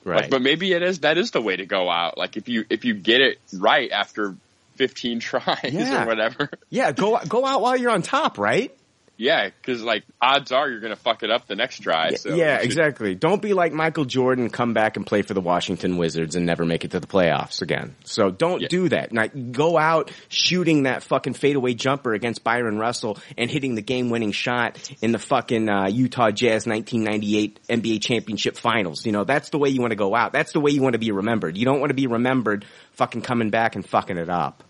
Like, 0.04 0.16
right. 0.22 0.30
but 0.30 0.42
maybe 0.42 0.74
it 0.74 0.84
is. 0.84 1.00
That 1.00 1.18
is 1.18 1.32
the 1.32 1.42
way 1.42 1.56
to 1.56 1.66
go 1.66 1.90
out. 1.90 2.18
Like 2.18 2.36
if 2.36 2.50
you 2.50 2.66
if 2.70 2.84
you 2.84 2.94
get 2.94 3.22
it 3.22 3.40
right 3.58 3.90
after 3.92 4.36
fifteen 4.76 5.20
tries 5.30 5.72
Yeah. 5.72 6.04
or 6.04 6.08
whatever. 6.08 6.50
yeah, 6.70 6.92
go 6.92 7.20
go 7.28 7.46
out 7.46 7.62
while 7.62 7.78
you're 7.78 7.92
on 7.92 8.02
top, 8.02 8.38
right? 8.38 8.76
Yeah, 9.24 9.49
because 9.49 9.82
like 9.82 10.03
odds 10.21 10.51
are 10.51 10.69
you're 10.69 10.82
gonna 10.82 10.97
fuck 10.97 11.24
it 11.24 11.32
up 11.32 11.47
the 11.47 11.55
next 11.55 11.80
try. 11.80 12.13
So 12.15 12.36
yeah, 12.36 12.57
should- 12.57 12.65
exactly. 12.65 13.15
Don't 13.15 13.41
be 13.41 13.53
like 13.53 13.71
Michael 13.71 14.03
Jordan, 14.05 14.49
come 14.49 14.74
back 14.74 14.97
and 14.97 15.05
play 15.05 15.21
for 15.21 15.34
the 15.34 15.39
Washington 15.41 15.95
Wizards 15.97 16.36
and 16.36 16.45
never 16.45 16.65
make 16.65 16.84
it 16.84 16.91
to 16.91 16.99
the 16.99 17.07
playoffs 17.07 17.61
again. 17.61 17.95
So 18.03 18.30
don't 18.32 18.61
Yeah. 18.61 18.67
do 18.67 18.89
that. 18.89 19.13
Now, 19.13 19.28
go 19.28 19.78
out 19.78 20.11
shooting 20.28 20.84
that 20.84 21.03
fucking 21.03 21.34
fadeaway 21.36 21.74
jumper 21.74 22.13
against 22.13 22.43
Bryon 22.43 22.78
Russell 22.78 23.17
and 23.38 23.49
hitting 23.49 23.76
the 23.76 23.82
game-winning 23.82 24.34
shot 24.34 24.78
in 25.01 25.11
the 25.13 25.19
fucking 25.19 25.69
uh, 25.69 25.88
Utah 25.88 26.32
Jazz 26.32 26.67
1998 26.67 27.59
NBA 27.69 27.99
championship 28.01 28.57
finals. 28.57 29.05
You 29.05 29.13
know, 29.13 29.24
that's 29.24 29.49
the 29.49 29.57
way 29.57 29.69
you 29.69 29.80
want 29.80 29.91
to 29.91 29.95
go 29.95 30.15
out. 30.15 30.34
That's 30.34 30.51
the 30.51 30.59
way 30.59 30.71
you 30.71 30.82
want 30.82 30.93
to 30.93 30.99
be 30.99 31.11
remembered. 31.11 31.57
You 31.57 31.65
don't 31.65 31.80
want 31.80 31.91
to 31.91 31.95
be 31.95 32.07
remembered 32.07 32.65
fucking 32.93 33.21
coming 33.21 33.49
back 33.49 33.76
and 33.76 33.88
fucking 33.88 34.17
it 34.17 34.30
up. 34.30 34.63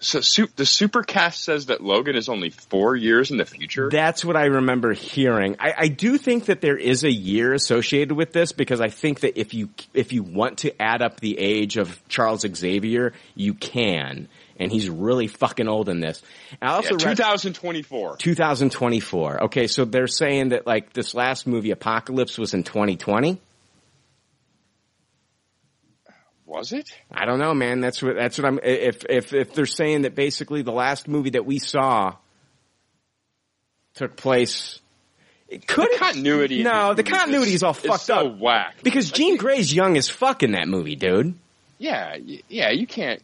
So 0.00 0.20
su- 0.20 0.48
the 0.56 0.64
supercast 0.64 1.36
says 1.36 1.66
that 1.66 1.82
Logan 1.82 2.16
is 2.16 2.28
only 2.28 2.50
four 2.50 2.96
years 2.96 3.30
in 3.30 3.36
the 3.36 3.44
future. 3.44 3.88
That's 3.90 4.24
what 4.24 4.36
I 4.36 4.46
remember 4.46 4.92
hearing. 4.92 5.56
I, 5.58 5.74
I 5.76 5.88
do 5.88 6.18
think 6.18 6.46
that 6.46 6.60
there 6.60 6.76
is 6.76 7.04
a 7.04 7.10
year 7.10 7.52
associated 7.52 8.12
with 8.12 8.32
this 8.32 8.52
because 8.52 8.80
I 8.80 8.88
think 8.88 9.20
that 9.20 9.38
if 9.38 9.54
you 9.54 9.70
if 9.94 10.12
you 10.12 10.22
want 10.22 10.58
to 10.58 10.80
add 10.80 11.02
up 11.02 11.20
the 11.20 11.38
age 11.38 11.76
of 11.76 12.00
Charles 12.08 12.46
Xavier, 12.46 13.12
you 13.34 13.54
can, 13.54 14.28
and 14.58 14.72
he's 14.72 14.88
really 14.88 15.26
fucking 15.26 15.68
old 15.68 15.88
in 15.88 16.00
this. 16.00 16.22
I 16.60 16.66
yeah, 16.66 16.74
also 16.74 16.94
read 16.94 17.16
2024. 17.16 18.16
2024. 18.16 19.44
Okay, 19.44 19.66
so 19.66 19.84
they're 19.84 20.06
saying 20.06 20.50
that 20.50 20.66
like 20.66 20.92
this 20.92 21.14
last 21.14 21.46
movie, 21.46 21.70
Apocalypse, 21.70 22.38
was 22.38 22.54
in 22.54 22.62
2020. 22.64 23.40
Was 26.46 26.72
it? 26.72 26.88
I 27.10 27.24
don't 27.26 27.40
know, 27.40 27.54
man. 27.54 27.80
That's 27.80 28.00
what 28.02 28.14
that's 28.14 28.38
what 28.38 28.44
I'm. 28.46 28.60
If 28.62 29.04
if 29.10 29.32
if 29.34 29.52
they're 29.52 29.66
saying 29.66 30.02
that 30.02 30.14
basically 30.14 30.62
the 30.62 30.72
last 30.72 31.08
movie 31.08 31.30
that 31.30 31.44
we 31.44 31.58
saw 31.58 32.14
took 33.94 34.16
place, 34.16 34.80
it 35.48 35.66
could 35.66 35.88
The 35.92 35.98
continuity. 35.98 36.62
No, 36.62 36.94
the 36.94 37.02
continuity 37.02 37.54
is 37.54 37.62
all 37.62 37.72
fucked 37.72 38.02
so 38.02 38.28
up. 38.28 38.38
whack. 38.38 38.76
Because 38.82 39.10
Jean 39.10 39.36
Grey's 39.36 39.72
young 39.74 39.96
as 39.96 40.08
fuck 40.08 40.42
in 40.42 40.52
that 40.52 40.68
movie, 40.68 40.96
dude. 40.96 41.34
Yeah, 41.78 42.16
yeah. 42.48 42.70
You 42.70 42.86
can't. 42.86 43.20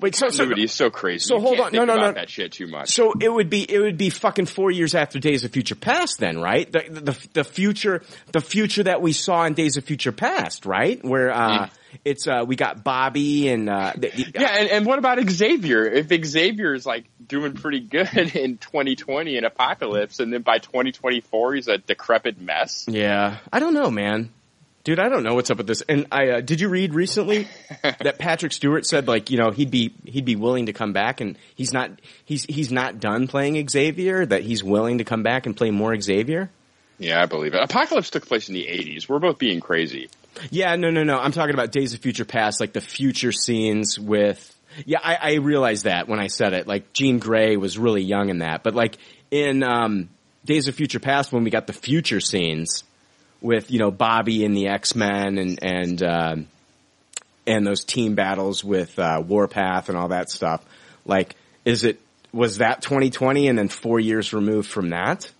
Wait, 0.00 0.14
so 0.16 0.28
so, 0.28 0.38
Continuity 0.38 0.64
is 0.64 0.72
so 0.72 0.90
crazy. 0.90 1.20
so 1.24 1.36
You 1.36 1.40
hold 1.40 1.60
on. 1.60 1.72
No, 1.72 1.84
no, 1.84 1.94
no. 1.96 2.12
That 2.12 2.28
shit 2.28 2.52
too 2.52 2.66
much. 2.66 2.90
so 2.90 3.14
it 3.20 3.32
would 3.32 3.48
be 3.48 3.62
it 3.62 3.78
would 3.78 3.96
be 3.96 4.10
fucking 4.10 4.46
four 4.46 4.70
years 4.72 4.94
after 4.94 5.20
Days 5.20 5.44
of 5.44 5.52
Future 5.52 5.76
Past, 5.76 6.18
then, 6.18 6.40
right? 6.40 6.70
The 6.70 6.84
the 6.88 7.28
the 7.32 7.44
future 7.44 8.02
the 8.32 8.40
future 8.40 8.82
that 8.82 9.00
we 9.02 9.12
saw 9.12 9.44
in 9.44 9.54
Days 9.54 9.76
of 9.76 9.84
Future 9.84 10.10
Past, 10.12 10.66
right? 10.66 11.02
Where 11.04 11.30
uh, 11.32 11.48
Yeah. 11.48 11.68
It's 12.04 12.26
uh, 12.26 12.44
we 12.46 12.56
got 12.56 12.82
Bobby 12.84 13.48
and 13.48 13.68
uh, 13.68 13.92
the, 13.96 14.08
the- 14.10 14.32
Yeah, 14.34 14.48
and, 14.56 14.68
and 14.70 14.86
what 14.86 14.98
about 14.98 15.18
Xavier? 15.28 15.84
If 15.84 16.08
Xavier 16.26 16.74
is 16.74 16.86
like 16.86 17.04
doing 17.26 17.54
pretty 17.54 17.80
good 17.80 18.08
in 18.36 18.58
2020 18.58 19.36
in 19.36 19.44
Apocalypse, 19.44 20.20
and 20.20 20.32
then 20.32 20.42
by 20.42 20.58
2024 20.58 21.54
he's 21.54 21.68
a 21.68 21.78
decrepit 21.78 22.40
mess. 22.40 22.86
Yeah, 22.88 23.38
I 23.52 23.60
don't 23.60 23.74
know, 23.74 23.90
man. 23.90 24.30
Dude, 24.84 24.98
I 25.00 25.08
don't 25.08 25.22
know 25.22 25.34
what's 25.34 25.50
up 25.50 25.56
with 25.56 25.66
this. 25.66 25.80
And 25.80 26.06
I 26.12 26.28
uh, 26.28 26.40
did 26.42 26.60
you 26.60 26.68
read 26.68 26.92
recently 26.94 27.48
that 27.82 28.18
Patrick 28.18 28.52
Stewart 28.52 28.84
said 28.84 29.08
like 29.08 29.30
you 29.30 29.38
know 29.38 29.50
he'd 29.50 29.70
be 29.70 29.94
he'd 30.04 30.26
be 30.26 30.36
willing 30.36 30.66
to 30.66 30.74
come 30.74 30.92
back 30.92 31.22
and 31.22 31.38
he's 31.54 31.72
not 31.72 31.90
he's 32.26 32.44
he's 32.44 32.70
not 32.70 33.00
done 33.00 33.26
playing 33.26 33.66
Xavier 33.66 34.26
that 34.26 34.42
he's 34.42 34.62
willing 34.62 34.98
to 34.98 35.04
come 35.04 35.22
back 35.22 35.46
and 35.46 35.56
play 35.56 35.70
more 35.70 35.98
Xavier. 35.98 36.50
Yeah, 36.98 37.22
I 37.22 37.26
believe 37.26 37.54
it. 37.54 37.62
Apocalypse 37.62 38.10
took 38.10 38.26
place 38.26 38.48
in 38.48 38.54
the 38.54 38.66
80s. 38.66 39.08
We're 39.08 39.18
both 39.18 39.38
being 39.38 39.60
crazy. 39.60 40.10
Yeah, 40.50 40.76
no, 40.76 40.90
no, 40.90 41.04
no. 41.04 41.18
I'm 41.18 41.32
talking 41.32 41.54
about 41.54 41.72
Days 41.72 41.94
of 41.94 42.00
Future 42.00 42.24
Past, 42.24 42.60
like 42.60 42.72
the 42.72 42.80
future 42.80 43.32
scenes 43.32 43.98
with. 43.98 44.50
Yeah, 44.84 44.98
I, 45.02 45.16
I 45.20 45.32
realized 45.34 45.84
that 45.84 46.08
when 46.08 46.18
I 46.18 46.26
said 46.26 46.52
it. 46.52 46.66
Like 46.66 46.92
Jean 46.92 47.20
Grey 47.20 47.56
was 47.56 47.78
really 47.78 48.02
young 48.02 48.28
in 48.28 48.38
that, 48.38 48.64
but 48.64 48.74
like 48.74 48.98
in 49.30 49.62
um, 49.62 50.08
Days 50.44 50.66
of 50.66 50.74
Future 50.74 50.98
Past, 50.98 51.32
when 51.32 51.44
we 51.44 51.50
got 51.50 51.66
the 51.66 51.72
future 51.72 52.20
scenes 52.20 52.82
with 53.40 53.70
you 53.70 53.78
know 53.78 53.90
Bobby 53.90 54.44
and 54.44 54.56
the 54.56 54.68
X 54.68 54.96
Men 54.96 55.38
and 55.38 55.58
and 55.62 56.02
um, 56.02 56.46
and 57.46 57.66
those 57.66 57.84
team 57.84 58.14
battles 58.14 58.64
with 58.64 58.98
uh, 58.98 59.22
Warpath 59.24 59.88
and 59.88 59.98
all 59.98 60.08
that 60.08 60.30
stuff. 60.30 60.64
Like, 61.04 61.36
is 61.64 61.84
it 61.84 62.00
was 62.32 62.58
that 62.58 62.82
2020 62.82 63.48
and 63.48 63.56
then 63.56 63.68
four 63.68 64.00
years 64.00 64.32
removed 64.32 64.68
from 64.68 64.90
that? 64.90 65.30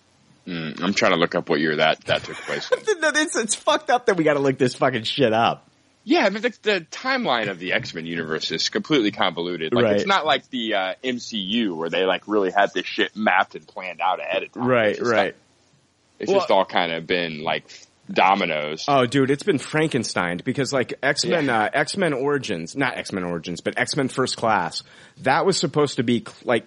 Mm, 0.47 0.81
I'm 0.81 0.93
trying 0.93 1.11
to 1.13 1.17
look 1.17 1.33
up 1.35 1.49
what 1.49 1.59
year 1.59 1.75
that 1.77 2.01
that 2.05 2.23
took 2.23 2.35
place. 2.37 2.69
in. 2.71 2.79
It's, 2.87 3.35
it's 3.35 3.55
fucked 3.55 3.89
up 3.89 4.05
that 4.07 4.17
we 4.17 4.23
got 4.23 4.33
to 4.35 4.39
look 4.39 4.57
this 4.57 4.75
fucking 4.75 5.03
shit 5.03 5.33
up. 5.33 5.67
yeah, 6.03 6.29
the, 6.29 6.39
the 6.61 6.85
timeline 6.91 7.49
of 7.49 7.57
the 7.57 7.73
X 7.73 7.93
Men 7.95 8.05
universe 8.05 8.51
is 8.51 8.69
completely 8.69 9.11
convoluted. 9.11 9.73
Like 9.73 9.85
Right. 9.85 9.95
it's 9.95 10.05
not 10.05 10.25
like 10.25 10.47
the 10.51 10.75
uh, 10.75 10.93
MCU 11.03 11.75
where 11.75 11.89
they 11.89 12.05
like 12.05 12.27
really 12.27 12.51
had 12.51 12.71
this 12.73 12.85
shit 12.85 13.15
mapped 13.15 13.55
and 13.55 13.67
planned 13.67 14.01
out 14.01 14.19
ahead 14.19 14.43
of 14.43 14.51
time. 14.51 14.67
Right, 14.67 14.89
It's 14.91 15.01
right. 15.01 15.17
like- 15.25 15.35
it's 16.19 16.29
Well- 16.31 16.39
just 16.41 16.51
all 16.51 16.63
kind 16.65 16.91
of 16.91 17.07
been 17.07 17.41
like 17.43 17.65
dominoes. 18.11 18.85
Oh, 18.87 19.05
dude, 19.05 19.31
it's 19.31 19.43
been 19.43 19.57
Frankenstein 19.57 20.39
because 20.45 20.71
like 20.71 20.93
X 21.01 21.25
Men, 21.25 21.49
uh, 21.49 21.69
X 21.73 21.97
Men 21.97 22.13
Origins, 22.13 22.75
not 22.75 22.97
X 22.97 23.11
Men 23.11 23.23
Origins, 23.23 23.61
but 23.61 23.77
X 23.77 23.95
Men 23.95 24.07
First 24.07 24.37
Class. 24.37 24.83
That 25.23 25.45
was 25.45 25.57
supposed 25.57 25.95
to 25.97 26.03
be 26.03 26.23
like 26.43 26.65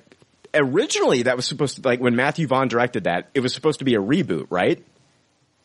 originally 0.54 1.22
that 1.22 1.36
was 1.36 1.46
supposed 1.46 1.76
to 1.76 1.88
like 1.88 2.00
when 2.00 2.16
Matthew 2.16 2.46
Vaughn 2.46 2.68
directed 2.68 3.04
that 3.04 3.30
it 3.34 3.40
was 3.40 3.54
supposed 3.54 3.78
to 3.80 3.84
be 3.84 3.94
a 3.94 4.00
reboot, 4.00 4.46
right? 4.50 4.84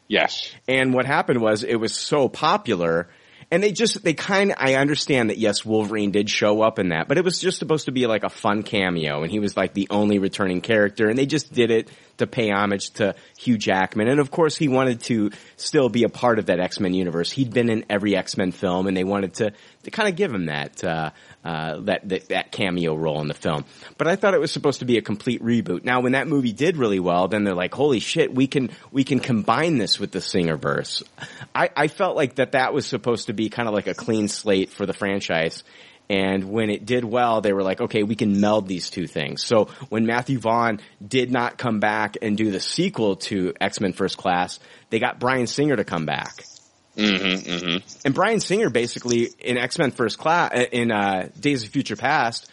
yes. 0.08 0.52
And 0.68 0.94
what 0.94 1.06
happened 1.06 1.42
was 1.42 1.64
it 1.64 1.76
was 1.76 1.94
so 1.94 2.30
popular. 2.30 3.10
And 3.52 3.62
they 3.62 3.72
just, 3.72 4.04
they 4.04 4.14
kind 4.14 4.52
of, 4.52 4.58
I 4.60 4.76
understand 4.76 5.30
that 5.30 5.38
yes, 5.38 5.64
Wolverine 5.66 6.12
did 6.12 6.30
show 6.30 6.62
up 6.62 6.80
in 6.80 6.90
that, 6.90 7.08
but 7.08 7.18
it 7.18 7.24
was 7.24 7.40
just 7.40 7.60
supposed 7.60 7.86
to 7.86 7.92
be 7.92 8.08
like 8.08 8.24
a 8.24 8.30
fun 8.30 8.64
cameo 8.64 9.22
and 9.22 9.32
he 9.32 9.40
was 9.40 9.56
like 9.56 9.74
the 9.74 9.88
only 9.92 10.18
returning 10.18 10.62
character 10.62 11.08
and 11.08 11.20
they 11.20 11.26
just 11.26 11.54
did 11.54 11.70
it 11.70 11.90
to 12.18 12.26
pay 12.26 12.50
homage 12.50 12.92
to 12.92 13.16
Hugh 13.38 13.58
Jackman. 13.58 14.08
And 14.08 14.20
of 14.20 14.32
course 14.32 14.56
he 14.56 14.70
wanted 14.70 15.02
to 15.02 15.32
still 15.58 15.90
be 15.90 16.04
a 16.04 16.10
part 16.10 16.40
of 16.40 16.48
that 16.48 16.60
X-Men 16.60 16.94
universe. 16.94 17.32
He'd 17.32 17.54
been 17.54 17.70
in 17.70 17.86
every 17.90 18.16
X-Men 18.16 18.54
film 18.54 18.88
and 18.88 18.96
they 18.96 19.04
wanted 19.04 19.36
to, 19.36 19.54
to 19.84 19.92
kind 19.92 20.10
of 20.10 20.16
give 20.16 20.34
him 20.34 20.46
that, 20.46 20.84
uh, 20.84 21.12
uh, 21.44 21.80
that, 21.82 22.08
that, 22.08 22.30
that 22.30 22.52
cameo 22.52 22.96
role 22.96 23.20
in 23.22 23.28
the 23.28 23.34
film. 23.34 23.66
But 23.98 24.08
I 24.08 24.16
thought 24.16 24.34
it 24.34 24.40
was 24.40 24.52
supposed 24.52 24.80
to 24.80 24.86
be 24.86 24.98
a 24.98 25.02
complete 25.02 25.44
reboot. 25.44 25.84
Now 25.84 26.02
when 26.02 26.14
that 26.14 26.28
movie 26.28 26.54
did 26.54 26.78
really 26.78 27.00
well, 27.00 27.28
then 27.28 27.44
they're 27.44 27.54
like, 27.54 27.74
holy 27.74 28.00
shit, 28.00 28.34
we 28.34 28.48
can, 28.48 28.70
we 28.92 29.04
can 29.04 29.20
combine 29.20 29.78
this 29.78 30.00
with 30.00 30.12
the 30.12 30.20
Singerverse. 30.20 31.04
I, 31.54 31.70
I 31.76 31.88
felt 31.88 32.16
like 32.16 32.36
that 32.36 32.54
that 32.54 32.74
was 32.74 32.86
supposed 32.86 33.28
to 33.28 33.34
be 33.34 33.50
kind 33.50 33.68
of 33.68 33.74
like 33.74 33.88
a 33.88 33.94
clean 33.94 34.28
slate 34.28 34.70
for 34.70 34.86
the 34.86 34.94
franchise. 34.94 35.64
And 36.10 36.46
when 36.46 36.70
it 36.70 36.86
did 36.86 37.06
well, 37.06 37.42
they 37.42 37.54
were 37.54 37.64
like, 37.64 37.82
okay, 37.82 38.04
we 38.04 38.16
can 38.16 38.40
meld 38.40 38.68
these 38.68 38.90
two 38.90 39.08
things. 39.08 39.44
So 39.44 39.66
when 39.90 40.06
Matthew 40.06 40.38
Vaughn 40.38 40.80
did 41.06 41.32
not 41.32 41.58
come 41.58 41.80
back 41.80 42.18
and 42.22 42.38
do 42.38 42.52
the 42.52 42.60
sequel 42.60 43.16
to 43.18 43.54
X-Men 43.60 43.94
First 43.94 44.18
Class, 44.18 44.60
they 44.90 45.00
got 45.00 45.20
Bryan 45.20 45.48
Singer 45.48 45.76
to 45.76 45.84
come 45.84 46.06
back. 46.06 46.46
Mm-hmm, 46.98 47.50
mm-hmm. 47.50 47.98
And 48.06 48.14
Bryan 48.14 48.40
Singer 48.40 48.70
basically 48.70 49.30
in 49.40 49.58
X-Men 49.58 49.92
First 49.92 50.18
Class, 50.18 50.52
in, 50.72 50.92
uh, 50.92 51.30
Days 51.40 51.64
of 51.64 51.70
Future 51.70 51.96
Past, 51.96 52.52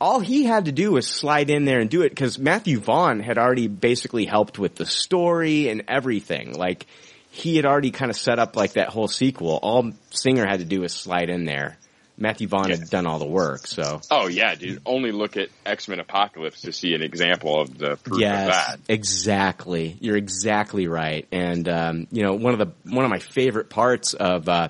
all 0.00 0.20
he 0.20 0.44
had 0.44 0.64
to 0.64 0.72
do 0.72 0.92
was 0.92 1.06
slide 1.06 1.50
in 1.50 1.64
there 1.64 1.80
and 1.80 1.90
do 1.90 2.02
it 2.02 2.10
because 2.10 2.38
Matthew 2.38 2.78
Vaughn 2.78 3.20
had 3.20 3.36
already 3.36 3.68
basically 3.68 4.24
helped 4.24 4.58
with 4.58 4.76
the 4.76 4.86
story 4.86 5.68
and 5.68 5.84
everything. 5.88 6.54
Like, 6.54 6.86
he 7.30 7.56
had 7.56 7.66
already 7.66 7.90
kind 7.90 8.10
of 8.10 8.16
set 8.16 8.38
up 8.38 8.56
like 8.56 8.72
that 8.72 8.88
whole 8.88 9.08
sequel. 9.08 9.58
All 9.62 9.92
Singer 10.10 10.46
had 10.46 10.60
to 10.60 10.64
do 10.64 10.80
was 10.80 10.92
slide 10.92 11.30
in 11.30 11.44
there. 11.44 11.76
Matthew 12.20 12.46
Vaughn 12.46 12.68
Yeah. 12.68 12.76
had 12.76 12.90
done 12.90 13.06
all 13.06 13.18
the 13.18 13.26
work. 13.26 13.66
So 13.66 14.00
Oh 14.10 14.28
yeah, 14.28 14.54
dude. 14.54 14.82
Only 14.86 15.10
look 15.10 15.36
at 15.36 15.48
X 15.66 15.88
Men 15.88 15.98
Apocalypse 15.98 16.60
to 16.62 16.72
see 16.72 16.94
an 16.94 17.02
example 17.02 17.58
of 17.60 17.76
the 17.78 17.96
proof 17.96 18.16
of 18.16 18.20
that. 18.20 18.78
exactly. 18.88 19.96
You're 20.00 20.16
exactly 20.16 20.86
right. 20.86 21.26
And 21.32 21.68
um, 21.68 22.06
you 22.12 22.22
know, 22.22 22.34
one 22.34 22.52
of 22.52 22.58
the 22.58 22.72
one 22.94 23.04
of 23.04 23.10
my 23.10 23.18
favorite 23.18 23.70
parts 23.70 24.14
of 24.14 24.48
uh, 24.48 24.68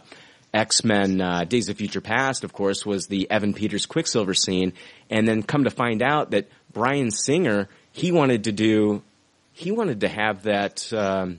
X 0.55 0.85
Men 0.85 1.21
uh, 1.21 1.45
Days 1.45 1.69
of 1.69 1.77
Future 1.77 2.01
Past, 2.01 2.45
of 2.45 2.53
course, 2.53 2.87
was 2.87 3.07
the 3.07 3.31
Evan 3.31 3.53
Peters 3.55 3.87
Quicksilver 3.87 4.35
scene. 4.35 4.73
And 5.11 5.27
then 5.27 5.43
come 5.43 5.65
to 5.65 5.71
find 5.71 6.03
out 6.03 6.31
that 6.31 6.49
Bryan 6.73 7.11
Singer 7.11 7.69
he 7.93 8.13
wanted 8.13 8.45
to 8.45 8.53
do 8.53 9.03
he 9.53 9.73
wanted 9.73 10.01
to 10.03 10.09
have 10.09 10.45
that 10.45 10.93
um, 10.93 11.39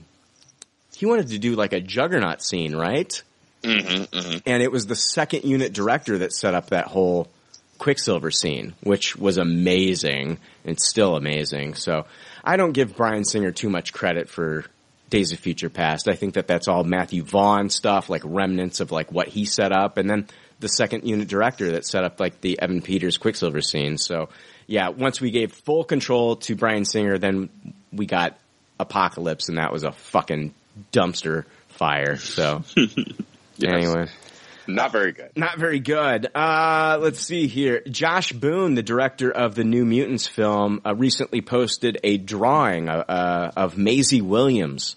he 0.94 1.06
wanted 1.06 1.28
to 1.28 1.38
do 1.38 1.54
like 1.56 1.72
a 1.72 1.80
Juggernaut 1.80 2.42
scene, 2.42 2.76
right? 2.76 3.22
Mm-hmm, 3.62 4.38
and 4.46 4.62
it 4.62 4.72
was 4.72 4.86
the 4.86 4.96
second 4.96 5.44
unit 5.44 5.72
director 5.72 6.18
that 6.18 6.32
set 6.32 6.54
up 6.54 6.70
that 6.70 6.86
whole 6.86 7.28
Quicksilver 7.78 8.30
scene, 8.30 8.74
which 8.82 9.16
was 9.16 9.38
amazing. 9.38 10.38
It's 10.64 10.88
still 10.88 11.16
amazing. 11.16 11.74
So 11.74 12.06
I 12.44 12.56
don't 12.56 12.72
give 12.72 12.96
Bryan 12.96 13.24
Singer 13.24 13.50
too 13.50 13.68
much 13.68 13.92
credit 13.92 14.28
for 14.28 14.64
Days 15.10 15.32
of 15.32 15.40
Future 15.40 15.68
Past. 15.68 16.08
I 16.08 16.14
think 16.14 16.34
that 16.34 16.46
that's 16.46 16.68
all 16.68 16.84
Matthew 16.84 17.22
Vaughn 17.22 17.70
stuff, 17.70 18.08
like 18.08 18.22
remnants 18.24 18.80
of 18.80 18.92
like 18.92 19.10
what 19.12 19.28
he 19.28 19.44
set 19.44 19.72
up, 19.72 19.96
and 19.96 20.08
then 20.08 20.26
the 20.60 20.68
second 20.68 21.08
unit 21.08 21.28
director 21.28 21.72
that 21.72 21.84
set 21.84 22.04
up 22.04 22.20
like 22.20 22.40
the 22.40 22.60
Evan 22.60 22.82
Peters 22.82 23.18
Quicksilver 23.18 23.60
scene. 23.60 23.98
So 23.98 24.28
yeah, 24.66 24.88
once 24.88 25.20
we 25.20 25.30
gave 25.30 25.52
full 25.52 25.84
control 25.84 26.36
to 26.36 26.54
Bryan 26.54 26.84
Singer, 26.84 27.18
then 27.18 27.50
we 27.92 28.06
got 28.06 28.38
Apocalypse, 28.78 29.48
and 29.48 29.58
that 29.58 29.72
was 29.72 29.82
a 29.82 29.92
fucking 29.92 30.54
dumpster 30.92 31.44
fire. 31.68 32.16
So 32.16 32.62
anyway. 33.64 34.06
Not 34.66 34.92
very 34.92 35.12
good. 35.12 35.30
Not 35.36 35.58
very 35.58 35.80
good. 35.80 36.28
Uh, 36.34 36.98
let's 37.00 37.20
see 37.20 37.48
here. 37.48 37.82
Josh 37.88 38.32
Boone, 38.32 38.74
the 38.74 38.82
director 38.82 39.30
of 39.30 39.54
the 39.54 39.64
New 39.64 39.84
Mutants 39.84 40.28
film, 40.28 40.80
uh, 40.86 40.94
recently 40.94 41.40
posted 41.40 41.98
a 42.04 42.16
drawing 42.16 42.88
uh, 42.88 43.04
uh, 43.08 43.50
of 43.56 43.76
Maisie 43.76 44.22
Williams 44.22 44.96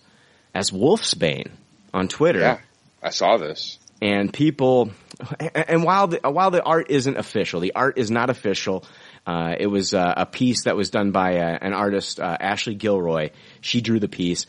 as 0.54 0.70
Wolfsbane 0.70 1.52
on 1.94 2.08
Twitter. 2.08 2.40
Yeah, 2.40 2.60
I 3.02 3.10
saw 3.10 3.38
this. 3.38 3.80
And 4.02 4.32
people, 4.32 4.92
and 5.40 5.52
and 5.56 5.84
while 5.84 6.08
the, 6.08 6.20
while 6.30 6.52
the 6.52 6.62
art 6.62 6.92
isn't 6.92 7.18
official, 7.18 7.60
the 7.60 7.74
art 7.74 7.98
is 7.98 8.12
not 8.12 8.30
official. 8.30 8.86
Uh, 9.26 9.56
it 9.58 9.68
was 9.68 9.94
uh, 9.94 10.14
a 10.18 10.26
piece 10.26 10.66
that 10.66 10.76
was 10.76 10.92
done 10.92 11.12
by 11.12 11.38
uh, 11.38 11.58
an 11.60 11.74
artist, 11.74 12.20
uh, 12.20 12.38
Ashley 12.40 12.76
Gilroy. 12.76 13.32
She 13.62 13.82
drew 13.82 14.00
the 14.00 14.08
piece. 14.08 14.46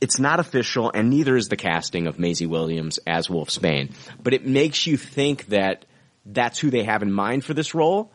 It's 0.00 0.18
not 0.18 0.40
official, 0.40 0.90
and 0.92 1.08
neither 1.08 1.36
is 1.36 1.48
the 1.48 1.56
casting 1.56 2.06
of 2.06 2.18
Maisie 2.18 2.46
Williams 2.46 2.98
as 3.06 3.28
Wolfsbane. 3.28 3.92
But 4.22 4.34
it 4.34 4.46
makes 4.46 4.86
you 4.86 4.96
think 4.96 5.46
that 5.46 5.86
that's 6.24 6.58
who 6.58 6.70
they 6.70 6.84
have 6.84 7.02
in 7.02 7.12
mind 7.12 7.44
for 7.44 7.54
this 7.54 7.74
role, 7.74 8.12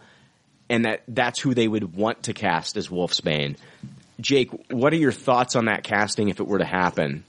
and 0.69 0.86
that 0.86 1.01
that's 1.07 1.39
who 1.39 1.53
they 1.53 1.67
would 1.67 1.95
want 1.95 2.23
to 2.23 2.34
cast 2.34 2.77
as 2.77 2.89
Wolfsbane. 2.89 3.57
Jake, 4.19 4.51
what 4.69 4.93
are 4.93 4.97
your 4.97 5.11
thoughts 5.11 5.55
on 5.55 5.65
that 5.65 5.84
casting 5.84 6.29
if 6.29 6.39
it 6.39 6.47
were 6.47 6.59
to 6.59 6.65
happen? 6.65 7.23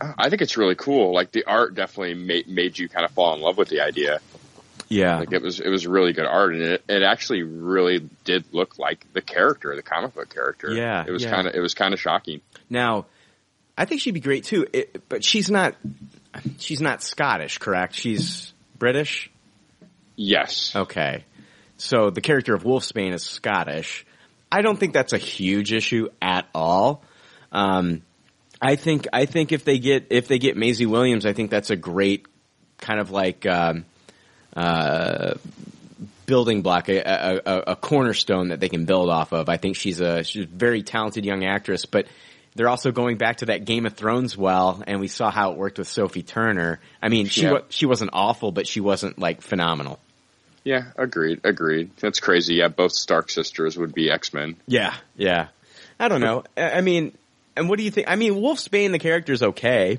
I 0.00 0.30
think 0.30 0.42
it's 0.42 0.56
really 0.56 0.74
cool. 0.74 1.12
Like 1.12 1.32
the 1.32 1.44
art 1.44 1.74
definitely 1.74 2.14
made, 2.14 2.48
made 2.48 2.78
you 2.78 2.88
kind 2.88 3.04
of 3.04 3.12
fall 3.12 3.34
in 3.34 3.40
love 3.40 3.58
with 3.58 3.68
the 3.68 3.82
idea. 3.82 4.20
Yeah. 4.88 5.18
Like 5.20 5.32
it 5.32 5.42
was 5.42 5.60
it 5.60 5.68
was 5.68 5.86
really 5.86 6.12
good 6.12 6.26
art, 6.26 6.54
and 6.54 6.62
it, 6.62 6.84
it 6.88 7.02
actually 7.02 7.42
really 7.42 8.08
did 8.24 8.44
look 8.52 8.78
like 8.78 9.06
the 9.12 9.22
character, 9.22 9.74
the 9.74 9.82
comic 9.82 10.14
book 10.14 10.28
character. 10.28 10.72
Yeah, 10.72 11.04
it 11.06 11.10
was 11.10 11.22
yeah. 11.22 11.30
kind 11.30 11.46
of 11.46 11.54
it 11.54 11.60
was 11.60 11.74
kind 11.74 11.94
of 11.94 12.00
shocking. 12.00 12.40
Now, 12.68 13.06
I 13.76 13.84
think 13.84 14.00
she'd 14.00 14.12
be 14.14 14.20
great 14.20 14.44
too, 14.44 14.66
it, 14.72 15.08
but 15.08 15.24
she's 15.24 15.50
not. 15.50 15.76
She's 16.58 16.80
not 16.80 17.02
Scottish, 17.02 17.58
correct? 17.58 17.94
She's 17.94 18.54
British. 18.78 19.30
Yes. 20.16 20.74
Okay. 20.74 21.24
So 21.76 22.10
the 22.10 22.20
character 22.20 22.54
of 22.54 22.64
Wolfsbane 22.64 23.12
is 23.12 23.22
Scottish. 23.22 24.06
I 24.50 24.62
don't 24.62 24.78
think 24.78 24.92
that's 24.94 25.12
a 25.12 25.18
huge 25.18 25.72
issue 25.72 26.08
at 26.20 26.46
all. 26.54 27.02
Um, 27.50 28.02
I 28.60 28.76
think 28.76 29.08
I 29.12 29.26
think 29.26 29.52
if 29.52 29.64
they 29.64 29.78
get 29.78 30.06
if 30.10 30.28
they 30.28 30.38
get 30.38 30.56
Maisie 30.56 30.86
Williams, 30.86 31.26
I 31.26 31.32
think 31.32 31.50
that's 31.50 31.70
a 31.70 31.76
great 31.76 32.26
kind 32.78 33.00
of 33.00 33.10
like 33.10 33.44
um, 33.46 33.84
uh, 34.54 35.34
building 36.26 36.62
block, 36.62 36.88
a, 36.88 37.40
a, 37.44 37.58
a, 37.72 37.76
cornerstone 37.76 38.48
that 38.48 38.60
they 38.60 38.68
can 38.68 38.84
build 38.84 39.10
off 39.10 39.32
of. 39.32 39.48
I 39.48 39.56
think 39.56 39.76
she's 39.76 40.00
a 40.00 40.22
she's 40.22 40.44
a 40.44 40.48
very 40.48 40.82
talented 40.82 41.24
young 41.24 41.44
actress, 41.44 41.86
but 41.86 42.06
they're 42.54 42.68
also 42.68 42.92
going 42.92 43.16
back 43.16 43.38
to 43.38 43.46
that 43.46 43.64
Game 43.64 43.86
of 43.86 43.94
Thrones 43.94 44.36
well, 44.36 44.82
and 44.86 45.00
we 45.00 45.08
saw 45.08 45.30
how 45.30 45.52
it 45.52 45.58
worked 45.58 45.78
with 45.78 45.88
Sophie 45.88 46.22
Turner. 46.22 46.80
I 47.02 47.08
mean, 47.08 47.26
she 47.26 47.42
Yeah. 47.42 47.58
she 47.68 47.86
wasn't 47.86 48.10
awful, 48.12 48.52
but 48.52 48.66
she 48.66 48.80
wasn't 48.80 49.18
like 49.18 49.40
phenomenal. 49.42 49.98
Yeah, 50.64 50.84
agreed, 50.96 51.40
agreed. 51.44 51.90
That's 51.96 52.20
crazy. 52.20 52.54
Yeah, 52.56 52.68
both 52.68 52.92
Stark 52.92 53.30
sisters 53.30 53.76
would 53.76 53.94
be 53.94 54.10
X 54.10 54.32
Men. 54.32 54.56
Yeah, 54.66 54.94
yeah. 55.16 55.48
I 55.98 56.08
don't 56.08 56.20
know. 56.20 56.44
I 56.56 56.80
mean, 56.82 57.16
and 57.56 57.68
what 57.68 57.78
do 57.78 57.84
you 57.84 57.90
think? 57.90 58.08
I 58.08 58.16
mean, 58.16 58.34
Wolfsbane, 58.34 58.92
the 58.92 58.98
character 58.98 59.32
is 59.32 59.42
okay. 59.42 59.98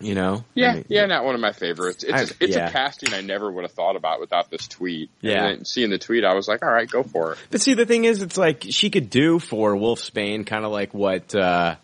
You 0.00 0.14
know? 0.14 0.44
Yeah, 0.54 0.70
I 0.70 0.74
mean, 0.76 0.84
yeah, 0.88 1.04
not 1.06 1.24
one 1.24 1.34
of 1.34 1.40
my 1.42 1.52
favorites. 1.52 2.04
It's 2.04 2.32
I- 2.32 2.34
it's 2.40 2.56
yeah. 2.56 2.68
a 2.68 2.72
casting 2.72 3.12
I 3.12 3.20
never 3.20 3.50
would 3.52 3.64
have 3.64 3.72
thought 3.72 3.96
about 3.96 4.18
without 4.18 4.50
this 4.50 4.66
tweet. 4.66 5.10
Yeah. 5.20 5.56
seeing 5.64 5.90
the 5.90 5.98
tweet, 5.98 6.24
I 6.24 6.34
was 6.34 6.48
like, 6.48 6.64
all 6.64 6.72
right, 6.72 6.88
go 6.90 7.02
for 7.02 7.32
it. 7.32 7.38
But 7.50 7.60
see, 7.60 7.74
the 7.74 7.84
thing 7.84 8.06
is, 8.06 8.22
it's 8.22 8.38
like 8.38 8.64
she 8.70 8.88
could 8.88 9.10
do 9.10 9.38
for 9.38 9.74
Wolfsbane, 9.76 10.46
kind 10.46 10.64
of 10.64 10.72
like 10.72 10.94
what, 10.94 11.34
uh, 11.34 11.76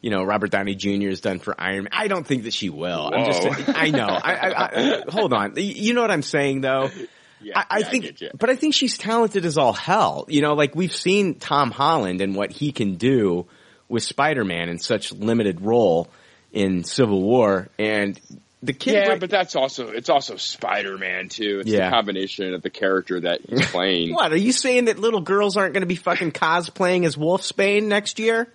you 0.00 0.10
know, 0.10 0.22
Robert 0.22 0.50
Downey 0.50 0.74
Jr. 0.74 1.08
has 1.08 1.20
done 1.20 1.38
for 1.40 1.54
Iron 1.58 1.84
Man. 1.84 1.90
I 1.92 2.08
don't 2.08 2.26
think 2.26 2.44
that 2.44 2.54
she 2.54 2.70
will. 2.70 3.10
I'm 3.12 3.24
just, 3.24 3.68
I 3.68 3.90
know. 3.90 4.06
I, 4.06 4.52
I, 4.52 5.02
hold 5.08 5.32
on. 5.32 5.54
You 5.56 5.94
know 5.94 6.02
what 6.02 6.10
I'm 6.10 6.22
saying 6.22 6.60
though? 6.60 6.90
Yeah, 7.40 7.58
I, 7.58 7.64
I 7.68 7.78
yeah, 7.78 7.88
think, 7.88 8.22
but 8.38 8.48
I 8.48 8.56
think 8.56 8.74
she's 8.74 8.96
talented 8.96 9.44
as 9.44 9.58
all 9.58 9.72
hell. 9.72 10.26
You 10.28 10.40
know, 10.40 10.54
like 10.54 10.74
we've 10.74 10.94
seen 10.94 11.34
Tom 11.34 11.70
Holland 11.70 12.20
and 12.20 12.36
what 12.36 12.52
he 12.52 12.70
can 12.70 12.94
do 12.94 13.46
with 13.88 14.02
Spider-Man 14.02 14.68
in 14.68 14.78
such 14.78 15.12
limited 15.12 15.60
role 15.60 16.08
in 16.54 16.84
Civil 16.84 17.20
War, 17.20 17.68
and 17.78 18.18
the 18.62 18.72
kid. 18.72 18.94
Yeah, 18.94 19.16
but 19.16 19.28
that's 19.28 19.56
also 19.56 19.88
it's 19.88 20.08
also 20.08 20.36
Spider 20.36 20.96
Man 20.96 21.28
too. 21.28 21.58
It's 21.60 21.70
Yeah. 21.70 21.90
the 21.90 21.94
combination 21.96 22.54
of 22.54 22.62
the 22.62 22.70
character 22.70 23.20
that 23.20 23.40
he's 23.46 23.66
playing. 23.70 24.14
what 24.14 24.32
are 24.32 24.36
you 24.36 24.52
saying 24.52 24.86
that 24.86 24.98
little 24.98 25.20
girls 25.20 25.56
aren't 25.58 25.74
going 25.74 25.82
to 25.82 25.86
be 25.86 25.96
fucking 25.96 26.32
cosplaying 26.32 27.04
as 27.04 27.16
Wolfsbane 27.16 27.84
next 27.84 28.18
year? 28.18 28.48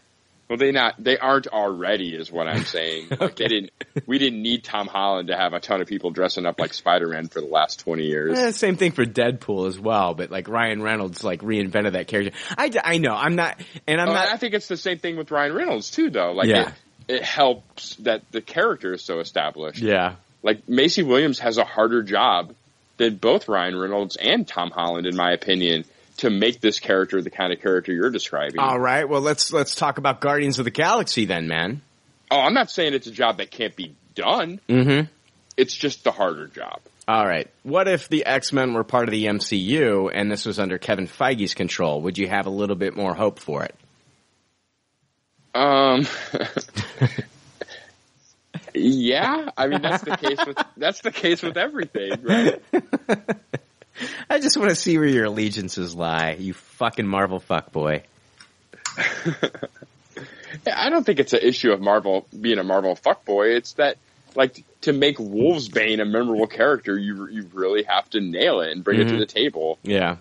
Well, 0.50 0.58
they 0.58 0.72
not 0.72 0.95
they 0.97 1.16
aren't 1.20 1.45
already, 1.45 2.16
is 2.16 2.32
what 2.32 2.47
I'm 2.47 2.64
saying. 2.66 3.10
Like 3.20 3.36
they 3.36 3.47
didn't. 3.47 3.70
We 4.08 4.18
didn't 4.18 4.41
need 4.41 4.64
Tom 4.64 4.88
Holland 4.88 5.28
to 5.28 5.38
have 5.38 5.54
a 5.54 5.60
ton 5.60 5.80
of 5.80 5.88
people 5.88 6.10
dressing 6.10 6.47
up 6.47 6.60
like 6.60 6.74
Spider 6.74 7.08
Man 7.08 7.28
for 7.28 7.39
the 7.39 7.45
last 7.45 7.82
twenty 7.82 8.06
years. 8.06 8.36
Eh, 8.36 8.50
same 8.52 8.76
thing 8.78 8.91
for 8.93 9.06
Deadpool 9.06 9.68
as 9.68 9.80
well, 9.80 10.16
but 10.16 10.32
like 10.32 10.47
Ryan 10.47 10.82
Reynolds 10.82 11.24
like 11.24 11.41
reinvented 11.41 11.91
that 11.91 12.08
character. 12.08 12.32
I, 12.58 12.72
I 12.84 12.97
know 12.97 13.14
I'm 13.14 13.36
not, 13.36 13.62
and 13.86 14.02
I'm 14.02 14.10
Oh, 14.10 14.14
not. 14.14 14.26
and 14.26 14.34
I 14.34 14.38
think 14.38 14.56
it's 14.56 14.68
the 14.68 14.78
same 14.78 14.97
thing 14.97 15.18
with 15.18 15.30
Ryan 15.30 15.54
Reynolds 15.54 15.91
too, 15.91 16.10
though. 16.10 16.32
Like 16.32 16.47
Yeah. 16.47 16.70
it, 16.70 16.74
it 17.10 17.24
helps 17.24 17.95
that 17.97 18.22
the 18.32 18.39
character 18.41 18.93
is 18.93 19.01
so 19.01 19.20
established. 19.20 19.80
yeah, 19.80 20.16
Like 20.43 20.70
Maisie 20.70 21.03
Williams 21.03 21.39
has 21.39 21.57
a 21.57 21.66
harder 21.66 22.03
job 22.03 22.53
than 22.97 23.16
both 23.16 23.47
Ryan 23.49 23.78
Reynolds 23.78 24.16
and 24.16 24.47
Tom 24.47 24.70
Holland, 24.72 25.07
in 25.07 25.16
my 25.16 25.32
opinion, 25.32 25.86
to 26.18 26.30
make 26.30 26.62
this 26.62 26.80
character 26.80 27.22
the 27.22 27.30
kind 27.30 27.51
of 27.51 27.62
character 27.62 27.91
you're 27.93 28.10
describing. 28.12 28.60
all 28.60 28.80
right. 28.80 29.07
Well, 29.10 29.22
let's 29.22 29.51
let's 29.51 29.74
talk 29.76 29.97
about 29.97 30.22
Guardians 30.22 30.60
of 30.60 30.66
the 30.66 30.72
Galaxy 30.72 31.26
then, 31.26 31.47
man. 31.47 31.82
oh, 32.32 32.39
I'm 32.39 32.53
not 32.53 32.70
saying 32.70 32.93
it's 32.93 33.07
a 33.07 33.12
job 33.12 33.38
that 33.38 33.51
can't 33.51 33.76
be 33.76 33.95
done. 34.16 34.60
Mm-hmm. 34.70 35.07
It's 35.57 35.74
just 35.76 36.03
the 36.03 36.12
harder 36.12 36.47
job. 36.47 36.80
All 37.07 37.26
right. 37.26 37.49
What 37.64 37.88
if 37.88 38.07
the 38.07 38.26
X 38.26 38.53
Men 38.53 38.74
were 38.74 38.84
part 38.84 39.07
of 39.07 39.12
the 39.12 39.26
MCU 39.26 40.12
and 40.14 40.32
this 40.32 40.45
was 40.45 40.60
under 40.60 40.78
Kevin 40.78 41.07
Feige's 41.07 41.53
control? 41.55 42.01
Would 42.03 42.18
you 42.20 42.28
have 42.28 42.45
a 42.45 42.51
little 42.51 42.76
bit 42.76 42.95
more 42.95 43.16
hope 43.16 43.39
for 43.39 43.64
it? 43.64 43.74
Um. 45.54 46.08
yeah, 48.74 49.50
I 49.58 49.68
mean 49.68 49.82
that's 49.82 50.04
the 50.04 50.18
case 50.18 50.38
with 50.45 50.58
that's 50.78 51.02
the 51.02 51.12
case 51.12 51.41
with 51.41 51.58
everything, 51.58 52.22
right? 52.24 52.62
I 54.30 54.39
just 54.39 54.58
want 54.58 54.70
to 54.70 54.76
see 54.76 54.97
where 54.97 55.08
your 55.08 55.26
allegiances 55.26 55.93
lie, 55.95 56.36
you 56.39 56.54
fucking 56.54 57.08
Marvel 57.08 57.39
fuckboy. 57.41 58.04
I 60.72 60.89
don't 60.89 61.06
think 61.06 61.20
it's 61.20 61.34
an 61.34 61.41
issue 61.41 61.72
of 61.72 61.82
Marvel 61.82 62.26
being 62.39 62.60
a 62.60 62.64
Marvel 62.64 62.95
fuckboy. 62.95 63.56
It's 63.56 63.74
that 63.74 63.97
like 64.36 64.64
to 64.82 64.93
make 64.93 65.18
Wolfsbane 65.18 66.02
a 66.02 66.06
memorable 66.06 66.47
character, 66.47 66.97
you 66.97 67.28
you 67.28 67.50
really 67.54 67.84
have 67.84 68.10
to 68.12 68.22
nail 68.22 68.62
it 68.62 68.72
and 68.72 68.84
bring 68.84 69.02
it 69.02 69.08
to 69.10 69.16
Mhm. 69.16 69.20
the 69.20 69.26
table. 69.26 69.78
Yeah. 69.84 70.18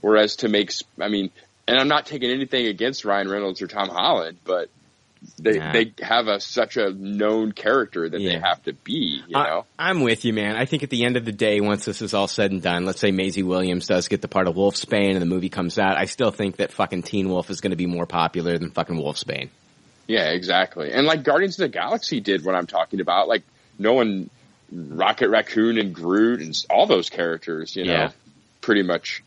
Whereas 0.00 0.36
to 0.36 0.48
make, 0.48 0.72
I 1.00 1.08
mean, 1.08 1.30
and 1.68 1.78
I'm 1.78 1.88
not 1.88 2.06
taking 2.06 2.30
anything 2.30 2.66
against 2.66 3.04
Ryan 3.04 3.28
Reynolds 3.28 3.62
or 3.62 3.66
Tom 3.66 3.88
Holland, 3.88 4.38
but 4.44 4.68
they 5.38 5.58
Nah. 5.58 5.72
they 5.72 5.92
have 6.02 6.26
a 6.26 6.40
such 6.40 6.76
a 6.76 6.90
known 6.90 7.52
character 7.52 8.08
that 8.08 8.18
they 8.18 8.38
have 8.38 8.60
to 8.64 8.72
be. 8.72 9.22
You 9.28 9.36
I- 9.36 9.46
know, 9.48 9.64
I'm 9.78 10.00
with 10.00 10.24
you, 10.24 10.32
man. 10.32 10.56
I 10.56 10.64
think 10.64 10.82
at 10.82 10.90
the 10.90 11.04
end 11.04 11.16
of 11.16 11.24
the 11.24 11.30
day, 11.32 11.60
once 11.60 11.84
this 11.84 12.02
is 12.02 12.12
all 12.12 12.26
said 12.26 12.50
and 12.50 12.60
done, 12.60 12.84
let's 12.86 12.98
say 12.98 13.12
Maisie 13.12 13.44
Williams 13.44 13.86
does 13.86 14.08
get 14.08 14.20
the 14.20 14.26
part 14.28 14.48
of 14.48 14.56
Wolfsbane 14.56 15.12
and 15.12 15.22
the 15.22 15.26
movie 15.26 15.48
comes 15.48 15.78
out, 15.78 15.96
I 15.96 16.06
still 16.06 16.32
think 16.32 16.56
that 16.56 16.72
fucking 16.72 17.04
Teen 17.04 17.28
Wolf 17.28 17.50
is 17.50 17.60
going 17.60 17.70
to 17.70 17.76
be 17.76 17.86
more 17.86 18.06
popular 18.06 18.58
than 18.58 18.70
fucking 18.72 18.96
Wolfsbane. 18.96 19.48
yeah, 20.08 20.30
exactly. 20.30 20.90
And 20.92 21.06
like 21.06 21.22
Guardians 21.22 21.54
of 21.60 21.62
the 21.62 21.68
Galaxy 21.68 22.18
did 22.20 22.44
what 22.44 22.56
I'm 22.56 22.66
talking 22.66 23.00
about. 23.00 23.28
Like 23.28 23.42
no 23.78 23.92
one 23.92 24.28
Rocket 24.72 25.28
Raccoon 25.28 25.78
and 25.78 25.94
Groot 25.94 26.40
and 26.40 26.54
all 26.68 26.86
those 26.86 27.08
characters, 27.10 27.76
you 27.76 27.84
know, 27.84 27.92
Yeah. 27.92 28.10
pretty 28.60 28.82
much 28.82 29.22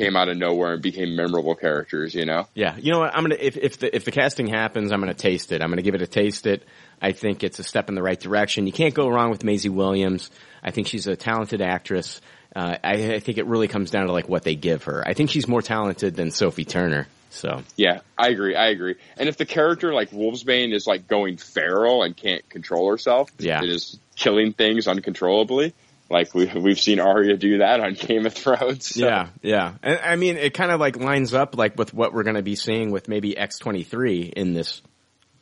came 0.00 0.16
out 0.16 0.28
of 0.28 0.36
nowhere 0.36 0.72
and 0.74 0.82
became 0.82 1.14
memorable 1.14 1.54
characters, 1.54 2.14
you 2.14 2.24
know? 2.24 2.46
Yeah, 2.54 2.76
you 2.76 2.92
know 2.92 3.00
what? 3.00 3.14
I'm 3.14 3.22
gonna 3.22 3.36
if 3.38 3.56
if 3.56 3.78
the 3.78 3.94
if 3.94 4.04
the 4.04 4.10
casting 4.10 4.46
happens, 4.46 4.92
I'm 4.92 5.00
gonna 5.00 5.14
taste 5.14 5.52
it. 5.52 5.62
I'm 5.62 5.68
gonna 5.70 5.82
give 5.82 5.94
it 5.94 6.02
a 6.02 6.06
taste. 6.06 6.46
It. 6.46 6.64
I 7.02 7.12
think 7.12 7.44
it's 7.44 7.58
a 7.58 7.64
step 7.64 7.88
in 7.88 7.94
the 7.94 8.02
right 8.02 8.18
direction. 8.18 8.66
You 8.66 8.72
can't 8.72 8.94
go 8.94 9.08
wrong 9.08 9.30
with 9.30 9.44
Maisie 9.44 9.68
Williams. 9.68 10.30
I 10.62 10.70
think 10.70 10.86
she's 10.86 11.06
a 11.06 11.16
talented 11.16 11.62
actress. 11.62 12.20
Uh, 12.54 12.76
I, 12.82 13.14
I 13.14 13.20
think 13.20 13.38
it 13.38 13.46
really 13.46 13.68
comes 13.68 13.90
down 13.90 14.06
to 14.06 14.12
like 14.12 14.28
what 14.28 14.42
they 14.42 14.54
give 14.56 14.84
her. 14.84 15.06
I 15.06 15.14
think 15.14 15.30
she's 15.30 15.46
more 15.46 15.62
talented 15.62 16.16
than 16.16 16.30
Sophie 16.30 16.64
Turner. 16.64 17.06
So 17.30 17.62
Yeah, 17.76 18.00
I 18.18 18.28
agree. 18.30 18.56
I 18.56 18.68
agree. 18.70 18.96
And 19.16 19.28
if 19.28 19.36
the 19.36 19.46
character 19.46 19.94
like 19.94 20.10
Wolfsbane 20.10 20.74
is 20.74 20.84
like 20.86 21.06
going 21.06 21.36
feral 21.36 22.02
and 22.02 22.16
can't 22.16 22.46
control 22.48 22.90
herself, 22.90 23.30
Yeah. 23.38 23.62
it 23.62 23.68
is 23.70 23.98
killing 24.16 24.52
things 24.52 24.88
uncontrollably. 24.88 25.72
Like 26.10 26.34
we 26.34 26.46
we've 26.46 26.80
seen 26.80 26.98
Arya 27.00 27.36
do 27.36 27.58
that 27.58 27.80
on 27.80 27.94
Game 27.94 28.26
of 28.26 28.34
Thrones. 28.34 28.94
so- 28.94 29.06
yeah, 29.06 29.28
yeah. 29.42 29.74
And 29.82 30.00
I 30.02 30.16
mean, 30.16 30.36
it 30.36 30.54
kind 30.54 30.72
of 30.72 30.80
like 30.80 30.96
lines 30.96 31.32
up 31.32 31.56
like 31.56 31.76
with 31.78 31.94
what 31.94 32.12
we're 32.12 32.24
gonna 32.24 32.42
be 32.42 32.56
seeing 32.56 32.90
with 32.90 33.08
maybe 33.08 33.34
X23 33.34 34.32
in 34.32 34.52
this 34.52 34.82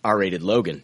R-rated 0.04 0.42
Logan. 0.42 0.82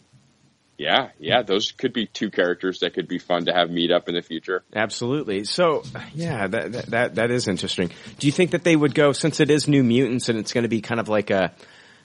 yeah, 0.77 1.09
yeah. 1.19 1.41
Those 1.43 1.71
could 1.71 1.93
be 1.93 2.05
two 2.05 2.29
characters 2.31 2.79
that 2.79 2.93
could 2.95 3.07
be 3.07 3.17
fun 3.17 3.45
to 3.45 3.53
have 3.53 3.69
meet 3.69 3.91
up 3.91 4.09
in 4.09 4.15
the 4.15 4.21
future. 4.21 4.63
Absolutely. 4.75 5.45
So, 5.45 5.83
yeah, 6.13 6.47
that, 6.47 6.71
that 6.73 6.85
that 6.87 7.15
that 7.15 7.31
is 7.31 7.47
interesting. 7.47 7.91
Do 8.19 8.27
you 8.27 8.33
think 8.33 8.51
that 8.51 8.63
they 8.63 8.75
would 8.75 8.93
go 8.93 9.13
since 9.13 9.39
it 9.39 9.49
is 9.49 9.67
New 9.67 9.83
Mutants 9.83 10.27
and 10.29 10.37
it's 10.37 10.51
going 10.51 10.63
to 10.63 10.69
be 10.69 10.81
kind 10.81 10.99
of 10.99 11.07
like 11.07 11.29
a 11.29 11.53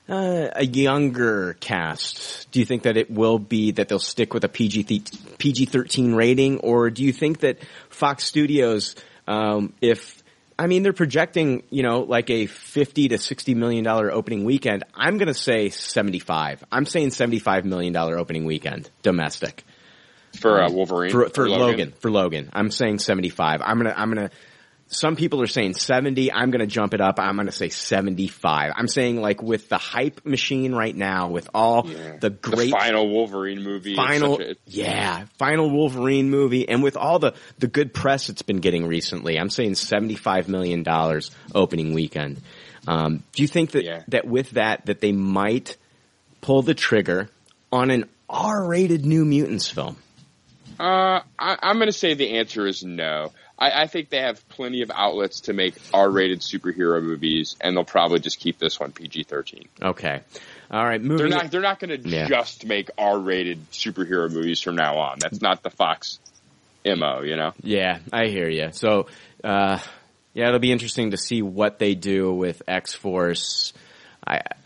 uh, 0.08 0.48
a 0.54 0.64
younger 0.64 1.54
cast? 1.60 2.50
Do 2.50 2.58
you 2.58 2.66
think 2.66 2.82
that 2.82 2.96
it 2.96 3.10
will 3.10 3.38
be 3.38 3.72
that 3.72 3.88
they'll 3.88 3.98
stick 3.98 4.34
with 4.34 4.44
a 4.44 4.48
PG 4.48 5.04
PG 5.38 5.66
thirteen 5.66 6.14
rating, 6.14 6.58
or 6.58 6.90
do 6.90 7.04
you 7.04 7.12
think 7.12 7.40
that 7.40 7.58
Fox 7.88 8.24
Studios, 8.24 8.96
um, 9.26 9.72
if 9.80 10.22
I 10.58 10.66
mean 10.66 10.82
they're 10.82 10.92
projecting, 10.92 11.62
you 11.70 11.82
know, 11.82 12.00
like 12.00 12.30
a 12.30 12.46
fifty 12.46 13.08
to 13.08 13.18
sixty 13.18 13.54
million 13.54 13.84
dollar 13.84 14.10
opening 14.10 14.44
weekend, 14.44 14.84
I'm 14.94 15.18
going 15.18 15.28
to 15.28 15.34
say 15.34 15.68
seventy 15.70 16.18
five. 16.18 16.64
I'm 16.72 16.86
saying 16.86 17.10
seventy 17.10 17.38
five 17.38 17.64
million 17.64 17.92
dollar 17.92 18.18
opening 18.18 18.44
weekend 18.44 18.90
domestic 19.02 19.64
For 20.40 20.60
uh, 20.62 20.70
Wolverine, 20.70 21.12
for, 21.12 21.28
for 21.28 21.44
or 21.44 21.48
Logan. 21.48 21.92
For 22.00 22.10
Logan, 22.10 22.50
I'm 22.52 22.70
saying 22.70 22.98
75. 22.98 23.62
I'm 23.62 23.78
gonna, 23.78 23.94
I'm 23.96 24.08
gonna. 24.12 24.30
Some 24.92 25.14
people 25.14 25.40
are 25.40 25.46
saying 25.46 25.74
70. 25.74 26.32
I'm 26.32 26.50
gonna 26.50 26.66
jump 26.66 26.94
it 26.94 27.00
up. 27.00 27.20
I'm 27.20 27.36
gonna 27.36 27.52
say 27.52 27.68
75. 27.68 28.72
I'm 28.76 28.88
saying 28.88 29.20
like 29.20 29.40
with 29.40 29.68
the 29.68 29.78
hype 29.78 30.24
machine 30.26 30.74
right 30.74 30.94
now, 30.96 31.28
with 31.28 31.48
all 31.54 31.86
Yeah. 31.88 32.16
the 32.20 32.30
great 32.30 32.72
the 32.72 32.76
final 32.76 33.08
Wolverine 33.08 33.62
movie. 33.62 33.94
final, 33.94 34.40
a- 34.40 34.56
yeah, 34.66 35.26
final 35.38 35.70
Wolverine 35.70 36.28
movie, 36.28 36.68
and 36.68 36.82
with 36.82 36.96
all 36.96 37.20
the 37.20 37.34
the 37.60 37.68
good 37.68 37.94
press 37.94 38.28
it's 38.30 38.42
been 38.42 38.58
getting 38.58 38.84
recently, 38.86 39.38
I'm 39.38 39.48
saying 39.50 39.76
75 39.76 40.48
million 40.48 40.82
dollars 40.82 41.30
opening 41.54 41.94
weekend. 41.94 42.40
Um, 42.88 43.22
do 43.32 43.42
you 43.42 43.48
think 43.48 43.70
that 43.72 43.84
Yeah. 43.84 44.02
that 44.08 44.26
with 44.26 44.50
that 44.52 44.86
that 44.86 45.00
they 45.00 45.12
might 45.12 45.76
pull 46.40 46.62
the 46.62 46.74
trigger 46.74 47.28
on 47.70 47.90
an 47.92 48.06
R-rated 48.28 49.06
New 49.06 49.24
Mutants 49.24 49.68
film? 49.68 49.96
Uh, 50.80 51.20
I, 51.38 51.58
I'm 51.62 51.76
going 51.76 51.88
to 51.88 51.92
say 51.92 52.14
the 52.14 52.38
answer 52.38 52.66
is 52.66 52.82
no. 52.82 53.32
I, 53.60 53.82
I 53.82 53.86
think 53.86 54.08
they 54.08 54.22
have 54.22 54.48
plenty 54.48 54.82
of 54.82 54.90
outlets 54.94 55.42
to 55.42 55.52
make 55.52 55.74
R-rated 55.92 56.40
superhero 56.40 57.02
movies, 57.02 57.56
and 57.60 57.76
they'll 57.76 57.84
probably 57.84 58.18
just 58.20 58.40
keep 58.40 58.58
this 58.58 58.80
one 58.80 58.92
PG-13. 58.92 59.66
Okay. 59.82 60.20
All 60.70 60.84
right. 60.84 61.00
Moving. 61.02 61.16
They're 61.28 61.28
not. 61.42 61.50
They're 61.50 61.60
not 61.60 61.78
going 61.78 62.02
to 62.02 62.08
Yeah. 62.08 62.26
just 62.28 62.64
make 62.64 62.88
R-rated 62.96 63.70
superhero 63.72 64.32
movies 64.32 64.60
from 64.60 64.76
now 64.76 64.98
on. 64.98 65.18
That's 65.18 65.42
not 65.42 65.62
the 65.62 65.70
Fox 65.70 66.18
mo. 66.86 67.20
You 67.22 67.36
know. 67.36 67.52
yeah, 67.62 67.98
I 68.12 68.26
hear 68.28 68.48
you. 68.48 68.70
So, 68.72 69.06
uh, 69.44 69.78
yeah, 70.32 70.48
it'll 70.48 70.60
be 70.60 70.72
interesting 70.72 71.10
to 71.10 71.16
see 71.18 71.42
what 71.42 71.78
they 71.78 71.94
do 71.94 72.32
with 72.32 72.62
X 72.66 72.94
Force 72.94 73.72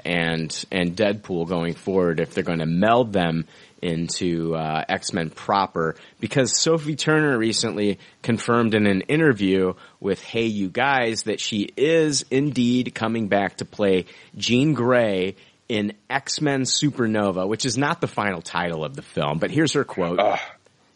and 0.05 0.65
and 0.71 0.97
Deadpool 0.97 1.49
going 1.49 1.75
forward 1.75 2.21
if 2.21 2.35
they're 2.35 2.45
going 2.45 2.59
to 2.59 2.67
meld 2.67 3.13
them 3.13 3.47
into 3.85 4.55
uh, 4.55 4.85
X 4.89 5.13
Men 5.13 5.31
proper. 5.31 5.95
Because 6.19 6.59
Sophie 6.59 6.97
Turner 6.97 7.37
recently 7.39 7.99
confirmed 8.23 8.75
in 8.75 8.87
an 8.87 9.03
interview 9.03 9.75
with 10.01 10.23
HeyUGuys 10.23 11.25
that 11.25 11.41
she 11.41 11.69
is 11.77 12.25
indeed 12.31 12.95
coming 12.95 13.29
back 13.29 13.59
to 13.59 13.65
play 13.65 14.07
Jean 14.37 14.73
Grey 14.73 15.37
in 15.69 15.93
X 16.09 16.41
Men 16.41 16.63
Supernova, 16.63 17.47
which 17.47 17.65
is 17.65 17.77
not 17.77 18.01
the 18.01 18.09
final 18.09 18.43
title 18.43 18.85
of 18.85 18.97
the 18.97 19.03
film. 19.03 19.39
But 19.39 19.51
here's 19.51 19.75
her 19.75 19.85
quote. 19.85 20.19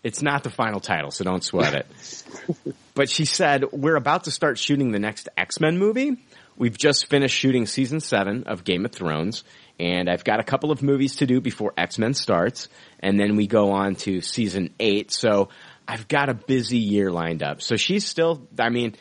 It's 0.02 0.22
not 0.22 0.44
the 0.44 0.50
final 0.50 0.80
title, 0.80 1.10
so 1.10 1.24
don't 1.24 1.42
sweat 1.42 1.74
it. 1.74 2.74
but 2.94 3.10
she 3.10 3.24
said, 3.24 3.64
we're 3.72 3.96
about 3.96 4.24
to 4.24 4.30
start 4.30 4.58
shooting 4.58 4.92
the 4.92 4.98
next 4.98 5.28
X-Men 5.36 5.76
movie. 5.78 6.16
We've 6.56 6.76
just 6.76 7.06
finished 7.06 7.36
shooting 7.36 7.66
season 7.66 8.00
seven 8.00 8.44
of 8.44 8.64
Game 8.64 8.84
of 8.84 8.92
Thrones, 8.92 9.44
and 9.78 10.08
I've 10.08 10.24
got 10.24 10.40
a 10.40 10.44
couple 10.44 10.70
of 10.70 10.82
movies 10.82 11.16
to 11.16 11.26
do 11.26 11.40
before 11.40 11.72
X-Men 11.76 12.14
starts, 12.14 12.68
and 13.00 13.18
then 13.18 13.36
we 13.36 13.46
go 13.46 13.72
on 13.72 13.94
to 13.96 14.20
season 14.20 14.74
eight, 14.80 15.10
so 15.12 15.48
I've 15.86 16.08
got 16.08 16.28
a 16.28 16.34
busy 16.34 16.78
year 16.78 17.10
lined 17.10 17.42
up. 17.42 17.62
So 17.62 17.76
she's 17.76 18.06
still, 18.06 18.46
I 18.58 18.68
mean, 18.68 18.94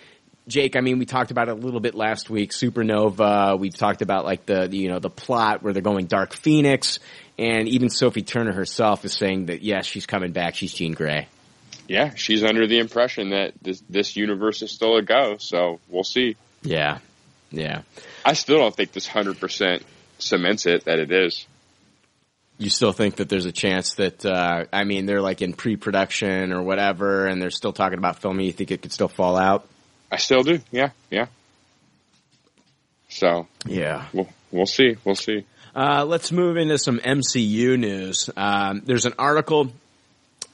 Jake, 0.48 0.78
I 0.78 0.80
mean, 0.80 1.00
we 1.00 1.06
talked 1.06 1.32
about 1.32 1.50
it 1.50 1.52
a 1.52 1.56
little 1.56 1.82
bit 1.82 1.94
last 1.94 2.30
week. 2.30 2.52
Supernova. 2.52 3.60
We've 3.60 3.76
talked 3.76 4.02
about 4.02 4.24
like 4.24 4.46
the, 4.46 4.70
you 4.72 4.88
know, 4.88 5.00
the 5.00 5.10
plot 5.10 5.62
where 5.62 5.74
they're 5.74 5.82
going 5.82 6.06
Dark 6.06 6.34
Phoenix. 6.34 7.00
And 7.38 7.68
even 7.68 7.90
Sophie 7.90 8.24
Turner 8.24 8.54
herself 8.54 9.04
is 9.04 9.14
saying 9.14 9.48
that 9.48 9.62
yes, 9.62 9.86
she's 9.86 10.06
coming 10.06 10.32
back. 10.32 10.56
She's 10.56 10.72
Jean 10.72 10.94
Grey. 10.94 11.28
Yeah, 11.88 12.14
she's 12.16 12.44
under 12.44 12.68
the 12.68 12.80
impression 12.80 13.30
that 13.32 13.54
this 13.62 13.82
this 13.90 14.16
universe 14.16 14.62
is 14.62 14.72
still 14.72 14.98
a 14.98 15.02
go. 15.02 15.38
So 15.38 15.80
we'll 15.90 16.04
see. 16.04 16.36
Yeah. 16.64 17.00
Yeah. 17.52 17.82
I 18.26 18.34
still 18.34 18.58
don't 18.58 18.76
think 18.76 18.94
this 18.94 19.08
hundred 19.08 19.40
percent 19.40 19.84
cements 20.20 20.66
it 20.66 20.86
that 20.86 21.00
it 21.00 21.12
is. 21.12 21.46
You 22.60 22.70
still 22.72 22.92
think 22.92 23.18
that 23.18 23.30
there's 23.30 23.46
a 23.46 23.52
chance 23.52 23.94
that, 23.96 24.26
uh, 24.26 24.66
I 24.74 24.84
mean, 24.84 25.06
they're 25.06 25.22
like 25.22 25.44
in 25.44 25.54
pre-production 25.54 26.52
or 26.52 26.64
whatever 26.64 27.28
and 27.28 27.40
they're 27.42 27.52
still 27.52 27.72
talking 27.74 28.00
about 28.00 28.18
filming. 28.20 28.48
You 28.48 28.52
think 28.52 28.72
it 28.72 28.82
could 28.82 28.92
still 28.92 29.08
fall 29.08 29.38
out? 29.38 29.68
I 30.12 30.18
still 30.18 30.42
do. 30.42 30.60
Yeah, 30.72 30.90
yeah. 31.12 31.28
So 33.10 33.48
Yeah. 33.66 34.06
we'll 34.14 34.30
we'll 34.52 34.66
see. 34.66 34.96
We'll 35.04 35.16
see. 35.16 35.46
Uh, 35.76 36.06
let's 36.06 36.32
move 36.32 36.58
into 36.58 36.78
some 36.78 37.00
MCU 37.00 37.78
news. 37.78 38.30
Um, 38.36 38.82
there's 38.86 39.06
an 39.06 39.14
article. 39.20 39.72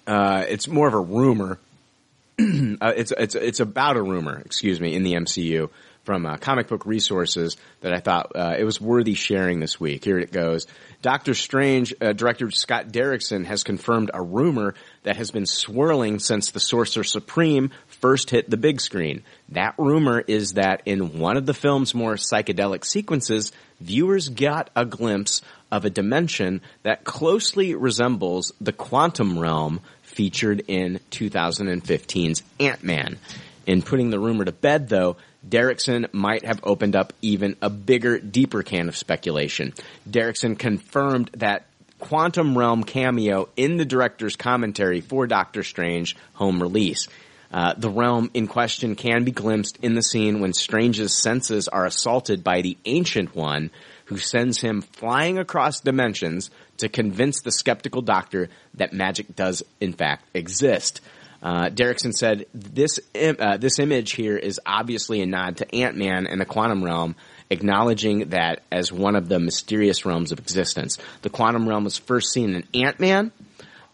Uh, 0.06 0.44
it's 0.50 0.68
more 0.68 0.88
of 0.88 0.94
a 0.94 1.00
rumor. 1.00 1.60
uh, 2.40 2.94
it's 2.98 3.14
it's 3.18 3.36
it's 3.36 3.60
about 3.62 3.96
a 3.96 4.02
rumor. 4.02 4.42
Excuse 4.46 4.82
me, 4.82 4.94
in 4.96 5.04
the 5.04 5.14
MCU 5.14 5.70
from 6.04 6.26
uh, 6.26 6.38
Comic 6.38 6.68
Book 6.68 6.86
Resources 6.86 7.58
that 7.82 7.94
I 7.94 8.00
thought 8.00 8.34
uh, 8.36 8.56
it 8.58 8.66
was 8.66 8.80
worthy 8.80 9.14
sharing 9.14 9.60
this 9.60 9.80
week. 9.80 10.04
Here 10.04 10.20
it 10.20 10.32
goes. 10.32 10.68
Doctor 11.02 11.34
Strange 11.34 11.94
uh, 12.02 12.14
director 12.14 12.52
Scott 12.52 12.90
Derrickson 12.90 13.46
has 13.46 13.64
confirmed 13.64 14.12
a 14.14 14.22
rumor 14.22 14.76
that 15.04 15.18
has 15.18 15.32
been 15.32 15.46
swirling 15.46 16.20
since 16.20 16.52
the 16.52 16.60
Sorcerer 16.60 17.04
Supreme 17.04 17.72
first 17.88 18.30
hit 18.30 18.50
the 18.50 18.58
big 18.58 18.82
screen. 18.82 19.24
That 19.50 19.76
rumor 19.78 20.20
is 20.20 20.54
that 20.54 20.82
in 20.86 21.20
one 21.20 21.38
of 21.38 21.46
the 21.46 21.54
film's 21.54 21.94
more 21.94 22.16
psychedelic 22.16 22.86
sequences, 22.86 23.52
viewers 23.80 24.30
got 24.30 24.70
a 24.76 24.86
glimpse 24.86 25.42
of 25.72 25.86
a 25.86 25.90
dimension 25.90 26.62
that 26.84 27.04
closely 27.04 27.76
resembles 27.76 28.54
the 28.62 28.74
quantum 28.74 29.40
realm 29.40 29.80
featured 30.02 30.64
in 30.68 31.00
2015's 31.12 32.44
Ant-Man. 32.60 33.18
In 33.66 33.82
putting 33.82 34.10
the 34.10 34.20
rumor 34.20 34.44
to 34.44 34.52
bed, 34.52 34.90
though, 34.90 35.16
Derrickson 35.48 36.14
might 36.14 36.46
have 36.46 36.60
opened 36.64 36.96
up 36.96 37.14
even 37.22 37.56
a 37.62 37.70
bigger, 37.70 38.20
deeper 38.20 38.64
can 38.64 38.88
of 38.88 38.98
speculation. 38.98 39.74
Derrickson 40.10 40.58
confirmed 40.58 41.30
that 41.38 41.66
quantum 42.00 42.58
realm 42.58 42.84
cameo 42.84 43.50
in 43.56 43.78
the 43.78 43.86
director's 43.86 44.36
commentary 44.36 45.02
for 45.02 45.28
Doctor 45.28 45.64
Strange 45.64 46.16
home 46.34 46.62
release. 46.62 47.08
Uh, 47.52 47.74
the 47.78 47.90
realm 47.90 48.32
in 48.34 48.48
question 48.48 48.96
can 48.96 49.24
be 49.24 49.32
glimpsed 49.32 49.78
in 49.84 49.94
the 49.94 50.02
scene 50.02 50.40
when 50.40 50.54
Strange's 50.54 51.16
senses 51.16 51.68
are 51.68 51.86
assaulted 51.86 52.44
by 52.44 52.62
the 52.62 52.78
Ancient 52.86 53.36
One, 53.36 53.70
who 54.06 54.18
sends 54.18 54.60
him 54.60 54.82
flying 54.82 55.38
across 55.38 55.80
dimensions 55.80 56.50
to 56.78 56.90
convince 56.90 57.42
the 57.42 57.52
skeptical 57.52 58.02
doctor 58.02 58.50
that 58.74 58.92
magic 58.92 59.36
does 59.36 59.64
in 59.80 59.94
fact 59.94 60.26
exist. 60.34 61.00
Uh, 61.44 61.70
Derrickson 61.70 62.14
said 62.14 62.46
this 62.54 63.02
im- 63.14 63.36
uh, 63.38 63.58
this 63.58 63.78
image 63.78 64.14
here 64.14 64.38
is 64.38 64.62
obviously 64.66 65.22
a 65.22 65.26
nod 65.26 65.58
to 65.58 65.76
Ant 65.76 65.98
Man 65.98 66.26
and 66.26 66.40
the 66.40 66.46
quantum 66.46 66.82
realm, 66.82 67.18
acknowledging 67.50 68.30
that 68.30 68.62
as 68.72 68.94
one 68.94 69.18
of 69.18 69.28
the 69.28 69.40
mysterious 69.40 70.06
realms 70.06 70.32
of 70.32 70.40
existence. 70.40 70.98
The 71.22 71.30
quantum 71.30 71.68
realm 71.68 71.84
was 71.84 71.98
first 71.98 72.32
seen 72.32 72.56
in 72.56 72.64
Ant 72.74 73.02
Man, 73.02 73.34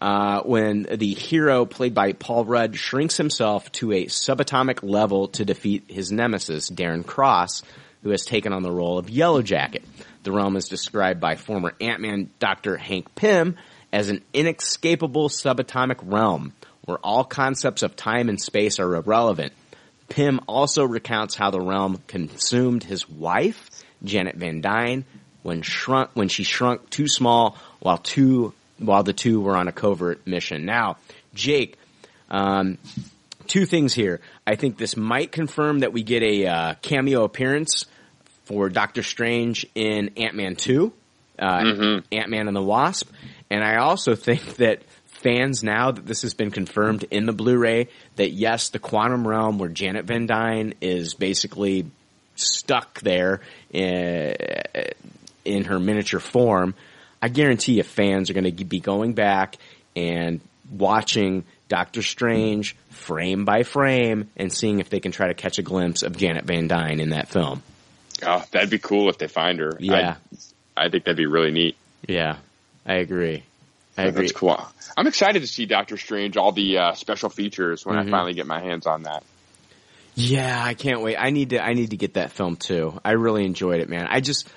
uh, 0.00 0.42
when 0.42 0.84
the 0.84 1.12
hero 1.12 1.66
played 1.66 1.92
by 1.92 2.12
Paul 2.12 2.44
Rudd 2.44 2.76
shrinks 2.76 3.16
himself 3.16 3.70
to 3.72 3.92
a 3.92 4.06
subatomic 4.06 4.88
level 4.88 5.28
to 5.28 5.44
defeat 5.44 5.84
his 5.88 6.12
nemesis, 6.12 6.70
Darren 6.70 7.04
Cross, 7.04 7.64
who 8.04 8.10
has 8.10 8.24
taken 8.24 8.52
on 8.52 8.62
the 8.62 8.70
role 8.70 8.96
of 8.96 9.10
Yellow 9.10 9.42
Jacket. 9.42 9.84
The 10.22 10.32
realm 10.32 10.56
is 10.56 10.68
described 10.68 11.20
by 11.20 11.34
former 11.34 11.74
Ant-Man 11.80 12.30
Dr. 12.38 12.76
Hank 12.76 13.14
Pym 13.16 13.56
as 13.92 14.08
an 14.08 14.22
inescapable 14.32 15.28
subatomic 15.28 15.98
realm 16.02 16.52
where 16.90 16.98
all 16.98 17.22
concepts 17.22 17.84
of 17.84 17.94
time 17.94 18.28
and 18.28 18.40
space 18.40 18.80
are 18.80 18.96
irrelevant. 18.96 19.52
Pym 20.08 20.40
also 20.48 20.84
recounts 20.84 21.36
how 21.36 21.50
the 21.50 21.60
realm 21.60 22.02
consumed 22.08 22.82
his 22.82 23.08
wife, 23.08 23.70
Janet 24.02 24.34
Van 24.34 24.60
Dyne, 24.60 25.04
when 25.44 25.62
shrunk 25.62 26.10
when 26.14 26.28
she 26.28 26.42
shrunk 26.42 26.90
too 26.90 27.06
small 27.06 27.56
while 27.78 27.96
two 27.96 28.52
while 28.78 29.04
the 29.04 29.12
two 29.12 29.40
were 29.40 29.56
on 29.56 29.68
a 29.68 29.72
covert 29.72 30.26
mission. 30.26 30.66
Now, 30.66 30.96
Jake, 31.32 31.78
um, 32.28 32.76
two 33.46 33.66
things 33.66 33.94
here. 33.94 34.20
I 34.44 34.56
think 34.56 34.76
this 34.76 34.96
might 34.96 35.30
confirm 35.30 35.80
that 35.80 35.92
we 35.92 36.02
get 36.02 36.24
a 36.24 36.46
uh, 36.46 36.74
cameo 36.82 37.22
appearance 37.22 37.86
for 38.46 38.68
Doctor 38.68 39.04
Strange 39.04 39.64
in 39.76 40.10
Ant 40.16 40.34
Man 40.34 40.56
two, 40.56 40.92
uh, 41.38 42.02
Ant 42.10 42.30
Man 42.30 42.48
and 42.48 42.56
the 42.56 42.62
Wasp, 42.62 43.08
and 43.48 43.62
I 43.62 43.76
also 43.76 44.16
think 44.16 44.56
that 44.56 44.82
fans 45.20 45.62
now 45.62 45.90
that 45.90 46.06
this 46.06 46.22
has 46.22 46.34
been 46.34 46.50
confirmed 46.50 47.04
in 47.10 47.26
the 47.26 47.32
Blu-ray 47.32 47.88
that 48.16 48.30
yes, 48.30 48.70
the 48.70 48.78
quantum 48.78 49.26
realm 49.26 49.58
where 49.58 49.68
Janet 49.68 50.06
Van 50.06 50.26
Dyne 50.26 50.74
is 50.80 51.14
basically 51.14 51.86
stuck 52.36 53.00
there 53.00 53.40
in, 53.70 54.34
in 55.44 55.64
her 55.64 55.78
miniature 55.78 56.20
form. 56.20 56.74
I 57.22 57.28
guarantee 57.28 57.74
you 57.74 57.82
fans 57.82 58.30
are 58.30 58.32
going 58.32 58.56
to 58.56 58.64
be 58.64 58.80
going 58.80 59.12
back 59.12 59.56
and 59.94 60.40
watching 60.70 61.44
Doctor 61.68 62.02
Strange 62.02 62.76
frame 62.90 63.44
by 63.44 63.62
frame 63.62 64.30
and 64.36 64.52
seeing 64.52 64.80
if 64.80 64.88
they 64.88 65.00
can 65.00 65.12
try 65.12 65.28
to 65.28 65.34
catch 65.34 65.58
a 65.58 65.62
glimpse 65.62 66.02
of 66.02 66.16
Janet 66.16 66.44
Van 66.44 66.66
Dyne 66.66 67.00
in 67.00 67.10
that 67.10 67.28
film. 67.28 67.62
Oh, 68.22 68.44
that'd 68.50 68.70
be 68.70 68.78
cool 68.78 69.08
if 69.10 69.18
they 69.18 69.28
find 69.28 69.58
her. 69.60 69.76
Yeah. 69.78 70.16
I, 70.76 70.86
I 70.86 70.88
think 70.88 71.04
that'd 71.04 71.16
be 71.16 71.26
really 71.26 71.50
neat. 71.50 71.76
Yeah, 72.08 72.36
I 72.86 72.94
agree. 72.94 73.44
I 74.00 74.06
agree. 74.08 74.22
That's 74.22 74.32
cool. 74.32 74.60
I'm 74.96 75.06
excited 75.06 75.40
to 75.40 75.46
see 75.48 75.66
Doctor 75.66 75.96
Strange, 75.96 76.36
all 76.36 76.52
the 76.52 76.78
uh, 76.78 76.94
special 76.94 77.28
features 77.30 77.84
when 77.86 77.96
Mhm. 77.96 78.08
I 78.08 78.10
finally 78.10 78.34
get 78.34 78.46
my 78.46 78.60
hands 78.60 78.86
on 78.86 79.04
that. 79.04 79.22
Yeah, 80.14 80.60
I 80.62 80.74
can't 80.74 81.00
wait. 81.02 81.16
I 81.16 81.30
need 81.30 81.50
to. 81.50 81.62
I 81.64 81.72
need 81.72 81.90
to 81.90 81.96
get 81.96 82.14
that 82.14 82.32
film 82.32 82.56
too. 82.56 82.98
I 83.04 83.12
really 83.12 83.44
enjoyed 83.44 83.80
it, 83.80 83.88
man. 83.88 84.06
I 84.10 84.20
just, 84.20 84.48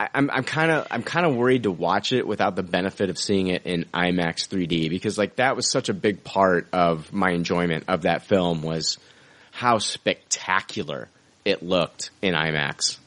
I, 0.00 0.08
I'm, 0.14 0.30
I'm 0.30 0.42
kind 0.42 0.70
of, 0.70 0.86
I'm 0.90 1.02
kind 1.02 1.26
of 1.26 1.36
worried 1.36 1.64
to 1.64 1.70
watch 1.70 2.12
it 2.12 2.26
without 2.26 2.56
the 2.56 2.62
benefit 2.62 3.10
of 3.10 3.18
seeing 3.18 3.48
it 3.48 3.66
in 3.66 3.84
IMAX 3.92 4.48
3D 4.48 4.88
because, 4.88 5.18
like, 5.18 5.36
that 5.36 5.54
was 5.54 5.70
such 5.70 5.88
a 5.90 5.94
big 5.94 6.24
part 6.24 6.66
of 6.72 7.12
my 7.12 7.30
enjoyment 7.30 7.84
of 7.88 8.02
that 8.02 8.22
film 8.22 8.62
was 8.62 8.98
how 9.50 9.78
spectacular 9.78 11.08
it 11.44 11.62
looked 11.62 12.10
in 12.22 12.34
IMAX. 12.34 12.98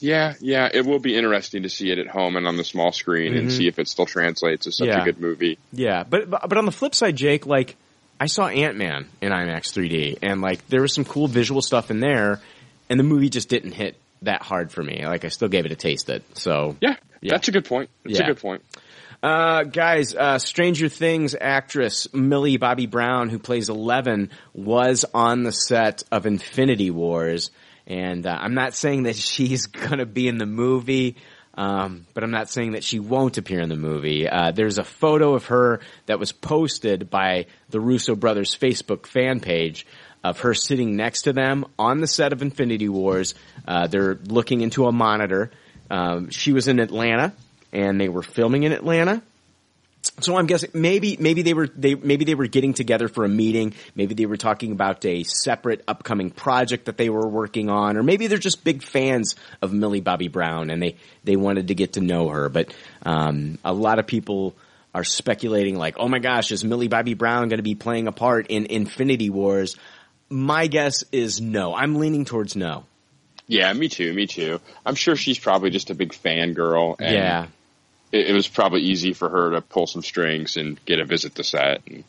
Yeah, 0.00 0.34
yeah, 0.40 0.68
it 0.72 0.86
will 0.86 1.00
be 1.00 1.16
interesting 1.16 1.64
to 1.64 1.68
see 1.68 1.90
it 1.90 1.98
at 1.98 2.06
home 2.06 2.36
and 2.36 2.46
on 2.46 2.56
the 2.56 2.64
small 2.64 2.92
screen 2.92 3.34
and 3.36 3.48
Mhm. 3.48 3.52
see 3.52 3.66
if 3.66 3.78
it 3.78 3.88
still 3.88 4.06
translates 4.06 4.66
as 4.66 4.76
such 4.76 4.88
Yeah. 4.88 5.02
a 5.02 5.04
good 5.04 5.20
movie. 5.20 5.58
Yeah, 5.72 6.04
but 6.08 6.30
but 6.30 6.48
but 6.48 6.56
on 6.58 6.66
the 6.66 6.72
flip 6.72 6.94
side, 6.94 7.16
Jake, 7.16 7.46
like 7.46 7.76
I 8.20 8.26
saw 8.26 8.46
Ant 8.48 8.76
Man 8.76 9.06
in 9.20 9.32
IMAX 9.32 9.72
3D, 9.72 10.18
and 10.22 10.40
like 10.40 10.66
there 10.68 10.82
was 10.82 10.94
some 10.94 11.04
cool 11.04 11.26
visual 11.28 11.62
stuff 11.62 11.90
in 11.90 12.00
there, 12.00 12.40
and 12.88 12.98
the 12.98 13.04
movie 13.04 13.28
just 13.28 13.48
didn't 13.48 13.72
hit 13.72 13.96
that 14.22 14.42
hard 14.42 14.70
for 14.72 14.82
me. 14.82 15.04
Like 15.04 15.24
I 15.24 15.28
still 15.28 15.48
gave 15.48 15.66
it 15.66 15.72
a 15.72 15.76
taste 15.76 16.08
it. 16.10 16.22
So 16.34 16.76
Yeah, 16.80 16.96
Yeah. 17.20 17.32
that's 17.32 17.48
a 17.48 17.52
good 17.52 17.64
point. 17.64 17.90
That's 18.04 18.18
Yeah. 18.18 18.24
a 18.24 18.28
good 18.28 18.40
point. 18.40 18.62
Uh, 19.20 19.64
guys, 19.64 20.14
uh, 20.14 20.38
Stranger 20.38 20.88
Things 20.88 21.34
actress 21.40 22.06
Millie 22.14 22.56
Bobby 22.56 22.86
Brown, 22.86 23.30
who 23.30 23.40
plays 23.40 23.68
Eleven, 23.68 24.30
was 24.54 25.04
on 25.12 25.42
the 25.42 25.50
set 25.50 26.04
of 26.12 26.24
Infinity 26.24 26.92
Wars. 26.92 27.50
And 27.88 28.26
uh, 28.26 28.36
I'm 28.38 28.54
not 28.54 28.74
saying 28.74 29.04
that 29.04 29.16
she's 29.16 29.66
gonna 29.66 30.06
be 30.06 30.28
in 30.28 30.38
the 30.38 30.46
movie, 30.46 31.16
um, 31.54 32.06
but 32.14 32.22
I'm 32.22 32.30
not 32.30 32.48
saying 32.48 32.72
that 32.72 32.84
she 32.84 33.00
won't 33.00 33.38
appear 33.38 33.60
in 33.60 33.68
the 33.68 33.76
movie. 33.76 34.28
Uh, 34.28 34.52
there's 34.52 34.78
a 34.78 34.84
photo 34.84 35.34
of 35.34 35.46
her 35.46 35.80
that 36.06 36.20
was 36.20 36.30
posted 36.30 37.10
by 37.10 37.46
the 37.70 37.80
Russo 37.80 38.14
brothers 38.14 38.56
Facebook 38.56 39.06
fan 39.06 39.40
page 39.40 39.84
of 40.22 40.40
her 40.40 40.54
sitting 40.54 40.96
next 40.96 41.22
to 41.22 41.32
them 41.32 41.64
on 41.78 42.00
the 42.00 42.06
set 42.06 42.32
of 42.32 42.42
Infinity 42.42 42.88
Wars. 42.88 43.34
Uh, 43.66 43.86
they're 43.86 44.18
looking 44.26 44.60
into 44.60 44.86
a 44.86 44.92
monitor. 44.92 45.50
Um, 45.90 46.30
she 46.30 46.52
was 46.52 46.68
in 46.68 46.80
Atlanta, 46.80 47.32
and 47.72 48.00
they 48.00 48.08
were 48.08 48.22
filming 48.22 48.64
in 48.64 48.72
Atlanta. 48.72 49.22
So 50.20 50.36
I'm 50.36 50.46
guessing 50.46 50.70
maybe 50.74 51.16
maybe 51.18 51.42
they 51.42 51.54
were 51.54 51.68
they 51.68 51.94
maybe 51.94 52.24
they 52.24 52.34
were 52.34 52.46
getting 52.46 52.74
together 52.74 53.08
for 53.08 53.24
a 53.24 53.28
meeting. 53.28 53.74
Maybe 53.94 54.14
they 54.14 54.26
were 54.26 54.36
talking 54.36 54.72
about 54.72 55.04
a 55.04 55.22
separate 55.24 55.84
upcoming 55.86 56.30
project 56.30 56.86
that 56.86 56.96
they 56.96 57.08
were 57.10 57.28
working 57.28 57.70
on, 57.70 57.96
or 57.96 58.02
maybe 58.02 58.26
they're 58.26 58.38
just 58.38 58.64
big 58.64 58.82
fans 58.82 59.36
of 59.62 59.72
Millie 59.72 60.00
Bobby 60.00 60.28
Brown 60.28 60.70
and 60.70 60.82
they 60.82 60.96
they 61.24 61.36
wanted 61.36 61.68
to 61.68 61.74
get 61.74 61.94
to 61.94 62.00
know 62.00 62.28
her. 62.28 62.48
But 62.48 62.74
um, 63.02 63.58
a 63.64 63.72
lot 63.72 63.98
of 63.98 64.06
people 64.06 64.56
are 64.94 65.04
speculating 65.04 65.76
like, 65.76 65.96
oh 65.98 66.08
my 66.08 66.18
gosh, 66.18 66.50
is 66.50 66.64
Millie 66.64 66.88
Bobby 66.88 67.14
Brown 67.14 67.48
going 67.48 67.58
to 67.58 67.62
be 67.62 67.74
playing 67.74 68.08
a 68.08 68.12
part 68.12 68.48
in 68.48 68.66
Infinity 68.66 69.30
Wars? 69.30 69.76
My 70.28 70.66
guess 70.66 71.04
is 71.12 71.40
no. 71.40 71.74
I'm 71.74 71.96
leaning 71.96 72.24
towards 72.24 72.56
no. 72.56 72.84
Yeah, 73.46 73.72
me 73.72 73.88
too. 73.88 74.12
Me 74.12 74.26
too. 74.26 74.60
I'm 74.84 74.94
sure 74.94 75.16
she's 75.16 75.38
probably 75.38 75.70
just 75.70 75.90
a 75.90 75.94
big 75.94 76.12
fangirl. 76.12 76.96
And 76.98 77.14
yeah. 77.14 77.46
It, 78.12 78.28
it 78.28 78.32
was 78.32 78.48
probably 78.48 78.82
easy 78.82 79.12
for 79.12 79.28
her 79.28 79.50
to 79.52 79.60
pull 79.60 79.86
some 79.86 80.02
strings 80.02 80.56
and 80.56 80.82
get 80.84 81.00
a 81.00 81.04
visit 81.04 81.34
to 81.36 81.44
set. 81.44 81.82
And, 81.86 82.04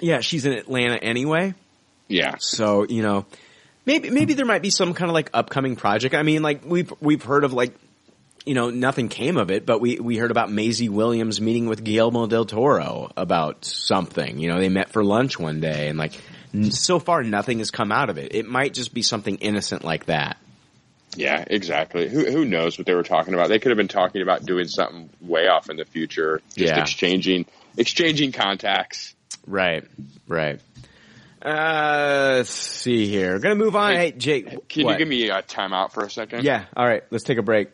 Yeah, 0.00 0.20
she's 0.20 0.44
in 0.46 0.52
Atlanta 0.52 0.96
anyway. 0.96 1.54
yeah. 2.08 2.36
So, 2.38 2.84
you 2.86 3.02
know, 3.02 3.26
maybe 3.86 4.10
maybe 4.10 4.34
there 4.34 4.46
might 4.46 4.62
be 4.62 4.70
some 4.70 4.94
kind 4.94 5.10
of 5.10 5.14
like 5.14 5.30
upcoming 5.32 5.76
project. 5.76 6.14
I 6.14 6.22
mean, 6.22 6.42
like 6.42 6.64
we've 6.64 6.92
we've 7.00 7.22
heard 7.22 7.44
of 7.44 7.52
like 7.52 7.74
you 8.44 8.54
know, 8.54 8.70
nothing 8.70 9.08
came 9.08 9.36
of 9.38 9.50
it, 9.50 9.66
but 9.66 9.80
we 9.80 9.98
we 9.98 10.16
heard 10.18 10.30
about 10.30 10.52
Maisie 10.52 10.88
Williams 10.88 11.40
meeting 11.40 11.66
with 11.66 11.82
Guillermo 11.82 12.28
del 12.28 12.44
Toro 12.44 13.10
about 13.16 13.64
something. 13.64 14.38
You 14.38 14.48
know, 14.52 14.60
they 14.60 14.68
met 14.68 14.90
for 14.90 15.02
lunch 15.02 15.36
one 15.38 15.60
day 15.60 15.88
and 15.88 15.98
like 15.98 16.12
n- 16.54 16.70
so 16.70 17.00
far 17.00 17.24
nothing 17.24 17.58
has 17.58 17.72
come 17.72 17.90
out 17.90 18.08
of 18.08 18.18
it. 18.18 18.34
It 18.36 18.46
might 18.46 18.72
just 18.72 18.94
be 18.94 19.02
something 19.02 19.36
innocent 19.38 19.82
like 19.82 20.06
that. 20.06 20.36
Yeah, 21.16 21.44
exactly. 21.46 22.08
Who 22.08 22.24
who 22.30 22.44
knows 22.44 22.78
what 22.78 22.86
they 22.86 22.94
were 22.94 23.02
talking 23.02 23.34
about? 23.34 23.48
They 23.48 23.58
could 23.58 23.70
have 23.70 23.76
been 23.76 23.88
talking 23.88 24.22
about 24.22 24.44
doing 24.44 24.66
something 24.68 25.10
way 25.20 25.48
off 25.48 25.70
in 25.70 25.76
the 25.76 25.84
future, 25.84 26.40
just 26.56 26.58
Yeah. 26.74 26.80
exchanging 26.80 27.46
exchanging 27.76 28.32
contacts. 28.32 29.14
Right. 29.46 29.84
Right. 30.28 30.60
Uh, 31.42 32.34
let's 32.38 32.50
see 32.50 33.06
here. 33.06 33.34
We're 33.34 33.38
gonna 33.40 33.54
move 33.54 33.76
on. 33.76 33.94
Hey, 33.94 34.12
Jake, 34.12 34.68
Can 34.68 34.84
what? 34.84 34.92
you 34.92 34.98
give 34.98 35.08
me 35.08 35.28
a 35.30 35.42
timeout 35.42 35.92
for 35.92 36.04
a 36.04 36.10
second? 36.10 36.44
Yeah. 36.44 36.64
All 36.76 36.86
right. 36.86 37.02
Let's 37.10 37.24
take 37.24 37.38
a 37.38 37.42
break. 37.42 37.68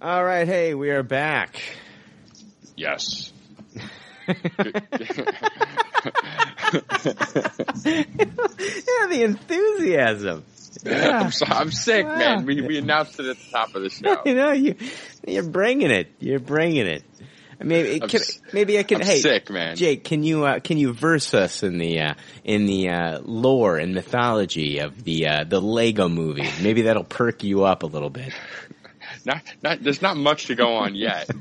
All 0.00 0.24
right. 0.24 0.46
Hey, 0.46 0.74
we 0.74 0.90
are 0.90 1.02
back. 1.02 1.60
Yes. 2.76 3.32
yeah, 4.28 4.36
the 9.08 9.22
enthusiasm. 9.24 10.44
I'm, 10.86 11.32
so, 11.32 11.46
I'm 11.46 11.72
sick, 11.72 12.06
man. 12.06 12.46
We, 12.46 12.60
we 12.60 12.78
announced 12.78 13.18
it 13.18 13.26
at 13.26 13.38
the 13.38 13.50
top 13.50 13.74
of 13.74 13.82
the 13.82 13.90
show. 13.90 14.22
you 14.24 14.34
know, 14.34 14.52
you 14.52 14.76
you're 15.26 15.42
bringing 15.42 15.90
it. 15.90 16.12
You're 16.20 16.38
bringing 16.38 16.86
it. 16.86 17.02
Maybe 17.60 17.98
can, 17.98 18.20
maybe 18.52 18.78
I 18.78 18.84
can. 18.84 19.00
I'm 19.00 19.06
hey, 19.06 19.18
sick, 19.18 19.50
man. 19.50 19.74
Jake, 19.74 20.04
can 20.04 20.22
you 20.22 20.44
uh, 20.44 20.60
can 20.60 20.78
you 20.78 20.92
verse 20.92 21.34
us 21.34 21.64
in 21.64 21.78
the 21.78 22.00
uh, 22.00 22.14
in 22.44 22.66
the 22.66 22.90
uh, 22.90 23.18
lore 23.24 23.78
and 23.78 23.94
mythology 23.94 24.78
of 24.78 25.02
the 25.02 25.26
uh, 25.26 25.44
the 25.44 25.60
Lego 25.60 26.08
Movie? 26.08 26.48
Maybe 26.62 26.82
that'll 26.82 27.02
perk 27.02 27.42
you 27.42 27.64
up 27.64 27.82
a 27.82 27.86
little 27.86 28.10
bit. 28.10 28.32
Not, 29.24 29.42
not, 29.62 29.82
there's 29.82 30.02
not 30.02 30.16
much 30.16 30.46
to 30.46 30.54
go 30.54 30.76
on 30.76 30.94
yet. 30.94 31.28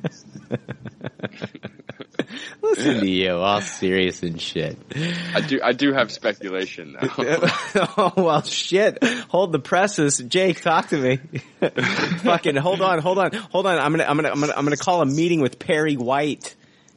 Listen 2.61 2.99
to 2.99 3.09
you, 3.09 3.35
all 3.35 3.61
serious 3.61 4.23
and 4.23 4.41
shit. 4.41 4.77
I 5.33 5.41
do 5.41 5.59
I 5.63 5.73
do 5.73 5.93
have 5.93 6.11
speculation 6.11 6.97
though. 6.99 7.09
oh 7.97 8.13
well, 8.17 8.41
shit. 8.43 9.03
Hold 9.29 9.51
the 9.51 9.59
presses, 9.59 10.17
Jake. 10.17 10.61
Talk 10.61 10.89
to 10.89 10.97
me. 10.97 11.19
Fucking 11.59 12.55
hold 12.55 12.81
on, 12.81 12.99
hold 12.99 13.19
on, 13.19 13.33
hold 13.33 13.67
on. 13.67 13.79
I'm 13.79 13.91
gonna, 13.91 14.05
I'm 14.05 14.17
gonna, 14.17 14.29
I'm 14.29 14.39
gonna, 14.39 14.53
I'm 14.55 14.65
gonna 14.65 14.77
call 14.77 15.01
a 15.01 15.05
meeting 15.05 15.41
with 15.41 15.59
Perry 15.59 15.95
White. 15.95 16.55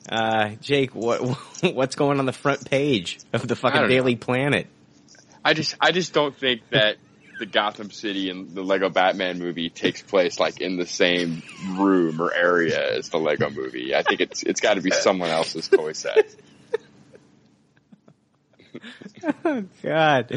Uh, 0.08 0.50
Jake, 0.60 0.94
what, 0.94 1.20
what's 1.62 1.94
going 1.94 2.18
on 2.18 2.26
the 2.26 2.32
front 2.32 2.68
page 2.68 3.18
of 3.32 3.46
the 3.46 3.54
fucking 3.54 3.80
don't 3.80 3.88
know. 3.88 3.94
Daily 3.94 4.16
Planet? 4.16 4.66
I 5.44 5.54
just 5.54 5.76
I 5.80 5.92
just 5.92 6.12
don't 6.12 6.36
think 6.36 6.68
that 6.70 6.96
the 7.40 7.46
Gotham 7.46 7.90
City 7.90 8.30
and 8.30 8.54
the 8.54 8.62
Lego 8.62 8.90
Batman 8.90 9.38
movie 9.38 9.70
takes 9.70 10.02
place 10.02 10.38
like 10.38 10.60
in 10.60 10.76
the 10.76 10.86
same 10.86 11.42
room 11.70 12.20
or 12.20 12.32
area 12.32 12.96
as 12.98 13.08
the 13.08 13.18
Lego 13.18 13.50
movie. 13.50 13.94
I 13.96 14.02
think 14.02 14.20
it's 14.20 14.42
it's 14.42 14.60
got 14.60 14.74
to 14.74 14.82
be 14.82 14.90
someone 14.90 15.30
else's 15.30 15.66
toy 15.66 15.92
set. 15.92 16.32
Oh 19.44 19.64
God. 19.82 20.32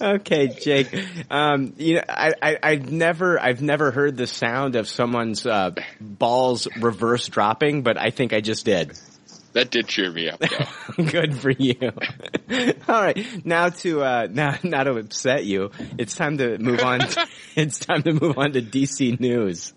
Okay, 0.00 0.48
Jake. 0.48 0.88
Um, 1.30 1.72
you 1.76 1.94
know, 1.94 2.02
I, 2.08 2.32
I, 2.42 2.58
I've 2.62 2.90
never, 2.90 3.40
I've 3.40 3.62
never 3.62 3.90
heard 3.90 4.16
the 4.16 4.26
sound 4.26 4.76
of 4.76 4.88
someone's 4.88 5.46
uh, 5.46 5.70
balls 6.00 6.68
reverse 6.78 7.28
dropping, 7.28 7.82
but 7.82 7.96
I 7.96 8.10
think 8.10 8.32
I 8.32 8.40
just 8.40 8.64
did. 8.64 8.98
That 9.56 9.70
did 9.70 9.88
cheer 9.88 10.12
me 10.12 10.28
up 10.28 10.38
though. 10.38 11.02
Good 11.04 11.38
for 11.38 11.48
you. 11.48 11.76
All 12.88 13.02
right, 13.02 13.46
now 13.46 13.70
to 13.70 14.02
uh, 14.02 14.28
now 14.30 14.58
now 14.62 14.84
to 14.84 14.98
upset 14.98 15.46
you, 15.46 15.70
it's 15.96 16.14
time 16.14 16.36
to 16.36 16.58
move 16.58 16.80
on. 16.80 17.00
To, 17.00 17.26
it's 17.56 17.78
time 17.78 18.02
to 18.02 18.12
move 18.12 18.36
on 18.36 18.52
to 18.52 18.60
DC 18.60 19.18
news. 19.18 19.72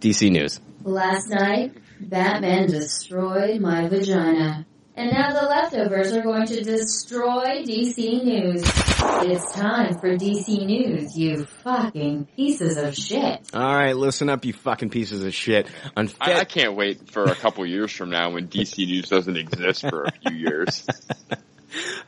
DC 0.00 0.30
news. 0.30 0.60
Last 0.84 1.28
night, 1.28 1.76
Batman 1.98 2.68
destroyed 2.68 3.60
my 3.60 3.88
vagina. 3.88 4.66
And 4.96 5.10
now 5.10 5.32
the 5.32 5.48
leftovers 5.48 6.12
are 6.12 6.22
going 6.22 6.46
to 6.46 6.62
destroy 6.62 7.64
DC 7.64 8.22
News. 8.22 8.62
It's 8.62 9.52
time 9.52 9.98
for 9.98 10.16
DC 10.16 10.64
News, 10.64 11.18
you 11.18 11.46
fucking 11.64 12.28
pieces 12.36 12.76
of 12.76 12.94
shit. 12.94 13.40
All 13.52 13.74
right, 13.74 13.96
listen 13.96 14.28
up, 14.28 14.44
you 14.44 14.52
fucking 14.52 14.90
pieces 14.90 15.24
of 15.24 15.34
shit. 15.34 15.66
On 15.96 16.06
Fe- 16.06 16.16
I, 16.20 16.40
I 16.40 16.44
can't 16.44 16.76
wait 16.76 17.10
for 17.10 17.24
a 17.24 17.34
couple 17.34 17.66
years 17.66 17.90
from 17.90 18.10
now 18.10 18.30
when 18.30 18.46
DC 18.46 18.86
News 18.86 19.08
doesn't 19.08 19.36
exist 19.36 19.80
for 19.88 20.04
a 20.04 20.12
few 20.12 20.36
years. 20.36 20.86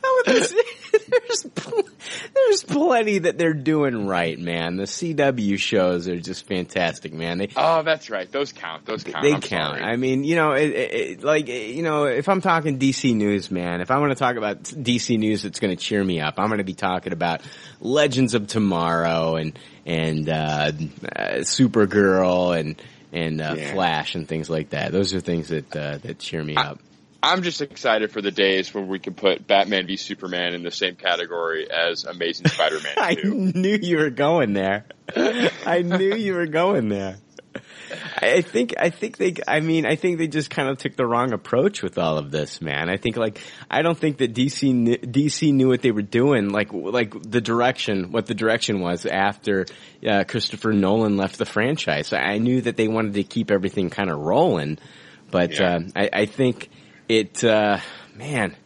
Oh, 0.05 0.23
there's, 0.27 0.53
there's, 1.43 1.85
there's 2.35 2.63
plenty 2.65 3.19
that 3.21 3.39
they're 3.39 3.55
doing 3.55 4.07
right, 4.07 4.39
man. 4.39 4.77
The 4.77 4.85
CW 4.85 5.59
shows 5.59 6.09
are 6.09 6.19
just 6.21 6.47
fantastic, 6.47 7.13
man. 7.13 7.39
They 7.39 7.49
Oh, 7.57 7.83
that's 7.83 8.11
right. 8.11 8.31
Those 8.31 8.53
count. 8.53 8.87
Those 8.87 9.05
count. 9.05 9.23
they 9.23 9.33
I'm 9.33 9.41
count. 9.41 9.79
sorry. 9.79 9.83
I 9.83 9.97
mean, 9.97 10.25
you 10.25 10.37
know, 10.37 10.53
it, 10.53 10.71
it, 10.71 11.25
like 11.25 11.49
you 11.49 11.83
know, 11.83 12.05
if 12.05 12.29
I'm 12.29 12.41
talking 12.41 12.79
DC 12.79 13.15
news, 13.15 13.51
man, 13.51 13.81
if 13.81 13.91
I 13.91 13.99
want 13.99 14.13
to 14.13 14.17
talk 14.19 14.37
about 14.37 14.63
DC 14.63 15.19
news 15.19 15.43
that's 15.43 15.61
going 15.61 15.77
to 15.77 15.83
cheer 15.83 16.03
me 16.03 16.21
up, 16.21 16.39
I'm 16.39 16.49
going 16.49 16.59
to 16.59 16.65
be 16.65 16.75
talking 16.75 17.13
about 17.13 17.41
Legends 17.81 18.35
of 18.35 18.47
Tomorrow 18.47 19.37
and 19.37 19.59
and 19.85 20.29
uh, 20.29 20.33
uh, 20.35 21.23
Supergirl 21.41 22.59
and 22.59 22.81
and 23.13 23.41
uh, 23.41 23.55
Yeah. 23.57 23.73
Flash 23.73 24.15
and 24.15 24.29
things 24.29 24.51
like 24.51 24.71
that. 24.71 24.93
Those 24.93 25.15
are 25.15 25.21
things 25.21 25.49
that 25.49 25.75
uh, 25.77 25.99
that 25.99 26.19
cheer 26.19 26.43
me 26.43 26.57
up. 26.57 26.81
I'm 27.23 27.43
just 27.43 27.61
excited 27.61 28.13
for 28.13 28.21
the 28.23 28.31
days 28.31 28.73
when 28.73 28.89
we 28.89 28.99
can 28.99 29.15
put 29.15 29.47
Batman 29.47 29.87
v 29.87 29.97
Superman 29.97 30.55
in 30.55 30.63
the 30.63 30.71
same 30.71 30.97
category 30.97 31.69
as 31.71 32.05
Amazing 32.05 32.49
Spider-Man 32.49 32.93
I 32.97 33.15
knew 33.25 33.79
you 33.81 33.99
were 33.99 34.11
going 34.11 34.53
there. 34.53 34.85
I 35.67 35.83
knew 35.83 36.15
you 36.15 36.35
were 36.35 36.47
going 36.47 36.89
there. 36.89 37.17
I 38.21 38.43
think, 38.43 38.75
I 38.79 38.91
think 38.91 39.17
they, 39.17 39.35
I 39.47 39.61
mean, 39.61 39.87
I 39.87 39.95
think 39.97 40.19
they 40.19 40.27
just 40.27 40.51
kind 40.51 40.69
of 40.69 40.79
took 40.79 40.97
the 40.97 41.07
wrong 41.07 41.33
approach 41.33 41.83
with 41.83 41.99
all 41.99 42.19
of 42.19 42.31
this, 42.31 42.61
man. 42.61 42.91
I 42.91 42.97
think 42.97 43.17
like, 43.17 43.41
I 43.71 43.83
don't 43.83 43.97
think 43.97 44.19
that 44.19 44.35
DC, 44.35 44.61
kn- 44.61 45.13
DC 45.13 45.53
knew 45.55 45.69
what 45.69 45.83
they 45.83 45.93
were 45.93 46.03
doing, 46.03 46.51
like, 46.51 46.73
like 46.73 47.15
the 47.23 47.41
direction, 47.41 48.11
what 48.13 48.27
the 48.27 48.35
direction 48.35 48.81
was 48.81 49.07
after, 49.07 49.67
uh, 50.07 50.25
Christopher 50.25 50.73
Nolan 50.73 51.17
left 51.17 51.39
the 51.39 51.47
franchise. 51.47 52.13
I 52.13 52.39
knew 52.39 52.61
that 52.63 52.77
they 52.77 52.89
wanted 52.89 53.15
to 53.15 53.23
keep 53.25 53.51
everything 53.51 53.89
kind 53.89 54.11
of 54.11 54.19
rolling, 54.19 54.79
but, 55.31 55.59
Yeah. 55.59 55.77
uh, 55.77 55.81
I, 55.95 56.11
I 56.13 56.27
think 56.27 56.69
it, 57.09 57.43
uh, 57.45 57.78
man, 58.15 58.57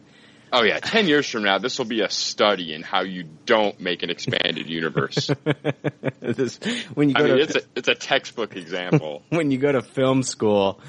Oh 0.53 0.63
yeah, 0.63 0.79
10 0.79 1.07
years 1.07 1.29
from 1.29 1.43
now, 1.43 1.59
this 1.59 1.77
will 1.77 1.85
be 1.85 2.01
a 2.01 2.09
study 2.09 2.73
in 2.73 2.83
how 2.83 3.03
you 3.03 3.23
don't 3.45 3.79
make 3.79 4.03
an 4.03 4.09
expanded 4.09 4.67
universe. 4.67 5.31
this, 6.19 6.59
when 6.93 7.09
you 7.09 7.15
I 7.15 7.19
go 7.21 7.27
mean, 7.27 7.37
to, 7.37 7.41
it's 7.43 7.55
a, 7.55 7.61
it's 7.73 7.87
a 7.87 7.95
textbook 7.95 8.57
example. 8.57 9.23
when 9.29 9.51
you 9.51 9.57
go 9.57 9.71
to 9.71 9.81
film 9.81 10.23
school. 10.23 10.81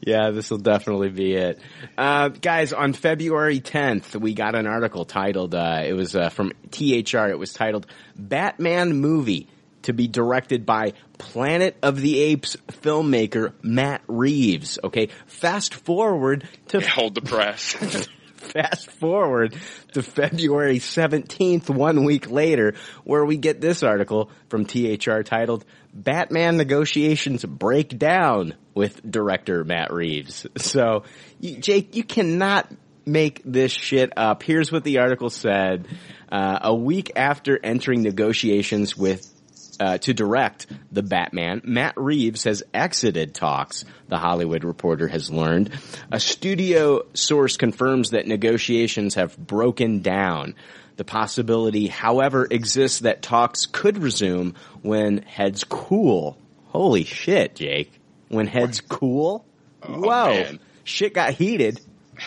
Yeah, 0.00 0.30
this 0.30 0.50
will 0.50 0.58
definitely 0.58 1.08
be 1.08 1.34
it. 1.34 1.58
Uh, 1.96 2.28
guys, 2.28 2.72
on 2.72 2.92
February 2.92 3.60
10th, 3.60 4.14
we 4.14 4.34
got 4.34 4.54
an 4.54 4.68
article 4.68 5.04
titled, 5.04 5.52
uh, 5.52 5.82
it 5.84 5.94
was 5.94 6.14
uh, 6.14 6.28
from 6.28 6.52
THR, 6.70 7.26
it 7.26 7.38
was 7.38 7.52
titled 7.52 7.88
Batman 8.14 9.00
Movie 9.00 9.48
to 9.88 9.94
be 9.94 10.06
directed 10.06 10.66
by 10.66 10.92
Planet 11.16 11.74
of 11.82 11.98
the 11.98 12.20
Apes 12.20 12.58
filmmaker 12.68 13.54
Matt 13.62 14.02
Reeves. 14.06 14.78
Okay, 14.84 15.08
fast 15.26 15.72
forward 15.72 16.46
to 16.68 16.80
Hold 16.82 17.14
the 17.14 17.22
press. 17.22 17.72
fast 18.36 18.90
forward 18.90 19.56
to 19.92 20.02
February 20.02 20.78
17th, 20.78 21.70
one 21.70 22.04
week 22.04 22.30
later, 22.30 22.74
where 23.04 23.24
we 23.24 23.38
get 23.38 23.62
this 23.62 23.82
article 23.82 24.30
from 24.50 24.66
THR 24.66 25.22
titled 25.22 25.64
Batman 25.94 26.58
Negotiations 26.58 27.42
Break 27.46 27.98
Down 27.98 28.56
with 28.74 29.00
director 29.10 29.64
Matt 29.64 29.90
Reeves. 29.90 30.46
So, 30.58 31.04
you, 31.40 31.56
Jake, 31.56 31.96
you 31.96 32.04
cannot 32.04 32.70
make 33.06 33.40
this 33.42 33.72
shit 33.72 34.12
up. 34.18 34.42
Here's 34.42 34.70
what 34.70 34.84
the 34.84 34.98
article 34.98 35.30
said. 35.30 35.88
Uh, 36.30 36.58
a 36.60 36.74
week 36.74 37.12
after 37.16 37.58
entering 37.64 38.02
negotiations 38.02 38.94
with 38.94 39.34
uh, 39.80 39.98
to 39.98 40.14
direct 40.14 40.66
the 40.90 41.02
Batman, 41.02 41.62
Matt 41.64 41.94
Reeves 41.96 42.44
has 42.44 42.62
exited 42.74 43.34
talks, 43.34 43.84
the 44.08 44.18
Hollywood 44.18 44.64
Reporter 44.64 45.08
has 45.08 45.30
learned. 45.30 45.70
A 46.10 46.20
studio 46.20 47.02
source 47.14 47.56
confirms 47.56 48.10
that 48.10 48.26
negotiations 48.26 49.14
have 49.14 49.36
broken 49.36 50.00
down. 50.00 50.54
The 50.96 51.04
possibility, 51.04 51.86
however, 51.86 52.46
exists 52.50 53.00
that 53.00 53.22
talks 53.22 53.66
could 53.66 53.98
resume 53.98 54.54
when 54.82 55.18
heads 55.18 55.64
cool. 55.64 56.36
Holy 56.66 57.04
shit, 57.04 57.54
Jake. 57.54 57.92
When 58.28 58.46
heads 58.46 58.80
cool? 58.80 59.44
Whoa. 59.86 60.30
man. 60.30 60.60
Shit 60.84 61.14
got 61.14 61.34
heated. 61.34 61.80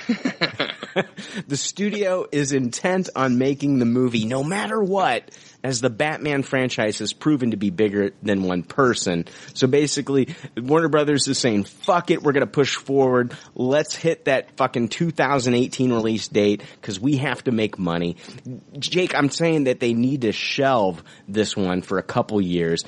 the 1.48 1.58
studio 1.58 2.28
is 2.32 2.52
intent 2.52 3.10
on 3.16 3.38
making 3.38 3.80
the 3.80 3.86
movie 3.86 4.26
no 4.26 4.44
matter 4.44 4.82
what, 4.82 5.30
as 5.64 5.82
the 5.82 5.90
Batman 5.90 6.44
franchise 6.44 7.00
has 7.00 7.14
proven 7.14 7.52
to 7.52 7.58
be 7.58 7.70
bigger 7.70 8.12
than 8.22 8.44
one 8.44 8.64
person. 8.64 9.26
So 9.54 9.68
basically, 9.68 10.36
Warner 10.58 10.90
Brothers 10.90 11.28
is 11.28 11.38
saying, 11.38 11.66
fuck 11.66 12.12
it, 12.12 12.24
we're 12.24 12.32
gonna 12.32 12.48
push 12.48 12.76
forward. 12.76 13.36
Let's 13.56 13.96
hit 13.96 14.26
that 14.26 14.56
fucking 14.58 14.90
2018 14.90 15.94
release 15.94 16.28
date, 16.28 16.64
cause 16.82 17.00
we 17.00 17.18
have 17.18 17.44
to 17.44 17.52
make 17.52 17.78
money. 17.78 18.18
Jake, 18.78 19.16
I'm 19.16 19.30
saying 19.30 19.66
that 19.66 19.80
they 19.80 19.94
need 19.94 20.22
to 20.22 20.32
shelve 20.32 21.04
this 21.28 21.56
one 21.56 21.82
for 21.82 21.98
a 21.98 22.04
couple 22.04 22.42
years 22.42 22.84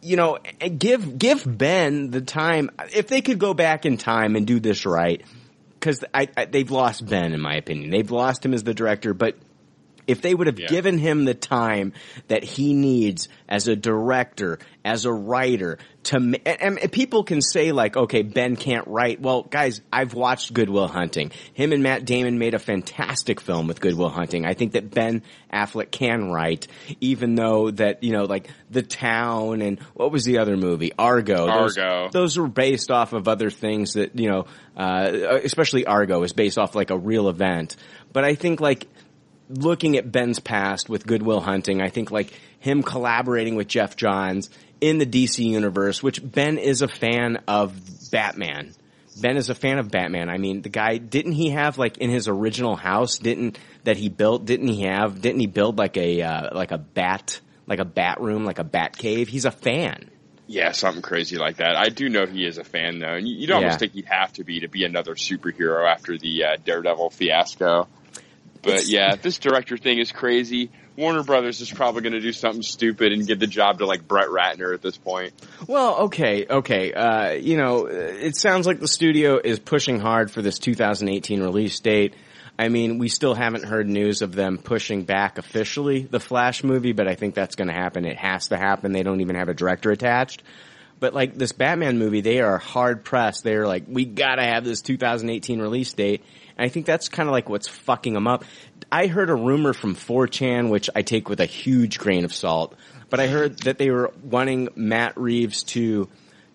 you 0.00 0.16
know, 0.16 0.38
give 0.78 1.18
give 1.18 1.42
Ben 1.44 2.10
the 2.12 2.20
time. 2.20 2.70
If 2.94 3.08
they 3.08 3.20
could 3.20 3.40
go 3.40 3.52
back 3.52 3.84
in 3.84 3.96
time 3.96 4.36
and 4.36 4.46
do 4.46 4.60
this 4.60 4.86
right, 4.86 5.22
because 5.78 6.04
they've 6.50 6.70
lost 6.70 7.06
Ben, 7.06 7.32
in 7.32 7.40
my 7.40 7.54
opinion. 7.54 7.90
They've 7.90 8.10
lost 8.10 8.44
him 8.44 8.54
as 8.54 8.62
the 8.62 8.74
director, 8.74 9.14
but 9.14 9.36
if 10.08 10.20
they 10.22 10.34
would 10.34 10.48
have 10.48 10.58
Yeah. 10.58 10.66
given 10.68 10.98
him 10.98 11.24
the 11.24 11.34
time 11.34 11.92
that 12.26 12.42
he 12.42 12.72
needs 12.74 13.28
as 13.48 13.68
a 13.68 13.76
director, 13.76 14.58
as 14.84 15.04
a 15.04 15.12
writer, 15.12 15.78
to 16.04 16.16
and, 16.16 16.78
and 16.80 16.92
people 16.92 17.22
can 17.24 17.42
say 17.42 17.72
like, 17.72 17.96
okay, 17.96 18.22
Ben 18.22 18.56
can't 18.56 18.86
write. 18.88 19.20
Well, 19.20 19.42
guys, 19.42 19.82
I've 19.92 20.14
watched 20.14 20.52
Good 20.54 20.70
Will 20.70 20.88
Hunting. 20.88 21.30
Him 21.52 21.72
and 21.72 21.82
Matt 21.82 22.04
Damon 22.06 22.38
made 22.38 22.54
a 22.54 22.58
fantastic 22.58 23.40
film 23.40 23.66
with 23.66 23.80
Good 23.80 23.94
Will 23.94 24.08
Hunting. 24.08 24.46
I 24.46 24.54
think 24.54 24.72
that 24.72 24.90
Ben 24.90 25.22
Affleck 25.52 25.90
can 25.90 26.30
write, 26.30 26.66
even 27.00 27.34
though 27.34 27.70
that 27.72 28.02
you 28.02 28.12
know, 28.12 28.24
like 28.24 28.48
The 28.70 28.82
Town 28.82 29.60
and 29.60 29.78
what 29.94 30.10
was 30.10 30.24
the 30.24 30.38
other 30.38 30.56
movie, 30.56 30.92
Argo. 30.98 31.46
Those- 31.46 31.76
Argo. 31.78 32.08
those 32.10 32.38
were 32.38 32.48
based 32.48 32.90
off 32.90 33.12
of 33.12 33.28
other 33.28 33.50
things 33.50 33.92
that 33.94 34.18
you 34.18 34.30
know, 34.30 34.46
uh, 34.76 35.38
especially 35.44 35.84
Argo 35.84 36.22
is 36.22 36.32
based 36.32 36.56
off 36.58 36.74
like 36.74 36.90
a 36.90 36.96
real 36.98 37.28
event. 37.28 37.76
But 38.12 38.24
I 38.24 38.34
think 38.34 38.60
like 38.60 38.86
looking 39.48 39.96
at 39.96 40.10
Ben's 40.10 40.40
past 40.40 40.88
with 40.88 41.06
Good 41.06 41.22
Will 41.22 41.40
Hunting, 41.40 41.80
I 41.80 41.88
think 41.88 42.10
like 42.10 42.32
him 42.58 42.82
collaborating 42.82 43.54
with 43.56 43.68
Geoff 43.68 43.96
Johns 43.96 44.50
in 44.80 44.98
the 44.98 45.06
DC 45.06 45.44
universe, 45.44 46.02
which 46.02 46.20
Ben 46.22 46.58
is 46.58 46.82
a 46.82 46.88
fan 46.88 47.38
of 47.48 47.74
Batman. 48.10 48.74
Ben 49.20 49.36
is 49.36 49.50
a 49.50 49.54
fan 49.54 49.78
of 49.78 49.90
Batman. 49.90 50.28
I 50.28 50.38
mean, 50.38 50.62
the 50.62 50.68
guy 50.68 50.98
didn't 50.98 51.32
he 51.32 51.50
have 51.50 51.76
like 51.78 51.98
in 51.98 52.10
his 52.10 52.28
original 52.28 52.76
house 52.76 53.18
didn't 53.18 53.58
that 53.84 53.96
he 53.96 54.08
built? 54.08 54.44
Didn't 54.44 54.68
he 54.68 54.82
have? 54.82 55.20
Didn't 55.20 55.40
he 55.40 55.46
build 55.48 55.76
like 55.78 55.96
a 55.96 56.22
uh, 56.22 56.54
like 56.54 56.70
a 56.70 56.78
bat 56.78 57.40
like 57.66 57.80
a 57.80 57.84
bat 57.84 58.20
room 58.20 58.44
like 58.44 58.58
a 58.60 58.64
bat 58.64 58.96
cave? 58.96 59.28
He's 59.28 59.44
a 59.44 59.50
fan. 59.50 60.10
Yeah, 60.46 60.72
something 60.72 61.02
crazy 61.02 61.36
like 61.36 61.56
that. 61.56 61.76
I 61.76 61.88
do 61.88 62.08
know 62.08 62.26
he 62.26 62.46
is 62.46 62.58
a 62.58 62.64
fan 62.64 63.00
though, 63.00 63.14
and 63.14 63.26
you- 63.28 63.36
you'd 63.36 63.50
almost 63.50 63.72
Yeah. 63.72 63.76
think 63.78 63.92
he'd 63.92 64.06
have 64.06 64.32
to 64.34 64.44
be 64.44 64.60
to 64.60 64.68
be 64.68 64.84
another 64.84 65.14
superhero 65.14 65.86
after 65.86 66.16
the 66.16 66.44
uh, 66.44 66.56
Daredevil 66.64 67.10
fiasco. 67.10 67.86
But 68.62 68.70
It's- 68.70 68.88
yeah, 68.90 69.16
this 69.16 69.38
director 69.38 69.76
thing 69.76 69.98
is 69.98 70.12
crazy. 70.12 70.70
Warner 70.96 71.22
Brothers 71.22 71.60
is 71.60 71.70
probably 71.70 72.02
going 72.02 72.14
to 72.14 72.20
do 72.20 72.32
something 72.32 72.62
stupid 72.62 73.12
and 73.12 73.24
give 73.24 73.38
the 73.38 73.46
job 73.46 73.78
to 73.78 73.86
like 73.86 74.08
Brett 74.08 74.28
Ratner 74.28 74.74
at 74.74 74.82
this 74.82 74.96
point. 74.96 75.32
Well, 75.68 75.96
okay, 76.06 76.44
okay. 76.50 76.92
Uh, 76.92 77.30
you 77.34 77.56
know, 77.56 77.86
it 77.86 78.34
sounds 78.36 78.66
like 78.66 78.80
the 78.80 78.88
studio 78.88 79.38
is 79.42 79.60
pushing 79.60 80.00
hard 80.00 80.30
for 80.30 80.42
this 80.42 80.58
2018 80.58 81.40
release 81.40 81.78
date. 81.78 82.14
I 82.58 82.68
mean, 82.68 82.98
we 82.98 83.08
still 83.08 83.34
haven't 83.34 83.64
heard 83.64 83.86
news 83.88 84.22
of 84.22 84.34
them 84.34 84.58
pushing 84.58 85.04
back 85.04 85.38
officially 85.38 86.02
the 86.02 86.18
Flash 86.18 86.64
movie, 86.64 86.90
but 86.92 87.06
I 87.06 87.14
think 87.14 87.36
that's 87.36 87.54
going 87.54 87.68
to 87.68 87.74
happen. 87.74 88.04
It 88.04 88.16
has 88.16 88.48
to 88.48 88.56
happen. 88.56 88.90
They 88.90 89.04
don't 89.04 89.20
even 89.20 89.36
have 89.36 89.48
a 89.48 89.54
director 89.54 89.92
attached. 89.92 90.42
But 90.98 91.14
like 91.14 91.34
this 91.36 91.52
Batman 91.52 91.98
movie, 92.00 92.22
they 92.22 92.40
are 92.40 92.58
hard 92.58 93.04
pressed. 93.04 93.44
They're 93.44 93.68
like, 93.68 93.84
we 93.86 94.04
gotta 94.04 94.42
have 94.42 94.64
this 94.64 94.82
2018 94.82 95.60
release 95.60 95.92
date. 95.92 96.24
And 96.58 96.66
I 96.66 96.68
think 96.68 96.84
that's 96.84 97.08
kind 97.08 97.28
of 97.28 97.32
like 97.32 97.48
what's 97.48 97.68
fucking 97.68 98.12
them 98.12 98.26
up. 98.26 98.44
I 98.90 99.06
heard 99.06 99.30
a 99.30 99.34
rumor 99.34 99.72
from 99.72 99.94
4chan, 99.94 100.68
which 100.68 100.90
I 100.94 101.02
take 101.02 101.28
with 101.28 101.40
a 101.40 101.46
huge 101.46 101.98
grain 101.98 102.24
of 102.24 102.34
salt, 102.34 102.74
but 103.10 103.20
I 103.20 103.28
heard 103.28 103.60
that 103.60 103.78
they 103.78 103.90
were 103.90 104.12
wanting 104.22 104.68
Matt 104.74 105.16
Reeves 105.16 105.62
to 105.64 106.08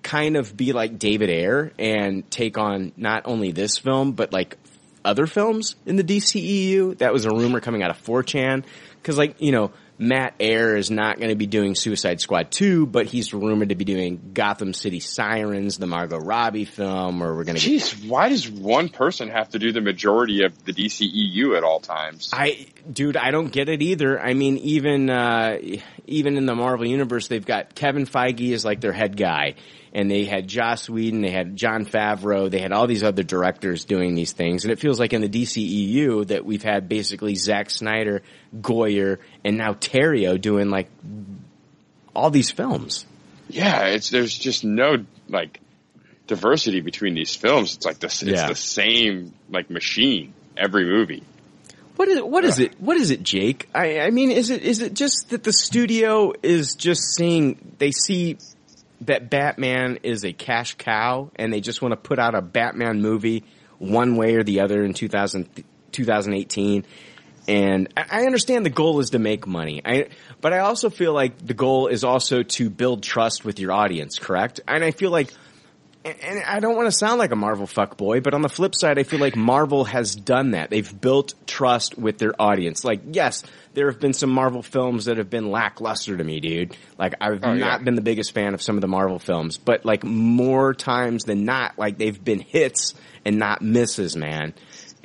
kind 0.03 0.35
of 0.35 0.55
be 0.55 0.73
like 0.73 0.99
David 0.99 1.29
Ayer 1.29 1.71
and 1.79 2.29
take 2.29 2.57
on 2.57 2.91
not 2.97 3.23
only 3.25 3.51
this 3.51 3.77
film, 3.77 4.11
but 4.11 4.33
like 4.33 4.57
other 5.05 5.25
films 5.25 5.75
in 5.85 5.95
the 5.95 6.03
DCEU. 6.03 6.97
That 6.97 7.13
was 7.13 7.25
a 7.25 7.29
rumor 7.29 7.61
coming 7.61 7.81
out 7.81 7.89
of 7.89 8.03
4chan. 8.03 8.65
Cause 9.03 9.17
like, 9.17 9.41
you 9.41 9.51
know, 9.51 9.71
Matt 9.97 10.35
Ayer 10.39 10.75
is 10.75 10.89
not 10.89 11.17
going 11.17 11.29
to 11.29 11.35
be 11.35 11.45
doing 11.45 11.75
Suicide 11.75 12.19
Squad 12.19 12.51
2, 12.51 12.87
but 12.87 13.05
he's 13.05 13.33
rumored 13.33 13.69
to 13.69 13.75
be 13.75 13.85
doing 13.85 14.31
Gotham 14.33 14.73
City 14.73 14.99
Sirens, 14.99 15.77
the 15.77 15.87
Margot 15.87 16.17
Robbie 16.17 16.65
film, 16.65 17.21
or 17.21 17.35
we're 17.35 17.43
going 17.43 17.57
to 17.57 17.69
get 17.69 17.81
Jeez, 17.81 18.07
why 18.07 18.29
does 18.29 18.49
one 18.49 18.89
person 18.89 19.29
have 19.29 19.49
to 19.49 19.59
do 19.59 19.71
the 19.71 19.81
majority 19.81 20.43
of 20.43 20.65
the 20.65 20.73
DCEU 20.73 21.55
at 21.55 21.63
all 21.63 21.79
times? 21.79 22.29
I, 22.33 22.67
dude, 22.91 23.17
I 23.17 23.31
don't 23.31 23.51
get 23.51 23.69
it 23.69 23.81
either. 23.81 24.19
I 24.19 24.33
mean, 24.33 24.57
even 24.57 25.09
uh, 25.09 25.59
even 26.07 26.37
in 26.37 26.45
the 26.45 26.55
Marvel 26.55 26.85
universe, 26.85 27.27
they've 27.27 27.45
got 27.45 27.75
Kevin 27.75 28.05
Feige 28.05 28.53
as 28.53 28.65
like 28.65 28.81
their 28.81 28.93
head 28.93 29.15
guy, 29.15 29.55
and 29.93 30.09
they 30.09 30.25
had 30.25 30.47
Joss 30.47 30.89
Whedon, 30.89 31.21
they 31.21 31.29
had 31.29 31.55
Jon 31.55 31.85
Favreau, 31.85 32.49
they 32.49 32.59
had 32.59 32.71
all 32.71 32.87
these 32.87 33.03
other 33.03 33.23
directors 33.23 33.85
doing 33.85 34.15
these 34.15 34.31
things, 34.33 34.65
and 34.65 34.71
it 34.71 34.79
feels 34.79 34.99
like 34.99 35.13
in 35.13 35.21
the 35.21 35.29
DCEU 35.29 36.27
that 36.27 36.43
we've 36.45 36.63
had 36.63 36.89
basically 36.89 37.35
Zack 37.35 37.69
Snyder, 37.69 38.23
Goyer, 38.59 39.19
and 39.45 39.57
now 39.57 39.73
Terrio 39.73 40.39
doing 40.41 40.69
like 40.69 40.89
all 42.15 42.29
these 42.29 42.51
films. 42.51 43.05
Yeah, 43.49 43.85
it's 43.87 44.09
there's 44.09 44.37
just 44.37 44.63
no 44.63 45.05
like 45.29 45.59
diversity 46.27 46.81
between 46.81 47.13
these 47.13 47.35
films. 47.35 47.75
It's 47.75 47.85
like 47.85 47.99
this. 47.99 48.23
It's 48.23 48.31
Yeah. 48.31 48.47
the 48.47 48.55
same 48.55 49.33
like 49.49 49.69
machine 49.69 50.33
every 50.57 50.85
movie. 50.85 51.23
What 51.95 52.07
is 52.07 52.21
what 52.21 52.43
is 52.43 52.57
it? 52.57 52.79
What 52.81 52.97
is 52.97 53.11
it, 53.11 53.21
Jake? 53.21 53.69
I, 53.75 53.99
I 53.99 54.09
mean, 54.09 54.31
is 54.31 54.49
it 54.49 54.63
is 54.63 54.81
it 54.81 54.95
just 54.95 55.29
that 55.29 55.43
the 55.43 55.53
studio 55.53 56.33
is 56.41 56.73
just 56.73 57.13
seeing 57.15 57.75
they 57.77 57.91
see 57.91 58.37
that 59.05 59.29
Batman 59.29 59.99
is 60.03 60.23
a 60.23 60.33
cash 60.33 60.75
cow 60.75 61.31
and 61.35 61.51
they 61.51 61.61
just 61.61 61.81
want 61.81 61.91
to 61.93 61.97
put 61.97 62.19
out 62.19 62.35
a 62.35 62.41
Batman 62.41 63.01
movie 63.01 63.43
one 63.77 64.15
way 64.15 64.35
or 64.35 64.43
the 64.43 64.61
other 64.61 64.83
in 64.83 64.93
2000, 64.93 65.63
2018. 65.91 66.85
And 67.47 67.93
I 67.97 68.25
understand 68.25 68.65
the 68.65 68.69
goal 68.69 68.99
is 68.99 69.09
to 69.09 69.19
make 69.19 69.45
money. 69.45 69.81
I, 69.83 70.07
but 70.39 70.53
I 70.53 70.59
also 70.59 70.89
feel 70.89 71.13
like 71.13 71.45
the 71.45 71.53
goal 71.53 71.87
is 71.87 72.03
also 72.03 72.43
to 72.43 72.69
build 72.69 73.03
trust 73.03 73.43
with 73.43 73.59
your 73.59 73.73
audience, 73.73 74.17
correct? 74.17 74.61
And 74.67 74.83
I 74.83 74.91
feel 74.91 75.11
like 75.11 75.33
and- 76.05 76.43
I 76.45 76.59
don't 76.59 76.75
want 76.75 76.87
to 76.87 76.91
sound 76.91 77.19
like 77.19 77.31
a 77.31 77.35
Marvel 77.35 77.65
fuckboy, 77.67 78.21
but 78.23 78.33
on 78.33 78.41
the 78.41 78.49
flip 78.49 78.75
side, 78.75 78.99
I 78.99 79.03
feel 79.03 79.19
like 79.19 79.35
Marvel 79.35 79.85
has 79.85 80.15
done 80.15 80.51
that. 80.51 80.69
They've 80.69 81.01
built 81.01 81.33
trust 81.47 81.97
with 81.97 82.17
their 82.17 82.33
audience. 82.41 82.83
Like, 82.83 83.01
yes, 83.11 83.43
there 83.73 83.89
have 83.89 83.99
been 83.99 84.13
some 84.13 84.29
Marvel 84.29 84.61
films 84.61 85.05
that 85.05 85.17
have 85.17 85.29
been 85.29 85.49
lackluster 85.49 86.17
to 86.17 86.23
me, 86.23 86.39
dude. 86.39 86.75
Like, 86.97 87.13
I've 87.21 87.43
Oh, 87.43 87.53
not 87.53 87.57
yeah. 87.57 87.77
been 87.79 87.95
the 87.95 88.01
biggest 88.01 88.33
fan 88.33 88.53
of 88.53 88.61
some 88.61 88.75
of 88.75 88.81
the 88.81 88.87
Marvel 88.87 89.19
films, 89.19 89.57
but 89.57 89.85
like 89.85 90.03
more 90.03 90.73
times 90.73 91.23
than 91.23 91.45
not, 91.45 91.77
like 91.79 91.97
they've 91.97 92.21
been 92.23 92.39
hits 92.39 92.93
and 93.25 93.39
not 93.39 93.61
misses, 93.61 94.15
man. 94.15 94.53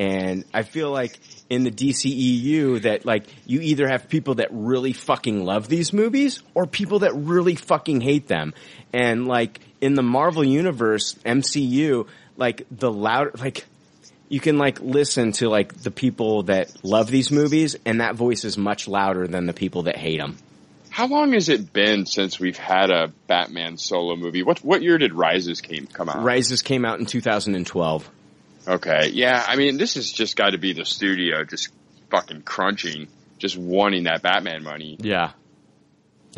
And 0.01 0.45
I 0.55 0.63
feel 0.63 0.91
like 0.93 1.19
in 1.51 1.65
the 1.65 1.73
DCEU 1.73 2.83
that 2.83 3.05
like 3.05 3.25
you 3.47 3.61
either 3.61 3.89
have 3.89 4.09
people 4.09 4.37
that 4.37 4.49
really 4.53 4.93
fucking 4.93 5.45
love 5.45 5.69
these 5.69 5.93
movies 5.93 6.41
or 6.55 6.67
people 6.67 7.01
that 7.01 7.15
really 7.17 7.57
fucking 7.57 8.01
hate 8.01 8.29
them. 8.29 8.55
And 8.93 9.27
like 9.27 9.59
in 9.81 9.95
the 9.95 10.03
Marvel 10.03 10.45
universe, 10.45 11.15
MCU, 11.25 12.07
like 12.37 12.67
the 12.71 12.91
loud, 12.91 13.41
like 13.41 13.65
you 14.29 14.41
can 14.41 14.59
like 14.59 14.81
listen 14.81 15.33
to 15.33 15.49
like 15.49 15.75
the 15.75 15.91
people 15.91 16.45
that 16.45 16.73
love 16.85 17.11
these 17.11 17.31
movies 17.31 17.77
and 17.85 18.01
that 18.01 18.15
voice 18.15 18.45
is 18.45 18.59
much 18.59 18.89
louder 18.89 19.27
than 19.27 19.47
the 19.47 19.53
people 19.53 19.85
that 19.85 19.97
hate 19.97 20.19
them. 20.19 20.37
How 20.91 21.07
long 21.07 21.33
has 21.33 21.49
it 21.49 21.73
been 21.73 22.07
since 22.07 22.41
we've 22.41 22.57
had 22.57 22.91
a 22.91 23.13
Batman 23.27 23.77
solo 23.77 24.17
movie? 24.17 24.43
What 24.43 24.59
what 24.65 24.83
year 24.83 24.99
did 24.99 25.15
Rises 25.15 25.61
came 25.61 25.87
come 25.87 26.09
out? 26.09 26.23
Rises 26.23 26.63
came 26.63 26.85
out 26.85 26.99
in 26.99 27.07
2012. 27.07 28.11
Okay, 28.67 29.11
yeah. 29.13 29.45
I 29.47 29.57
mean, 29.57 29.79
this 29.79 29.95
has 29.95 30.11
just 30.11 30.37
got 30.37 30.51
to 30.51 30.59
be 30.59 30.73
the 30.73 30.85
studio 30.85 31.45
just 31.45 31.69
fucking 32.11 32.43
crunching, 32.43 33.09
just 33.39 33.57
wanting 33.57 34.05
that 34.05 34.23
Batman 34.23 34.63
money. 34.63 34.97
Yeah. 35.01 35.33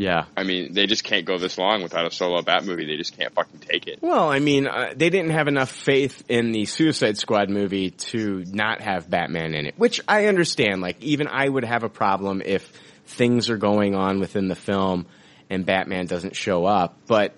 Yeah. 0.01 0.25
I 0.35 0.45
mean, 0.45 0.73
they 0.73 0.87
just 0.87 1.05
can't 1.05 1.27
go 1.27 1.37
this 1.37 1.59
long 1.59 1.83
without 1.83 2.07
a 2.07 2.11
solo 2.11 2.41
Bat 2.41 2.65
movie. 2.65 2.87
They 2.87 2.97
just 2.97 3.19
can't 3.19 3.35
fucking 3.35 3.61
take 3.61 3.87
it. 3.87 3.99
Well, 4.01 4.31
I 4.31 4.39
mean, 4.39 4.67
uh, 4.67 4.95
they 4.97 5.11
didn't 5.11 5.33
have 5.33 5.47
enough 5.47 5.71
faith 5.71 6.25
in 6.27 6.53
the 6.53 6.65
Suicide 6.65 7.19
Squad 7.19 7.51
movie 7.51 7.91
to 7.91 8.43
not 8.47 8.81
have 8.81 9.11
Batman 9.11 9.55
in 9.55 9.67
it, 9.67 9.75
which 9.77 10.01
I 10.09 10.25
understand. 10.29 10.81
Like, 10.81 11.03
even 11.03 11.29
I 11.29 11.47
would 11.47 11.67
have 11.67 11.83
a 11.85 11.91
problem 11.91 12.41
if 12.43 12.67
things 13.05 13.51
are 13.51 13.59
going 13.59 13.95
on 13.95 14.21
within 14.21 14.49
the 14.49 14.55
film 14.55 15.05
and 15.51 15.67
Batman 15.67 16.07
doesn't 16.07 16.35
show 16.35 16.65
up, 16.65 16.97
but 17.07 17.35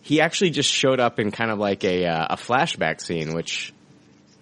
he 0.00 0.22
actually 0.22 0.50
just 0.50 0.72
showed 0.72 0.98
up 0.98 1.18
in 1.18 1.30
kind 1.30 1.50
of 1.50 1.58
like 1.58 1.84
a, 1.84 2.06
uh, 2.06 2.28
a 2.30 2.36
flashback 2.36 3.02
scene, 3.02 3.34
which 3.34 3.74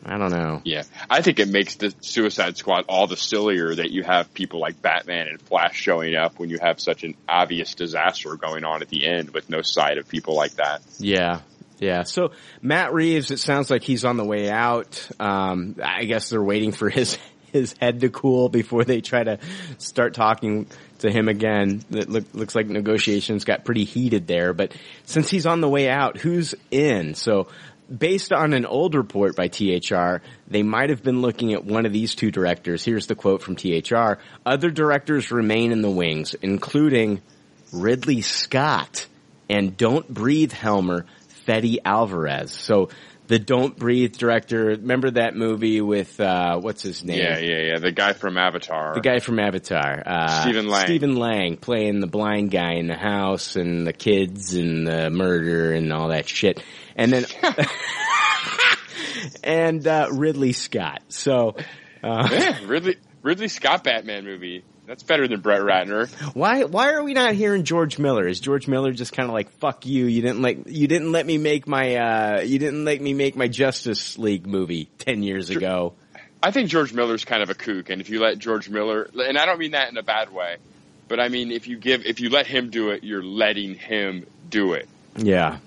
I 0.04 0.16
don't 0.16 0.30
know. 0.30 0.62
Yeah, 0.64 0.84
I 1.10 1.20
think 1.20 1.40
it 1.40 1.48
makes 1.48 1.76
the 1.76 1.94
Suicide 2.00 2.56
Squad 2.56 2.86
all 2.88 3.06
the 3.06 3.16
sillier 3.16 3.74
that 3.74 3.90
you 3.90 4.02
have 4.02 4.32
people 4.32 4.60
like 4.60 4.80
Batman 4.80 5.28
and 5.28 5.40
Flash 5.42 5.76
showing 5.76 6.14
up 6.14 6.38
when 6.38 6.48
you 6.48 6.58
have 6.60 6.80
such 6.80 7.04
an 7.04 7.14
obvious 7.28 7.74
disaster 7.74 8.34
going 8.36 8.64
on 8.64 8.82
at 8.82 8.88
the 8.88 9.06
end 9.06 9.30
with 9.30 9.50
no 9.50 9.60
sight 9.62 9.98
of 9.98 10.08
people 10.08 10.34
like 10.34 10.52
that. 10.52 10.80
Yeah. 10.98 11.40
Yeah. 11.78 12.02
So 12.04 12.32
Matt 12.62 12.92
Reeves, 12.92 13.30
it 13.30 13.38
sounds 13.38 13.70
like 13.70 13.82
he's 13.82 14.04
on 14.04 14.16
the 14.16 14.24
way 14.24 14.50
out. 14.50 15.08
Um, 15.18 15.76
I 15.82 16.04
guess 16.04 16.30
they're 16.30 16.42
waiting 16.42 16.72
for 16.72 16.88
his, 16.90 17.18
his 17.52 17.74
head 17.80 18.00
to 18.00 18.10
cool 18.10 18.48
before 18.48 18.84
they 18.84 19.00
try 19.00 19.24
to 19.24 19.38
start 19.78 20.14
talking 20.14 20.66
to 21.00 21.10
him 21.10 21.28
again. 21.28 21.82
It 21.90 22.08
look, 22.08 22.24
looks 22.34 22.54
like 22.54 22.66
negotiations 22.66 23.44
got 23.44 23.64
pretty 23.64 23.84
heated 23.84 24.26
there, 24.26 24.52
but 24.52 24.74
since 25.04 25.30
he's 25.30 25.46
on 25.46 25.60
the 25.60 25.68
way 25.68 25.88
out, 25.88 26.18
who's 26.18 26.54
in? 26.70 27.14
So 27.14 27.48
based 27.96 28.32
on 28.32 28.52
an 28.52 28.66
old 28.66 28.94
report 28.94 29.36
by 29.36 29.48
THR, 29.48 30.22
they 30.48 30.62
might 30.62 30.90
have 30.90 31.02
been 31.02 31.20
looking 31.20 31.52
at 31.52 31.64
one 31.64 31.86
of 31.86 31.92
these 31.92 32.14
two 32.14 32.30
directors. 32.30 32.84
Here's 32.84 33.06
the 33.06 33.14
quote 33.14 33.42
from 33.42 33.56
THR. 33.56 34.18
Other 34.46 34.70
directors 34.70 35.30
remain 35.30 35.72
in 35.72 35.82
the 35.82 35.90
wings, 35.90 36.34
including 36.34 37.20
Ridley 37.72 38.20
Scott 38.22 39.06
and 39.48 39.76
Don't 39.76 40.08
Breathe 40.08 40.52
Helmer, 40.52 41.06
Fede 41.44 41.80
Alvarez. 41.84 42.52
So 42.52 42.90
the 43.26 43.38
Don't 43.38 43.76
Breathe 43.76 44.16
director, 44.16 44.66
remember 44.66 45.12
that 45.12 45.36
movie 45.36 45.80
with, 45.80 46.18
uh, 46.20 46.58
what's 46.58 46.82
his 46.82 47.04
name? 47.04 47.18
Yeah, 47.18 47.38
yeah, 47.38 47.60
yeah. 47.60 47.78
The 47.78 47.92
guy 47.92 48.12
from 48.12 48.36
Avatar. 48.36 48.94
The 48.94 49.00
guy 49.00 49.20
from 49.20 49.38
Avatar. 49.38 50.02
Uh, 50.04 50.42
Stephen 50.42 50.68
Lang. 50.68 50.84
Stephen 50.84 51.16
Lang 51.16 51.56
playing 51.56 52.00
the 52.00 52.08
blind 52.08 52.50
guy 52.50 52.74
in 52.74 52.88
the 52.88 52.96
house 52.96 53.54
and 53.56 53.86
the 53.86 53.92
kids 53.92 54.54
and 54.54 54.86
the 54.86 55.10
murder 55.10 55.72
and 55.72 55.92
all 55.92 56.08
that 56.08 56.28
shit. 56.28 56.62
And 56.96 57.12
then, 57.12 57.24
and, 59.44 59.86
uh, 59.86 60.08
Ridley 60.12 60.52
Scott. 60.52 61.02
So, 61.08 61.56
uh, 62.02 62.28
yeah, 62.30 62.58
Ridley 62.66 62.96
Ridley 63.22 63.48
Scott 63.48 63.84
Batman 63.84 64.24
movie. 64.24 64.64
That's 64.86 65.02
better 65.04 65.28
than 65.28 65.40
Brett 65.40 65.60
Ratner. 65.60 66.10
Why 66.34 66.64
why 66.64 66.94
are 66.94 67.04
we 67.04 67.14
not 67.14 67.34
hearing 67.34 67.62
George 67.62 67.98
Miller? 67.98 68.26
Is 68.26 68.40
George 68.40 68.66
Miller 68.66 68.92
just 68.92 69.12
kind 69.12 69.28
of 69.28 69.32
like 69.32 69.50
fuck 69.58 69.86
you? 69.86 70.06
You 70.06 70.20
didn't 70.20 70.42
like 70.42 70.66
you 70.66 70.88
didn't 70.88 71.12
let 71.12 71.26
me 71.26 71.38
make 71.38 71.68
my 71.68 71.94
uh 71.94 72.40
you 72.40 72.58
didn't 72.58 72.84
let 72.84 73.00
me 73.00 73.14
make 73.14 73.36
my 73.36 73.46
Justice 73.46 74.18
League 74.18 74.48
movie 74.48 74.88
10 74.98 75.22
years 75.22 75.50
ago. 75.50 75.94
I 76.42 76.50
think 76.50 76.70
George 76.70 76.92
Miller's 76.92 77.24
kind 77.24 77.42
of 77.42 77.50
a 77.50 77.54
kook, 77.54 77.90
and 77.90 78.00
if 78.00 78.08
you 78.08 78.18
let 78.18 78.38
George 78.38 78.68
Miller, 78.68 79.08
and 79.14 79.38
I 79.38 79.44
don't 79.44 79.58
mean 79.58 79.72
that 79.72 79.90
in 79.90 79.98
a 79.98 80.02
bad 80.02 80.32
way, 80.32 80.56
but 81.06 81.20
I 81.20 81.28
mean 81.28 81.52
if 81.52 81.68
you 81.68 81.76
give, 81.76 82.04
if 82.04 82.18
you 82.18 82.30
let 82.30 82.46
him 82.46 82.70
do 82.70 82.90
it, 82.90 83.04
you're 83.04 83.22
letting 83.22 83.74
him 83.74 84.26
do 84.48 84.72
it. 84.72 84.88
Yeah. 85.16 85.58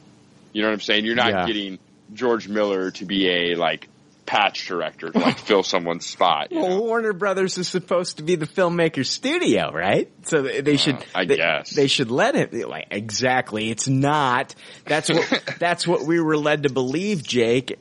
You 0.53 0.61
know 0.61 0.69
what 0.69 0.73
I'm 0.75 0.79
saying? 0.81 1.05
You're 1.05 1.15
not 1.15 1.29
Yeah. 1.31 1.45
getting 1.47 1.79
George 2.13 2.47
Miller 2.47 2.91
to 2.91 3.05
be 3.05 3.27
a 3.29 3.55
like 3.55 3.89
patch 4.25 4.67
director 4.67 5.09
to 5.09 5.19
like 5.19 5.37
fill 5.37 5.63
someone's 5.63 6.05
spot. 6.05 6.51
you 6.51 6.61
know? 6.61 6.67
Well, 6.67 6.83
Warner 6.83 7.11
Brothers 7.11 7.57
is 7.57 7.67
supposed 7.67 8.17
to 8.17 8.23
be 8.23 8.35
the 8.35 8.47
filmmaker 8.47 9.05
studio, 9.05 9.71
right? 9.73 10.09
So 10.23 10.43
they, 10.43 10.61
they 10.61 10.77
should, 10.77 10.95
Uh, 10.95 11.01
I 11.15 11.25
they, 11.25 11.35
guess. 11.35 11.71
they 11.71 11.87
should 11.87 12.09
let 12.09 12.33
him. 12.35 12.69
Like 12.69 12.87
exactly, 12.91 13.69
it's 13.69 13.87
not. 13.89 14.55
That's 14.85 15.09
what 15.09 15.43
that's 15.59 15.85
what 15.85 16.05
we 16.05 16.21
were 16.21 16.37
led 16.37 16.63
to 16.63 16.69
believe, 16.69 17.21
Jake. 17.23 17.77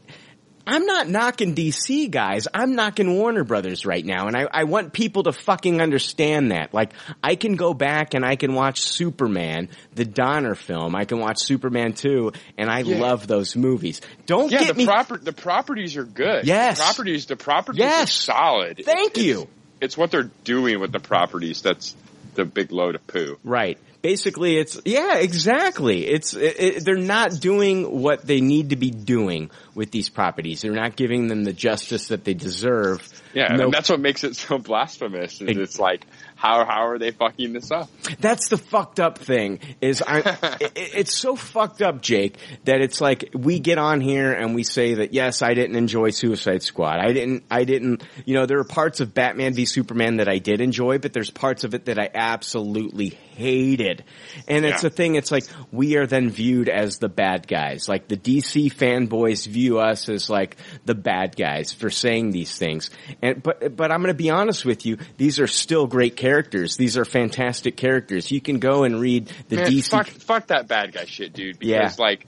I'm 0.66 0.86
not 0.86 1.08
knocking 1.08 1.54
DC 1.54 2.10
guys. 2.10 2.46
I'm 2.54 2.74
knocking 2.76 3.14
Warner 3.16 3.42
Brothers 3.42 3.84
right 3.84 4.04
now, 4.04 4.28
and 4.28 4.36
I, 4.36 4.46
I 4.50 4.64
want 4.64 4.92
people 4.92 5.24
to 5.24 5.32
fucking 5.32 5.80
understand 5.80 6.52
that. 6.52 6.72
Like, 6.72 6.92
I 7.22 7.34
can 7.34 7.56
go 7.56 7.74
back 7.74 8.14
and 8.14 8.24
I 8.24 8.36
can 8.36 8.54
watch 8.54 8.80
Superman, 8.80 9.68
the 9.94 10.04
Donner 10.04 10.54
film. 10.54 10.94
I 10.94 11.04
can 11.04 11.18
watch 11.18 11.38
Superman 11.40 11.94
2, 11.94 12.32
and 12.58 12.70
I 12.70 12.80
Yeah. 12.80 12.98
love 12.98 13.26
those 13.26 13.56
movies. 13.56 14.00
Don't 14.26 14.52
Yeah, 14.52 14.60
get 14.60 14.68
the 14.68 14.74
me. 14.74 14.86
proper 14.86 15.18
the 15.18 15.32
properties 15.32 15.96
are 15.96 16.04
good. 16.04 16.46
Yes. 16.46 16.78
the 16.78 16.84
properties 16.84 17.26
the 17.26 17.36
properties 17.36 17.80
Yes. 17.80 18.02
are 18.04 18.06
solid. 18.32 18.82
Thank 18.84 19.12
It's- 19.18 19.24
you. 19.24 19.48
It's 19.80 19.96
what 19.96 20.12
they're 20.12 20.30
doing 20.44 20.78
with 20.78 20.92
the 20.92 21.00
properties 21.00 21.60
that's 21.60 21.96
the 22.36 22.44
big 22.44 22.70
load 22.70 22.94
of 22.94 23.04
poo. 23.08 23.36
Right. 23.42 23.78
Basically, 24.02 24.56
it's 24.56 24.80
yeah, 24.84 25.18
exactly. 25.18 26.06
It's 26.06 26.34
it, 26.34 26.56
it, 26.58 26.84
they're 26.84 26.96
not 26.96 27.38
doing 27.40 28.02
what 28.02 28.26
they 28.26 28.40
need 28.40 28.70
to 28.70 28.76
be 28.76 28.90
doing 28.90 29.50
with 29.76 29.92
these 29.92 30.08
properties. 30.08 30.62
They're 30.62 30.72
not 30.72 30.96
giving 30.96 31.28
them 31.28 31.44
the 31.44 31.52
justice 31.52 32.08
that 32.08 32.24
they 32.24 32.34
deserve. 32.34 33.08
Yeah, 33.32 33.54
No- 33.54 33.64
and 33.66 33.72
that's 33.72 33.88
what 33.88 34.00
makes 34.00 34.24
it 34.24 34.34
so 34.36 34.58
blasphemous. 34.58 35.40
Is 35.40 35.56
it's 35.56 35.78
like, 35.78 36.04
how 36.34 36.64
how 36.64 36.88
are 36.88 36.98
they 36.98 37.12
fucking 37.12 37.52
this 37.52 37.70
up? 37.70 37.88
That's 38.18 38.48
the 38.48 38.58
fucked 38.58 38.98
up 38.98 39.18
thing. 39.18 39.60
Is 39.80 40.02
I, 40.06 40.18
it, 40.60 40.72
it's 40.74 41.14
so 41.14 41.36
fucked 41.36 41.80
up, 41.80 42.02
Jake, 42.02 42.38
that 42.64 42.80
it's 42.80 43.00
like 43.00 43.30
we 43.34 43.60
get 43.60 43.78
on 43.78 44.00
here 44.00 44.32
and 44.32 44.54
we 44.54 44.64
say 44.64 44.94
that 44.94 45.14
yes, 45.14 45.42
I 45.42 45.54
didn't 45.54 45.76
enjoy 45.76 46.10
Suicide 46.10 46.62
Squad. 46.64 46.98
I 46.98 47.12
didn't. 47.12 47.44
I 47.50 47.62
didn't. 47.64 48.02
You 48.24 48.34
know, 48.34 48.46
there 48.46 48.58
are 48.58 48.64
parts 48.64 49.00
of 49.00 49.14
Batman 49.14 49.54
v 49.54 49.64
Superman 49.64 50.16
that 50.16 50.28
I 50.28 50.38
did 50.38 50.60
enjoy, 50.60 50.98
but 50.98 51.12
there's 51.12 51.30
parts 51.30 51.62
of 51.62 51.74
it 51.74 51.84
that 51.84 52.00
I 52.00 52.10
absolutely 52.12 53.16
hated. 53.36 54.04
And 54.48 54.64
it's 54.64 54.82
Yeah. 54.82 54.86
a 54.88 54.90
thing. 54.90 55.14
It's 55.16 55.30
like 55.32 55.44
we 55.70 55.96
are 55.96 56.06
then 56.06 56.30
viewed 56.30 56.68
as 56.68 56.98
the 56.98 57.08
bad 57.08 57.46
guys. 57.48 57.88
Like 57.88 58.08
the 58.08 58.16
DC 58.16 58.70
fanboys 58.72 59.46
view 59.46 59.78
us 59.78 60.08
as 60.08 60.30
like 60.30 60.56
the 60.84 60.94
bad 60.94 61.36
guys 61.36 61.72
for 61.72 61.90
saying 61.90 62.30
these 62.30 62.56
things. 62.56 62.90
And 63.20 63.42
but 63.42 63.76
but 63.76 63.90
I'm 63.90 64.00
going 64.00 64.08
to 64.08 64.14
be 64.14 64.30
honest 64.30 64.64
with 64.64 64.86
you. 64.86 64.98
These 65.16 65.40
are 65.40 65.46
still 65.46 65.86
great 65.86 66.16
characters. 66.16 66.76
These 66.76 66.96
are 66.96 67.04
fantastic 67.04 67.76
characters. 67.76 68.30
You 68.30 68.40
can 68.40 68.58
go 68.58 68.84
and 68.84 69.00
read 69.00 69.30
the 69.48 69.56
Man, 69.56 69.66
DC. 69.70 69.88
fuck, 69.90 70.06
fuck 70.08 70.46
that 70.48 70.68
bad 70.68 70.92
guy 70.92 71.04
shit, 71.06 71.32
dude. 71.32 71.58
Because 71.58 71.98
Yeah. 71.98 72.02
like, 72.04 72.26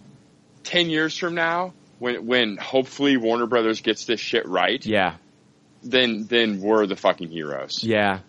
ten 0.63 0.89
years 0.91 1.17
from 1.17 1.35
now, 1.35 1.73
when 1.99 2.27
when 2.27 2.57
hopefully 2.57 3.17
Warner 3.17 3.47
Brothers 3.47 3.81
gets 3.83 4.05
this 4.07 4.19
shit 4.21 4.47
right, 4.49 4.85
Yeah, 4.85 5.15
then 5.83 6.27
then 6.29 6.61
we're 6.61 6.87
the 6.87 6.97
fucking 6.97 7.29
heroes. 7.29 7.85
yeah, 7.85 8.21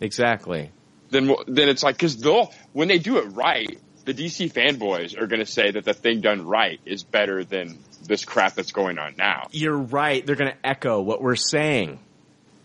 exactly. 0.00 0.70
Then 1.10 1.32
then 1.46 1.68
it's 1.68 1.82
like 1.82 1.96
because 1.96 2.16
they'll 2.18 2.52
when 2.72 2.88
they 2.88 2.98
do 2.98 3.18
it 3.18 3.26
right, 3.32 3.78
the 4.04 4.14
DC 4.14 4.52
fanboys 4.52 5.20
are 5.20 5.26
going 5.26 5.44
to 5.44 5.50
say 5.50 5.70
that 5.70 5.84
the 5.84 5.94
thing 5.94 6.20
done 6.20 6.46
right 6.46 6.80
is 6.84 7.02
better 7.04 7.44
than 7.44 7.78
this 8.06 8.24
crap 8.24 8.54
that's 8.54 8.72
going 8.72 8.98
on 8.98 9.14
now. 9.16 9.48
You're 9.50 9.76
right. 9.76 10.24
They're 10.24 10.36
going 10.36 10.52
to 10.52 10.58
echo 10.66 11.00
what 11.00 11.20
we're 11.22 11.34
saying. 11.36 11.98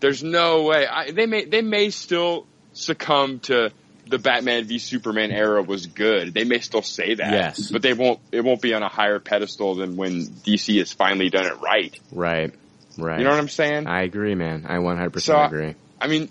There's 0.00 0.22
no 0.22 0.64
way 0.64 0.86
I, 0.86 1.12
they 1.12 1.26
may 1.26 1.44
they 1.44 1.62
may 1.62 1.90
still 1.90 2.46
succumb 2.72 3.38
to 3.40 3.70
the 4.08 4.18
Batman 4.18 4.64
v 4.64 4.78
Superman 4.78 5.30
era 5.30 5.62
was 5.62 5.86
good. 5.86 6.34
They 6.34 6.44
may 6.44 6.58
still 6.58 6.82
say 6.82 7.14
that, 7.14 7.32
Yes. 7.32 7.70
but 7.70 7.82
they 7.82 7.92
won't. 7.94 8.18
It 8.32 8.42
won't 8.42 8.60
be 8.60 8.74
on 8.74 8.82
a 8.82 8.88
higher 8.88 9.20
pedestal 9.20 9.76
than 9.76 9.96
when 9.96 10.26
DC 10.26 10.78
has 10.78 10.92
finally 10.92 11.30
done 11.30 11.46
it 11.46 11.60
right. 11.60 11.96
Right. 12.10 12.52
Right. 12.98 13.18
You 13.18 13.24
know 13.24 13.30
what 13.30 13.38
I'm 13.38 13.48
saying? 13.48 13.86
I 13.86 14.02
agree, 14.02 14.34
man. 14.34 14.66
I 14.68 14.76
100% 14.76 15.20
So, 15.22 15.40
agree. 15.40 15.76
I 16.00 16.08
mean, 16.08 16.28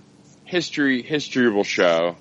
history 0.52 1.02
history 1.02 1.50
will 1.50 1.64
show 1.64 2.18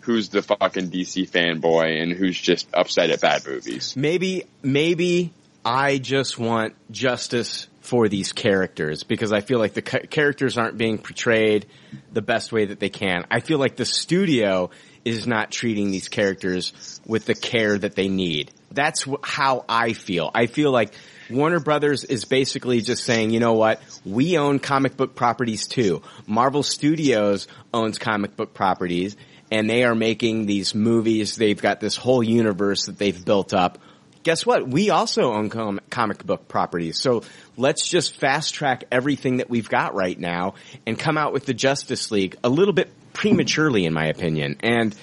who's 0.00 0.30
the 0.30 0.40
fucking 0.40 0.90
DC 0.90 1.28
fanboy 1.28 2.02
and 2.02 2.12
who's 2.12 2.40
just 2.40 2.66
upset 2.72 3.10
at 3.10 3.20
bad 3.20 3.46
movies. 3.46 3.94
Maybe, 3.94 4.44
maybe 4.62 5.34
I 5.66 5.98
just 5.98 6.38
want 6.38 6.74
justice 6.90 7.66
for 7.82 8.08
these 8.08 8.32
characters 8.32 9.02
because 9.02 9.34
I 9.34 9.42
feel 9.42 9.58
like 9.58 9.74
the 9.74 9.82
characters 9.82 10.56
aren't 10.56 10.78
being 10.78 10.96
portrayed 10.96 11.66
the 12.10 12.22
best 12.22 12.52
way 12.52 12.64
that 12.64 12.80
they 12.80 12.88
can. 12.88 13.26
I 13.30 13.40
feel 13.40 13.58
like 13.58 13.76
the 13.76 13.84
studio 13.84 14.70
is 15.04 15.26
not 15.26 15.50
treating 15.50 15.90
these 15.90 16.08
characters 16.08 17.00
with 17.06 17.26
the 17.26 17.34
care 17.34 17.76
that 17.76 17.94
they 17.94 18.08
need. 18.08 18.50
That's 18.70 19.06
how 19.22 19.66
I 19.68 19.92
feel. 19.92 20.30
I 20.34 20.46
feel 20.46 20.70
like 20.70 20.94
Warner 21.30 21.60
Brothers 21.60 22.04
is 22.04 22.24
basically 22.24 22.80
just 22.80 23.04
saying, 23.04 23.30
you 23.30 23.40
know 23.40 23.54
what? 23.54 23.80
We 24.04 24.38
own 24.38 24.58
comic 24.58 24.96
book 24.96 25.14
properties 25.14 25.66
too. 25.66 26.02
Marvel 26.26 26.62
Studios 26.62 27.48
owns 27.72 27.98
comic 27.98 28.36
book 28.36 28.54
properties 28.54 29.16
and 29.50 29.68
they 29.68 29.84
are 29.84 29.94
making 29.94 30.46
these 30.46 30.74
movies. 30.74 31.36
They've 31.36 31.60
got 31.60 31.80
this 31.80 31.96
whole 31.96 32.22
universe 32.22 32.86
that 32.86 32.98
they've 32.98 33.24
built 33.24 33.54
up. 33.54 33.78
Guess 34.22 34.44
what? 34.44 34.68
We 34.68 34.90
also 34.90 35.32
own 35.32 35.48
com- 35.48 35.80
comic 35.90 36.24
book 36.24 36.48
properties. 36.48 36.98
So 37.00 37.22
let's 37.56 37.88
just 37.88 38.18
fast 38.18 38.54
track 38.54 38.84
everything 38.90 39.38
that 39.38 39.48
we've 39.48 39.68
got 39.68 39.94
right 39.94 40.18
now 40.18 40.54
and 40.86 40.98
come 40.98 41.16
out 41.16 41.32
with 41.32 41.46
the 41.46 41.54
Justice 41.54 42.10
League 42.10 42.36
a 42.42 42.48
little 42.48 42.74
bit 42.74 42.90
prematurely, 43.12 43.86
in 43.86 43.92
my 43.94 44.06
opinion. 44.06 44.56
And, 44.60 44.94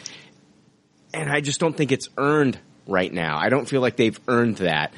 and 1.13 1.31
I 1.31 1.41
just 1.41 1.59
don't 1.59 1.75
think 1.75 1.91
it's 1.91 2.09
earned 2.17 2.59
right 2.87 3.11
now. 3.11 3.37
I 3.37 3.49
don't 3.49 3.67
feel 3.67 3.81
like 3.81 3.95
they've 3.95 4.19
earned 4.27 4.57
that. 4.57 4.93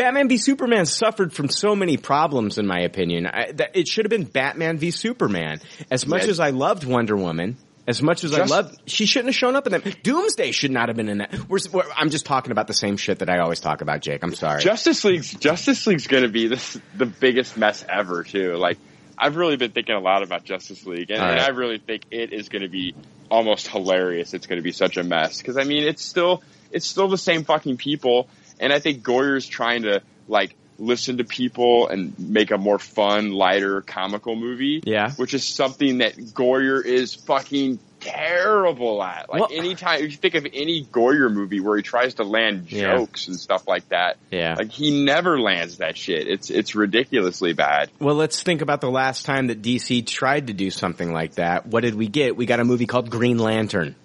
Batman 0.00 0.28
v 0.28 0.38
Superman 0.38 0.86
suffered 0.86 1.32
from 1.32 1.48
so 1.48 1.76
many 1.76 1.96
problems, 1.96 2.58
in 2.58 2.66
my 2.66 2.80
opinion. 2.80 3.26
I, 3.26 3.52
that 3.52 3.76
it 3.76 3.86
should 3.86 4.04
have 4.06 4.10
been 4.10 4.24
Batman 4.24 4.78
v 4.78 4.90
Superman. 4.90 5.60
As 5.90 6.06
much 6.06 6.24
Yeah. 6.24 6.30
as 6.30 6.40
I 6.40 6.50
loved 6.50 6.84
Wonder 6.84 7.16
Woman, 7.16 7.56
as 7.86 8.02
much 8.02 8.24
as 8.24 8.32
I 8.32 8.38
Just- 8.38 8.50
loved, 8.50 8.80
she 8.86 9.04
shouldn't 9.04 9.28
have 9.28 9.34
shown 9.36 9.56
up 9.56 9.66
in 9.66 9.72
that. 9.72 10.02
Doomsday 10.02 10.52
should 10.52 10.70
not 10.70 10.88
have 10.88 10.96
been 10.96 11.08
in 11.08 11.18
that. 11.18 11.48
We're, 11.48 11.58
we're, 11.72 11.84
I'm 11.96 12.10
just 12.10 12.24
talking 12.24 12.52
about 12.52 12.66
the 12.66 12.72
same 12.74 12.96
shit 12.96 13.18
that 13.18 13.28
I 13.28 13.40
always 13.40 13.60
talk 13.60 13.82
about, 13.82 14.00
Jake. 14.00 14.22
I'm 14.22 14.34
sorry. 14.34 14.62
Justice 14.62 15.04
League's 15.04 15.34
Justice 15.34 15.86
League's 15.86 16.06
going 16.06 16.22
to 16.22 16.28
be 16.28 16.46
this, 16.46 16.78
the 16.96 17.06
biggest 17.06 17.56
mess 17.56 17.84
ever 17.88 18.22
too. 18.22 18.54
Like 18.56 18.78
I've 19.18 19.36
really 19.36 19.56
been 19.56 19.72
thinking 19.72 19.94
a 19.96 20.00
lot 20.00 20.22
about 20.22 20.44
Justice 20.44 20.86
League, 20.86 21.10
and, 21.10 21.20
All 21.20 21.28
and. 21.28 21.40
I 21.40 21.48
really 21.48 21.78
think 21.78 22.04
it 22.10 22.32
is 22.32 22.48
going 22.48 22.62
to 22.62 22.68
be 22.68 22.94
almost 23.30 23.68
hilarious. 23.68 24.32
It's 24.32 24.46
going 24.46 24.58
to 24.58 24.62
be 24.64 24.72
such 24.72 24.96
a 24.96 25.02
mess 25.02 25.38
because 25.38 25.58
I 25.58 25.64
mean 25.64 25.82
it's 25.84 26.02
still 26.02 26.42
it's 26.70 26.86
still 26.86 27.08
the 27.08 27.18
same 27.18 27.44
fucking 27.44 27.76
people, 27.76 28.28
and 28.60 28.72
I 28.72 28.78
think 28.78 29.02
Goyer's 29.02 29.46
trying 29.48 29.82
to 29.82 30.02
like 30.28 30.54
listen 30.78 31.18
to 31.18 31.24
people 31.24 31.88
and 31.88 32.18
make 32.18 32.50
a 32.52 32.56
more 32.58 32.78
fun, 32.78 33.32
lighter, 33.32 33.80
comical 33.82 34.36
movie. 34.36 34.82
Yeah. 34.86 35.10
which 35.12 35.34
is 35.34 35.44
something 35.44 35.98
that 35.98 36.16
Goyer 36.16 36.82
is 36.84 37.14
fucking 37.14 37.78
terrible 38.00 39.02
at. 39.02 39.28
Like 39.28 39.40
Well- 39.40 39.50
anytime 39.52 40.02
if 40.02 40.10
you 40.10 40.16
think 40.16 40.34
of 40.34 40.46
any 40.54 40.84
Goyer 40.84 41.30
movie 41.30 41.60
where 41.60 41.76
he 41.76 41.82
tries 41.82 42.14
to 42.14 42.24
land 42.24 42.70
Yeah. 42.72 42.96
jokes 42.96 43.28
and 43.28 43.38
stuff 43.38 43.68
like 43.68 43.86
that, 43.90 44.16
Yeah. 44.30 44.54
like 44.56 44.70
he 44.70 45.04
never 45.04 45.38
lands 45.38 45.78
that 45.78 45.98
shit. 45.98 46.26
It's 46.26 46.48
it's 46.48 46.74
ridiculously 46.74 47.52
bad. 47.52 47.90
Well, 47.98 48.14
let's 48.14 48.42
think 48.42 48.62
about 48.62 48.80
the 48.80 48.90
last 48.90 49.26
time 49.26 49.48
that 49.48 49.60
DC 49.60 50.00
tried 50.06 50.46
to 50.46 50.54
do 50.54 50.70
something 50.70 51.12
like 51.12 51.34
that. 51.34 51.66
What 51.66 51.82
did 51.82 51.94
we 51.94 52.08
get? 52.08 52.36
We 52.36 52.46
got 52.46 52.58
a 52.60 52.64
movie 52.64 52.86
called 52.86 53.10
Green 53.10 53.36
Lantern. 53.38 53.96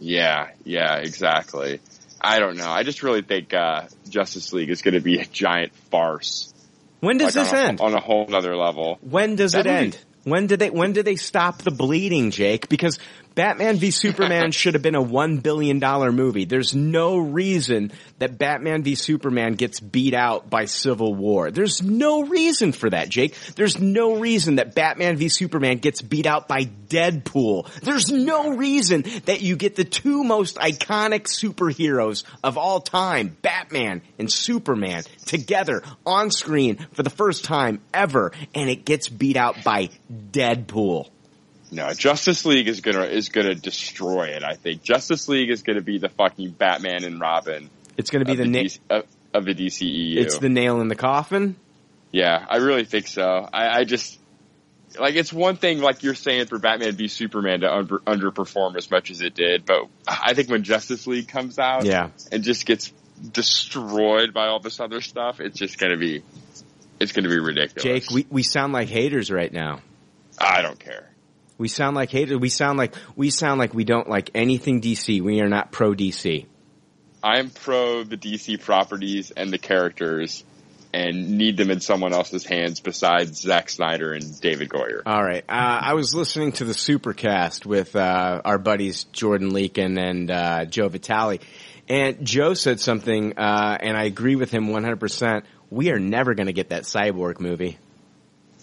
Yeah, 0.00 0.48
yeah, 0.64 0.96
exactly. 0.96 1.80
I 2.24 2.38
don't 2.40 2.56
know. 2.56 2.68
I 2.70 2.82
just 2.82 3.02
really 3.02 3.22
think 3.22 3.52
uh, 3.54 3.82
Justice 4.08 4.52
League 4.52 4.70
is 4.70 4.82
going 4.82 4.94
to 4.94 5.00
be 5.00 5.18
a 5.20 5.24
giant 5.26 5.74
farce. 5.90 6.52
When 7.00 7.18
does 7.18 7.36
Like, 7.36 7.44
this 7.44 7.52
on 7.52 7.58
a, 7.58 7.62
end? 7.68 7.80
on 7.80 7.94
a 7.94 8.00
whole 8.00 8.34
other 8.34 8.56
level? 8.56 8.98
When 9.02 9.36
does 9.36 9.52
That 9.52 9.66
it 9.66 9.70
movie- 9.70 9.84
end? 9.84 9.98
When 10.24 10.46
did 10.46 10.58
they 10.58 10.70
when 10.70 10.94
did 10.94 11.04
they 11.04 11.16
stop 11.16 11.58
the 11.58 11.70
bleeding, 11.70 12.30
Jake? 12.30 12.70
Because 12.70 12.98
Batman 13.34 13.76
v 13.76 13.90
Superman 13.90 14.50
should 14.52 14.74
have 14.74 14.82
been 14.82 14.94
a 14.94 15.02
one 15.02 15.38
billion 15.38 15.78
dollar 15.78 16.12
movie. 16.12 16.44
There's 16.44 16.74
no 16.74 17.18
reason 17.18 17.92
that 18.18 18.38
Batman 18.38 18.82
v 18.82 18.94
Superman 18.94 19.54
gets 19.54 19.80
beat 19.80 20.14
out 20.14 20.48
by 20.48 20.66
Civil 20.66 21.14
War. 21.14 21.50
There's 21.50 21.82
no 21.82 22.24
reason 22.24 22.72
for 22.72 22.90
that, 22.90 23.08
Jake. 23.08 23.36
There's 23.56 23.80
no 23.80 24.16
reason 24.18 24.56
that 24.56 24.74
Batman 24.74 25.16
v 25.16 25.28
Superman 25.28 25.78
gets 25.78 26.00
beat 26.00 26.26
out 26.26 26.48
by 26.48 26.64
Deadpool. 26.64 27.72
There's 27.80 28.10
no 28.10 28.54
reason 28.56 29.04
that 29.24 29.40
you 29.40 29.56
get 29.56 29.76
the 29.76 29.84
two 29.84 30.22
most 30.24 30.56
iconic 30.56 31.22
superheroes 31.24 32.24
of 32.42 32.56
all 32.56 32.80
time, 32.80 33.36
Batman 33.42 34.02
and 34.18 34.30
Superman, 34.30 35.02
together 35.26 35.82
on 36.06 36.30
screen 36.30 36.86
for 36.92 37.02
the 37.02 37.10
first 37.10 37.44
time 37.44 37.80
ever, 37.92 38.32
and 38.54 38.70
it 38.70 38.84
gets 38.84 39.08
beat 39.08 39.36
out 39.36 39.64
by 39.64 39.90
Deadpool. 40.12 41.10
No, 41.74 41.92
Justice 41.92 42.44
League 42.44 42.68
is 42.68 42.80
gonna 42.80 43.04
is 43.04 43.28
gonna 43.28 43.54
destroy 43.54 44.28
it. 44.28 44.44
I 44.44 44.54
think 44.54 44.82
Justice 44.82 45.28
League 45.28 45.50
is 45.50 45.62
gonna 45.62 45.80
be 45.82 45.98
the 45.98 46.08
fucking 46.08 46.50
Batman 46.50 47.04
and 47.04 47.20
Robin 47.20 47.68
It's 47.96 48.10
going 48.10 48.24
to 48.24 48.30
be 48.30 48.36
the, 48.36 48.44
the, 48.44 48.48
na- 48.48 48.58
DC, 48.60 48.78
of, 48.90 49.04
of 49.32 49.44
the 49.44 49.54
DCEU. 49.54 50.16
it's 50.16 50.38
the 50.38 50.48
nail 50.48 50.80
in 50.80 50.88
the 50.88 50.94
coffin. 50.96 51.56
Yeah, 52.12 52.44
I 52.48 52.56
really 52.58 52.84
think 52.84 53.08
so. 53.08 53.48
I, 53.52 53.80
I 53.80 53.84
just 53.84 54.18
like 55.00 55.16
it's 55.16 55.32
one 55.32 55.56
thing, 55.56 55.80
like 55.80 56.04
you're 56.04 56.14
saying, 56.14 56.46
for 56.46 56.58
Batman 56.60 56.92
v 56.94 57.08
Superman 57.08 57.60
to 57.62 57.72
under, 57.74 57.98
underperform 58.00 58.76
as 58.76 58.88
much 58.90 59.10
as 59.10 59.20
it 59.20 59.34
did, 59.34 59.66
but 59.66 59.88
I 60.06 60.34
think 60.34 60.48
when 60.48 60.62
Justice 60.62 61.06
League 61.08 61.26
comes 61.26 61.58
out, 61.58 61.84
Yeah. 61.84 62.10
and 62.30 62.44
just 62.44 62.66
gets 62.66 62.92
destroyed 63.32 64.32
by 64.32 64.46
all 64.46 64.60
this 64.60 64.80
other 64.80 65.00
stuff, 65.00 65.40
it's 65.40 65.58
just 65.58 65.78
gonna 65.78 65.96
be, 65.96 66.22
it's 67.00 67.12
gonna 67.12 67.28
be 67.28 67.38
ridiculous. 67.40 67.82
Jake, 67.82 68.10
we, 68.10 68.26
we 68.30 68.42
sound 68.44 68.72
like 68.72 68.88
haters 68.88 69.30
right 69.30 69.52
now. 69.52 69.80
I 70.38 70.62
don't 70.62 70.78
care. 70.78 71.08
We 71.56 71.68
sound 71.68 71.94
like 71.96 72.10
haters. 72.10 72.38
We 72.38 72.48
sound 72.48 72.78
like 72.78 72.94
we 73.16 73.30
sound 73.30 73.58
like 73.58 73.74
we 73.74 73.84
don't 73.84 74.08
like 74.08 74.30
anything 74.34 74.80
DC. 74.80 75.22
We 75.22 75.40
are 75.40 75.48
not 75.48 75.70
pro 75.70 75.92
DC. 75.94 76.46
I'm 77.22 77.50
pro 77.50 78.04
the 78.04 78.16
DC 78.16 78.60
properties 78.60 79.30
and 79.30 79.50
the 79.50 79.58
characters, 79.58 80.44
and 80.92 81.38
need 81.38 81.56
them 81.56 81.70
in 81.70 81.80
someone 81.80 82.12
else's 82.12 82.44
hands 82.44 82.80
besides 82.80 83.40
Zack 83.40 83.70
Snyder 83.70 84.12
and 84.12 84.40
David 84.40 84.68
Goyer. 84.68 85.02
All 85.06 85.22
right. 85.22 85.44
Uh, 85.48 85.78
I 85.82 85.94
was 85.94 86.14
listening 86.14 86.52
to 86.52 86.64
the 86.64 86.72
Supercast 86.72 87.64
with 87.64 87.96
uh, 87.96 88.42
our 88.44 88.58
buddies 88.58 89.04
Jordan 89.04 89.52
Leakin 89.52 89.98
and 89.98 90.30
uh, 90.30 90.64
Joe 90.66 90.88
Vitale, 90.88 91.38
and 91.88 92.26
Joe 92.26 92.54
said 92.54 92.80
something, 92.80 93.38
uh, 93.38 93.78
and 93.80 93.96
I 93.96 94.04
agree 94.04 94.36
with 94.36 94.50
him 94.50 94.68
100%. 94.68 95.44
We 95.70 95.90
are 95.90 95.98
never 95.98 96.34
going 96.34 96.46
to 96.46 96.52
get 96.52 96.70
that 96.70 96.82
Cyborg 96.82 97.40
movie. 97.40 97.78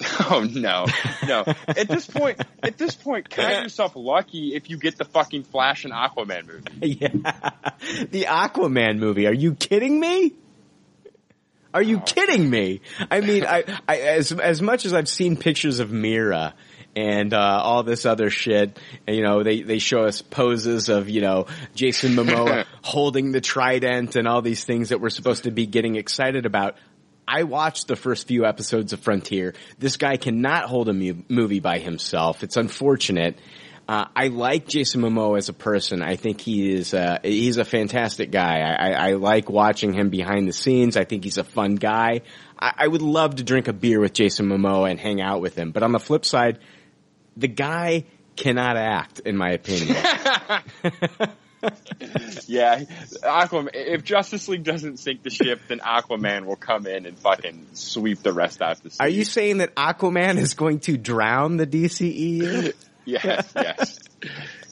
Oh 0.29 0.43
no, 0.49 0.85
no! 1.27 1.43
At 1.67 1.89
this 1.89 2.07
point, 2.07 2.41
at 2.63 2.77
this 2.77 2.95
point, 2.95 3.29
count 3.29 3.63
yourself 3.63 3.93
lucky 3.95 4.55
if 4.55 4.69
you 4.69 4.77
get 4.77 4.97
the 4.97 5.03
fucking 5.03 5.43
Flash 5.43 5.83
and 5.83 5.93
Aquaman 5.93 6.47
movie. 6.47 6.97
yeah. 7.01 7.09
The 8.09 8.23
Aquaman 8.23 8.97
movie. 8.97 9.27
Are 9.27 9.33
you 9.33 9.55
kidding 9.55 9.99
me? 9.99 10.33
Are 11.73 11.81
you 11.81 11.99
kidding 11.99 12.49
me? 12.49 12.81
I 13.09 13.21
mean, 13.21 13.45
I, 13.45 13.63
I 13.87 13.97
as 13.97 14.31
as 14.31 14.61
much 14.61 14.85
as 14.85 14.93
I've 14.93 15.09
seen 15.09 15.37
pictures 15.37 15.79
of 15.79 15.91
Mera 15.91 16.53
and 16.95 17.33
uh, 17.33 17.61
all 17.63 17.83
this 17.83 18.05
other 18.05 18.29
shit, 18.29 18.77
and, 19.07 19.15
you 19.15 19.23
know, 19.23 19.43
they 19.43 19.61
they 19.61 19.79
show 19.79 20.03
us 20.03 20.21
poses 20.21 20.89
of 20.89 21.09
you 21.09 21.21
know 21.21 21.47
Jason 21.75 22.13
Momoa 22.13 22.65
holding 22.81 23.31
the 23.31 23.41
trident 23.41 24.15
and 24.15 24.27
all 24.27 24.41
these 24.41 24.63
things 24.63 24.89
that 24.89 24.99
we're 24.99 25.09
supposed 25.09 25.43
to 25.43 25.51
be 25.51 25.65
getting 25.65 25.95
excited 25.95 26.45
about. 26.45 26.75
I 27.27 27.43
watched 27.43 27.87
the 27.87 27.95
first 27.95 28.27
few 28.27 28.45
episodes 28.45 28.93
of 28.93 28.99
Frontier. 28.99 29.53
This 29.79 29.97
guy 29.97 30.17
cannot 30.17 30.65
hold 30.65 30.89
a 30.89 30.93
mu- 30.93 31.23
movie 31.29 31.59
by 31.59 31.79
himself. 31.79 32.43
It's 32.43 32.57
unfortunate. 32.57 33.39
Uh, 33.87 34.05
I 34.15 34.27
like 34.27 34.67
Jason 34.67 35.01
Momoa 35.01 35.37
as 35.37 35.49
a 35.49 35.53
person. 35.53 36.01
I 36.01 36.15
think 36.15 36.39
he 36.39 36.73
is 36.73 36.93
uh, 36.93 37.19
he's 37.23 37.57
a 37.57 37.65
fantastic 37.65 38.31
guy. 38.31 38.59
I, 38.59 38.91
I, 38.91 39.13
like 39.13 39.49
watching 39.49 39.91
him 39.93 40.09
behind 40.09 40.47
the 40.47 40.53
scenes. 40.53 40.95
I 40.95 41.03
think 41.03 41.23
he's 41.23 41.37
a 41.37 41.43
fun 41.43 41.75
guy. 41.75 42.21
I, 42.57 42.73
I 42.77 42.87
would 42.87 43.01
love 43.01 43.35
to 43.35 43.43
drink 43.43 43.67
a 43.67 43.73
beer 43.73 43.99
with 43.99 44.13
Jason 44.13 44.47
Momoa 44.47 44.89
and 44.89 44.99
hang 44.99 45.19
out 45.19 45.41
with 45.41 45.55
him. 45.55 45.71
But 45.71 45.83
on 45.83 45.91
the 45.91 45.99
flip 45.99 46.25
side, 46.25 46.59
the 47.35 47.47
guy 47.47 48.05
cannot 48.35 48.77
act, 48.77 49.19
in 49.19 49.35
my 49.35 49.51
opinion. 49.51 49.97
Yeah, 52.47 52.83
Aquaman. 53.23 53.69
If 53.73 54.03
Justice 54.03 54.47
League 54.47 54.63
doesn't 54.63 54.97
sink 54.97 55.23
the 55.23 55.29
ship, 55.29 55.61
then 55.67 55.79
Aquaman 55.79 56.45
will 56.45 56.55
come 56.55 56.87
in 56.87 57.05
and 57.05 57.17
fucking 57.17 57.67
sweep 57.73 58.23
the 58.23 58.33
rest 58.33 58.61
out 58.61 58.81
the 58.83 58.89
sea. 58.89 58.97
Are 58.99 59.07
you 59.07 59.23
saying 59.23 59.59
that 59.59 59.75
Aquaman 59.75 60.37
is 60.37 60.53
going 60.53 60.79
to 60.81 60.97
drown 60.97 61.57
the 61.57 61.67
DCEU? 61.67 62.73
Yes, 63.03 63.51
yes, 63.55 63.99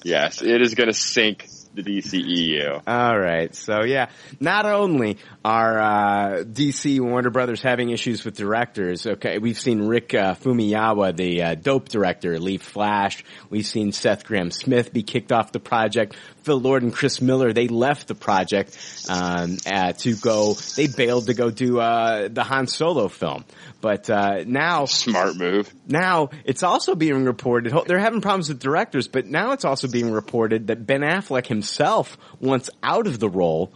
yes. 0.03 0.41
It 0.43 0.61
is 0.61 0.75
going 0.75 0.87
to 0.87 0.93
sink 0.93 1.47
the 1.73 1.83
DCEU. 1.83 2.81
All 2.87 3.19
right. 3.19 3.53
So 3.55 3.83
yeah, 3.83 4.09
not 4.39 4.65
only 4.65 5.17
are 5.45 5.79
uh, 5.79 6.43
DC 6.43 6.99
Warner 6.99 7.29
Brothers 7.29 7.61
having 7.61 7.91
issues 7.91 8.25
with 8.25 8.35
directors. 8.35 9.05
Okay, 9.05 9.37
we've 9.37 9.59
seen 9.59 9.87
Rick 9.87 10.13
uh, 10.13 10.35
Famuyiwa, 10.35 11.15
the 11.15 11.43
uh, 11.43 11.55
dope 11.55 11.89
director, 11.89 12.39
leave 12.39 12.61
Flash. 12.61 13.23
We've 13.49 13.65
seen 13.65 13.91
Seth 13.91 14.25
Grahame-Smith 14.25 14.91
be 14.91 15.03
kicked 15.03 15.31
off 15.31 15.51
the 15.51 15.59
project. 15.59 16.15
Phil 16.43 16.59
Lord 16.59 16.83
and 16.83 16.93
Chris 16.93 17.21
Miller 17.21 17.53
they 17.53 17.67
left 17.67 18.07
the 18.07 18.15
project 18.15 18.77
um, 19.09 19.57
uh, 19.65 19.93
to 19.93 20.15
go. 20.15 20.53
They 20.75 20.87
bailed 20.87 21.27
to 21.27 21.33
go 21.33 21.51
do 21.51 21.79
uh, 21.79 22.27
the 22.29 22.43
Han 22.43 22.67
Solo 22.67 23.07
film. 23.07 23.45
But 23.81 24.09
uh, 24.09 24.43
now, 24.45 24.85
smart 24.85 25.35
move. 25.37 25.73
Now 25.87 26.29
it's 26.43 26.63
also 26.63 26.95
being 26.95 27.23
reported 27.23 27.73
they're 27.87 27.99
having 27.99 28.21
problems 28.21 28.49
with 28.49 28.59
directors, 28.59 29.07
but 29.07 29.25
now 29.25 29.53
it's 29.53 29.65
also 29.65 29.87
being 29.87 30.11
reported 30.11 30.67
that 30.67 30.85
Ben 30.85 31.01
Affleck 31.01 31.47
himself 31.47 32.17
wants 32.39 32.69
out 32.83 33.07
of 33.07 33.19
the 33.19 33.29
role 33.29 33.71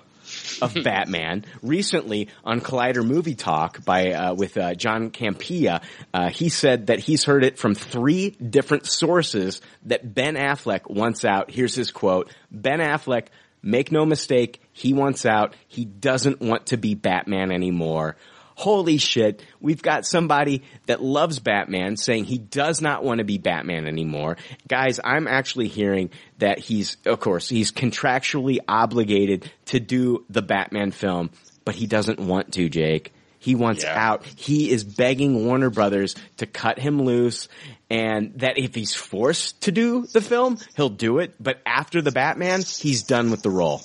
of 0.61 0.73
Batman. 0.83 1.45
Recently 1.61 2.29
on 2.43 2.59
Collider 2.61 3.05
Movie 3.05 3.35
Talk 3.35 3.83
by 3.85 4.11
uh, 4.11 4.33
with 4.33 4.57
uh, 4.57 4.73
John 4.75 5.09
Campea, 5.09 5.81
uh, 6.13 6.29
he 6.29 6.49
said 6.49 6.87
that 6.87 6.99
he's 6.99 7.23
heard 7.23 7.43
it 7.43 7.57
from 7.57 7.75
three 7.75 8.31
different 8.31 8.85
sources 8.85 9.61
that 9.85 10.13
Ben 10.13 10.35
Affleck 10.35 10.89
wants 10.89 11.23
out. 11.23 11.49
Here's 11.49 11.75
his 11.75 11.91
quote: 11.91 12.29
Ben 12.51 12.79
Affleck, 12.79 13.27
make 13.61 13.91
no 13.91 14.05
mistake, 14.05 14.61
he 14.73 14.93
wants 14.93 15.25
out. 15.25 15.55
He 15.67 15.85
doesn't 15.85 16.41
want 16.41 16.67
to 16.67 16.77
be 16.77 16.93
Batman 16.95 17.51
anymore 17.51 18.17
holy 18.55 18.97
shit, 18.97 19.43
we've 19.59 19.81
got 19.81 20.05
somebody 20.05 20.63
that 20.85 21.01
loves 21.01 21.39
Batman 21.39 21.97
saying 21.97 22.25
he 22.25 22.37
does 22.37 22.81
not 22.81 23.03
want 23.03 23.19
to 23.19 23.23
be 23.23 23.37
Batman 23.37 23.87
anymore. 23.87 24.37
Guys, 24.67 24.99
I'm 25.03 25.27
actually 25.27 25.67
hearing 25.67 26.09
that 26.39 26.59
he's, 26.59 26.97
of 27.05 27.19
course, 27.19 27.49
he's 27.49 27.71
contractually 27.71 28.59
obligated 28.67 29.51
to 29.65 29.79
do 29.79 30.25
the 30.29 30.41
Batman 30.41 30.91
film, 30.91 31.29
but 31.65 31.75
he 31.75 31.87
doesn't 31.87 32.19
want 32.19 32.53
to, 32.53 32.69
Jake. 32.69 33.13
He 33.39 33.55
wants 33.55 33.83
Yeah. 33.83 34.11
out. 34.11 34.25
He 34.37 34.69
is 34.71 34.85
begging 34.85 35.45
Warner 35.45 35.69
Brothers 35.69 36.15
to 36.37 36.45
cut 36.45 36.79
him 36.79 37.01
loose 37.01 37.49
and 37.89 38.39
that 38.39 38.57
if 38.57 38.73
he's 38.73 38.93
forced 38.93 39.61
to 39.63 39.71
do 39.73 40.07
the 40.13 40.21
film, 40.21 40.57
he'll 40.77 40.87
do 40.87 41.19
it. 41.19 41.35
But 41.41 41.59
after 41.65 42.01
the 42.01 42.11
Batman, 42.11 42.61
he's 42.61 43.03
done 43.03 43.31
with 43.31 43.41
the 43.41 43.49
role. 43.49 43.81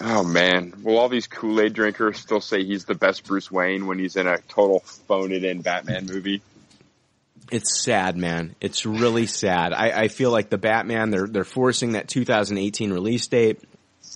Oh 0.00 0.22
man, 0.24 0.74
will 0.82 0.98
all 0.98 1.08
these 1.08 1.26
Kool 1.26 1.60
Aid 1.60 1.72
drinkers 1.72 2.18
still 2.18 2.40
say 2.40 2.64
he's 2.64 2.84
the 2.84 2.94
best 2.94 3.24
Bruce 3.24 3.50
Wayne 3.50 3.86
when 3.86 3.98
he's 3.98 4.16
in 4.16 4.26
a 4.26 4.38
total 4.48 4.80
phone 4.80 5.32
it 5.32 5.42
in 5.44 5.62
Batman 5.62 6.06
movie? 6.06 6.42
It's 7.50 7.80
sad, 7.82 8.16
man. 8.16 8.54
It's 8.60 8.84
really 8.84 9.26
sad. 9.26 9.72
I, 9.72 10.02
I 10.02 10.08
feel 10.08 10.30
like 10.32 10.50
the 10.50 10.58
Batman, 10.58 11.10
they're, 11.10 11.26
they're 11.28 11.44
forcing 11.44 11.92
that 11.92 12.08
2018 12.08 12.92
release 12.92 13.26
date. 13.28 13.60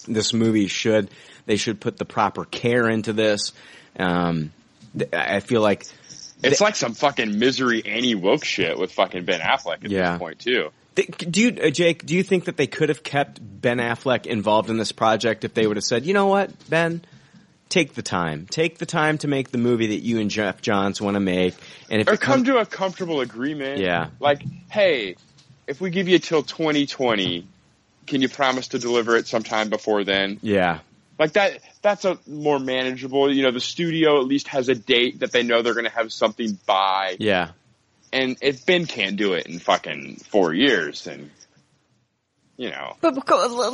This 0.09 0.35
movie 0.35 0.67
should, 0.67 1.09
they 1.47 1.57
should 1.57 1.81
put 1.81 1.97
the 1.97 2.05
proper 2.05 2.45
care 2.45 2.89
into 2.89 3.13
this. 3.13 3.53
Um, 3.99 4.51
I 5.13 5.39
feel 5.41 5.61
like, 5.63 5.87
It's 6.43 6.61
like 6.61 6.75
some 6.75 6.95
fucking 6.95 7.39
misery 7.39 7.85
Annie 7.87 8.17
woke 8.17 8.45
shit 8.45 8.77
with 8.79 8.93
fucking 8.93 9.25
Ben 9.25 9.41
Affleck 9.41 9.85
at 9.85 9.91
Yeah. 9.91 10.11
this 10.13 10.19
point 10.19 10.39
too. 10.41 10.71
Do 10.95 11.41
you, 11.41 11.57
uh, 11.63 11.71
Jake, 11.71 12.05
do 12.05 12.15
you 12.15 12.23
think 12.23 12.45
that 12.47 12.57
they 12.57 12.67
could 12.67 12.89
have 12.89 13.03
kept 13.03 13.39
Ben 13.41 13.79
Affleck 13.79 14.27
involved 14.27 14.71
in 14.71 14.77
this 14.77 14.93
project 14.93 15.45
if 15.45 15.55
they 15.55 15.67
would 15.67 15.77
have 15.77 15.85
said, 15.85 16.05
you 16.05 16.13
know 16.15 16.27
what, 16.27 16.51
Ben, 16.69 17.03
take 17.69 17.95
the 17.95 18.03
time, 18.03 18.47
take 18.51 18.79
the 18.79 18.87
time 18.87 19.17
to 19.19 19.29
make 19.29 19.51
the 19.51 19.59
movie 19.59 19.89
that 19.89 20.01
you 20.01 20.19
and 20.19 20.31
Geoff 20.31 20.61
Johns 20.61 21.01
want 21.01 21.15
to 21.15 21.21
make, 21.21 21.55
and 21.89 22.03
if 22.03 22.09
Or 22.09 22.15
it 22.15 22.21
come 22.21 22.45
to 22.45 22.59
a 22.59 22.67
comfortable 22.67 23.21
agreement. 23.21 23.79
Yeah. 23.79 24.09
Like, 24.19 24.43
hey, 24.71 25.15
if 25.67 25.81
we 25.81 25.91
give 25.91 26.09
you 26.09 26.19
till 26.19 26.43
2020, 26.43 27.47
can 28.07 28.21
you 28.21 28.29
promise 28.29 28.69
to 28.69 28.79
deliver 28.79 29.17
it 29.17 29.29
sometime 29.29 29.69
before 29.71 30.03
then? 30.03 30.39
yeah, 30.43 30.81
Like 31.19 31.33
that, 31.35 31.61
that's 31.81 32.05
a 32.05 32.19
more 32.27 32.59
manageable, 32.59 33.33
you 33.33 33.43
know, 33.45 33.53
the 33.53 33.61
studio 33.61 34.19
at 34.21 34.27
least 34.27 34.49
has 34.49 34.69
a 34.69 34.75
date 34.75 35.21
that 35.21 35.31
they 35.31 35.45
know 35.45 35.63
they're 35.63 35.75
going 35.75 35.87
to 35.87 35.93
have 35.93 36.13
something 36.13 36.59
by. 36.67 37.17
yeah, 37.21 37.51
And 38.13 38.37
if 38.41 38.67
Ben 38.67 38.87
can't 38.87 39.17
do 39.17 39.35
it 39.35 39.47
in 39.47 39.59
fucking 39.59 40.17
four 40.17 40.53
years, 40.53 41.07
and 41.07 41.31
you 42.57 42.71
know. 42.71 42.97
But 43.01 43.15
but 43.15 43.27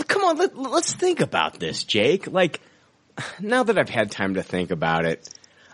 come 0.09 0.25
on, 0.25 0.37
let, 0.37 0.57
let's 0.57 0.93
think 0.93 1.21
about 1.21 1.59
this, 1.59 1.85
Jake. 1.85 2.27
Like, 2.27 2.61
now 3.41 3.63
that 3.63 3.79
I've 3.79 3.89
had 3.89 4.11
time 4.11 4.35
to 4.35 4.43
think 4.43 4.71
about 4.71 5.07
it, 5.07 5.29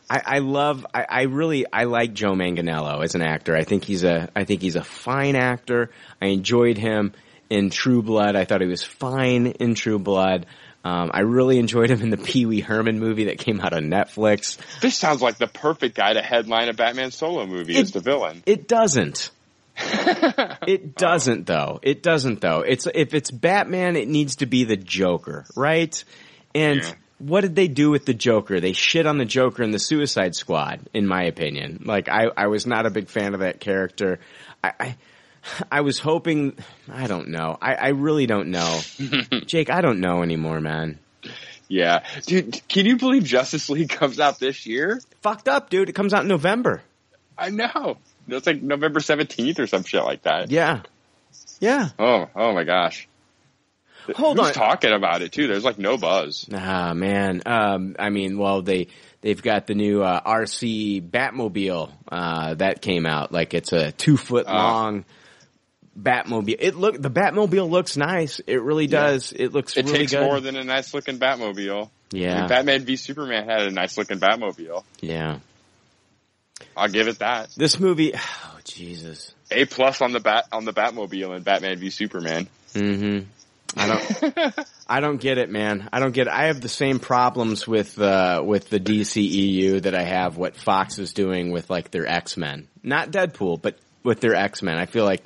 I, 0.09 0.23
I 0.25 0.39
love, 0.39 0.87
I, 0.95 1.07
I 1.09 1.23
really, 1.23 1.65
I 1.73 1.85
like 1.85 2.13
Joe 2.13 2.33
Manganiello 2.33 3.03
as 3.03 3.15
an 3.15 3.23
actor. 3.23 3.57
I 3.57 3.65
think 3.65 3.85
he's 3.85 4.05
a, 4.05 4.31
I 4.37 4.45
think 4.45 4.63
he's 4.63 4.77
a 4.77 4.85
fine 4.85 5.37
actor. 5.37 5.91
I 6.21 6.27
enjoyed 6.27 6.79
him 6.79 7.13
in 7.51 7.71
True 7.71 8.03
Blood. 8.03 8.37
I 8.37 8.45
thought 8.45 8.61
he 8.61 8.67
was 8.67 8.85
fine 8.85 9.47
in 9.47 9.75
True 9.75 9.99
Blood. 9.99 10.47
Um, 10.85 11.11
I 11.15 11.21
really 11.21 11.59
enjoyed 11.59 11.91
him 11.91 12.01
in 12.03 12.11
the 12.11 12.17
Pee 12.25 12.47
Wee 12.47 12.61
Herman 12.61 12.99
movie 12.99 13.25
that 13.25 13.39
came 13.39 13.61
out 13.61 13.73
on 13.73 13.85
Netflix. 13.85 14.59
This 14.81 14.97
sounds 14.97 15.23
like 15.23 15.39
the 15.39 15.47
perfect 15.47 15.95
guy 15.97 16.13
to 16.15 16.23
headline 16.23 16.69
a 16.69 16.73
Batman 16.73 17.11
solo 17.11 17.47
movie 17.47 17.77
as 17.77 17.93
the 17.93 18.01
villain. 18.01 18.43
It 18.47 18.67
doesn't. 18.69 19.31
it 20.67 20.97
doesn't 20.97 21.47
though. 21.47 21.81
It 21.83 22.03
doesn't 22.03 22.41
though. 22.41 22.61
It's 22.61 22.87
if 22.95 23.15
it's 23.15 23.31
Batman, 23.31 23.97
it 23.97 24.09
needs 24.09 24.37
to 24.37 24.47
be 24.47 24.65
the 24.65 24.77
Joker, 24.77 25.47
right? 25.57 26.03
And 26.55 26.83
Yeah. 26.83 26.93
what 27.19 27.41
did 27.43 27.55
they 27.55 27.69
do 27.69 27.91
with 27.91 28.05
the 28.05 28.15
Joker? 28.15 28.61
They 28.61 28.73
shit 28.73 29.07
on 29.07 29.19
the 29.19 29.25
Joker 29.25 29.63
in 29.63 29.71
the 29.71 29.79
Suicide 29.79 30.35
Squad, 30.35 30.81
in 30.93 31.07
my 31.07 31.23
opinion. 31.25 31.83
Like 31.87 32.09
I, 32.09 32.27
I 32.37 32.49
was 32.49 32.67
not 32.67 32.85
a 32.87 32.91
big 32.91 33.09
fan 33.09 33.35
of 33.35 33.41
that 33.41 33.61
character. 33.61 34.19
I, 34.63 34.73
I, 34.79 34.97
I 35.71 35.81
was 35.81 35.99
hoping. 35.99 36.57
I 36.91 37.07
don't 37.07 37.29
know. 37.29 37.59
I, 37.61 37.75
I 37.75 37.89
really 37.89 38.27
don't 38.27 38.49
know, 38.51 38.81
Jake. 39.47 39.71
I 39.71 39.81
don't 39.81 40.01
know 40.01 40.23
anymore, 40.23 40.61
man. 40.61 40.99
Yeah. 41.69 42.05
Dude, 42.27 42.61
can 42.69 42.87
you 42.87 42.97
believe 42.97 43.25
Justice 43.25 43.69
League 43.71 43.89
comes 43.89 44.21
out 44.21 44.39
this 44.39 44.67
year? 44.67 45.01
Fucked 45.23 45.49
up, 45.49 45.71
dude. 45.71 45.89
It 45.89 45.95
comes 45.95 46.13
out 46.13 46.23
in 46.23 46.29
November. 46.29 46.83
I 47.39 47.49
know. 47.51 47.97
It's 48.29 48.47
like 48.47 48.63
November 48.63 49.01
17th 49.01 49.59
or 49.59 49.67
some 49.67 49.83
shit 49.83 50.05
like 50.05 50.23
that. 50.23 50.51
Yeah, 50.51 50.83
yeah. 51.61 51.89
Oh, 51.99 52.29
oh 52.37 52.53
my 52.53 52.65
gosh. 52.65 53.09
Hold 54.17 54.37
Who's 54.39 54.49
on. 54.49 54.53
talking 54.53 54.93
about 54.93 55.23
it 55.23 55.33
too? 55.33 55.47
There's 55.47 55.65
like 55.65 55.79
no 55.79 55.97
buzz. 55.97 56.49
Ah 56.53 56.93
man, 56.93 57.41
um, 57.47 57.95
I 57.99 58.11
mean, 58.11 58.37
well, 58.37 58.61
they 58.63 58.89
they've 59.21 59.41
got 59.41 59.67
the 59.69 59.75
new 59.75 60.03
uh, 60.03 60.21
RC 60.23 61.09
Batmobile 61.09 61.91
uh, 62.11 62.55
that 62.55 62.83
came 62.83 63.07
out. 63.07 63.31
Like 63.33 63.55
it's 63.55 63.73
a 63.73 63.93
two 63.93 64.17
foot 64.17 64.47
Oh. 64.49 64.53
long 64.53 65.05
Batmobile. 66.01 66.57
It 66.59 66.75
look 66.75 67.01
the 67.01 67.11
Batmobile 67.11 67.69
looks 67.69 67.97
nice. 67.97 68.41
It 68.47 68.63
really 68.63 68.87
does. 68.87 69.33
It 69.33 69.53
looks 69.53 69.77
It 69.77 69.87
really 69.87 69.99
takes 69.99 70.13
good. 70.13 70.23
more 70.25 70.41
than 70.41 70.57
a 70.57 70.65
nice 70.65 70.95
looking 70.95 71.19
Batmobile. 71.19 71.87
I 71.87 72.17
yeah, 72.17 72.41
mean, 72.41 72.49
Batman 72.49 72.85
v 72.85 72.97
Superman 72.97 73.49
had 73.49 73.63
a 73.63 73.71
nice 73.71 73.97
looking 73.97 74.19
Batmobile. 74.19 74.85
yeah. 75.01 75.39
I'll 76.77 76.89
give 76.89 77.09
it 77.09 77.19
that. 77.19 77.51
This 77.57 77.79
movie, 77.81 78.13
oh 78.17 78.59
Jesus. 78.65 79.35
A 79.51 79.65
plus 79.67 80.01
on 80.01 80.13
the 80.13 80.21
bat 80.21 80.47
on 80.53 80.65
the 80.65 80.73
Batmobile 80.73 81.37
in 81.37 81.43
Batman 81.43 81.79
v 81.79 81.91
Superman. 81.91 82.49
hmm 82.75 83.21
I 83.77 83.87
don't. 83.89 84.59
I 84.89 85.01
don't 85.01 85.17
get 85.19 85.39
it, 85.39 85.49
man. 85.49 85.89
I 85.93 85.99
don't 86.01 86.13
get. 86.13 86.27
It. 86.27 86.33
I 86.35 86.47
have 86.49 86.61
the 86.61 86.69
same 86.69 86.99
problems 86.99 87.67
with 87.67 87.99
uh, 87.99 88.43
with 88.45 88.69
the 88.69 88.79
DCEU 88.79 89.83
that 89.83 89.95
I 89.95 90.03
have 90.03 90.37
what 90.37 90.57
Fox 90.57 90.99
is 90.99 91.15
doing 91.15 91.51
with 91.53 91.71
like 91.71 91.91
their 91.91 92.07
X 92.07 92.37
Men. 92.37 92.69
Not 92.83 93.11
Deadpool, 93.11 93.63
but 93.63 93.79
with 94.03 94.21
their 94.21 94.35
X 94.35 94.61
Men. 94.63 94.77
I 94.77 94.85
feel 94.85 95.07
like 95.07 95.23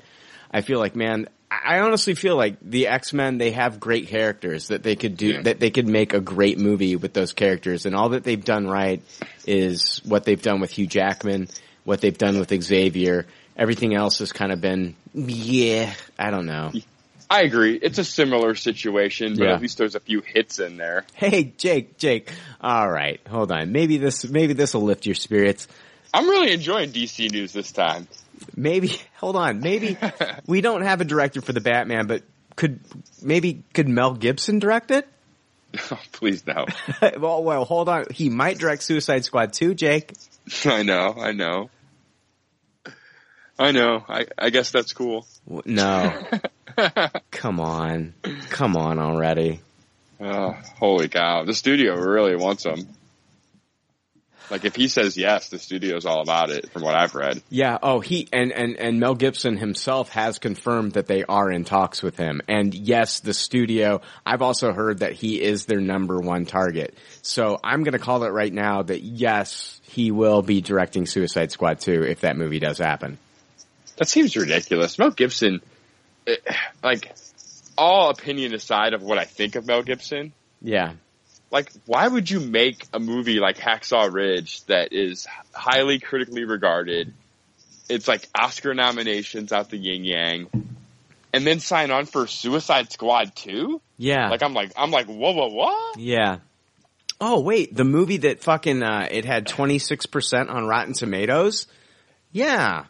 I 0.52 0.60
feel 0.62 0.78
like, 0.78 0.96
man, 0.96 1.28
I 1.50 1.78
honestly 1.78 2.14
feel 2.14 2.36
like 2.36 2.56
the 2.60 2.88
X 2.88 3.12
Men 3.12 3.38
they 3.38 3.52
have 3.52 3.78
great 3.80 4.08
characters 4.08 4.68
that 4.68 4.82
they 4.82 4.96
could 4.96 5.16
do 5.16 5.28
Yeah. 5.28 5.42
that 5.42 5.60
they 5.60 5.70
could 5.70 5.86
make 5.88 6.12
a 6.14 6.20
great 6.20 6.58
movie 6.58 6.96
with 6.96 7.12
those 7.12 7.32
characters, 7.32 7.86
and 7.86 7.94
all 7.94 8.10
that 8.10 8.24
they've 8.24 8.44
done 8.44 8.66
right 8.66 9.00
is 9.46 10.00
what 10.04 10.24
they've 10.24 10.40
done 10.42 10.60
with 10.60 10.70
Hugh 10.72 10.86
Jackman, 10.86 11.48
what 11.84 12.00
they've 12.00 12.16
done 12.18 12.38
with 12.38 12.52
Xavier. 12.62 13.26
Everything 13.56 13.94
else 13.94 14.18
has 14.18 14.32
kind 14.32 14.52
of 14.52 14.60
been, 14.60 14.96
yeah, 15.14 15.94
I 16.18 16.30
don't 16.30 16.46
know. 16.46 16.72
I 17.30 17.42
agree. 17.42 17.74
It's 17.80 17.98
a 17.98 18.04
similar 18.04 18.54
situation, 18.54 19.36
but 19.36 19.44
Yeah. 19.46 19.54
at 19.54 19.62
least 19.62 19.78
there's 19.78 19.94
a 19.94 20.00
few 20.00 20.20
hits 20.20 20.58
in 20.58 20.76
there. 20.76 21.04
Hey, 21.14 21.52
Jake, 21.56 21.96
Jake. 21.96 22.30
All 22.60 22.88
right, 22.88 23.20
hold 23.28 23.50
on. 23.50 23.72
Maybe 23.72 23.96
this, 23.96 24.28
maybe 24.28 24.52
this 24.52 24.74
will 24.74 24.82
lift 24.82 25.06
your 25.06 25.14
spirits. 25.14 25.66
I'm 26.14 26.28
really 26.28 26.52
enjoying 26.52 26.90
DC 26.90 27.30
news 27.32 27.52
this 27.52 27.72
time. 27.72 28.06
Maybe, 28.54 29.00
hold 29.16 29.36
on. 29.36 29.60
Maybe 29.60 29.96
we 30.46 30.60
don't 30.60 30.82
have 30.82 31.00
a 31.00 31.04
director 31.04 31.40
for 31.40 31.52
the 31.52 31.60
Batman, 31.60 32.06
but 32.06 32.22
could 32.56 32.80
maybe 33.22 33.62
could 33.74 33.88
Mel 33.88 34.14
Gibson 34.14 34.58
direct 34.58 34.90
it? 34.90 35.08
Oh, 35.90 36.00
please 36.12 36.46
no. 36.46 36.66
well, 37.18 37.42
well, 37.42 37.64
hold 37.64 37.88
on. 37.88 38.06
He 38.10 38.28
might 38.28 38.58
direct 38.58 38.82
Suicide 38.82 39.24
Squad 39.24 39.52
2, 39.52 39.74
Jake. 39.74 40.12
I 40.64 40.82
know. 40.82 41.14
I 41.18 41.32
know. 41.32 41.70
I 43.58 43.72
know. 43.72 44.04
I, 44.08 44.26
I 44.38 44.50
guess 44.50 44.70
that's 44.70 44.92
cool. 44.92 45.26
No. 45.64 46.12
Come 47.30 47.58
on. 47.58 48.14
Come 48.50 48.76
on 48.76 48.98
already. 48.98 49.60
Oh, 50.20 50.56
holy 50.78 51.08
cow. 51.08 51.44
The 51.44 51.54
studio 51.54 51.94
really 51.96 52.36
wants 52.36 52.64
him. 52.64 52.86
Like 54.50 54.64
if 54.64 54.76
he 54.76 54.88
says 54.88 55.16
yes, 55.16 55.48
the 55.48 55.58
studio's 55.58 56.06
all 56.06 56.20
about 56.20 56.50
it 56.50 56.70
from 56.70 56.82
what 56.82 56.94
I've 56.94 57.14
read. 57.14 57.42
Yeah, 57.50 57.78
oh, 57.82 58.00
he, 58.00 58.28
and, 58.32 58.52
and, 58.52 58.76
and 58.76 59.00
Mel 59.00 59.14
Gibson 59.14 59.56
himself 59.56 60.10
has 60.10 60.38
confirmed 60.38 60.92
that 60.92 61.06
they 61.06 61.24
are 61.24 61.50
in 61.50 61.64
talks 61.64 62.02
with 62.02 62.16
him. 62.16 62.40
And 62.46 62.74
yes, 62.74 63.20
the 63.20 63.34
studio, 63.34 64.02
I've 64.24 64.42
also 64.42 64.72
heard 64.72 65.00
that 65.00 65.12
he 65.12 65.42
is 65.42 65.66
their 65.66 65.80
number 65.80 66.20
one 66.20 66.46
target. 66.46 66.96
So 67.22 67.58
I'm 67.64 67.82
gonna 67.82 67.98
call 67.98 68.22
it 68.22 68.28
right 68.28 68.52
now 68.52 68.82
that 68.82 69.02
yes, 69.02 69.80
he 69.82 70.10
will 70.10 70.42
be 70.42 70.60
directing 70.60 71.06
Suicide 71.06 71.50
Squad 71.50 71.80
2 71.80 72.04
if 72.04 72.20
that 72.20 72.36
movie 72.36 72.60
does 72.60 72.78
happen. 72.78 73.18
That 73.96 74.08
seems 74.08 74.36
ridiculous. 74.36 74.98
Mel 74.98 75.10
Gibson, 75.10 75.60
eh, 76.26 76.36
like, 76.82 77.14
all 77.78 78.10
opinion 78.10 78.54
aside 78.54 78.94
of 78.94 79.02
what 79.02 79.18
I 79.18 79.24
think 79.24 79.56
of 79.56 79.66
Mel 79.66 79.82
Gibson, 79.82 80.32
Yeah. 80.62 80.92
Like, 81.50 81.72
why 81.86 82.06
would 82.08 82.30
you 82.30 82.40
make 82.40 82.86
a 82.92 82.98
movie 82.98 83.38
like 83.40 83.56
Hacksaw 83.56 84.12
Ridge 84.12 84.62
that 84.64 84.92
is 84.92 85.26
highly 85.54 85.98
critically 85.98 86.44
regarded? 86.44 87.12
It's 87.88 88.08
like 88.08 88.28
Oscar 88.34 88.74
nominations 88.74 89.52
out 89.52 89.70
the 89.70 89.76
yin 89.76 90.04
yang, 90.04 90.48
and 91.32 91.46
then 91.46 91.60
sign 91.60 91.90
on 91.90 92.06
for 92.06 92.26
Suicide 92.26 92.90
Squad 92.92 93.34
2? 93.36 93.80
Yeah. 93.98 94.28
Like, 94.28 94.42
I'm 94.42 94.54
like, 94.54 94.72
I'm 94.76 94.90
like, 94.90 95.06
whoa, 95.06 95.32
whoa, 95.32 95.48
whoa. 95.48 95.92
Yeah. 95.96 96.38
Oh 97.18 97.40
wait, 97.40 97.74
the 97.74 97.84
movie 97.84 98.18
that 98.18 98.42
fucking 98.42 98.82
uh, 98.82 99.08
it 99.10 99.24
had 99.24 99.46
twenty 99.46 99.78
six 99.78 100.04
percent 100.04 100.50
on 100.50 100.66
Rotten 100.66 100.92
Tomatoes. 100.92 101.66
Yeah, 102.30 102.84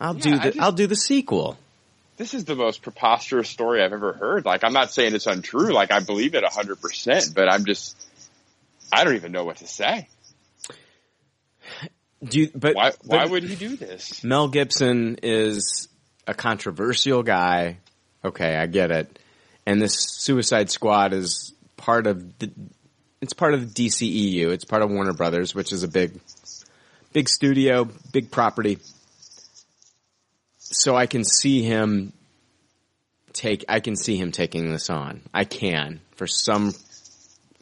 I'll 0.00 0.14
do 0.14 0.38
the 0.38 0.50
just- 0.52 0.58
I'll 0.58 0.72
do 0.72 0.86
the 0.86 0.96
sequel. 0.96 1.58
This 2.16 2.32
is 2.32 2.44
the 2.46 2.54
most 2.54 2.82
preposterous 2.82 3.48
story 3.48 3.82
I've 3.82 3.92
ever 3.92 4.12
heard. 4.14 4.44
Like, 4.46 4.64
I'm 4.64 4.72
not 4.72 4.90
saying 4.90 5.14
it's 5.14 5.26
untrue. 5.26 5.72
Like, 5.72 5.92
I 5.92 6.00
believe 6.00 6.34
it 6.34 6.44
100%, 6.44 7.34
but 7.34 7.52
I'm 7.52 7.64
just, 7.66 7.96
I 8.90 9.04
don't 9.04 9.16
even 9.16 9.32
know 9.32 9.44
what 9.44 9.58
to 9.58 9.66
say. 9.66 10.08
Do 12.24 12.40
you, 12.40 12.50
but 12.54 12.74
Why, 12.74 12.92
why 13.04 13.24
but 13.24 13.30
would 13.30 13.42
he 13.44 13.54
do 13.54 13.76
this? 13.76 14.24
Mel 14.24 14.48
Gibson 14.48 15.18
is 15.22 15.88
a 16.26 16.32
controversial 16.32 17.22
guy. 17.22 17.78
Okay, 18.24 18.56
I 18.56 18.66
get 18.66 18.90
it. 18.90 19.18
And 19.66 19.80
this 19.80 19.94
Suicide 19.98 20.70
Squad 20.70 21.12
is 21.12 21.52
part 21.76 22.06
of 22.06 22.38
the, 22.38 22.50
it's 23.20 23.34
part 23.34 23.52
of 23.52 23.74
the 23.74 23.88
DCEU. 23.88 24.48
It's 24.48 24.64
part 24.64 24.82
of 24.82 24.90
Warner 24.90 25.12
Brothers, 25.12 25.54
which 25.54 25.72
is 25.72 25.82
a 25.82 25.88
big, 25.88 26.18
big 27.12 27.28
studio, 27.28 27.88
big 28.12 28.30
property. 28.30 28.78
So 30.78 30.94
I 30.94 31.06
can 31.06 31.24
see 31.24 31.62
him 31.62 32.12
take, 33.32 33.64
I 33.68 33.80
can 33.80 33.96
see 33.96 34.16
him 34.16 34.30
taking 34.30 34.70
this 34.70 34.90
on. 34.90 35.22
I 35.32 35.44
can. 35.44 36.00
For 36.16 36.26
some 36.26 36.74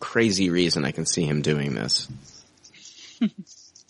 crazy 0.00 0.50
reason, 0.50 0.84
I 0.84 0.90
can 0.90 1.06
see 1.06 1.24
him 1.24 1.42
doing 1.42 1.74
this. 1.74 2.08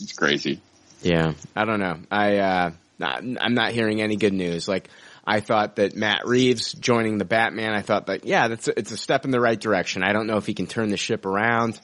It's 0.00 0.12
crazy. 0.12 0.60
Yeah, 1.02 1.34
I 1.54 1.64
don't 1.64 1.78
know. 1.78 2.00
I 2.10 2.38
uh, 2.38 2.70
I'm 3.00 3.54
not 3.54 3.70
hearing 3.70 4.02
any 4.02 4.16
good 4.16 4.32
news. 4.32 4.66
Like 4.66 4.88
I 5.24 5.40
thought 5.40 5.76
that 5.76 5.94
Matt 5.94 6.26
Reeves 6.26 6.72
joining 6.72 7.18
the 7.18 7.24
Batman. 7.24 7.74
I 7.74 7.82
thought 7.82 8.06
that 8.06 8.24
yeah, 8.24 8.48
that's 8.48 8.68
a, 8.68 8.78
it's 8.78 8.90
a 8.90 8.96
step 8.96 9.24
in 9.24 9.30
the 9.30 9.40
right 9.40 9.58
direction. 9.58 10.02
I 10.02 10.12
don't 10.12 10.26
know 10.26 10.36
if 10.36 10.46
he 10.46 10.54
can 10.54 10.66
turn 10.66 10.90
the 10.90 10.96
ship 10.96 11.26
around, 11.26 11.80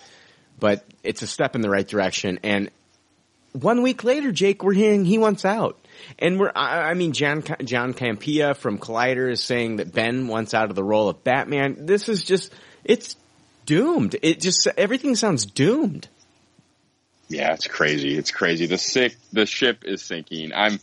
but 0.58 0.84
it's 1.02 1.22
a 1.22 1.26
step 1.26 1.54
in 1.54 1.60
the 1.60 1.70
right 1.70 1.86
direction. 1.86 2.40
And 2.42 2.70
one 3.52 3.82
week 3.82 4.04
later, 4.04 4.32
Jake, 4.32 4.62
we're 4.62 4.74
hearing 4.74 5.04
he 5.04 5.18
wants 5.18 5.44
out. 5.44 5.78
And 6.18 6.38
we're, 6.38 6.52
I, 6.54 6.90
I 6.90 6.94
mean, 6.94 7.12
John, 7.12 7.42
John 7.64 7.94
Campea 7.94 8.56
from 8.56 8.78
Collider 8.78 9.30
is 9.30 9.42
saying 9.42 9.76
that 9.76 9.92
Ben 9.92 10.28
wants 10.28 10.54
out 10.54 10.70
of 10.70 10.76
the 10.76 10.84
role 10.84 11.08
of 11.08 11.24
Batman. 11.24 11.86
This 11.86 12.08
is 12.08 12.22
just, 12.22 12.52
it's 12.84 13.16
doomed. 13.66 14.16
It 14.22 14.40
just, 14.40 14.66
everything 14.76 15.14
sounds 15.16 15.46
doomed. 15.46 16.08
Yeah, 17.28 17.54
it's 17.54 17.68
crazy. 17.68 18.16
It's 18.18 18.32
crazy. 18.32 18.66
The 18.66 18.78
sick, 18.78 19.16
the 19.32 19.46
ship 19.46 19.84
is 19.84 20.02
sinking. 20.02 20.52
I'm, 20.52 20.80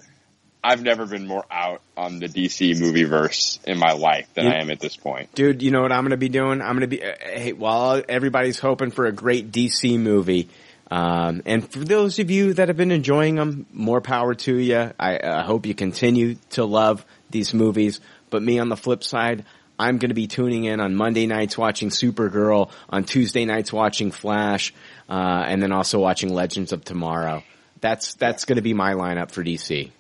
I've 0.64 0.82
never 0.82 1.06
been 1.06 1.28
more 1.28 1.46
out 1.52 1.82
on 1.96 2.20
the 2.20 2.28
DC 2.28 2.80
movie 2.80 3.04
verse 3.04 3.60
in 3.66 3.78
my 3.78 3.94
life 3.94 4.28
than 4.34 4.48
I 4.48 4.60
am 4.60 4.70
at 4.70 4.80
this 4.80 4.96
point. 4.96 5.34
Dude, 5.36 5.62
you 5.62 5.72
know 5.72 5.82
what 5.82 5.92
I'm 5.92 6.02
going 6.02 6.12
to 6.12 6.18
be 6.18 6.30
doing? 6.30 6.62
I'm 6.62 6.78
going 6.78 6.82
to 6.82 6.88
be, 6.88 7.04
uh, 7.04 7.14
hey, 7.22 7.54
while 7.54 8.02
everybody's 8.10 8.60
hoping 8.60 8.92
for 8.92 9.06
a 9.06 9.12
great 9.12 9.52
DC 9.52 10.00
movie, 10.00 10.50
um, 10.90 11.42
and 11.46 11.70
for 11.70 11.80
those 11.80 12.20
of 12.20 12.32
you 12.32 12.54
that 12.54 12.70
have 12.70 12.78
been 12.78 12.92
enjoying 12.92 13.36
them, 13.36 13.66
more 13.74 14.02
power 14.02 14.34
to 14.36 14.56
you. 14.56 14.92
I 15.00 15.18
uh, 15.18 15.44
hope 15.44 15.66
you 15.66 15.76
continue 15.76 16.36
to 16.52 16.64
love 16.66 17.06
these 17.30 17.54
movies. 17.54 18.00
But 18.30 18.42
me 18.42 18.60
on 18.60 18.70
the 18.70 18.78
flip 18.78 19.04
side, 19.04 19.46
I'm 19.78 19.98
going 19.98 20.10
to 20.10 20.16
be 20.16 20.28
tuning 20.28 20.64
in 20.64 20.80
on 20.80 20.96
Monday 20.96 21.28
nights 21.28 21.58
watching 21.58 21.90
Supergirl, 21.90 22.72
on 22.90 23.04
Tuesday 23.04 23.46
nights 23.46 23.72
watching 23.72 24.12
Flash, 24.12 24.74
uh, 25.10 25.44
and 25.48 25.62
then 25.62 25.72
also 25.72 26.00
watching 26.00 26.34
Legends 26.34 26.72
of 26.72 26.84
Tomorrow. 26.84 27.44
That's 27.80 28.16
that's 28.16 28.46
going 28.46 28.56
to 28.56 28.62
be 28.62 28.74
my 28.74 28.94
lineup 28.94 29.32
for 29.32 29.44
DC. 29.44 29.92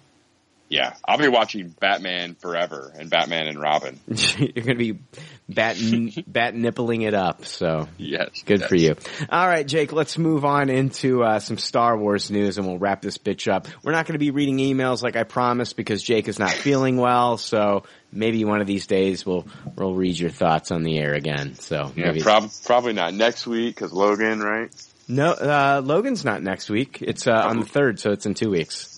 Yeah, 0.69 0.95
I'll 1.07 1.17
be 1.17 1.29
watching 1.29 1.69
Batman 1.69 2.35
Forever 2.35 2.91
and 2.97 3.09
Batman 3.09 3.47
and 3.47 3.57
Robin. 3.59 3.99
You're 4.07 4.49
going 4.51 4.65
to 4.65 4.75
be 4.75 4.99
bat 5.47 5.77
bat 6.27 6.55
nippling 6.55 7.03
it 7.03 7.13
up. 7.13 7.45
So 7.45 7.87
Yes, 7.97 8.43
Good 8.45 8.59
yes. 8.61 8.69
for 8.69 8.75
you. 8.75 8.95
All 9.29 9.47
right, 9.47 9.65
Jake, 9.65 9.93
let's 9.93 10.17
move 10.17 10.43
on 10.43 10.69
into 10.69 11.23
uh, 11.23 11.39
some 11.39 11.57
Star 11.57 11.97
Wars 11.97 12.29
news 12.29 12.57
and 12.57 12.67
we'll 12.67 12.79
wrap 12.79 13.01
this 13.01 13.17
bitch 13.17 13.49
up. 13.49 13.67
We're 13.81 13.93
not 13.93 14.05
going 14.07 14.13
to 14.15 14.19
be 14.19 14.31
reading 14.31 14.57
emails 14.57 15.01
like 15.01 15.15
I 15.15 15.23
promised 15.23 15.77
because 15.77 16.03
Jake 16.03 16.27
is 16.27 16.37
not 16.37 16.51
feeling 16.65 16.97
well, 16.97 17.37
so 17.37 17.83
maybe 18.11 18.43
one 18.43 18.59
of 18.59 18.67
these 18.67 18.87
days 18.87 19.25
we'll 19.25 19.47
we'll 19.77 19.93
read 19.95 20.19
your 20.19 20.31
thoughts 20.31 20.71
on 20.71 20.83
the 20.83 20.97
air 20.97 21.13
again. 21.13 21.55
So 21.55 21.93
Yeah, 21.95 22.07
maybe 22.07 22.21
prob- 22.21 22.51
probably 22.65 22.91
not 22.91 23.13
next 23.13 23.47
week 23.47 23.75
because 23.75 23.93
Logan, 23.93 24.41
right? 24.41 24.69
no, 25.07 25.31
uh, 25.31 25.81
Logan's 25.81 26.25
not 26.25 26.43
next 26.43 26.69
week. 26.69 26.97
It's 27.01 27.25
uh, 27.25 27.31
on 27.31 27.61
the 27.61 27.65
third, 27.65 28.01
so 28.01 28.11
it's 28.11 28.25
in 28.25 28.33
two 28.33 28.49
weeks. 28.49 28.95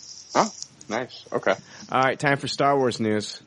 Nice. 0.89 1.23
Okay. 1.31 1.53
All 1.91 2.01
right, 2.01 2.19
time 2.19 2.37
for 2.37 2.47
Star 2.47 2.75
Wars 2.77 2.99
news. 2.99 3.41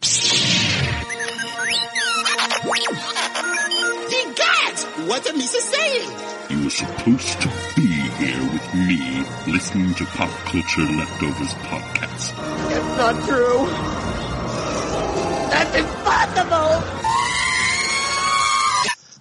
Ye 4.10 4.24
gods! 4.34 4.84
What 5.08 5.26
are 5.28 5.32
Misa 5.32 5.60
saying? 5.60 6.10
You 6.50 6.64
were 6.64 6.70
supposed 6.70 7.40
to 7.42 7.48
be 7.74 7.86
here 7.86 8.42
with 8.52 8.74
me, 8.74 9.24
listening 9.52 9.94
to 9.94 10.04
Pop 10.04 10.30
Culture 10.44 10.82
Leftovers 10.82 11.54
podcast. 11.54 12.36
That's 12.68 12.96
not 12.98 13.28
true. 13.28 13.66
That's 15.50 15.76
impossible! 15.76 17.01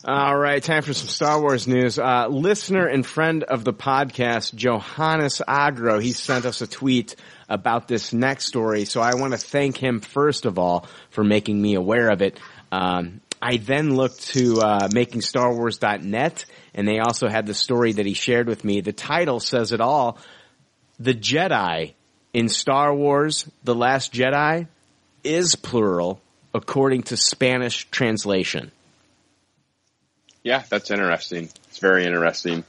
All 0.04 0.36
right, 0.36 0.64
time 0.64 0.82
for 0.82 0.96
some 0.96 1.10
Star 1.10 1.40
Wars 1.40 1.68
news. 1.68 2.00
Uh, 2.00 2.28
listener 2.28 2.88
and 2.88 3.06
friend 3.06 3.44
of 3.44 3.64
the 3.64 3.72
podcast, 3.72 4.56
Johannes 4.56 5.44
Agro, 5.48 6.00
he 6.00 6.12
sent 6.12 6.46
us 6.46 6.62
a 6.62 6.68
tweet 6.68 7.16
about 7.48 7.88
this 7.88 8.12
next 8.12 8.48
story. 8.48 8.86
So 8.86 9.00
I 9.00 9.14
want 9.14 9.34
to 9.34 9.38
thank 9.38 9.78
him 9.78 10.00
first 10.00 10.48
of 10.48 10.58
all 10.58 10.88
for 11.12 11.24
making 11.24 11.62
me 11.62 11.76
aware 11.76 12.10
of 12.10 12.24
it. 12.24 12.40
Um, 12.72 13.22
I 13.40 13.58
then 13.58 13.96
looked 13.96 14.30
to 14.30 14.62
uh, 14.62 14.88
makingstarwars.net, 14.88 16.46
and 16.74 16.88
they 16.88 16.98
also 16.98 17.28
had 17.28 17.46
the 17.46 17.54
story 17.54 17.92
that 17.92 18.06
he 18.08 18.16
shared 18.16 18.48
with 18.48 18.66
me. 18.66 18.82
The 18.82 18.94
title 18.94 19.40
says 19.40 19.72
it 19.72 19.82
all: 19.82 20.18
"The 21.00 21.14
Jedi 21.14 21.94
in 22.34 22.50
Star 22.50 22.92
Wars: 22.92 23.48
The 23.64 23.76
Last 23.76 24.12
Jedi 24.14 24.68
is 25.24 25.56
plural, 25.56 26.20
according 26.56 27.04
to 27.04 27.18
Spanish 27.18 27.88
translation." 27.92 28.72
Yeah, 30.44 30.64
that's 30.70 30.90
interesting. 30.92 31.50
It's 31.70 31.80
very 31.80 32.06
interesting. 32.06 32.64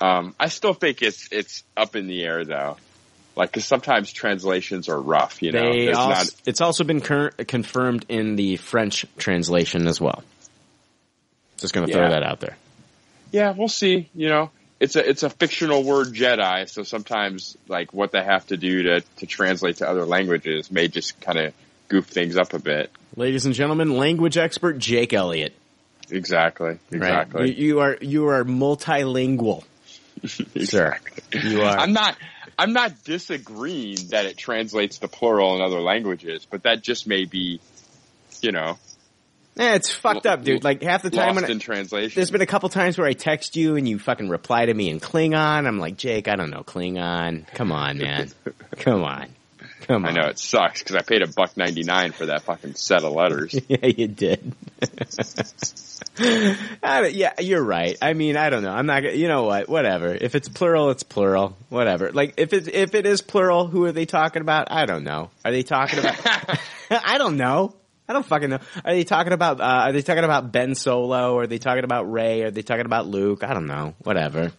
Um, 0.00 0.34
I 0.38 0.48
still 0.48 0.74
think 0.74 1.02
it's 1.02 1.28
it's 1.30 1.62
up 1.76 1.96
in 1.96 2.06
the 2.06 2.22
air 2.24 2.44
though. 2.44 2.76
Like, 3.36 3.52
cause 3.52 3.64
sometimes 3.64 4.12
translations 4.12 4.88
are 4.88 5.00
rough, 5.00 5.40
you 5.42 5.52
know. 5.52 5.72
They 5.72 5.84
There's 5.86 5.96
als- 5.96 6.08
not, 6.32 6.34
it's 6.46 6.60
also 6.60 6.84
been 6.84 7.00
cur- 7.00 7.30
confirmed 7.30 8.04
in 8.08 8.36
the 8.36 8.56
French 8.56 9.06
translation 9.16 9.86
as 9.86 10.00
well. 10.00 10.22
Just 11.58 11.72
going 11.72 11.86
to 11.86 11.92
throw 11.92 12.02
Yeah. 12.04 12.10
that 12.10 12.22
out 12.22 12.40
there. 12.40 12.56
yeah, 13.32 13.52
we'll 13.56 13.68
see, 13.68 14.08
you 14.14 14.28
know. 14.28 14.50
It's 14.80 14.96
a, 14.96 15.08
it's 15.08 15.22
a 15.22 15.30
fictional 15.30 15.84
word 15.84 16.08
Jedi, 16.08 16.68
so 16.68 16.82
sometimes, 16.82 17.56
like, 17.68 17.92
what 17.94 18.12
they 18.12 18.22
have 18.24 18.46
to 18.48 18.56
do 18.56 18.82
to, 18.84 19.00
to 19.18 19.26
translate 19.26 19.76
to 19.76 19.88
other 19.88 20.04
languages 20.06 20.70
may 20.70 20.88
just 20.88 21.20
kind 21.20 21.38
of 21.38 21.52
goof 21.88 22.06
things 22.06 22.36
up 22.36 22.54
a 22.54 22.58
bit. 22.58 22.90
Ladies 23.14 23.44
and 23.46 23.54
gentlemen, 23.54 23.96
language 23.96 24.38
expert 24.38 24.78
Jake 24.78 25.12
Elliott. 25.12 25.54
Exactly. 26.12 26.68
Right? 26.68 26.78
Exactly. 26.92 27.52
You, 27.52 27.66
you 27.66 27.80
are 27.80 27.98
you 28.00 28.28
are 28.28 28.44
multilingual, 28.44 29.64
sir. 30.64 30.96
You 31.32 31.62
are. 31.62 31.78
I'm 31.78 31.92
not. 31.92 32.16
I'm 32.58 32.72
not 32.74 33.04
disagreeing 33.04 33.96
that 34.10 34.26
it 34.26 34.36
translates 34.36 34.98
the 34.98 35.08
plural 35.08 35.56
in 35.56 35.62
other 35.62 35.80
languages, 35.80 36.46
but 36.50 36.64
that 36.64 36.82
just 36.82 37.06
may 37.06 37.24
be, 37.24 37.58
you 38.42 38.52
know, 38.52 38.76
Eh, 39.60 39.74
it's 39.74 39.90
fucked 39.90 40.26
up, 40.26 40.44
dude. 40.44 40.62
Like 40.64 40.82
half 40.82 41.02
the 41.02 41.10
time 41.10 41.34
lost 41.34 41.42
when 41.42 41.44
I, 41.44 41.48
in 41.52 41.58
translation. 41.58 42.14
there's 42.14 42.30
been 42.30 42.40
a 42.40 42.46
couple 42.46 42.68
times 42.68 42.96
where 42.96 43.06
I 43.06 43.12
text 43.12 43.56
you 43.56 43.76
and 43.76 43.88
you 43.88 43.98
fucking 43.98 44.28
reply 44.28 44.66
to 44.66 44.72
me 44.72 44.88
in 44.88 45.00
Klingon. 45.00 45.66
I'm 45.66 45.78
like, 45.78 45.96
Jake, 45.96 46.28
I 46.28 46.36
don't 46.36 46.50
know 46.50 46.62
Klingon. 46.62 47.46
Come 47.54 47.72
on, 47.72 47.98
man. 47.98 48.30
Come 48.76 49.02
on. 49.04 49.26
Come 49.80 50.04
on. 50.04 50.10
I 50.10 50.20
know 50.20 50.28
it 50.28 50.38
sucks 50.38 50.82
because 50.82 50.96
I 50.96 51.02
paid 51.02 51.22
a 51.22 51.26
buck 51.26 51.56
ninety 51.56 51.82
nine 51.82 52.12
for 52.12 52.26
that 52.26 52.42
fucking 52.42 52.74
set 52.74 53.04
of 53.04 53.12
letters. 53.12 53.54
yeah, 53.68 53.86
you 53.86 54.08
did. 54.08 54.54
Yeah, 56.20 57.32
you're 57.38 57.62
right. 57.62 57.96
I 58.02 58.14
mean, 58.14 58.36
I 58.36 58.50
don't 58.50 58.62
know. 58.62 58.70
I'm 58.72 58.86
not. 58.86 59.02
gonna 59.02 59.14
You 59.14 59.28
know 59.28 59.44
what? 59.44 59.68
Whatever. 59.68 60.14
If 60.14 60.34
it's 60.34 60.48
plural, 60.48 60.90
it's 60.90 61.02
plural. 61.02 61.56
Whatever. 61.68 62.12
Like 62.12 62.34
if 62.36 62.52
it 62.52 62.68
if 62.68 62.94
it 62.94 63.06
is 63.06 63.22
plural, 63.22 63.66
who 63.66 63.84
are 63.84 63.92
they 63.92 64.06
talking 64.06 64.42
about? 64.42 64.70
I 64.70 64.86
don't 64.86 65.04
know. 65.04 65.30
Are 65.44 65.50
they 65.50 65.62
talking 65.62 65.98
about? 65.98 66.18
I 66.90 67.18
don't 67.18 67.36
know. 67.36 67.74
I 68.08 68.12
don't 68.12 68.26
fucking 68.26 68.50
know. 68.50 68.58
Are 68.84 68.92
they 68.92 69.04
talking 69.04 69.32
about? 69.32 69.60
Uh, 69.60 69.64
are 69.64 69.92
they 69.92 70.02
talking 70.02 70.24
about 70.24 70.52
Ben 70.52 70.74
Solo? 70.74 71.38
Are 71.38 71.46
they 71.46 71.58
talking 71.58 71.84
about 71.84 72.10
Rey? 72.10 72.42
Are 72.42 72.50
they 72.50 72.62
talking 72.62 72.86
about 72.86 73.06
Luke? 73.06 73.44
I 73.44 73.54
don't 73.54 73.66
know. 73.66 73.94
Whatever. 74.02 74.52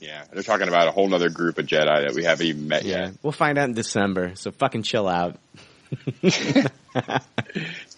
Yeah, 0.00 0.24
they're 0.32 0.42
talking 0.42 0.68
about 0.68 0.88
a 0.88 0.90
whole 0.90 1.12
other 1.14 1.28
group 1.30 1.58
of 1.58 1.66
Jedi 1.66 2.06
that 2.06 2.14
we 2.14 2.24
haven't 2.24 2.46
even 2.46 2.68
met 2.68 2.84
yet. 2.84 3.12
We'll 3.22 3.32
find 3.32 3.58
out 3.58 3.68
in 3.68 3.74
December. 3.74 4.32
So 4.34 4.50
fucking 4.50 4.82
chill 4.82 5.06
out. 5.08 5.36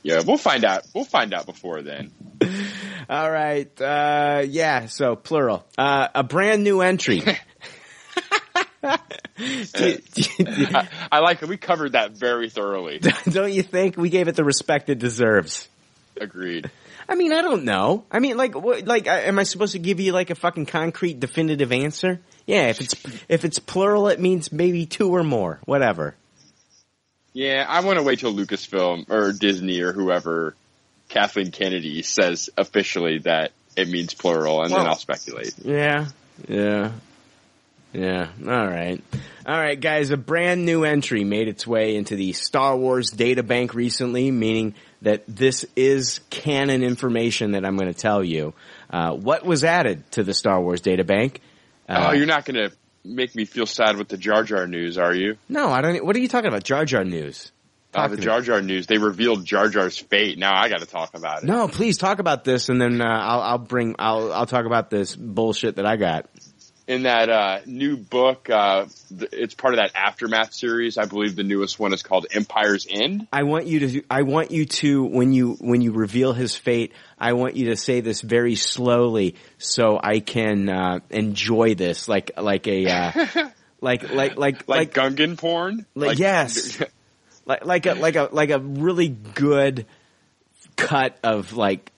Yeah, 0.05 0.23
we'll 0.27 0.37
find 0.37 0.65
out. 0.65 0.83
We'll 0.95 1.05
find 1.05 1.33
out 1.33 1.47
before 1.47 1.81
then. 1.83 2.11
All 3.09 3.31
right. 3.31 3.81
Uh, 3.81 4.43
yeah. 4.47 4.87
So 4.87 5.15
plural. 5.15 5.65
Uh, 5.79 6.09
a 6.15 6.24
brand 6.24 6.65
new 6.65 6.81
entry. 6.81 7.23
Do- 8.83 9.97
do- 10.15 10.66
I, 10.74 10.89
I 11.12 11.19
like 11.20 11.41
it. 11.43 11.49
We 11.49 11.57
covered 11.57 11.93
that 11.93 12.12
very 12.12 12.51
thoroughly. 12.51 12.99
don't 13.31 13.53
you 13.53 13.62
think 13.62 13.97
we 13.97 14.11
gave 14.11 14.27
it 14.27 14.35
the 14.35 14.43
respect 14.45 14.91
it 14.91 14.99
deserves? 14.99 15.69
Agreed. 16.20 16.69
I 17.12 17.14
mean, 17.14 17.34
I 17.34 17.43
don't 17.43 17.64
know. 17.64 18.06
I 18.10 18.20
mean, 18.20 18.39
like, 18.39 18.55
what, 18.55 18.86
like, 18.86 19.06
uh, 19.06 19.10
am 19.10 19.39
I 19.39 19.43
supposed 19.43 19.72
to 19.72 19.78
give 19.78 20.01
you 20.01 20.12
like 20.12 20.30
a 20.30 20.34
fucking 20.34 20.64
concrete, 20.64 21.20
definitive 21.20 21.70
answer? 21.70 22.22
Yeah, 22.47 22.68
if 22.68 22.80
it's 22.80 22.94
if 23.28 23.44
it's 23.44 23.59
plural, 23.59 24.09
it 24.09 24.18
means 24.18 24.51
maybe 24.51 24.86
two 24.86 25.14
or 25.14 25.22
more. 25.22 25.60
Whatever. 25.66 26.14
Yeah, 27.34 27.66
I 27.68 27.80
want 27.80 27.98
to 27.98 28.02
wait 28.02 28.20
till 28.20 28.32
Lucasfilm 28.32 29.10
or 29.10 29.34
Disney 29.34 29.82
or 29.82 29.93
whoever, 29.93 30.55
Kathleen 31.10 31.51
Kennedy 31.51 32.01
says 32.01 32.48
officially 32.56 33.18
that 33.18 33.52
it 33.76 33.90
means 33.90 34.14
plural, 34.14 34.62
and 34.62 34.72
then 34.72 34.80
I'll 34.80 34.97
speculate. 34.97 35.52
Yeah, 35.62 36.06
yeah, 36.48 36.93
yeah. 37.93 38.28
All 38.40 38.66
right, 38.66 39.02
all 39.44 39.59
right, 39.59 39.78
guys. 39.78 40.12
A 40.12 40.16
brand 40.16 40.64
new 40.64 40.84
entry 40.84 41.24
made 41.24 41.48
its 41.48 41.66
way 41.66 41.94
into 41.94 42.16
the 42.16 42.32
Star 42.32 42.74
Wars 42.74 43.10
data 43.10 43.43
bank 43.43 43.74
recently, 43.74 44.30
meaning 44.30 44.74
that 45.03 45.24
this 45.29 45.66
is 45.77 46.20
canon 46.31 46.83
information 46.83 47.53
that 47.53 47.65
I'm 47.65 47.77
going 47.77 47.93
to 47.93 47.99
tell 47.99 48.24
you. 48.24 48.55
Uh, 48.91 49.12
what 49.12 49.45
was 49.45 49.65
added 49.65 50.11
to 50.12 50.23
the 50.23 50.35
Star 50.35 50.61
Wars 50.61 50.81
data 50.81 51.05
bank? 51.05 51.41
Uh, 51.89 52.09
oh, 52.09 52.12
you're 52.12 52.27
not 52.27 52.45
going 52.45 52.70
to 52.70 52.74
make 53.05 53.35
me 53.35 53.45
feel 53.45 53.66
sad 53.66 53.97
with 53.97 54.09
the 54.09 54.16
Jar 54.16 54.45
Jar 54.45 54.66
news, 54.66 54.99
are 54.99 55.15
you? 55.15 55.37
no, 55.49 55.70
I 55.70 55.81
don't. 55.81 56.05
What 56.05 56.16
are 56.16 56.20
you 56.20 56.29
talking 56.29 56.49
about? 56.49 56.65
Jar 56.65 56.85
Jar 56.85 57.05
news. 57.05 57.53
Uh, 57.95 58.09
the. 58.09 58.16
Jar 58.16 58.41
Jar 58.41 58.62
news. 58.62 58.87
They 58.87 58.97
revealed 58.97 59.45
Jar 59.45 59.69
Jar's 59.69 59.99
fate. 59.99 60.39
Now 60.39 60.55
I 60.55 60.69
got 60.70 60.81
to 60.81 60.87
talk 60.87 61.15
about 61.15 61.43
it. 61.43 61.47
No, 61.47 61.69
please 61.69 61.99
talk 61.99 62.20
about 62.20 62.43
this, 62.45 62.70
and 62.70 62.81
then 62.81 63.03
uh, 63.03 63.05
I'll, 63.05 63.41
I'll 63.43 63.59
bring. 63.59 63.97
I'll 63.99 64.33
I'll 64.33 64.47
talk 64.47 64.65
about 64.65 64.89
this 64.89 65.15
bullshit 65.15 65.77
that 65.77 65.85
I 65.85 65.97
got. 65.97 66.27
In 66.93 67.05
that 67.05 67.31
uh, 67.31 67.60
new 67.64 67.97
book, 67.97 68.51
uh, 68.51 68.85
it's 69.32 69.55
part 69.55 69.73
of 69.73 69.78
that 69.78 69.93
aftermath 69.94 70.52
series. 70.52 70.98
I 70.98 71.06
believe 71.06 71.36
the 71.36 71.43
newest 71.43 71.78
one 71.78 71.94
is 71.94 72.02
called 72.02 72.27
Empire's 72.31 72.86
End. 72.86 73.28
I 73.32 73.44
want 73.44 73.66
you 73.66 73.81
to. 73.81 74.02
I 74.10 74.23
want 74.23 74.51
you 74.51 74.66
to 74.66 75.02
when 75.02 75.32
you 75.32 75.55
when 75.55 75.81
you 75.81 75.93
reveal 75.93 76.35
his 76.35 76.55
fate. 76.55 76.93
I 77.19 77.32
want 77.32 77.56
you 77.56 77.70
to 77.70 77.77
say 77.77 78.02
this 78.02 78.20
very 78.20 78.56
slowly 78.56 79.36
so 79.56 79.98
I 80.02 80.20
can 80.20 80.69
uh, 80.69 80.98
enjoy 81.09 81.77
this, 81.77 82.09
like 82.09 82.32
like 82.36 82.66
a 82.69 82.86
uh, 82.86 83.27
like 83.81 84.10
like 84.10 84.36
like 84.36 84.69
Like, 84.69 84.93
Gungan 84.93 85.39
porn. 85.39 85.86
like, 85.94 86.19
yes, 86.19 86.78
like 87.47 87.64
like 87.64 87.86
a 87.86 87.94
like 87.94 88.16
a 88.16 88.28
like 88.32 88.51
a 88.51 88.59
really 88.59 89.09
good 89.09 89.86
cut 90.77 91.16
of 91.24 91.55
like 91.55 91.90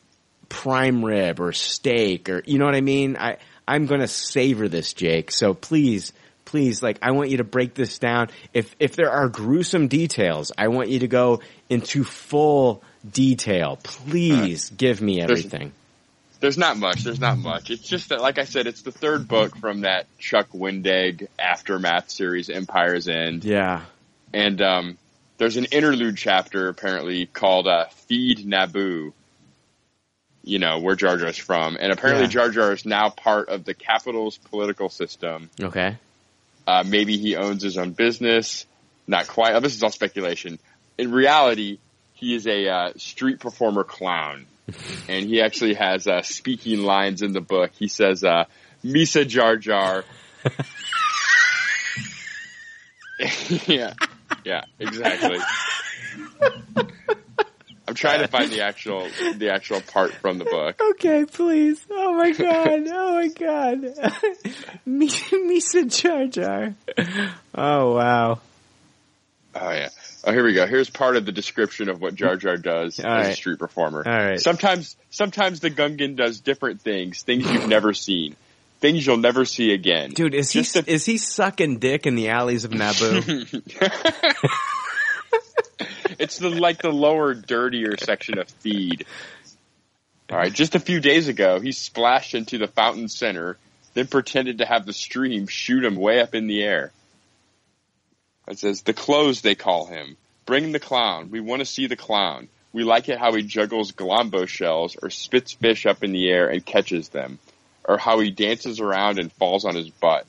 prime 0.48 1.04
rib 1.04 1.40
or 1.40 1.50
steak 1.50 2.28
or 2.28 2.44
you 2.46 2.60
know 2.60 2.64
what 2.64 2.76
I 2.76 2.80
mean. 2.80 3.16
I 3.16 3.38
I'm 3.66 3.86
gonna 3.86 4.08
savor 4.08 4.68
this, 4.68 4.92
Jake. 4.92 5.30
So 5.30 5.54
please. 5.54 6.12
Please, 6.46 6.82
like, 6.82 6.98
I 7.02 7.12
want 7.12 7.30
you 7.30 7.38
to 7.38 7.44
break 7.44 7.74
this 7.74 7.98
down. 7.98 8.28
If, 8.52 8.76
if 8.78 8.94
there 8.94 9.10
are 9.10 9.28
gruesome 9.28 9.88
details, 9.88 10.52
I 10.56 10.68
want 10.68 10.88
you 10.88 11.00
to 11.00 11.08
go 11.08 11.40
into 11.68 12.04
full 12.04 12.84
detail. 13.10 13.78
Please 13.82 14.68
give 14.68 15.00
me 15.00 15.20
everything. 15.20 15.72
There's 16.40 16.58
not 16.58 16.76
much. 16.76 17.02
There's 17.02 17.18
not 17.18 17.38
much. 17.38 17.70
It's 17.70 17.82
just 17.82 18.10
that, 18.10 18.20
like 18.20 18.38
I 18.38 18.44
said, 18.44 18.66
it's 18.66 18.82
the 18.82 18.92
third 18.92 19.26
book 19.26 19.56
from 19.56 19.80
that 19.80 20.06
Chuck 20.18 20.50
Wendig 20.50 21.26
aftermath 21.38 22.10
series, 22.10 22.50
Empire's 22.50 23.08
End. 23.08 23.42
Yeah. 23.42 23.80
And 24.32 24.60
um, 24.60 24.98
there's 25.38 25.56
an 25.56 25.64
interlude 25.72 26.18
chapter 26.18 26.68
apparently 26.68 27.24
called 27.26 27.66
uh, 27.66 27.86
"Theed 28.08 28.44
Naboo." 28.44 29.12
You 30.46 30.58
know 30.58 30.78
where 30.78 30.94
Jar 30.94 31.16
Jar's 31.16 31.38
from, 31.38 31.78
and 31.80 31.90
apparently 31.90 32.24
Yeah. 32.24 32.30
Jar 32.30 32.50
Jar 32.50 32.72
is 32.72 32.84
now 32.84 33.08
part 33.08 33.48
of 33.48 33.64
the 33.64 33.72
capital's 33.72 34.36
political 34.36 34.90
system. 34.90 35.48
Okay. 35.60 35.96
Uh, 36.66 36.84
maybe 36.86 37.16
he 37.16 37.34
owns 37.36 37.62
his 37.62 37.78
own 37.78 37.92
business. 37.92 38.66
Not 39.06 39.26
quite. 39.26 39.54
Oh, 39.54 39.60
this 39.60 39.74
is 39.74 39.82
all 39.82 39.90
speculation. 39.90 40.58
In 40.98 41.12
reality, 41.12 41.78
he 42.12 42.34
is 42.34 42.46
a 42.46 42.68
uh, 42.68 42.92
street 42.96 43.40
performer 43.40 43.84
clown, 43.84 44.46
and 45.08 45.26
he 45.26 45.40
actually 45.40 45.74
has 45.74 46.06
uh, 46.06 46.22
speaking 46.22 46.82
lines 46.82 47.22
in 47.22 47.32
the 47.32 47.40
book. 47.40 47.70
He 47.78 47.88
says, 47.88 48.22
uh, 48.22 48.44
"Misa 48.84 49.26
Jar 49.26 49.56
Jar." 49.56 50.04
yeah, 53.66 53.94
yeah, 54.44 54.64
exactly. 54.78 55.38
I'm 57.94 57.96
trying 57.96 58.22
to 58.22 58.28
find 58.28 58.50
the 58.50 58.60
actual 58.64 59.08
the 59.36 59.50
actual 59.52 59.80
part 59.80 60.12
from 60.14 60.38
the 60.38 60.44
book. 60.44 60.80
Okay, 60.80 61.24
please. 61.24 61.80
Oh 61.88 62.16
my 62.16 62.32
god. 62.32 62.82
Oh 62.88 63.14
my 63.14 63.28
god. 63.28 63.82
Me, 64.86 65.08
Misa 65.08 65.86
Jar 65.86 66.26
Jar. 66.26 66.74
Oh 67.54 67.94
wow. 67.94 68.40
Oh 69.54 69.70
yeah. 69.70 69.90
Oh, 70.24 70.32
here 70.32 70.42
we 70.42 70.54
go. 70.54 70.66
Here's 70.66 70.90
part 70.90 71.16
of 71.16 71.24
the 71.24 71.30
description 71.30 71.88
of 71.88 72.00
what 72.00 72.16
Jar 72.16 72.34
Jar 72.34 72.56
does 72.56 72.98
All 72.98 73.12
as 73.12 73.28
a 73.28 73.32
street 73.34 73.60
performer. 73.60 74.02
All 74.04 74.12
right. 74.12 74.40
Sometimes, 74.40 74.96
sometimes 75.10 75.60
the 75.60 75.70
Gungan 75.70 76.16
does 76.16 76.40
different 76.40 76.80
things, 76.80 77.22
things 77.22 77.48
you've 77.48 77.68
never 77.68 77.92
seen, 77.92 78.34
things 78.80 79.06
you'll 79.06 79.18
never 79.18 79.44
see 79.44 79.72
again. 79.72 80.10
Dude, 80.10 80.34
is 80.34 80.50
he 80.50 80.60
is 80.60 81.04
he 81.04 81.18
sucking 81.18 81.78
dick 81.78 82.06
in 82.06 82.16
the 82.16 82.30
alleys 82.30 82.64
of 82.64 82.72
Naboo? 82.72 83.62
It's 86.18 86.38
the 86.38 86.50
like 86.50 86.82
the 86.82 86.92
lower, 86.92 87.34
dirtier 87.34 87.96
section 87.98 88.38
of 88.38 88.48
Theed. 88.62 89.04
All 90.30 90.38
right. 90.38 90.52
Just 90.52 90.74
a 90.74 90.80
few 90.80 91.00
days 91.00 91.28
ago, 91.28 91.60
he 91.60 91.72
splashed 91.72 92.34
into 92.34 92.58
the 92.58 92.66
fountain 92.66 93.08
center, 93.08 93.56
then 93.94 94.06
pretended 94.06 94.58
to 94.58 94.66
have 94.66 94.86
the 94.86 94.92
stream 94.92 95.46
shoot 95.46 95.84
him 95.84 95.96
way 95.96 96.20
up 96.20 96.34
in 96.34 96.46
the 96.46 96.62
air. 96.62 96.92
It 98.48 98.58
says 98.58 98.82
the 98.82 98.92
clothes 98.92 99.40
they 99.40 99.54
call 99.54 99.86
him. 99.86 100.16
Bring 100.46 100.72
the 100.72 100.80
clown. 100.80 101.30
We 101.30 101.40
want 101.40 101.60
to 101.60 101.66
see 101.66 101.86
the 101.86 101.96
clown. 101.96 102.48
We 102.72 102.84
like 102.84 103.08
it 103.08 103.18
how 103.18 103.32
he 103.32 103.42
juggles 103.42 103.92
glombo 103.92 104.46
shells 104.46 104.96
or 105.00 105.08
spits 105.08 105.52
fish 105.52 105.86
up 105.86 106.02
in 106.02 106.12
the 106.12 106.28
air 106.28 106.48
and 106.48 106.64
catches 106.64 107.08
them, 107.08 107.38
or 107.84 107.98
how 107.98 108.18
he 108.18 108.30
dances 108.30 108.80
around 108.80 109.18
and 109.18 109.32
falls 109.32 109.64
on 109.64 109.76
his 109.76 109.88
butt. 109.88 110.26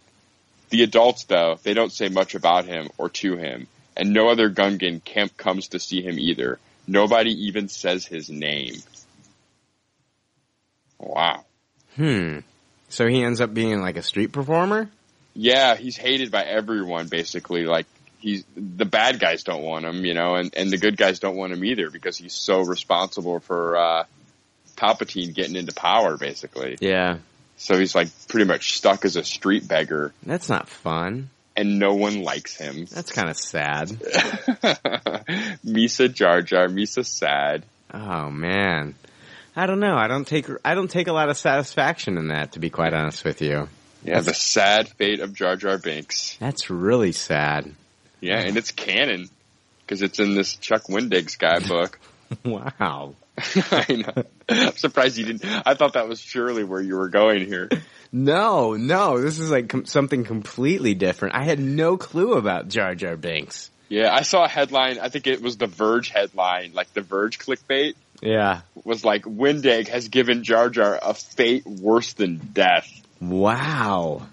The 0.69 0.83
adults, 0.83 1.23
though, 1.25 1.59
they 1.63 1.73
don't 1.73 1.91
say 1.91 2.07
much 2.07 2.35
about 2.35 2.65
him 2.65 2.89
or 2.97 3.09
to 3.09 3.35
him, 3.35 3.67
and 3.95 4.13
no 4.13 4.29
other 4.29 4.49
Gungan 4.49 5.03
camp 5.03 5.37
comes 5.37 5.69
to 5.69 5.79
see 5.79 6.01
him 6.01 6.19
either. 6.19 6.59
Nobody 6.87 7.31
even 7.47 7.67
says 7.69 8.05
his 8.05 8.29
name. 8.29 8.75
Wow. 10.99 11.45
hmm. 11.95 12.39
So 12.89 13.07
he 13.07 13.23
ends 13.23 13.41
up 13.41 13.53
being 13.53 13.81
like 13.81 13.97
a 13.97 14.01
street 14.01 14.31
performer? 14.31 14.89
Yeah, 15.33 15.75
he's 15.75 15.97
hated 15.97 16.31
by 16.31 16.43
everyone 16.43 17.07
basically. 17.07 17.65
Like 17.65 17.87
he's 18.19 18.43
the 18.55 18.85
bad 18.85 19.19
guys 19.19 19.43
don't 19.43 19.63
want 19.63 19.85
him, 19.85 20.05
you 20.05 20.13
know, 20.13 20.35
and 20.35 20.53
and 20.55 20.71
the 20.71 20.77
good 20.77 20.95
guys 20.97 21.19
don't 21.19 21.35
want 21.35 21.51
him 21.51 21.63
either 21.65 21.89
because 21.89 22.17
he's 22.17 22.33
so 22.33 22.61
responsible 22.61 23.39
for 23.39 23.75
uh, 23.75 24.03
Palpatine 24.75 25.33
getting 25.33 25.55
into 25.55 25.73
power, 25.73 26.17
basically. 26.17 26.77
Yeah, 26.79 27.17
So 27.57 27.77
he's 27.77 27.95
like 27.95 28.09
pretty 28.27 28.45
much 28.45 28.77
stuck 28.77 29.05
as 29.05 29.15
a 29.15 29.23
street 29.23 29.67
beggar, 29.67 30.13
that's 30.23 30.49
not 30.49 30.69
fun. 30.69 31.29
And 31.55 31.79
no 31.79 31.93
one 31.95 32.21
likes 32.21 32.55
him. 32.55 32.85
That's 32.85 33.11
kind 33.11 33.29
of 33.29 33.37
sad. 33.37 33.87
Misa 35.65 36.13
Jar 36.13 36.41
Jar, 36.41 36.67
Misa 36.67 37.05
sad. 37.05 37.63
Oh 37.93 38.29
man, 38.29 38.95
I 39.55 39.65
don't 39.67 39.79
know. 39.79 39.95
I 39.95 40.07
don't 40.07 40.27
take 40.27 40.47
I 40.63 40.75
don't 40.75 40.89
take 40.89 41.07
a 41.07 41.13
lot 41.13 41.29
of 41.29 41.37
satisfaction 41.37 42.17
in 42.17 42.27
that, 42.29 42.53
to 42.53 42.59
be 42.59 42.69
quite 42.69 42.93
honest 42.93 43.23
with 43.23 43.41
you. 43.41 43.69
Yeah, 44.03 44.19
the 44.19 44.33
sad 44.33 44.89
fate 44.89 45.19
of 45.19 45.33
Jar 45.33 45.55
Jar 45.55 45.77
Binks. 45.77 46.37
That's 46.37 46.69
really 46.69 47.11
sad. 47.11 47.71
Yeah, 48.21 48.39
and 48.39 48.57
it's 48.57 48.71
canon 48.71 49.29
because 49.81 50.01
it's 50.01 50.19
in 50.19 50.35
this 50.35 50.55
Chuck 50.55 50.83
Wendig's 50.89 51.35
guidebook. 51.35 51.99
Wow. 52.43 53.13
I 53.71 53.85
know. 53.93 54.23
I'm 54.49 54.77
surprised 54.77 55.17
you 55.17 55.25
didn't. 55.25 55.45
I 55.65 55.73
thought 55.73 55.93
that 55.93 56.07
was 56.07 56.21
surely 56.21 56.63
where 56.63 56.81
you 56.81 56.95
were 56.95 57.09
going 57.09 57.45
here. 57.45 57.69
No, 58.11 58.75
no, 58.75 59.19
this 59.19 59.39
is 59.39 59.51
like 59.51 59.67
com- 59.69 59.85
something 59.85 60.23
completely 60.23 60.93
different. 60.93 61.35
I 61.35 61.43
had 61.43 61.59
no 61.59 61.97
clue 61.97 62.33
about 62.33 62.69
Jar 62.69 62.95
Jar 62.95 63.17
Binks. 63.17 63.69
Yeah, 63.89 64.13
I 64.13 64.21
saw 64.21 64.45
a 64.45 64.47
headline. 64.47 64.99
I 64.99 65.09
think 65.09 65.27
it 65.27 65.41
was 65.41 65.57
the 65.57 65.67
Verge 65.67 66.09
headline, 66.09 66.71
like 66.73 66.93
the 66.93 67.01
Verge 67.01 67.37
clickbait 67.39 67.93
Yeah. 68.21 68.61
was 68.83 69.03
like 69.05 69.23
Wendig 69.23 69.89
has 69.89 70.07
given 70.07 70.43
Jar 70.43 70.69
Jar 70.69 70.97
a 71.01 71.13
fate 71.13 71.65
worse 71.67 72.13
than 72.13 72.37
death. 72.37 72.89
Wow. 73.21 74.23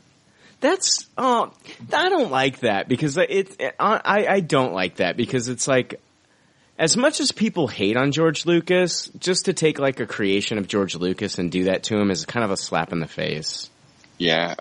That's 0.61 1.07
oh, 1.19 1.53
I 1.93 2.09
don't 2.09 2.31
like 2.31 2.61
that 2.61 2.89
because 2.89 3.17
it. 3.17 3.57
it 3.61 3.75
I 3.81 4.27
I 4.29 4.41
don't 4.41 4.73
like 4.73 4.97
that 4.97 5.17
because 5.17 5.49
it's 5.49 5.67
like, 5.67 6.01
as 6.79 6.97
much 6.97 7.21
as 7.21 7.33
people 7.33 7.69
hate 7.69 7.97
on 7.97 8.13
George 8.13 8.47
Lucas, 8.47 9.11
just 9.19 9.45
to 9.47 9.53
take 9.53 9.79
like 9.79 10.01
a 10.01 10.07
creation 10.07 10.59
of 10.59 10.67
George 10.67 10.95
Lucas 10.95 11.39
and 11.39 11.51
do 11.51 11.65
that 11.65 11.85
to 11.85 11.97
him 11.97 12.11
is 12.11 12.25
kind 12.25 12.45
of 12.45 12.51
a 12.51 12.57
slap 12.57 12.93
in 12.93 13.01
the 13.01 13.07
face. 13.07 13.71
Yeah. 14.19 14.55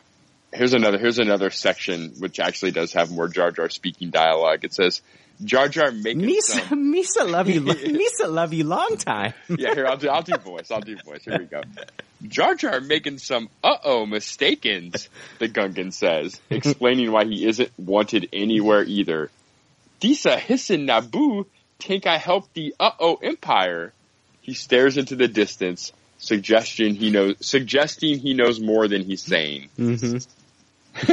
Here's 0.54 0.74
another. 0.74 0.98
Here's 0.98 1.20
another 1.20 1.50
section 1.50 2.10
which 2.20 2.40
actually 2.40 2.72
does 2.72 2.94
have 2.94 3.10
more 3.10 3.30
Jar 3.30 3.52
Jar 3.52 3.70
speaking 3.70 4.10
dialogue. 4.10 4.66
It 4.66 4.74
says 4.74 5.02
Jar 5.44 5.70
Jar 5.70 5.92
making 5.92 6.22
Misa, 6.24 6.68
some. 6.68 6.94
Misa 6.94 7.30
love 7.30 7.50
you, 7.50 7.62
lo- 7.62 7.74
Misa 7.76 8.30
love 8.30 8.54
you 8.54 8.66
long 8.66 8.98
time. 8.98 9.34
Yeah, 9.58 9.74
here 9.74 9.88
I'll 9.88 9.96
do. 9.98 10.10
I'll 10.10 10.24
do 10.24 10.36
voice. 10.38 10.70
I'll 10.70 10.82
do 10.82 10.98
voice. 11.06 11.24
Here 11.24 11.40
we 11.40 11.46
go. 11.46 11.62
Jar 12.28 12.56
Jar 12.56 12.82
making 12.82 13.20
some 13.20 13.50
uh 13.64 13.78
oh 13.84 14.06
mistakens. 14.06 15.08
The 15.40 15.48
Gungan 15.48 15.94
says, 15.94 16.40
explaining 16.50 17.12
why 17.14 17.24
he 17.24 17.46
isn't 17.46 17.72
wanted 17.78 18.28
anywhere 18.34 18.84
either. 18.84 19.30
Disa 20.02 20.36
hissin 20.36 20.86
Naboo 20.86 21.46
think 21.82 22.08
I 22.08 22.18
helped 22.18 22.54
the 22.54 22.76
uh 22.80 22.92
oh 23.00 23.16
empire. 23.16 23.94
He 24.42 24.54
stares 24.54 24.98
into 24.98 25.16
the 25.16 25.28
distance, 25.28 25.92
suggesting 26.18 26.96
he 26.96 27.10
knows, 27.10 27.36
suggesting 27.42 28.20
he 28.20 28.34
knows 28.34 28.60
more 28.60 28.88
than 28.88 29.04
he's 29.04 29.22
saying. 29.22 29.70
hmm 29.76 30.18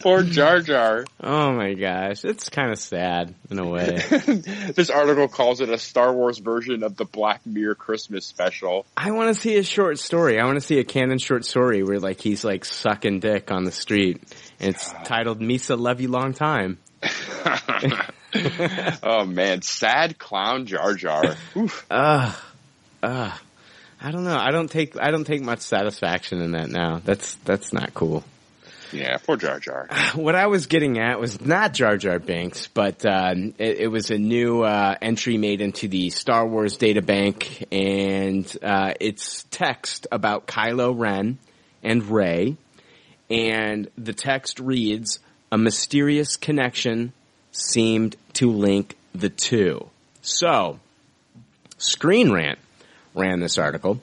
Poor 0.00 0.24
Jar 0.24 0.60
Jar. 0.60 1.04
Oh 1.20 1.52
my 1.52 1.74
gosh, 1.74 2.24
it's 2.24 2.48
kind 2.48 2.72
of 2.72 2.78
sad 2.78 3.34
in 3.50 3.60
a 3.60 3.68
way. 3.68 4.00
this 4.74 4.90
article 4.90 5.28
calls 5.28 5.60
it 5.60 5.68
a 5.70 5.78
Star 5.78 6.12
Wars 6.12 6.38
version 6.38 6.82
of 6.82 6.96
the 6.96 7.04
Black 7.04 7.46
Mirror 7.46 7.76
Christmas 7.76 8.26
special. 8.26 8.84
I 8.96 9.12
want 9.12 9.34
to 9.34 9.40
see 9.40 9.56
a 9.56 9.62
short 9.62 10.00
story. 10.00 10.40
I 10.40 10.44
want 10.44 10.56
to 10.56 10.60
see 10.60 10.80
a 10.80 10.84
canon 10.84 11.18
short 11.18 11.44
story 11.44 11.84
where 11.84 12.00
like 12.00 12.20
he's 12.20 12.44
like 12.44 12.64
sucking 12.64 13.20
dick 13.20 13.52
on 13.52 13.62
the 13.64 13.72
street, 13.72 14.20
and 14.58 14.74
it's 14.74 14.92
titled 15.04 15.40
"Misa 15.40 15.78
Love 15.78 16.00
You 16.00 16.08
Long 16.08 16.32
Time." 16.34 16.78
oh 19.02 19.24
man, 19.24 19.62
sad 19.62 20.18
clown 20.18 20.66
Jar 20.66 20.94
Jar. 20.94 21.36
Oof. 21.56 21.86
Ugh, 21.90 22.34
ugh. 23.02 23.32
I 24.04 24.10
don't 24.10 24.24
know. 24.24 24.36
I 24.36 24.50
don't 24.50 24.68
take 24.68 25.00
I 25.00 25.10
don't 25.10 25.24
take 25.24 25.42
much 25.42 25.60
satisfaction 25.60 26.40
in 26.40 26.52
that 26.52 26.68
now. 26.68 27.00
That's 27.04 27.34
that's 27.44 27.72
not 27.72 27.94
cool. 27.94 28.24
Yeah, 28.92 29.16
poor 29.18 29.36
Jar 29.36 29.58
Jar. 29.58 29.88
What 30.14 30.34
I 30.34 30.46
was 30.46 30.66
getting 30.66 30.98
at 30.98 31.18
was 31.18 31.40
not 31.40 31.72
Jar 31.72 31.96
Jar 31.96 32.18
Binks, 32.18 32.68
but 32.68 33.06
uh, 33.06 33.34
it, 33.58 33.80
it 33.80 33.88
was 33.88 34.10
a 34.10 34.18
new 34.18 34.62
uh, 34.62 34.96
entry 35.00 35.38
made 35.38 35.60
into 35.60 35.88
the 35.88 36.10
Star 36.10 36.46
Wars 36.46 36.76
data 36.76 37.00
bank, 37.00 37.66
and 37.72 38.44
uh, 38.62 38.92
it's 39.00 39.44
text 39.50 40.06
about 40.12 40.46
Kylo 40.46 40.98
Ren 40.98 41.38
and 41.82 42.02
Rey, 42.10 42.56
and 43.30 43.88
the 43.96 44.12
text 44.12 44.58
reads: 44.58 45.20
"A 45.50 45.56
mysterious 45.56 46.36
connection 46.36 47.12
seemed 47.52 48.16
to 48.34 48.50
link 48.50 48.96
the 49.14 49.28
two. 49.28 49.88
So, 50.22 50.80
Screen 51.78 52.32
Rant 52.32 52.58
ran 53.14 53.40
this 53.40 53.58
article, 53.58 54.00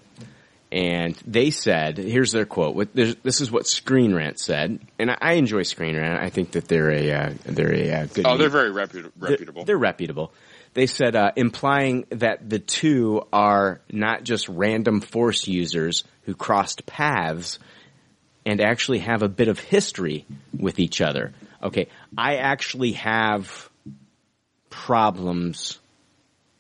and 0.72 1.16
they 1.26 1.50
said, 1.50 1.98
here's 1.98 2.32
their 2.32 2.46
quote. 2.46 2.94
This 2.94 3.42
is 3.42 3.52
what 3.52 3.68
Screen 3.68 4.14
Rant 4.14 4.40
said, 4.40 4.80
and 4.98 5.10
I, 5.20 5.34
enjoy 5.34 5.64
Screen 5.64 5.98
Rant. 5.98 6.22
I 6.22 6.30
think 6.30 6.52
that 6.52 6.68
they're 6.68 6.92
a 6.92 7.12
uh, 7.12 7.34
they're 7.46 7.74
a 7.74 7.92
uh, 7.92 8.06
good. 8.06 8.26
Oh, 8.28 8.38
they're 8.38 8.50
very 8.50 8.72
reputa- 8.72 9.12
they're- 9.16 9.32
reputable. 9.32 9.66
They're, 9.66 9.78
reputable. 9.78 10.32
They 10.76 10.86
said, 10.86 11.16
uh, 11.16 11.32
implying 11.36 12.06
that 12.10 12.48
the 12.48 12.60
two 12.60 13.24
are 13.34 13.82
not 13.92 14.24
just 14.24 14.48
random 14.48 15.02
force 15.02 15.48
users 15.48 16.04
who 16.24 16.36
crossed 16.36 16.86
paths 16.86 17.58
and 18.46 18.62
actually 18.62 19.00
have 19.00 19.24
a 19.24 19.28
bit 19.28 19.48
of 19.48 19.60
history 19.60 20.26
with 20.58 20.80
each 20.80 21.02
other. 21.02 21.34
Okay, 21.62 21.88
I 22.18 22.38
actually 22.38 22.94
have 22.94 23.70
problems 24.70 25.80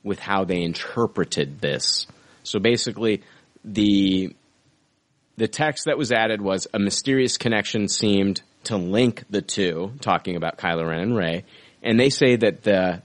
with 0.04 0.20
how 0.20 0.44
they 0.44 0.62
interpreted 0.62 1.62
this. 1.62 2.08
So 2.44 2.60
basically, 2.60 3.22
the 3.64 4.36
the 5.38 5.48
text 5.48 5.86
that 5.86 5.98
was 5.98 6.12
added 6.12 6.42
was 6.42 6.68
a 6.74 6.80
mysterious 6.80 7.38
connection 7.38 7.88
seemed 7.88 8.42
to 8.66 8.76
link 8.76 9.24
the 9.30 9.42
two, 9.42 9.94
talking 10.02 10.36
about 10.36 10.58
Kylo 10.58 10.88
Ren 10.88 11.00
and 11.00 11.16
Rey, 11.16 11.46
and 11.82 12.00
they 12.00 12.10
say 12.10 12.36
that 12.36 12.64
the 12.64 13.02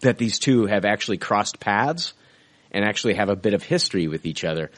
that 0.00 0.18
these 0.18 0.38
two 0.38 0.66
have 0.66 0.84
actually 0.84 1.18
crossed 1.18 1.58
paths 1.58 2.12
and 2.70 2.84
actually 2.84 3.14
have 3.14 3.28
a 3.28 3.36
bit 3.36 3.54
of 3.54 3.62
history 3.62 4.06
with 4.06 4.26
each 4.26 4.44
other, 4.44 4.70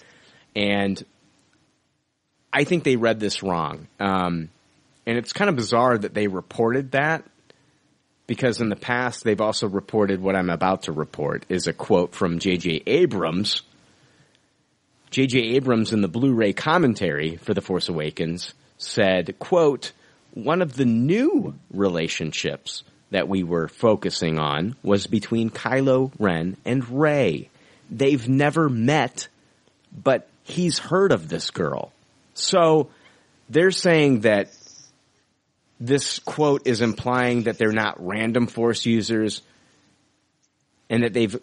and 0.54 1.02
I 2.52 2.64
think 2.64 2.84
they 2.84 2.96
read 2.96 3.20
this 3.20 3.42
wrong. 3.42 3.88
Um, 4.00 4.48
and 5.06 5.16
it's 5.16 5.32
kind 5.32 5.48
of 5.48 5.56
bizarre 5.56 5.96
that 5.96 6.14
they 6.14 6.26
reported 6.26 6.92
that 6.92 7.24
because 8.26 8.60
in 8.60 8.68
the 8.68 8.76
past 8.76 9.24
they've 9.24 9.40
also 9.40 9.68
reported 9.68 10.20
what 10.20 10.36
I'm 10.36 10.50
about 10.50 10.82
to 10.82 10.92
report 10.92 11.44
is 11.48 11.66
a 11.66 11.72
quote 11.72 12.14
from 12.14 12.38
J.J. 12.38 12.82
Abrams. 12.86 13.62
J.J. 15.10 15.38
Abrams 15.54 15.92
in 15.92 16.00
the 16.00 16.08
Blu-ray 16.08 16.52
commentary 16.52 17.36
for 17.36 17.54
The 17.54 17.60
Force 17.60 17.88
Awakens 17.88 18.52
said, 18.78 19.38
quote, 19.38 19.92
one 20.34 20.60
of 20.60 20.74
the 20.74 20.84
new 20.84 21.54
relationships 21.72 22.82
that 23.10 23.28
we 23.28 23.42
were 23.42 23.68
focusing 23.68 24.38
on 24.38 24.76
was 24.82 25.06
between 25.06 25.50
Kylo 25.50 26.12
Ren 26.18 26.56
and 26.64 26.86
Rey. 27.00 27.48
They've 27.90 28.28
never 28.28 28.68
met, 28.68 29.28
but 29.96 30.28
he's 30.42 30.78
heard 30.78 31.12
of 31.12 31.28
this 31.28 31.50
girl. 31.50 31.92
So 32.34 32.90
they're 33.48 33.70
saying 33.70 34.20
that 34.20 34.52
this 35.78 36.19
quote 36.20 36.66
is 36.66 36.81
implying 36.81 37.44
that 37.44 37.59
they're 37.59 37.73
not 37.73 38.05
random 38.05 38.47
force 38.47 38.86
users 38.86 39.43
and 40.89 41.03
that 41.03 41.12
they've 41.12 41.36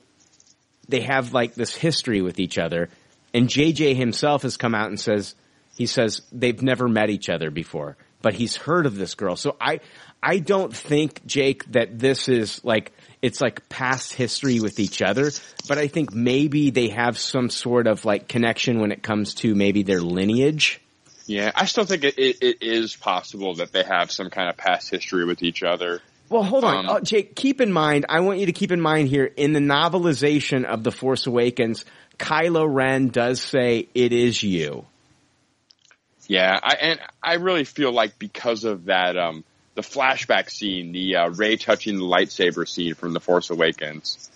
they 0.89 1.01
have 1.01 1.33
like 1.33 1.53
this 1.55 1.75
history 1.75 2.21
with 2.21 2.39
each 2.39 2.57
other. 2.57 2.89
And 3.33 3.47
JJ 3.47 3.95
himself 3.95 4.41
has 4.43 4.57
come 4.57 4.75
out 4.75 4.87
and 4.87 4.99
says 4.99 5.35
he 5.75 5.85
says 5.85 6.21
they've 6.31 6.61
never 6.61 6.87
met 6.87 7.09
each 7.09 7.29
other 7.29 7.49
before 7.51 7.97
but 8.23 8.33
he's 8.33 8.55
heard 8.55 8.87
of 8.87 8.95
this 8.95 9.13
girl. 9.13 9.35
So 9.35 9.55
I 9.61 9.81
I 10.23 10.39
don't 10.39 10.75
think 10.75 11.23
Jake 11.27 11.71
that 11.73 11.99
this 11.99 12.27
is 12.27 12.63
like 12.63 12.93
it's 13.21 13.39
like 13.39 13.69
past 13.69 14.13
history 14.13 14.59
with 14.59 14.79
each 14.79 15.03
other 15.03 15.29
but 15.67 15.77
I 15.77 15.87
think 15.87 16.13
maybe 16.13 16.71
they 16.71 16.87
have 16.87 17.19
some 17.19 17.51
sort 17.51 17.85
of 17.85 18.05
like 18.05 18.27
connection 18.27 18.79
when 18.79 18.91
it 18.91 19.03
comes 19.03 19.35
to 19.35 19.53
maybe 19.53 19.83
their 19.83 20.01
lineage 20.01 20.81
Yeah, 21.33 21.51
I 21.55 21.65
still 21.65 21.85
think 21.85 22.03
it, 22.03 22.19
it, 22.19 22.37
it 22.41 22.57
is 22.61 22.95
possible 22.95 23.55
that 23.55 23.71
they 23.71 23.81
have 23.81 24.11
some 24.11 24.29
kind 24.29 24.49
of 24.49 24.57
past 24.57 24.91
history 24.91 25.25
with 25.25 25.41
each 25.41 25.63
other. 25.63 25.99
Well, 26.29 26.43
hold 26.43 26.63
on, 26.63 26.75
Um, 26.75 26.85
oh, 26.89 26.99
Jake. 26.99 27.35
Keep 27.35 27.59
in 27.59 27.71
mind, 27.71 28.05
I 28.07 28.19
want 28.19 28.37
you 28.37 28.45
to 28.45 28.51
keep 28.51 28.71
in 28.71 28.79
mind 28.79 29.07
here 29.07 29.25
in 29.25 29.51
the 29.53 29.59
novelization 29.59 30.63
of 30.63 30.83
The 30.83 30.91
Force 30.91 31.25
Awakens, 31.25 31.85
Kylo 32.19 32.71
Ren 32.71 33.07
does 33.07 33.41
say, 33.41 33.87
"It 33.95 34.13
is 34.13 34.43
you." 34.43 34.85
Yeah, 36.27 36.59
I 36.61 36.75
and 36.75 36.99
I 37.23 37.33
really 37.35 37.63
feel 37.63 37.91
like 37.91 38.19
because 38.19 38.63
of 38.63 38.85
that, 38.85 39.17
um, 39.17 39.43
the 39.73 39.81
flashback 39.81 40.51
scene, 40.51 40.91
the 40.91 41.15
uh, 41.15 41.29
Rey 41.31 41.57
touching 41.57 41.97
the 41.97 42.05
lightsaber 42.05 42.67
scene 42.67 42.93
from 42.93 43.13
The 43.13 43.19
Force 43.19 43.49
Awakens, 43.49 44.29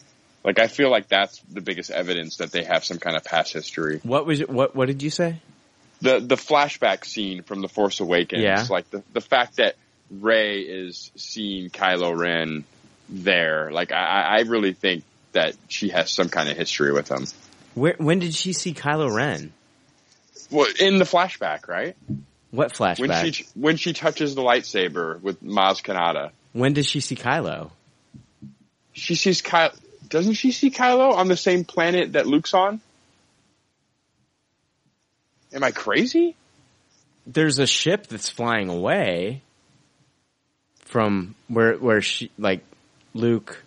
like 0.43 0.57
I 0.57 0.65
feel 0.65 0.89
like 0.89 1.09
that's 1.09 1.39
the 1.41 1.61
biggest 1.61 1.91
evidence 1.91 2.37
that 2.37 2.51
they 2.51 2.63
have 2.63 2.83
some 2.83 2.97
kind 2.97 3.15
of 3.15 3.23
past 3.23 3.53
history. 3.53 3.99
What 4.01 4.25
was 4.25 4.41
it? 4.41 4.49
What 4.49 4.75
What 4.75 4.87
did 4.87 5.03
you 5.03 5.11
say? 5.11 5.41
The 6.01 6.19
the 6.19 6.35
flashback 6.35 7.05
scene 7.05 7.41
from 7.43 7.61
The 7.61 7.67
Force 7.67 7.99
Awakens, 7.99 8.41
Yeah. 8.43 8.65
like 8.69 8.89
the 8.91 9.03
the 9.13 9.21
fact 9.21 9.57
that 9.57 9.75
Rey 10.11 10.61
is 10.61 11.11
seeing 11.15 11.69
Kylo 11.69 12.15
Ren 12.17 12.63
there, 13.09 13.71
like 13.71 13.91
I, 13.91 14.37
I 14.37 14.39
really 14.41 14.73
think 14.73 15.03
that 15.31 15.55
she 15.67 15.89
has 15.89 16.11
some 16.11 16.29
kind 16.29 16.49
of 16.49 16.57
history 16.57 16.91
with 16.93 17.09
him. 17.09 17.25
Where, 17.73 17.95
when 17.97 18.19
did 18.19 18.33
she 18.33 18.53
see 18.53 18.73
Kylo 18.73 19.13
Ren? 19.13 19.53
Well, 20.49 20.67
in 20.79 20.97
the 20.97 21.05
flashback, 21.05 21.67
right? 21.67 21.95
What 22.51 22.73
flashback? 22.73 22.99
When 22.99 23.33
she 23.33 23.45
when 23.55 23.77
she 23.77 23.93
touches 23.93 24.35
the 24.35 24.41
lightsaber 24.41 25.21
with 25.21 25.43
Maz 25.43 25.83
Kanata, 25.83 26.31
when 26.53 26.73
does 26.73 26.85
she 26.87 26.99
see 27.01 27.15
Kylo? 27.15 27.71
she 28.93 29.15
sees 29.15 29.41
Kylo. 29.41 29.77
Doesn't 30.07 30.33
she 30.33 30.51
see 30.51 30.71
Kylo 30.71 31.13
on 31.13 31.27
the 31.27 31.35
same 31.37 31.65
planet 31.65 32.13
that 32.13 32.25
Luke's 32.27 32.53
on? 32.53 32.79
Am 35.53 35.63
I 35.63 35.71
crazy? 35.71 36.35
There's 37.25 37.59
a 37.59 37.67
ship 37.67 38.07
that's 38.07 38.29
flying 38.29 38.69
away 38.69 39.41
from 40.85 41.35
where 41.47 41.75
where 41.75 42.01
she 42.01 42.31
like 42.37 42.61
Luke 43.13 43.63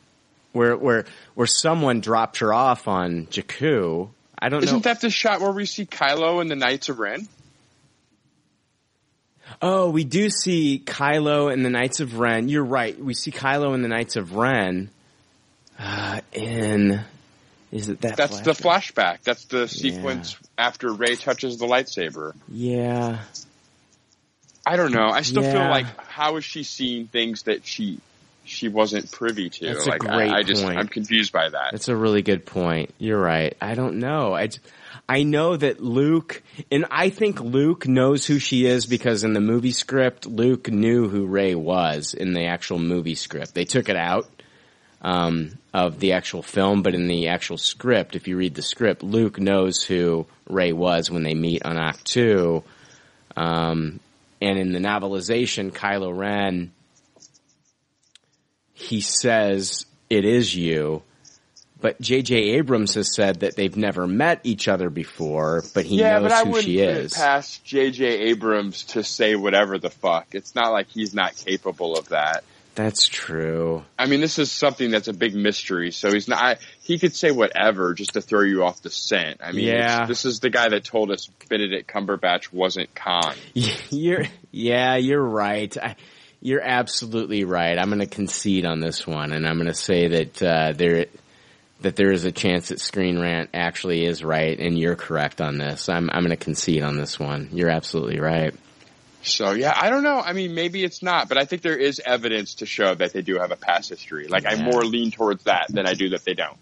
where 0.53 0.77
where 0.77 1.05
where 1.35 1.47
someone 1.47 2.01
dropped 2.01 2.39
her 2.39 2.53
off 2.53 2.89
on 2.89 3.27
Jakku. 3.27 4.09
I 4.39 4.49
don't 4.49 4.65
Isn't 4.65 4.77
know. 4.77 4.81
that 4.83 5.01
the 5.01 5.11
shot 5.11 5.41
where 5.41 5.53
we 5.53 5.67
see 5.67 5.85
Kylo 5.85 6.41
and 6.41 6.51
the 6.51 6.57
Knights 6.57 6.89
of 6.89 6.99
Ren? 6.99 7.29
Oh, 9.61 9.91
we 9.91 10.05
do 10.05 10.31
see 10.31 10.83
Kylo 10.85 11.53
and 11.53 11.65
the 11.65 11.71
Knights 11.71 12.01
of 12.01 12.19
Ren. 12.19 12.49
You're 12.49 12.65
right. 12.65 12.99
We 12.99 13.15
see 13.15 13.31
Kylo 13.31 13.75
and 13.75 13.85
the 13.85 13.89
Knights 13.89 14.17
of 14.17 14.35
Ren. 14.37 14.91
Uh, 15.79 16.21
in 16.33 17.01
is 17.73 17.89
it 17.89 18.01
that? 18.03 18.17
That's 18.17 18.41
the 18.41 18.53
flashback? 18.53 18.95
flashback. 18.95 19.23
That's 19.23 19.45
the 19.45 19.69
sequence 19.69 20.37
after 20.59 20.93
Rey 20.93 21.17
touches 21.17 21.59
the 21.59 21.67
lightsaber. 21.67 22.35
Yeah. 22.49 23.21
I 24.67 24.77
don't 24.77 24.93
know. 24.93 25.09
I 25.09 25.23
still 25.23 25.43
Yeah. 25.43 25.53
feel 25.53 25.71
like 25.71 25.87
how 26.07 26.37
is 26.37 26.45
she 26.45 26.63
seeing 26.63 27.07
things 27.07 27.45
that 27.45 27.67
she 27.67 27.99
she 28.45 28.69
wasn't 28.69 29.11
privy 29.13 29.49
to? 29.49 29.67
That's 29.67 29.87
a 29.87 29.99
great 29.99 30.31
I, 30.31 30.39
I 30.39 30.43
just 30.43 30.65
point. 30.65 30.79
I'm 30.79 30.89
confused 30.89 31.33
by 31.33 31.49
that. 31.49 31.69
That's 31.73 31.89
a 31.89 31.97
really 31.97 32.23
good 32.23 32.45
point. 32.45 32.93
You're 32.99 33.21
right. 33.21 33.57
I 33.61 33.75
don't 33.75 33.99
know. 34.01 34.35
I 34.35 34.49
I 35.09 35.23
know 35.23 35.57
that 35.57 35.83
Luke, 35.83 36.43
and 36.71 36.87
I 36.91 37.11
think 37.11 37.41
Luke 37.41 37.87
knows 37.87 38.27
who 38.27 38.39
she 38.39 38.67
is 38.67 38.87
because 38.87 39.25
in 39.25 39.33
the 39.33 39.41
movie 39.41 39.73
script, 39.73 40.27
Luke 40.27 40.69
knew 40.69 41.09
who 41.09 41.27
Rey 41.27 41.55
was 41.55 42.15
in 42.15 42.33
the 42.33 42.47
actual 42.47 42.79
movie 42.79 43.15
script. 43.15 43.55
They 43.55 43.65
took 43.65 43.89
it 43.89 43.97
out 43.97 44.29
um, 45.03 45.59
of 45.73 45.99
the 46.01 46.13
actual 46.13 46.43
film, 46.43 46.83
but 46.83 46.95
in 46.95 47.07
the 47.07 47.29
actual 47.29 47.59
script, 47.59 48.17
if 48.17 48.29
you 48.29 48.37
read 48.37 48.55
the 48.55 48.63
script, 48.63 49.03
Luke 49.03 49.39
knows 49.39 49.83
who 49.83 50.27
Rey 50.49 50.73
was 50.73 51.11
when 51.11 51.23
they 51.23 51.35
meet 51.35 51.65
on 51.65 51.79
Act 51.79 52.05
Two. 52.05 52.63
Um, 53.37 54.01
and 54.41 54.59
in 54.59 54.73
the 54.73 54.79
novelization, 54.79 55.71
Kylo 55.71 56.17
Ren, 56.17 56.73
he 58.75 59.01
says, 59.01 59.87
it 60.09 60.25
is 60.25 60.55
you. 60.55 61.03
But 61.81 61.99
J.J. 62.01 62.37
Abrams 62.37 62.95
has 62.95 63.15
said 63.15 63.41
that 63.41 63.57
they've 63.57 63.77
never 63.77 64.07
met 64.07 64.41
each 64.45 64.69
other 64.69 64.91
before, 64.91 65.65
but 65.73 65.87
he 65.87 65.99
yeah, 65.99 66.19
knows 66.19 66.23
but 66.25 66.33
I 66.33 66.45
who 66.45 66.61
she 66.61 66.79
is. 66.81 67.15
past 67.15 67.65
J.J. 67.65 68.05
Abrams 68.05 68.85
to 68.85 69.03
say 69.03 69.35
whatever 69.35 69.79
the 69.79 69.89
fuck. 69.89 70.35
It's 70.35 70.55
not 70.55 70.73
like 70.73 70.89
he's 70.89 71.15
not 71.15 71.37
capable 71.37 71.97
of 71.97 72.11
that. 72.11 72.45
That's 72.75 73.07
true. 73.09 73.85
I 73.99 74.07
mean, 74.07 74.21
this 74.21 74.39
is 74.39 74.51
something 74.51 74.91
that's 74.91 75.09
a 75.09 75.13
big 75.13 75.35
mystery. 75.35 75.91
So 75.91 76.13
he's 76.13 76.29
not. 76.29 76.43
I, 76.43 76.57
he 76.83 76.99
could 76.99 77.15
say 77.15 77.31
whatever 77.31 77.95
just 77.95 78.13
to 78.15 78.21
throw 78.21 78.43
you 78.43 78.65
off 78.65 78.81
the 78.83 78.91
scent. 78.91 79.41
I 79.43 79.53
mean, 79.53 79.67
Yeah. 79.67 80.07
this 80.07 80.25
is 80.25 80.41
the 80.41 80.51
guy 80.51 80.69
that 80.69 80.85
told 80.85 81.11
us 81.11 81.27
Benedict 81.49 81.91
Cumberbatch 81.93 82.53
wasn't 82.53 82.95
Khan. 82.95 83.35
You're, 83.91 84.25
yeah, 84.53 84.97
you're 84.97 85.23
right. 85.23 85.77
I, 85.77 85.97
you're 86.41 86.63
absolutely 86.63 87.45
right. 87.45 87.77
I'm 87.77 87.89
going 87.89 88.01
to 88.01 88.07
concede 88.07 88.65
on 88.65 88.81
this 88.81 89.07
one, 89.07 89.33
and 89.33 89.47
I'm 89.47 89.57
going 89.57 89.67
to 89.67 89.75
say 89.75 90.09
that 90.09 90.43
uh, 90.43 90.73
there 90.73 91.07
that 91.83 91.97
there 91.97 92.13
is 92.13 92.25
a 92.25 92.33
chance 92.33 92.69
that 92.69 92.81
Screen 92.81 93.19
Rant 93.19 93.51
actually 93.55 94.05
is 94.05 94.23
right, 94.25 94.59
and 94.59 94.79
you're 94.79 94.97
correct 94.97 95.41
on 95.41 95.59
this. 95.59 95.89
I'm 95.89 96.09
I'm 96.11 96.21
going 96.25 96.31
to 96.31 96.43
concede 96.43 96.83
on 96.83 96.97
this 96.97 97.19
one. 97.19 97.51
You're 97.53 97.71
absolutely 97.71 98.21
right. 98.21 98.55
So 99.23 99.53
yeah, 99.53 99.75
I 99.77 99.91
don't 99.91 100.03
know. 100.03 100.19
I 100.21 100.33
mean, 100.33 100.55
maybe 100.55 100.83
it's 100.83 101.03
not, 101.03 101.29
but 101.29 101.37
I 101.39 101.45
think 101.45 101.63
there 101.63 101.77
is 101.77 102.01
evidence 102.05 102.55
to 102.57 102.67
show 102.67 102.95
that 102.95 103.13
they 103.13 103.21
do 103.23 103.39
have 103.39 103.51
a 103.51 103.57
past 103.57 103.91
history. 103.91 104.27
Like 104.29 104.47
I 104.47 104.55
Yeah. 104.55 104.63
more 104.63 104.83
lean 104.83 105.11
towards 105.11 105.45
that 105.45 105.67
than 105.69 105.87
I 105.87 105.95
do 105.95 106.11
that 106.11 106.25
they 106.25 106.35
don't. 106.35 106.57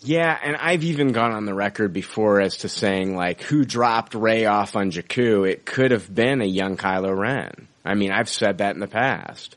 Yeah, 0.00 0.38
and 0.42 0.56
I've 0.56 0.84
even 0.84 1.12
gone 1.12 1.32
on 1.32 1.44
the 1.46 1.54
record 1.54 1.92
before 1.92 2.40
as 2.40 2.58
to 2.58 2.68
saying 2.68 3.16
like 3.16 3.42
who 3.42 3.64
dropped 3.64 4.14
Rey 4.14 4.46
off 4.46 4.76
on 4.76 4.90
Jakku. 4.90 5.48
It 5.50 5.66
could 5.66 5.90
have 5.90 6.12
been 6.14 6.40
a 6.40 6.46
young 6.46 6.76
Kylo 6.76 7.16
Ren. 7.16 7.68
I 7.84 7.94
mean, 7.94 8.12
I've 8.12 8.28
said 8.28 8.58
that 8.58 8.74
in 8.74 8.80
the 8.80 8.86
past. 8.86 9.56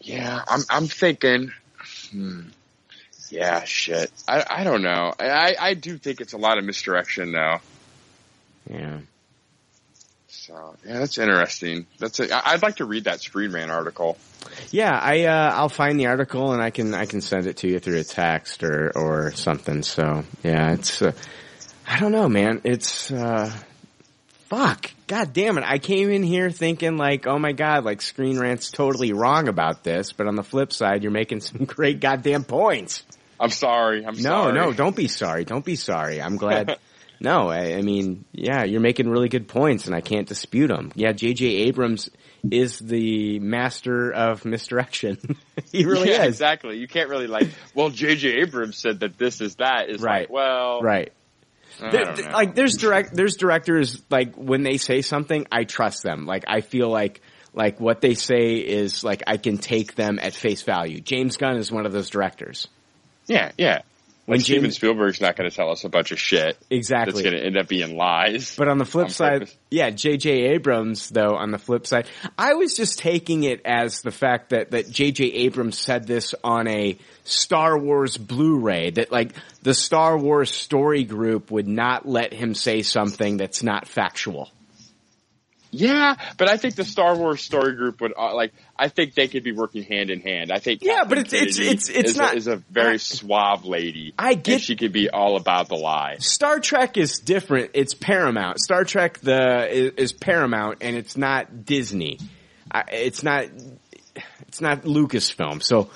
Yeah, 0.00 0.42
I'm 0.48 0.60
I'm 0.68 0.86
thinking. 0.88 1.52
Hmm, 2.10 2.40
yeah, 3.30 3.64
shit. 3.64 4.10
I 4.26 4.44
I 4.48 4.64
don't 4.64 4.82
know. 4.82 5.14
I 5.18 5.26
I- 5.30 5.56
I 5.68 5.74
do 5.74 5.96
think 5.98 6.20
it's 6.20 6.32
a 6.32 6.38
lot 6.38 6.58
of 6.58 6.64
misdirection 6.64 7.32
though. 7.32 7.60
Yeah. 8.68 8.98
So 10.32 10.74
yeah, 10.86 10.98
that's 10.98 11.18
interesting. 11.18 11.86
That's 11.98 12.18
I'd 12.18 12.62
like 12.62 12.76
to 12.76 12.86
read 12.86 13.04
that 13.04 13.20
Screen 13.20 13.52
Rant 13.52 13.70
article. 13.70 14.16
Yeah, 14.70 14.90
I 14.90 15.24
uh, 15.24 15.52
I'll 15.54 15.68
find 15.68 16.00
the 16.00 16.06
article 16.06 16.52
and 16.52 16.62
I 16.62 16.70
can 16.70 16.94
I 16.94 17.04
can 17.04 17.20
send 17.20 17.46
it 17.46 17.58
to 17.58 17.68
you 17.68 17.78
through 17.78 18.00
a 18.00 18.04
text 18.04 18.64
or 18.64 18.90
or 18.94 19.32
something. 19.32 19.82
So 19.82 20.24
yeah, 20.42 20.72
it's 20.72 21.02
uh, 21.02 21.12
I 21.86 22.00
don't 22.00 22.12
know, 22.12 22.28
man. 22.28 22.62
It's 22.64 23.12
uh, 23.12 23.52
fuck. 24.48 24.90
God 25.06 25.34
damn 25.34 25.58
it! 25.58 25.64
I 25.66 25.78
came 25.78 26.10
in 26.10 26.22
here 26.22 26.50
thinking 26.50 26.96
like, 26.96 27.26
oh 27.26 27.38
my 27.38 27.52
god, 27.52 27.84
like 27.84 28.00
Screen 28.00 28.38
Rant's 28.38 28.70
totally 28.70 29.12
wrong 29.12 29.48
about 29.48 29.84
this, 29.84 30.12
but 30.12 30.26
on 30.26 30.34
the 30.34 30.42
flip 30.42 30.72
side, 30.72 31.02
you're 31.02 31.12
making 31.12 31.40
some 31.42 31.66
great 31.66 32.00
goddamn 32.00 32.44
points. 32.44 33.04
I'm 33.38 33.50
sorry. 33.50 34.06
I'm 34.06 34.14
no, 34.14 34.20
sorry. 34.22 34.54
no, 34.54 34.72
don't 34.72 34.96
be 34.96 35.08
sorry. 35.08 35.44
Don't 35.44 35.64
be 35.64 35.76
sorry. 35.76 36.22
I'm 36.22 36.36
glad. 36.36 36.78
no, 37.22 37.48
I, 37.48 37.74
I 37.76 37.82
mean, 37.82 38.24
yeah, 38.32 38.64
you're 38.64 38.80
making 38.80 39.08
really 39.08 39.28
good 39.28 39.48
points, 39.48 39.86
and 39.86 39.94
I 39.94 40.00
can't 40.00 40.26
dispute 40.28 40.68
them. 40.68 40.92
Yeah, 40.94 41.12
J.J. 41.12 41.46
Abrams 41.46 42.10
is 42.50 42.78
the 42.78 43.38
master 43.38 44.10
of 44.12 44.44
misdirection. 44.44 45.36
he 45.72 45.84
really 45.84 46.10
yeah, 46.10 46.22
is. 46.24 46.28
exactly. 46.34 46.78
You 46.78 46.88
can't 46.88 47.08
really 47.08 47.28
like. 47.28 47.48
Well, 47.74 47.90
J.J. 47.90 48.40
Abrams 48.42 48.76
said 48.76 49.00
that 49.00 49.16
this 49.18 49.40
is 49.40 49.54
that. 49.56 49.88
Is 49.88 50.00
Right. 50.02 50.22
like, 50.22 50.30
well, 50.30 50.80
Right. 50.82 51.12
There- 51.80 51.90
don't 51.90 52.16
th- 52.16 52.28
know. 52.28 52.34
like 52.34 52.54
there's 52.54 52.76
direct 52.76 53.14
there's 53.16 53.36
directors 53.36 54.02
like 54.10 54.34
when 54.36 54.62
they 54.62 54.76
say 54.76 55.00
something 55.00 55.46
I 55.50 55.64
trust 55.64 56.02
them 56.02 56.26
like 56.26 56.44
I 56.46 56.60
feel 56.60 56.90
like 56.90 57.22
like 57.54 57.80
what 57.80 58.02
they 58.02 58.12
say 58.14 58.56
is 58.56 59.02
like 59.02 59.22
I 59.26 59.38
can 59.38 59.56
take 59.56 59.94
them 59.94 60.18
at 60.20 60.34
face 60.34 60.62
value 60.62 61.00
James 61.00 61.38
Gunn 61.38 61.56
is 61.56 61.72
one 61.72 61.86
of 61.86 61.92
those 61.92 62.10
directors 62.10 62.68
yeah, 63.26 63.52
yeah. 63.56 63.80
When 64.24 64.36
Like 64.38 64.44
Steven 64.44 64.62
James- 64.64 64.76
Spielberg's 64.76 65.20
not 65.20 65.34
going 65.36 65.50
to 65.50 65.54
tell 65.54 65.70
us 65.70 65.82
a 65.84 65.88
bunch 65.88 66.12
of 66.12 66.20
shit. 66.20 66.56
Exactly. 66.70 67.12
That's 67.12 67.22
going 67.22 67.34
to 67.40 67.44
end 67.44 67.56
up 67.56 67.66
being 67.66 67.96
lies. 67.96 68.54
But 68.56 68.68
on 68.68 68.78
the 68.78 68.84
flip 68.84 69.06
On 69.06 69.10
side, 69.10 69.40
purpose. 69.40 69.56
yeah, 69.70 69.90
J.J. 69.90 70.30
Abrams, 70.54 71.08
though, 71.08 71.34
on 71.34 71.50
the 71.50 71.58
flip 71.58 71.86
side, 71.88 72.06
I 72.38 72.54
was 72.54 72.76
just 72.76 73.00
taking 73.00 73.42
it 73.42 73.62
as 73.64 74.02
the 74.02 74.12
fact 74.12 74.50
that, 74.50 74.70
that 74.70 74.88
J.J. 74.88 75.24
Abrams 75.24 75.76
said 75.76 76.06
this 76.06 76.36
on 76.44 76.68
a 76.68 76.98
Star 77.24 77.76
Wars 77.76 78.16
Blu-ray, 78.16 78.90
that 78.90 79.10
like 79.10 79.32
the 79.62 79.74
Star 79.74 80.16
Wars 80.16 80.54
story 80.54 81.02
group 81.02 81.50
would 81.50 81.66
not 81.68 82.06
let 82.06 82.32
him 82.32 82.54
say 82.54 82.82
something 82.82 83.38
that's 83.38 83.62
not 83.64 83.88
factual. 83.88 84.50
Yeah, 85.74 86.16
but 86.36 86.50
I 86.50 86.58
think 86.58 86.74
the 86.74 86.84
Star 86.84 87.16
Wars 87.16 87.40
story 87.42 87.74
group 87.74 88.00
would 88.02 88.12
uh, 88.16 88.34
like. 88.34 88.52
I 88.78 88.88
think 88.88 89.14
they 89.14 89.26
could 89.26 89.42
be 89.42 89.52
working 89.52 89.82
hand 89.84 90.10
in 90.10 90.20
hand. 90.20 90.52
I 90.52 90.58
think. 90.58 90.82
Yeah, 90.82 91.04
but 91.08 91.16
it's- 91.18 91.32
it's- 91.32 91.56
Kennedy 91.56 91.72
it's- 91.72 91.88
it's 91.88 92.10
is 92.10 92.16
not- 92.18 92.34
a, 92.34 92.36
is 92.36 92.46
a 92.46 92.56
very 92.56 92.98
suave 92.98 93.64
lady. 93.64 94.12
I 94.18 94.34
get- 94.34 94.60
she 94.60 94.76
could 94.76 94.92
be 94.92 95.08
all 95.08 95.36
about 95.36 95.68
the 95.68 95.76
lie. 95.76 96.16
Star 96.18 96.60
Trek 96.60 96.98
is 96.98 97.20
different. 97.20 97.70
It's 97.72 97.94
Paramount. 97.94 98.60
Star 98.60 98.84
Trek 98.84 99.18
the 99.20 99.66
is, 99.70 99.92
is 99.96 100.12
Paramount, 100.12 100.78
and 100.82 100.94
it's 100.94 101.16
not 101.16 101.64
Disney. 101.64 102.18
I, 102.70 102.84
it's 102.92 103.22
not. 103.22 103.46
It's 104.48 104.60
not 104.60 104.82
Lucasfilm. 104.82 105.62
So 105.62 105.88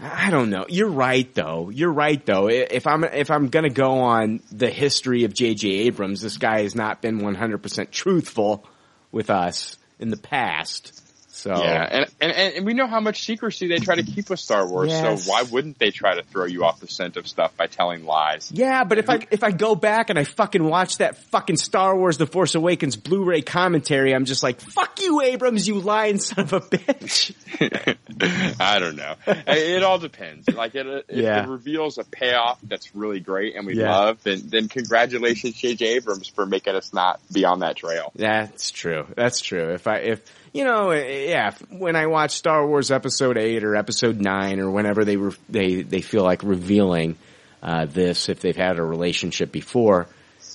I 0.00 0.30
don't 0.30 0.48
know. 0.48 0.64
You're 0.70 0.88
right, 0.90 1.32
though. 1.34 1.68
You're 1.68 1.92
right, 1.92 2.24
though. 2.24 2.48
If 2.48 2.86
I'm 2.86 3.04
if 3.04 3.30
I'm 3.30 3.48
gonna 3.48 3.68
go 3.68 4.00
on 4.00 4.40
the 4.50 4.70
history 4.70 5.24
of 5.24 5.34
J.J. 5.34 5.68
Abrams, 5.68 6.22
this 6.22 6.38
guy 6.38 6.62
has 6.62 6.74
not 6.74 7.02
been 7.02 7.18
100 7.18 7.58
percent 7.62 7.92
truthful 7.92 8.64
with 9.12 9.30
us 9.30 9.76
in 9.98 10.10
the 10.10 10.16
past. 10.16 11.07
So 11.38 11.50
Yeah, 11.52 11.86
and, 11.88 12.06
and 12.20 12.32
and 12.32 12.66
we 12.66 12.74
know 12.74 12.88
how 12.88 12.98
much 12.98 13.22
secrecy 13.22 13.68
they 13.68 13.78
try 13.78 13.94
to 13.94 14.02
keep 14.02 14.28
with 14.28 14.40
Star 14.40 14.66
Wars. 14.68 14.88
Yes. 14.90 15.22
So 15.24 15.30
why 15.30 15.42
wouldn't 15.44 15.78
they 15.78 15.92
try 15.92 16.16
to 16.16 16.24
throw 16.24 16.46
you 16.46 16.64
off 16.64 16.80
the 16.80 16.88
scent 16.88 17.16
of 17.16 17.28
stuff 17.28 17.56
by 17.56 17.68
telling 17.68 18.04
lies? 18.04 18.50
Yeah, 18.52 18.82
but 18.82 18.98
if 18.98 19.08
I 19.08 19.20
if 19.30 19.44
I 19.44 19.52
go 19.52 19.76
back 19.76 20.10
and 20.10 20.18
I 20.18 20.24
fucking 20.24 20.64
watch 20.64 20.98
that 20.98 21.16
fucking 21.30 21.56
Star 21.58 21.96
Wars: 21.96 22.18
The 22.18 22.26
Force 22.26 22.56
Awakens 22.56 22.96
Blu-ray 22.96 23.42
commentary, 23.42 24.14
I'm 24.16 24.24
just 24.24 24.42
like, 24.42 24.60
"Fuck 24.60 25.00
you, 25.00 25.20
Abrams, 25.22 25.68
you 25.68 25.78
lying 25.78 26.18
son 26.18 26.40
of 26.44 26.52
a 26.54 26.60
bitch." 26.60 27.34
I 28.60 28.78
don't 28.80 28.96
know. 28.96 29.14
It 29.26 29.84
all 29.84 29.98
depends. 29.98 30.48
Like 30.48 30.74
it, 30.74 30.86
if 31.08 31.16
Yeah. 31.24 31.44
it 31.44 31.48
reveals 31.48 31.98
a 31.98 32.04
payoff 32.04 32.58
that's 32.64 32.94
really 32.96 33.20
great 33.20 33.54
and 33.54 33.64
we 33.64 33.76
Yeah. 33.76 33.96
love, 33.96 34.22
then 34.24 34.42
then 34.46 34.66
congratulations, 34.68 35.54
J.J. 35.54 35.86
Abrams, 35.86 36.26
for 36.26 36.46
making 36.46 36.74
us 36.74 36.92
not 36.92 37.20
be 37.32 37.44
on 37.44 37.60
that 37.60 37.76
trail. 37.76 38.10
That's 38.16 38.70
true. 38.72 39.06
That's 39.14 39.40
true. 39.40 39.70
If 39.74 39.86
I 39.86 39.98
if 39.98 40.20
you 40.52 40.64
know, 40.64 40.92
yeah, 40.92 41.52
when 41.70 41.96
I 41.96 42.06
watch 42.06 42.32
Star 42.32 42.66
Wars 42.66 42.90
Episode 42.90 43.36
Eight 43.38 43.64
or 43.64 43.76
Episode 43.76 44.20
Nine 44.20 44.60
or 44.60 44.70
whenever 44.70 45.04
they 45.04 45.16
re- 45.16 45.36
they 45.48 45.82
they 45.82 46.00
feel 46.00 46.22
like 46.24 46.42
revealing 46.42 47.16
uh, 47.62 47.86
this, 47.86 48.28
if 48.28 48.40
they've 48.40 48.56
had 48.56 48.78
a 48.78 48.82
relationship 48.82 49.50
before, 49.52 50.06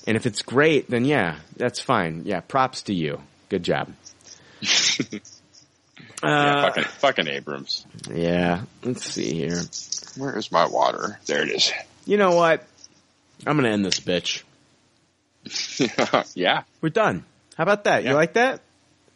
and 0.07 0.15
if 0.17 0.25
it's 0.25 0.41
great, 0.41 0.89
then 0.89 1.05
yeah, 1.05 1.37
that's 1.57 1.79
fine. 1.79 2.23
Yeah, 2.25 2.39
props 2.41 2.83
to 2.83 2.93
you. 2.93 3.21
Good 3.49 3.63
job. 3.63 3.91
yeah, 4.61 5.19
Uh, 6.21 6.61
fucking, 6.63 6.83
fucking 6.85 7.27
Abrams. 7.27 7.85
yeah. 8.09 8.61
Let's 8.83 9.05
see 9.05 9.33
here. 9.33 9.61
Where 10.17 10.37
is 10.37 10.51
my 10.51 10.65
water? 10.67 11.19
There 11.25 11.41
it 11.43 11.49
is. 11.49 11.71
You 12.05 12.17
know 12.17 12.35
what? 12.35 12.65
I'm 13.45 13.57
gonna 13.57 13.69
end 13.69 13.83
this 13.85 13.99
bitch. 13.99 14.43
yeah, 16.35 16.63
We're 16.81 16.89
done. 16.89 17.25
How 17.57 17.63
about 17.63 17.83
that? 17.83 18.03
You 18.05 18.13
like 18.13 18.33
that? 18.33 18.61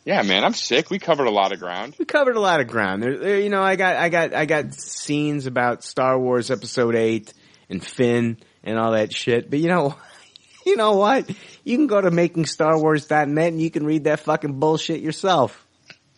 Yeah, 0.08 0.22
man. 0.22 0.46
I'm 0.46 0.54
sick. 0.54 0.90
We 0.90 1.00
covered 1.00 1.28
a 1.28 1.32
lot 1.32 1.52
of 1.52 1.60
ground. 1.60 1.96
We 2.00 2.06
covered 2.06 2.38
a 2.38 2.40
lot 2.40 2.62
of 2.62 2.68
ground. 2.68 3.04
There, 3.04 3.18
there, 3.18 3.40
you 3.42 3.50
know, 3.50 3.62
I 3.62 3.76
got, 3.76 3.98
I 3.98 4.08
got, 4.08 4.34
I 4.34 4.46
got 4.46 4.74
scenes 4.74 5.48
about 5.48 5.84
Star 5.84 6.18
Wars 6.18 6.50
Episode 6.50 6.96
Eight 6.96 7.34
and 7.70 7.86
Finn 7.86 8.38
and 8.64 8.80
all 8.80 8.94
that 8.94 9.14
shit. 9.14 9.50
But 9.50 9.60
you 9.60 9.68
know, 9.68 9.98
you 10.66 10.78
know 10.78 10.94
what? 10.94 11.30
You 11.66 11.76
can 11.76 11.88
go 11.88 12.00
to 12.00 12.10
makingstarwars.net 12.10 13.48
and 13.52 13.62
you 13.62 13.70
can 13.70 13.86
read 13.86 14.06
that 14.06 14.22
fucking 14.22 14.62
bullshit 14.62 15.02
yourself. 15.02 15.68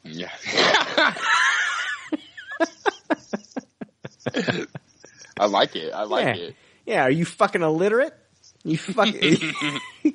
Yeah. 0.03 0.29
I 5.39 5.47
like 5.47 5.75
it. 5.75 5.91
I 5.95 6.03
like 6.03 6.25
yeah. 6.27 6.43
it. 6.43 6.55
Yeah. 6.85 7.03
Are 7.05 7.11
you 7.11 7.25
fucking 7.25 7.63
illiterate? 7.63 8.13
You 8.63 8.77
fucking. 8.77 9.53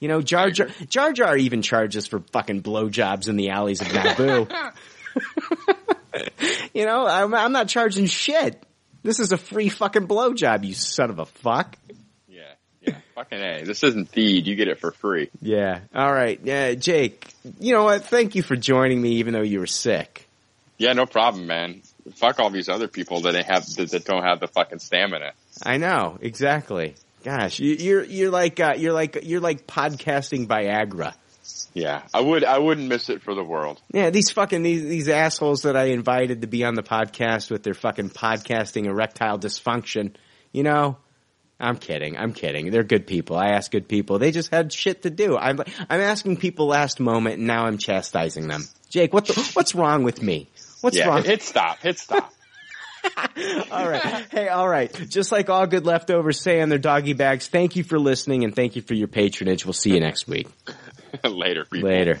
You 0.00 0.08
know, 0.08 0.20
Jar 0.20 0.50
Jar, 0.50 0.68
Jar 0.88 1.12
Jar 1.12 1.36
even 1.36 1.62
charges 1.62 2.06
for 2.06 2.20
fucking 2.32 2.62
blowjobs 2.62 3.28
in 3.28 3.36
the 3.36 3.50
alleys 3.50 3.80
of 3.80 3.88
Naboo. 3.88 4.50
you 6.74 6.84
know, 6.84 7.06
I'm, 7.06 7.34
I'm 7.34 7.52
not 7.52 7.68
charging 7.68 8.06
shit. 8.06 8.62
This 9.02 9.20
is 9.20 9.32
a 9.32 9.36
free 9.38 9.68
fucking 9.68 10.06
blowjob, 10.06 10.64
you 10.64 10.74
son 10.74 11.10
of 11.10 11.18
a 11.18 11.26
fuck. 11.26 11.76
Fucking 13.14 13.38
a. 13.38 13.64
This 13.64 13.82
isn't 13.82 14.12
Theed. 14.12 14.46
You 14.46 14.54
get 14.54 14.68
it 14.68 14.78
for 14.78 14.92
free. 14.92 15.30
Yeah. 15.40 15.80
All 15.94 16.12
right. 16.12 16.40
Yeah, 16.42 16.74
Jake. 16.74 17.26
You 17.60 17.72
know 17.72 17.84
what? 17.84 18.04
Thank 18.04 18.34
you 18.34 18.42
for 18.42 18.56
joining 18.56 19.00
me, 19.00 19.14
even 19.14 19.32
though 19.32 19.42
you 19.42 19.60
were 19.60 19.66
sick. 19.66 20.28
Yeah, 20.78 20.92
no 20.92 21.06
problem, 21.06 21.46
man. 21.46 21.82
Fuck 22.14 22.38
all 22.38 22.50
these 22.50 22.68
other 22.68 22.88
people 22.88 23.22
that 23.22 23.34
have 23.34 23.66
that, 23.76 23.90
that 23.90 24.04
don't 24.04 24.22
have 24.22 24.40
the 24.40 24.46
fucking 24.46 24.78
stamina. 24.78 25.32
I 25.64 25.76
know 25.76 26.18
exactly. 26.20 26.94
Gosh, 27.24 27.58
you, 27.58 27.74
you're 27.74 28.04
you're 28.04 28.30
like 28.30 28.60
uh, 28.60 28.74
you're 28.78 28.92
like 28.92 29.18
you're 29.24 29.40
like 29.40 29.66
podcasting 29.66 30.46
Viagra. 30.46 31.14
Yeah, 31.74 32.02
I 32.14 32.20
would 32.20 32.44
I 32.44 32.58
wouldn't 32.58 32.88
miss 32.88 33.08
it 33.08 33.22
for 33.22 33.34
the 33.34 33.44
world. 33.44 33.80
Yeah, 33.92 34.10
these 34.10 34.30
fucking 34.30 34.62
these 34.62 34.82
these 34.82 35.08
assholes 35.08 35.62
that 35.62 35.76
I 35.76 35.86
invited 35.86 36.42
to 36.42 36.46
be 36.46 36.64
on 36.64 36.74
the 36.74 36.82
podcast 36.82 37.50
with 37.50 37.62
their 37.62 37.74
fucking 37.74 38.10
podcasting 38.10 38.86
erectile 38.86 39.38
dysfunction. 39.38 40.14
You 40.52 40.62
know, 40.62 40.98
I'm 41.60 41.76
kidding. 41.76 42.16
I'm 42.16 42.32
kidding. 42.32 42.70
They're 42.70 42.84
good 42.84 43.06
people. 43.06 43.36
I 43.36 43.48
ask 43.48 43.70
good 43.70 43.88
people. 43.88 44.18
They 44.18 44.30
just 44.30 44.50
had 44.50 44.72
shit 44.72 45.02
to 45.02 45.10
do. 45.10 45.36
I'm 45.36 45.60
I'm 45.60 46.00
asking 46.00 46.36
people 46.36 46.66
last 46.66 47.00
moment, 47.00 47.38
and 47.38 47.46
now 47.46 47.66
I'm 47.66 47.78
chastising 47.78 48.46
them. 48.46 48.62
Jake, 48.90 49.12
what 49.12 49.26
the, 49.26 49.50
what's 49.54 49.74
wrong 49.74 50.04
with 50.04 50.22
me? 50.22 50.48
What's 50.80 50.96
yeah, 50.96 51.08
wrong? 51.08 51.24
hit 51.24 51.42
stop, 51.42 51.78
hit 51.80 51.98
stop. 51.98 52.32
all 53.70 53.88
right. 53.88 54.26
Hey, 54.30 54.48
all 54.48 54.68
right. 54.68 54.92
Just 55.08 55.32
like 55.32 55.48
all 55.48 55.66
good 55.66 55.86
leftovers 55.86 56.40
say 56.40 56.60
on 56.60 56.68
their 56.68 56.78
doggy 56.78 57.12
bags, 57.12 57.48
thank 57.48 57.76
you 57.76 57.84
for 57.84 57.98
listening 57.98 58.44
and 58.44 58.54
thank 58.54 58.76
you 58.76 58.82
for 58.82 58.94
your 58.94 59.08
patronage. 59.08 59.64
We'll 59.64 59.72
see 59.72 59.94
you 59.94 60.00
next 60.00 60.26
week. 60.26 60.48
Later, 61.24 61.64
people. 61.64 61.88
Later. 61.88 62.20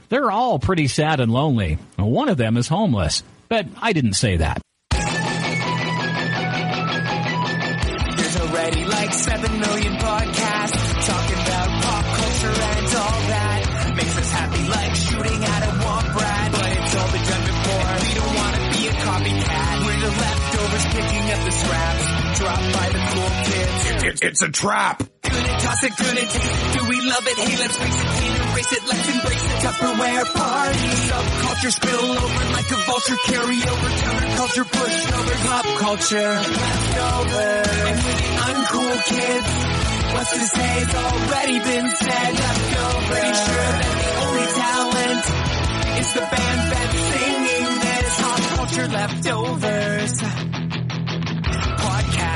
They're 0.11 0.29
all 0.29 0.59
pretty 0.59 0.87
sad 0.89 1.21
and 1.21 1.31
lonely. 1.31 1.77
One 1.95 2.27
of 2.27 2.35
them 2.35 2.57
is 2.57 2.67
homeless, 2.67 3.23
but 3.47 3.65
I 3.81 3.93
didn't 3.93 4.15
say 4.19 4.35
that. 4.43 4.61
There's 8.17 8.37
already 8.41 8.83
like 8.83 9.13
7 9.13 9.59
million 9.59 9.93
podcasts 9.95 11.07
talking 11.07 11.39
about 11.47 11.81
pop 11.81 12.05
culture 12.19 12.51
and 12.51 12.87
all 12.91 13.19
that. 13.31 13.93
Makes 13.95 14.17
us 14.17 14.31
happy 14.31 14.67
like 14.67 14.95
shooting 14.95 15.43
at 15.45 15.63
a. 15.63 15.71
But 16.51 16.71
it's 16.75 16.95
all 16.95 17.11
been 17.11 17.23
done 17.23 17.45
before. 17.47 17.87
And 17.87 18.03
we 18.03 18.11
don't 18.11 18.35
want 18.35 18.55
to 18.59 18.63
be 18.75 18.87
a 18.87 18.91
copycat. 18.91 19.85
We're 19.85 19.95
the 19.95 20.11
leftovers 20.11 20.85
picking 20.91 21.23
up 21.31 21.39
the 21.39 21.51
scraps 21.55 22.05
by 22.41 22.89
the 22.91 22.99
cool 23.13 23.20
kids. 24.19 24.41
it's 24.41 24.41
a 24.41 24.49
trap. 24.51 25.03
Toss 25.23 25.83
it, 25.83 25.93
it. 25.93 26.29
Do 26.73 26.89
we 26.89 26.97
love 27.01 27.25
it? 27.27 27.37
Hey, 27.37 27.57
let's 27.57 27.77
face 27.77 27.99
it, 28.01 28.07
can't 28.07 28.51
erase 28.51 28.71
it. 28.73 28.83
Let's 28.87 29.07
embrace 29.15 29.45
it. 29.45 29.51
Tupperware 29.61 30.25
party. 30.33 30.87
Subculture 31.07 31.71
spill 31.71 32.11
over 32.11 32.45
like 32.51 32.71
a 32.71 32.79
vulture. 32.89 33.17
Carry 33.25 33.59
over 33.61 33.89
counterculture, 34.01 34.65
pushover, 34.65 35.35
pop 35.47 35.65
culture. 35.79 36.17
And 36.17 37.25
we're 37.31 37.63
the 38.03 38.29
uncool 38.47 38.95
kids. 39.05 39.49
What's 40.13 40.31
to 40.31 40.39
say? 40.39 40.81
It's 40.81 40.95
already 40.95 41.59
been 41.59 41.87
said. 41.95 42.31
Pretty 43.11 43.33
sure 43.45 43.71
that 43.81 43.95
the 44.01 44.11
only 44.25 44.47
talent 44.59 45.23
is 45.99 46.13
the 46.13 46.25
band 46.31 46.61
that's 46.71 46.99
singing 47.11 47.67
pop 48.17 48.39
culture. 48.57 48.87
culture 48.87 48.87
leftovers. 48.87 50.70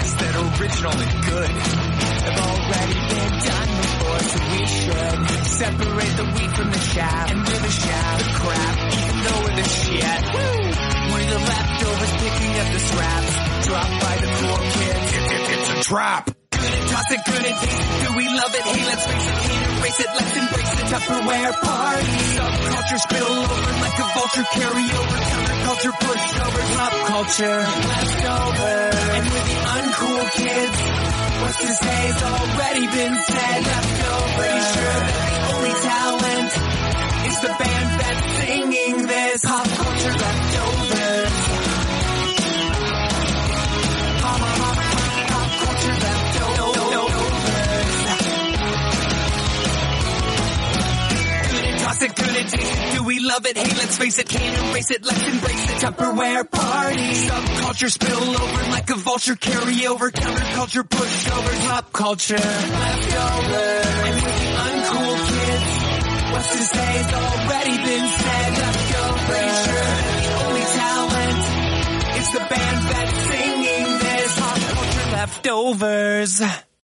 That 0.06 0.36
are 0.36 0.62
original 0.62 0.94
and 0.94 1.14
good 1.26 1.50
have 1.50 2.38
already 2.38 2.98
been 3.10 3.34
done 3.42 3.70
before, 3.82 4.22
so 4.22 4.38
we 4.54 4.62
should 4.70 5.18
separate 5.50 6.14
the 6.16 6.26
wheat 6.30 6.52
from 6.56 6.70
the 6.70 6.82
chaff. 6.94 7.32
And 7.32 7.40
we're 7.42 7.62
the 7.66 7.74
chaff, 7.74 8.18
the 8.22 8.30
crap, 8.38 8.76
even 8.94 9.18
though 9.26 9.40
we're 9.44 9.58
the 9.58 9.68
shit. 9.68 10.22
Woo! 10.30 10.86
We're 11.10 11.26
the 11.26 11.42
leftovers 11.42 12.14
picking 12.22 12.54
up 12.54 12.70
the 12.70 12.82
scraps 12.86 13.34
dropped 13.66 13.98
by 14.00 14.16
the 14.22 14.30
cool 14.30 14.60
kids. 14.78 15.10
It's 15.18 15.70
a 15.70 15.84
trap. 15.90 16.26
Good 16.26 16.62
and 16.62 16.88
toss 16.88 17.12
it, 17.12 17.22
good 17.26 17.46
and 17.46 17.56
taste 17.58 17.82
it. 17.82 18.08
Do 18.08 18.16
we 18.16 18.26
love 18.30 18.54
it? 18.54 18.62
Hey, 18.62 18.86
let's 18.86 19.06
face 19.06 19.26
it, 19.26 19.36
can't 19.42 19.65
erase 19.86 20.00
it. 20.00 20.08
Let's 20.08 20.38
embrace 20.38 20.72
the 20.76 20.86
Tupperware 20.90 21.54
party. 21.62 22.18
Subculture 22.36 23.00
spill 23.00 23.32
over 23.42 23.72
like 23.82 23.98
a 24.00 24.08
vulture. 24.16 24.46
Carry 24.54 24.86
over 24.98 25.18
counterculture, 25.30 25.94
pushovers, 26.02 26.70
pop 26.76 26.94
culture, 27.08 27.60
leftovers. 27.90 28.96
And 29.16 29.26
with 29.34 29.46
the 29.46 29.58
uncool 29.78 30.24
kids, 30.32 30.78
what's 31.42 31.58
to 31.58 31.72
say's 31.86 32.24
already 32.24 32.86
been 32.88 33.16
said. 33.30 33.60
Leftovers. 33.66 34.36
Pretty 34.36 34.62
sure 34.74 34.98
that 35.06 35.24
the 35.30 35.40
only 35.54 35.74
talent 35.86 36.52
is 37.30 37.38
the 37.42 37.54
band 37.62 37.90
that's 38.02 38.26
singing 38.42 39.08
this. 39.08 39.46
Pop 39.46 39.68
culture 39.68 40.16
leftovers. 40.26 41.45
It, 52.06 52.14
it. 52.54 52.98
Do 52.98 53.04
we 53.04 53.20
love 53.20 53.48
it? 53.48 53.58
Hey, 53.58 53.64
let's 53.64 53.98
face 53.98 54.20
it, 54.20 54.30
can't 54.30 54.70
erase 54.70 54.92
it. 54.92 55.04
Let's 55.04 55.24
embrace 55.28 55.66
the 55.66 55.74
Tupperware 55.88 56.52
party. 56.52 57.14
Subculture 57.14 57.90
spill 57.90 58.42
over 58.42 58.70
like 58.70 58.90
a 58.92 58.96
vulture. 58.96 59.36
Carry 59.36 59.88
over 59.88 60.12
counterculture, 60.12 60.84
pushovers, 60.84 61.68
pop 61.68 61.92
culture, 61.94 62.36
leftovers. 62.36 63.86
And 64.06 64.16
with 64.22 64.38
the 64.38 64.52
uncool 64.66 65.18
kids, 65.26 66.32
what's 66.32 66.50
to 66.52 66.64
say's 66.78 67.14
already 67.14 67.78
been 67.78 68.08
said. 68.08 68.52
Leftovers. 68.54 69.66
Sure 69.66 69.96
the 70.22 70.30
only 70.46 70.62
talent 70.62 71.44
is 72.20 72.32
the 72.34 72.40
band 72.40 72.88
that's 72.88 73.18
singing 73.32 73.98
this. 73.98 74.40
Pop 74.40 74.60
culture 74.60 75.12
leftovers. 75.12 76.66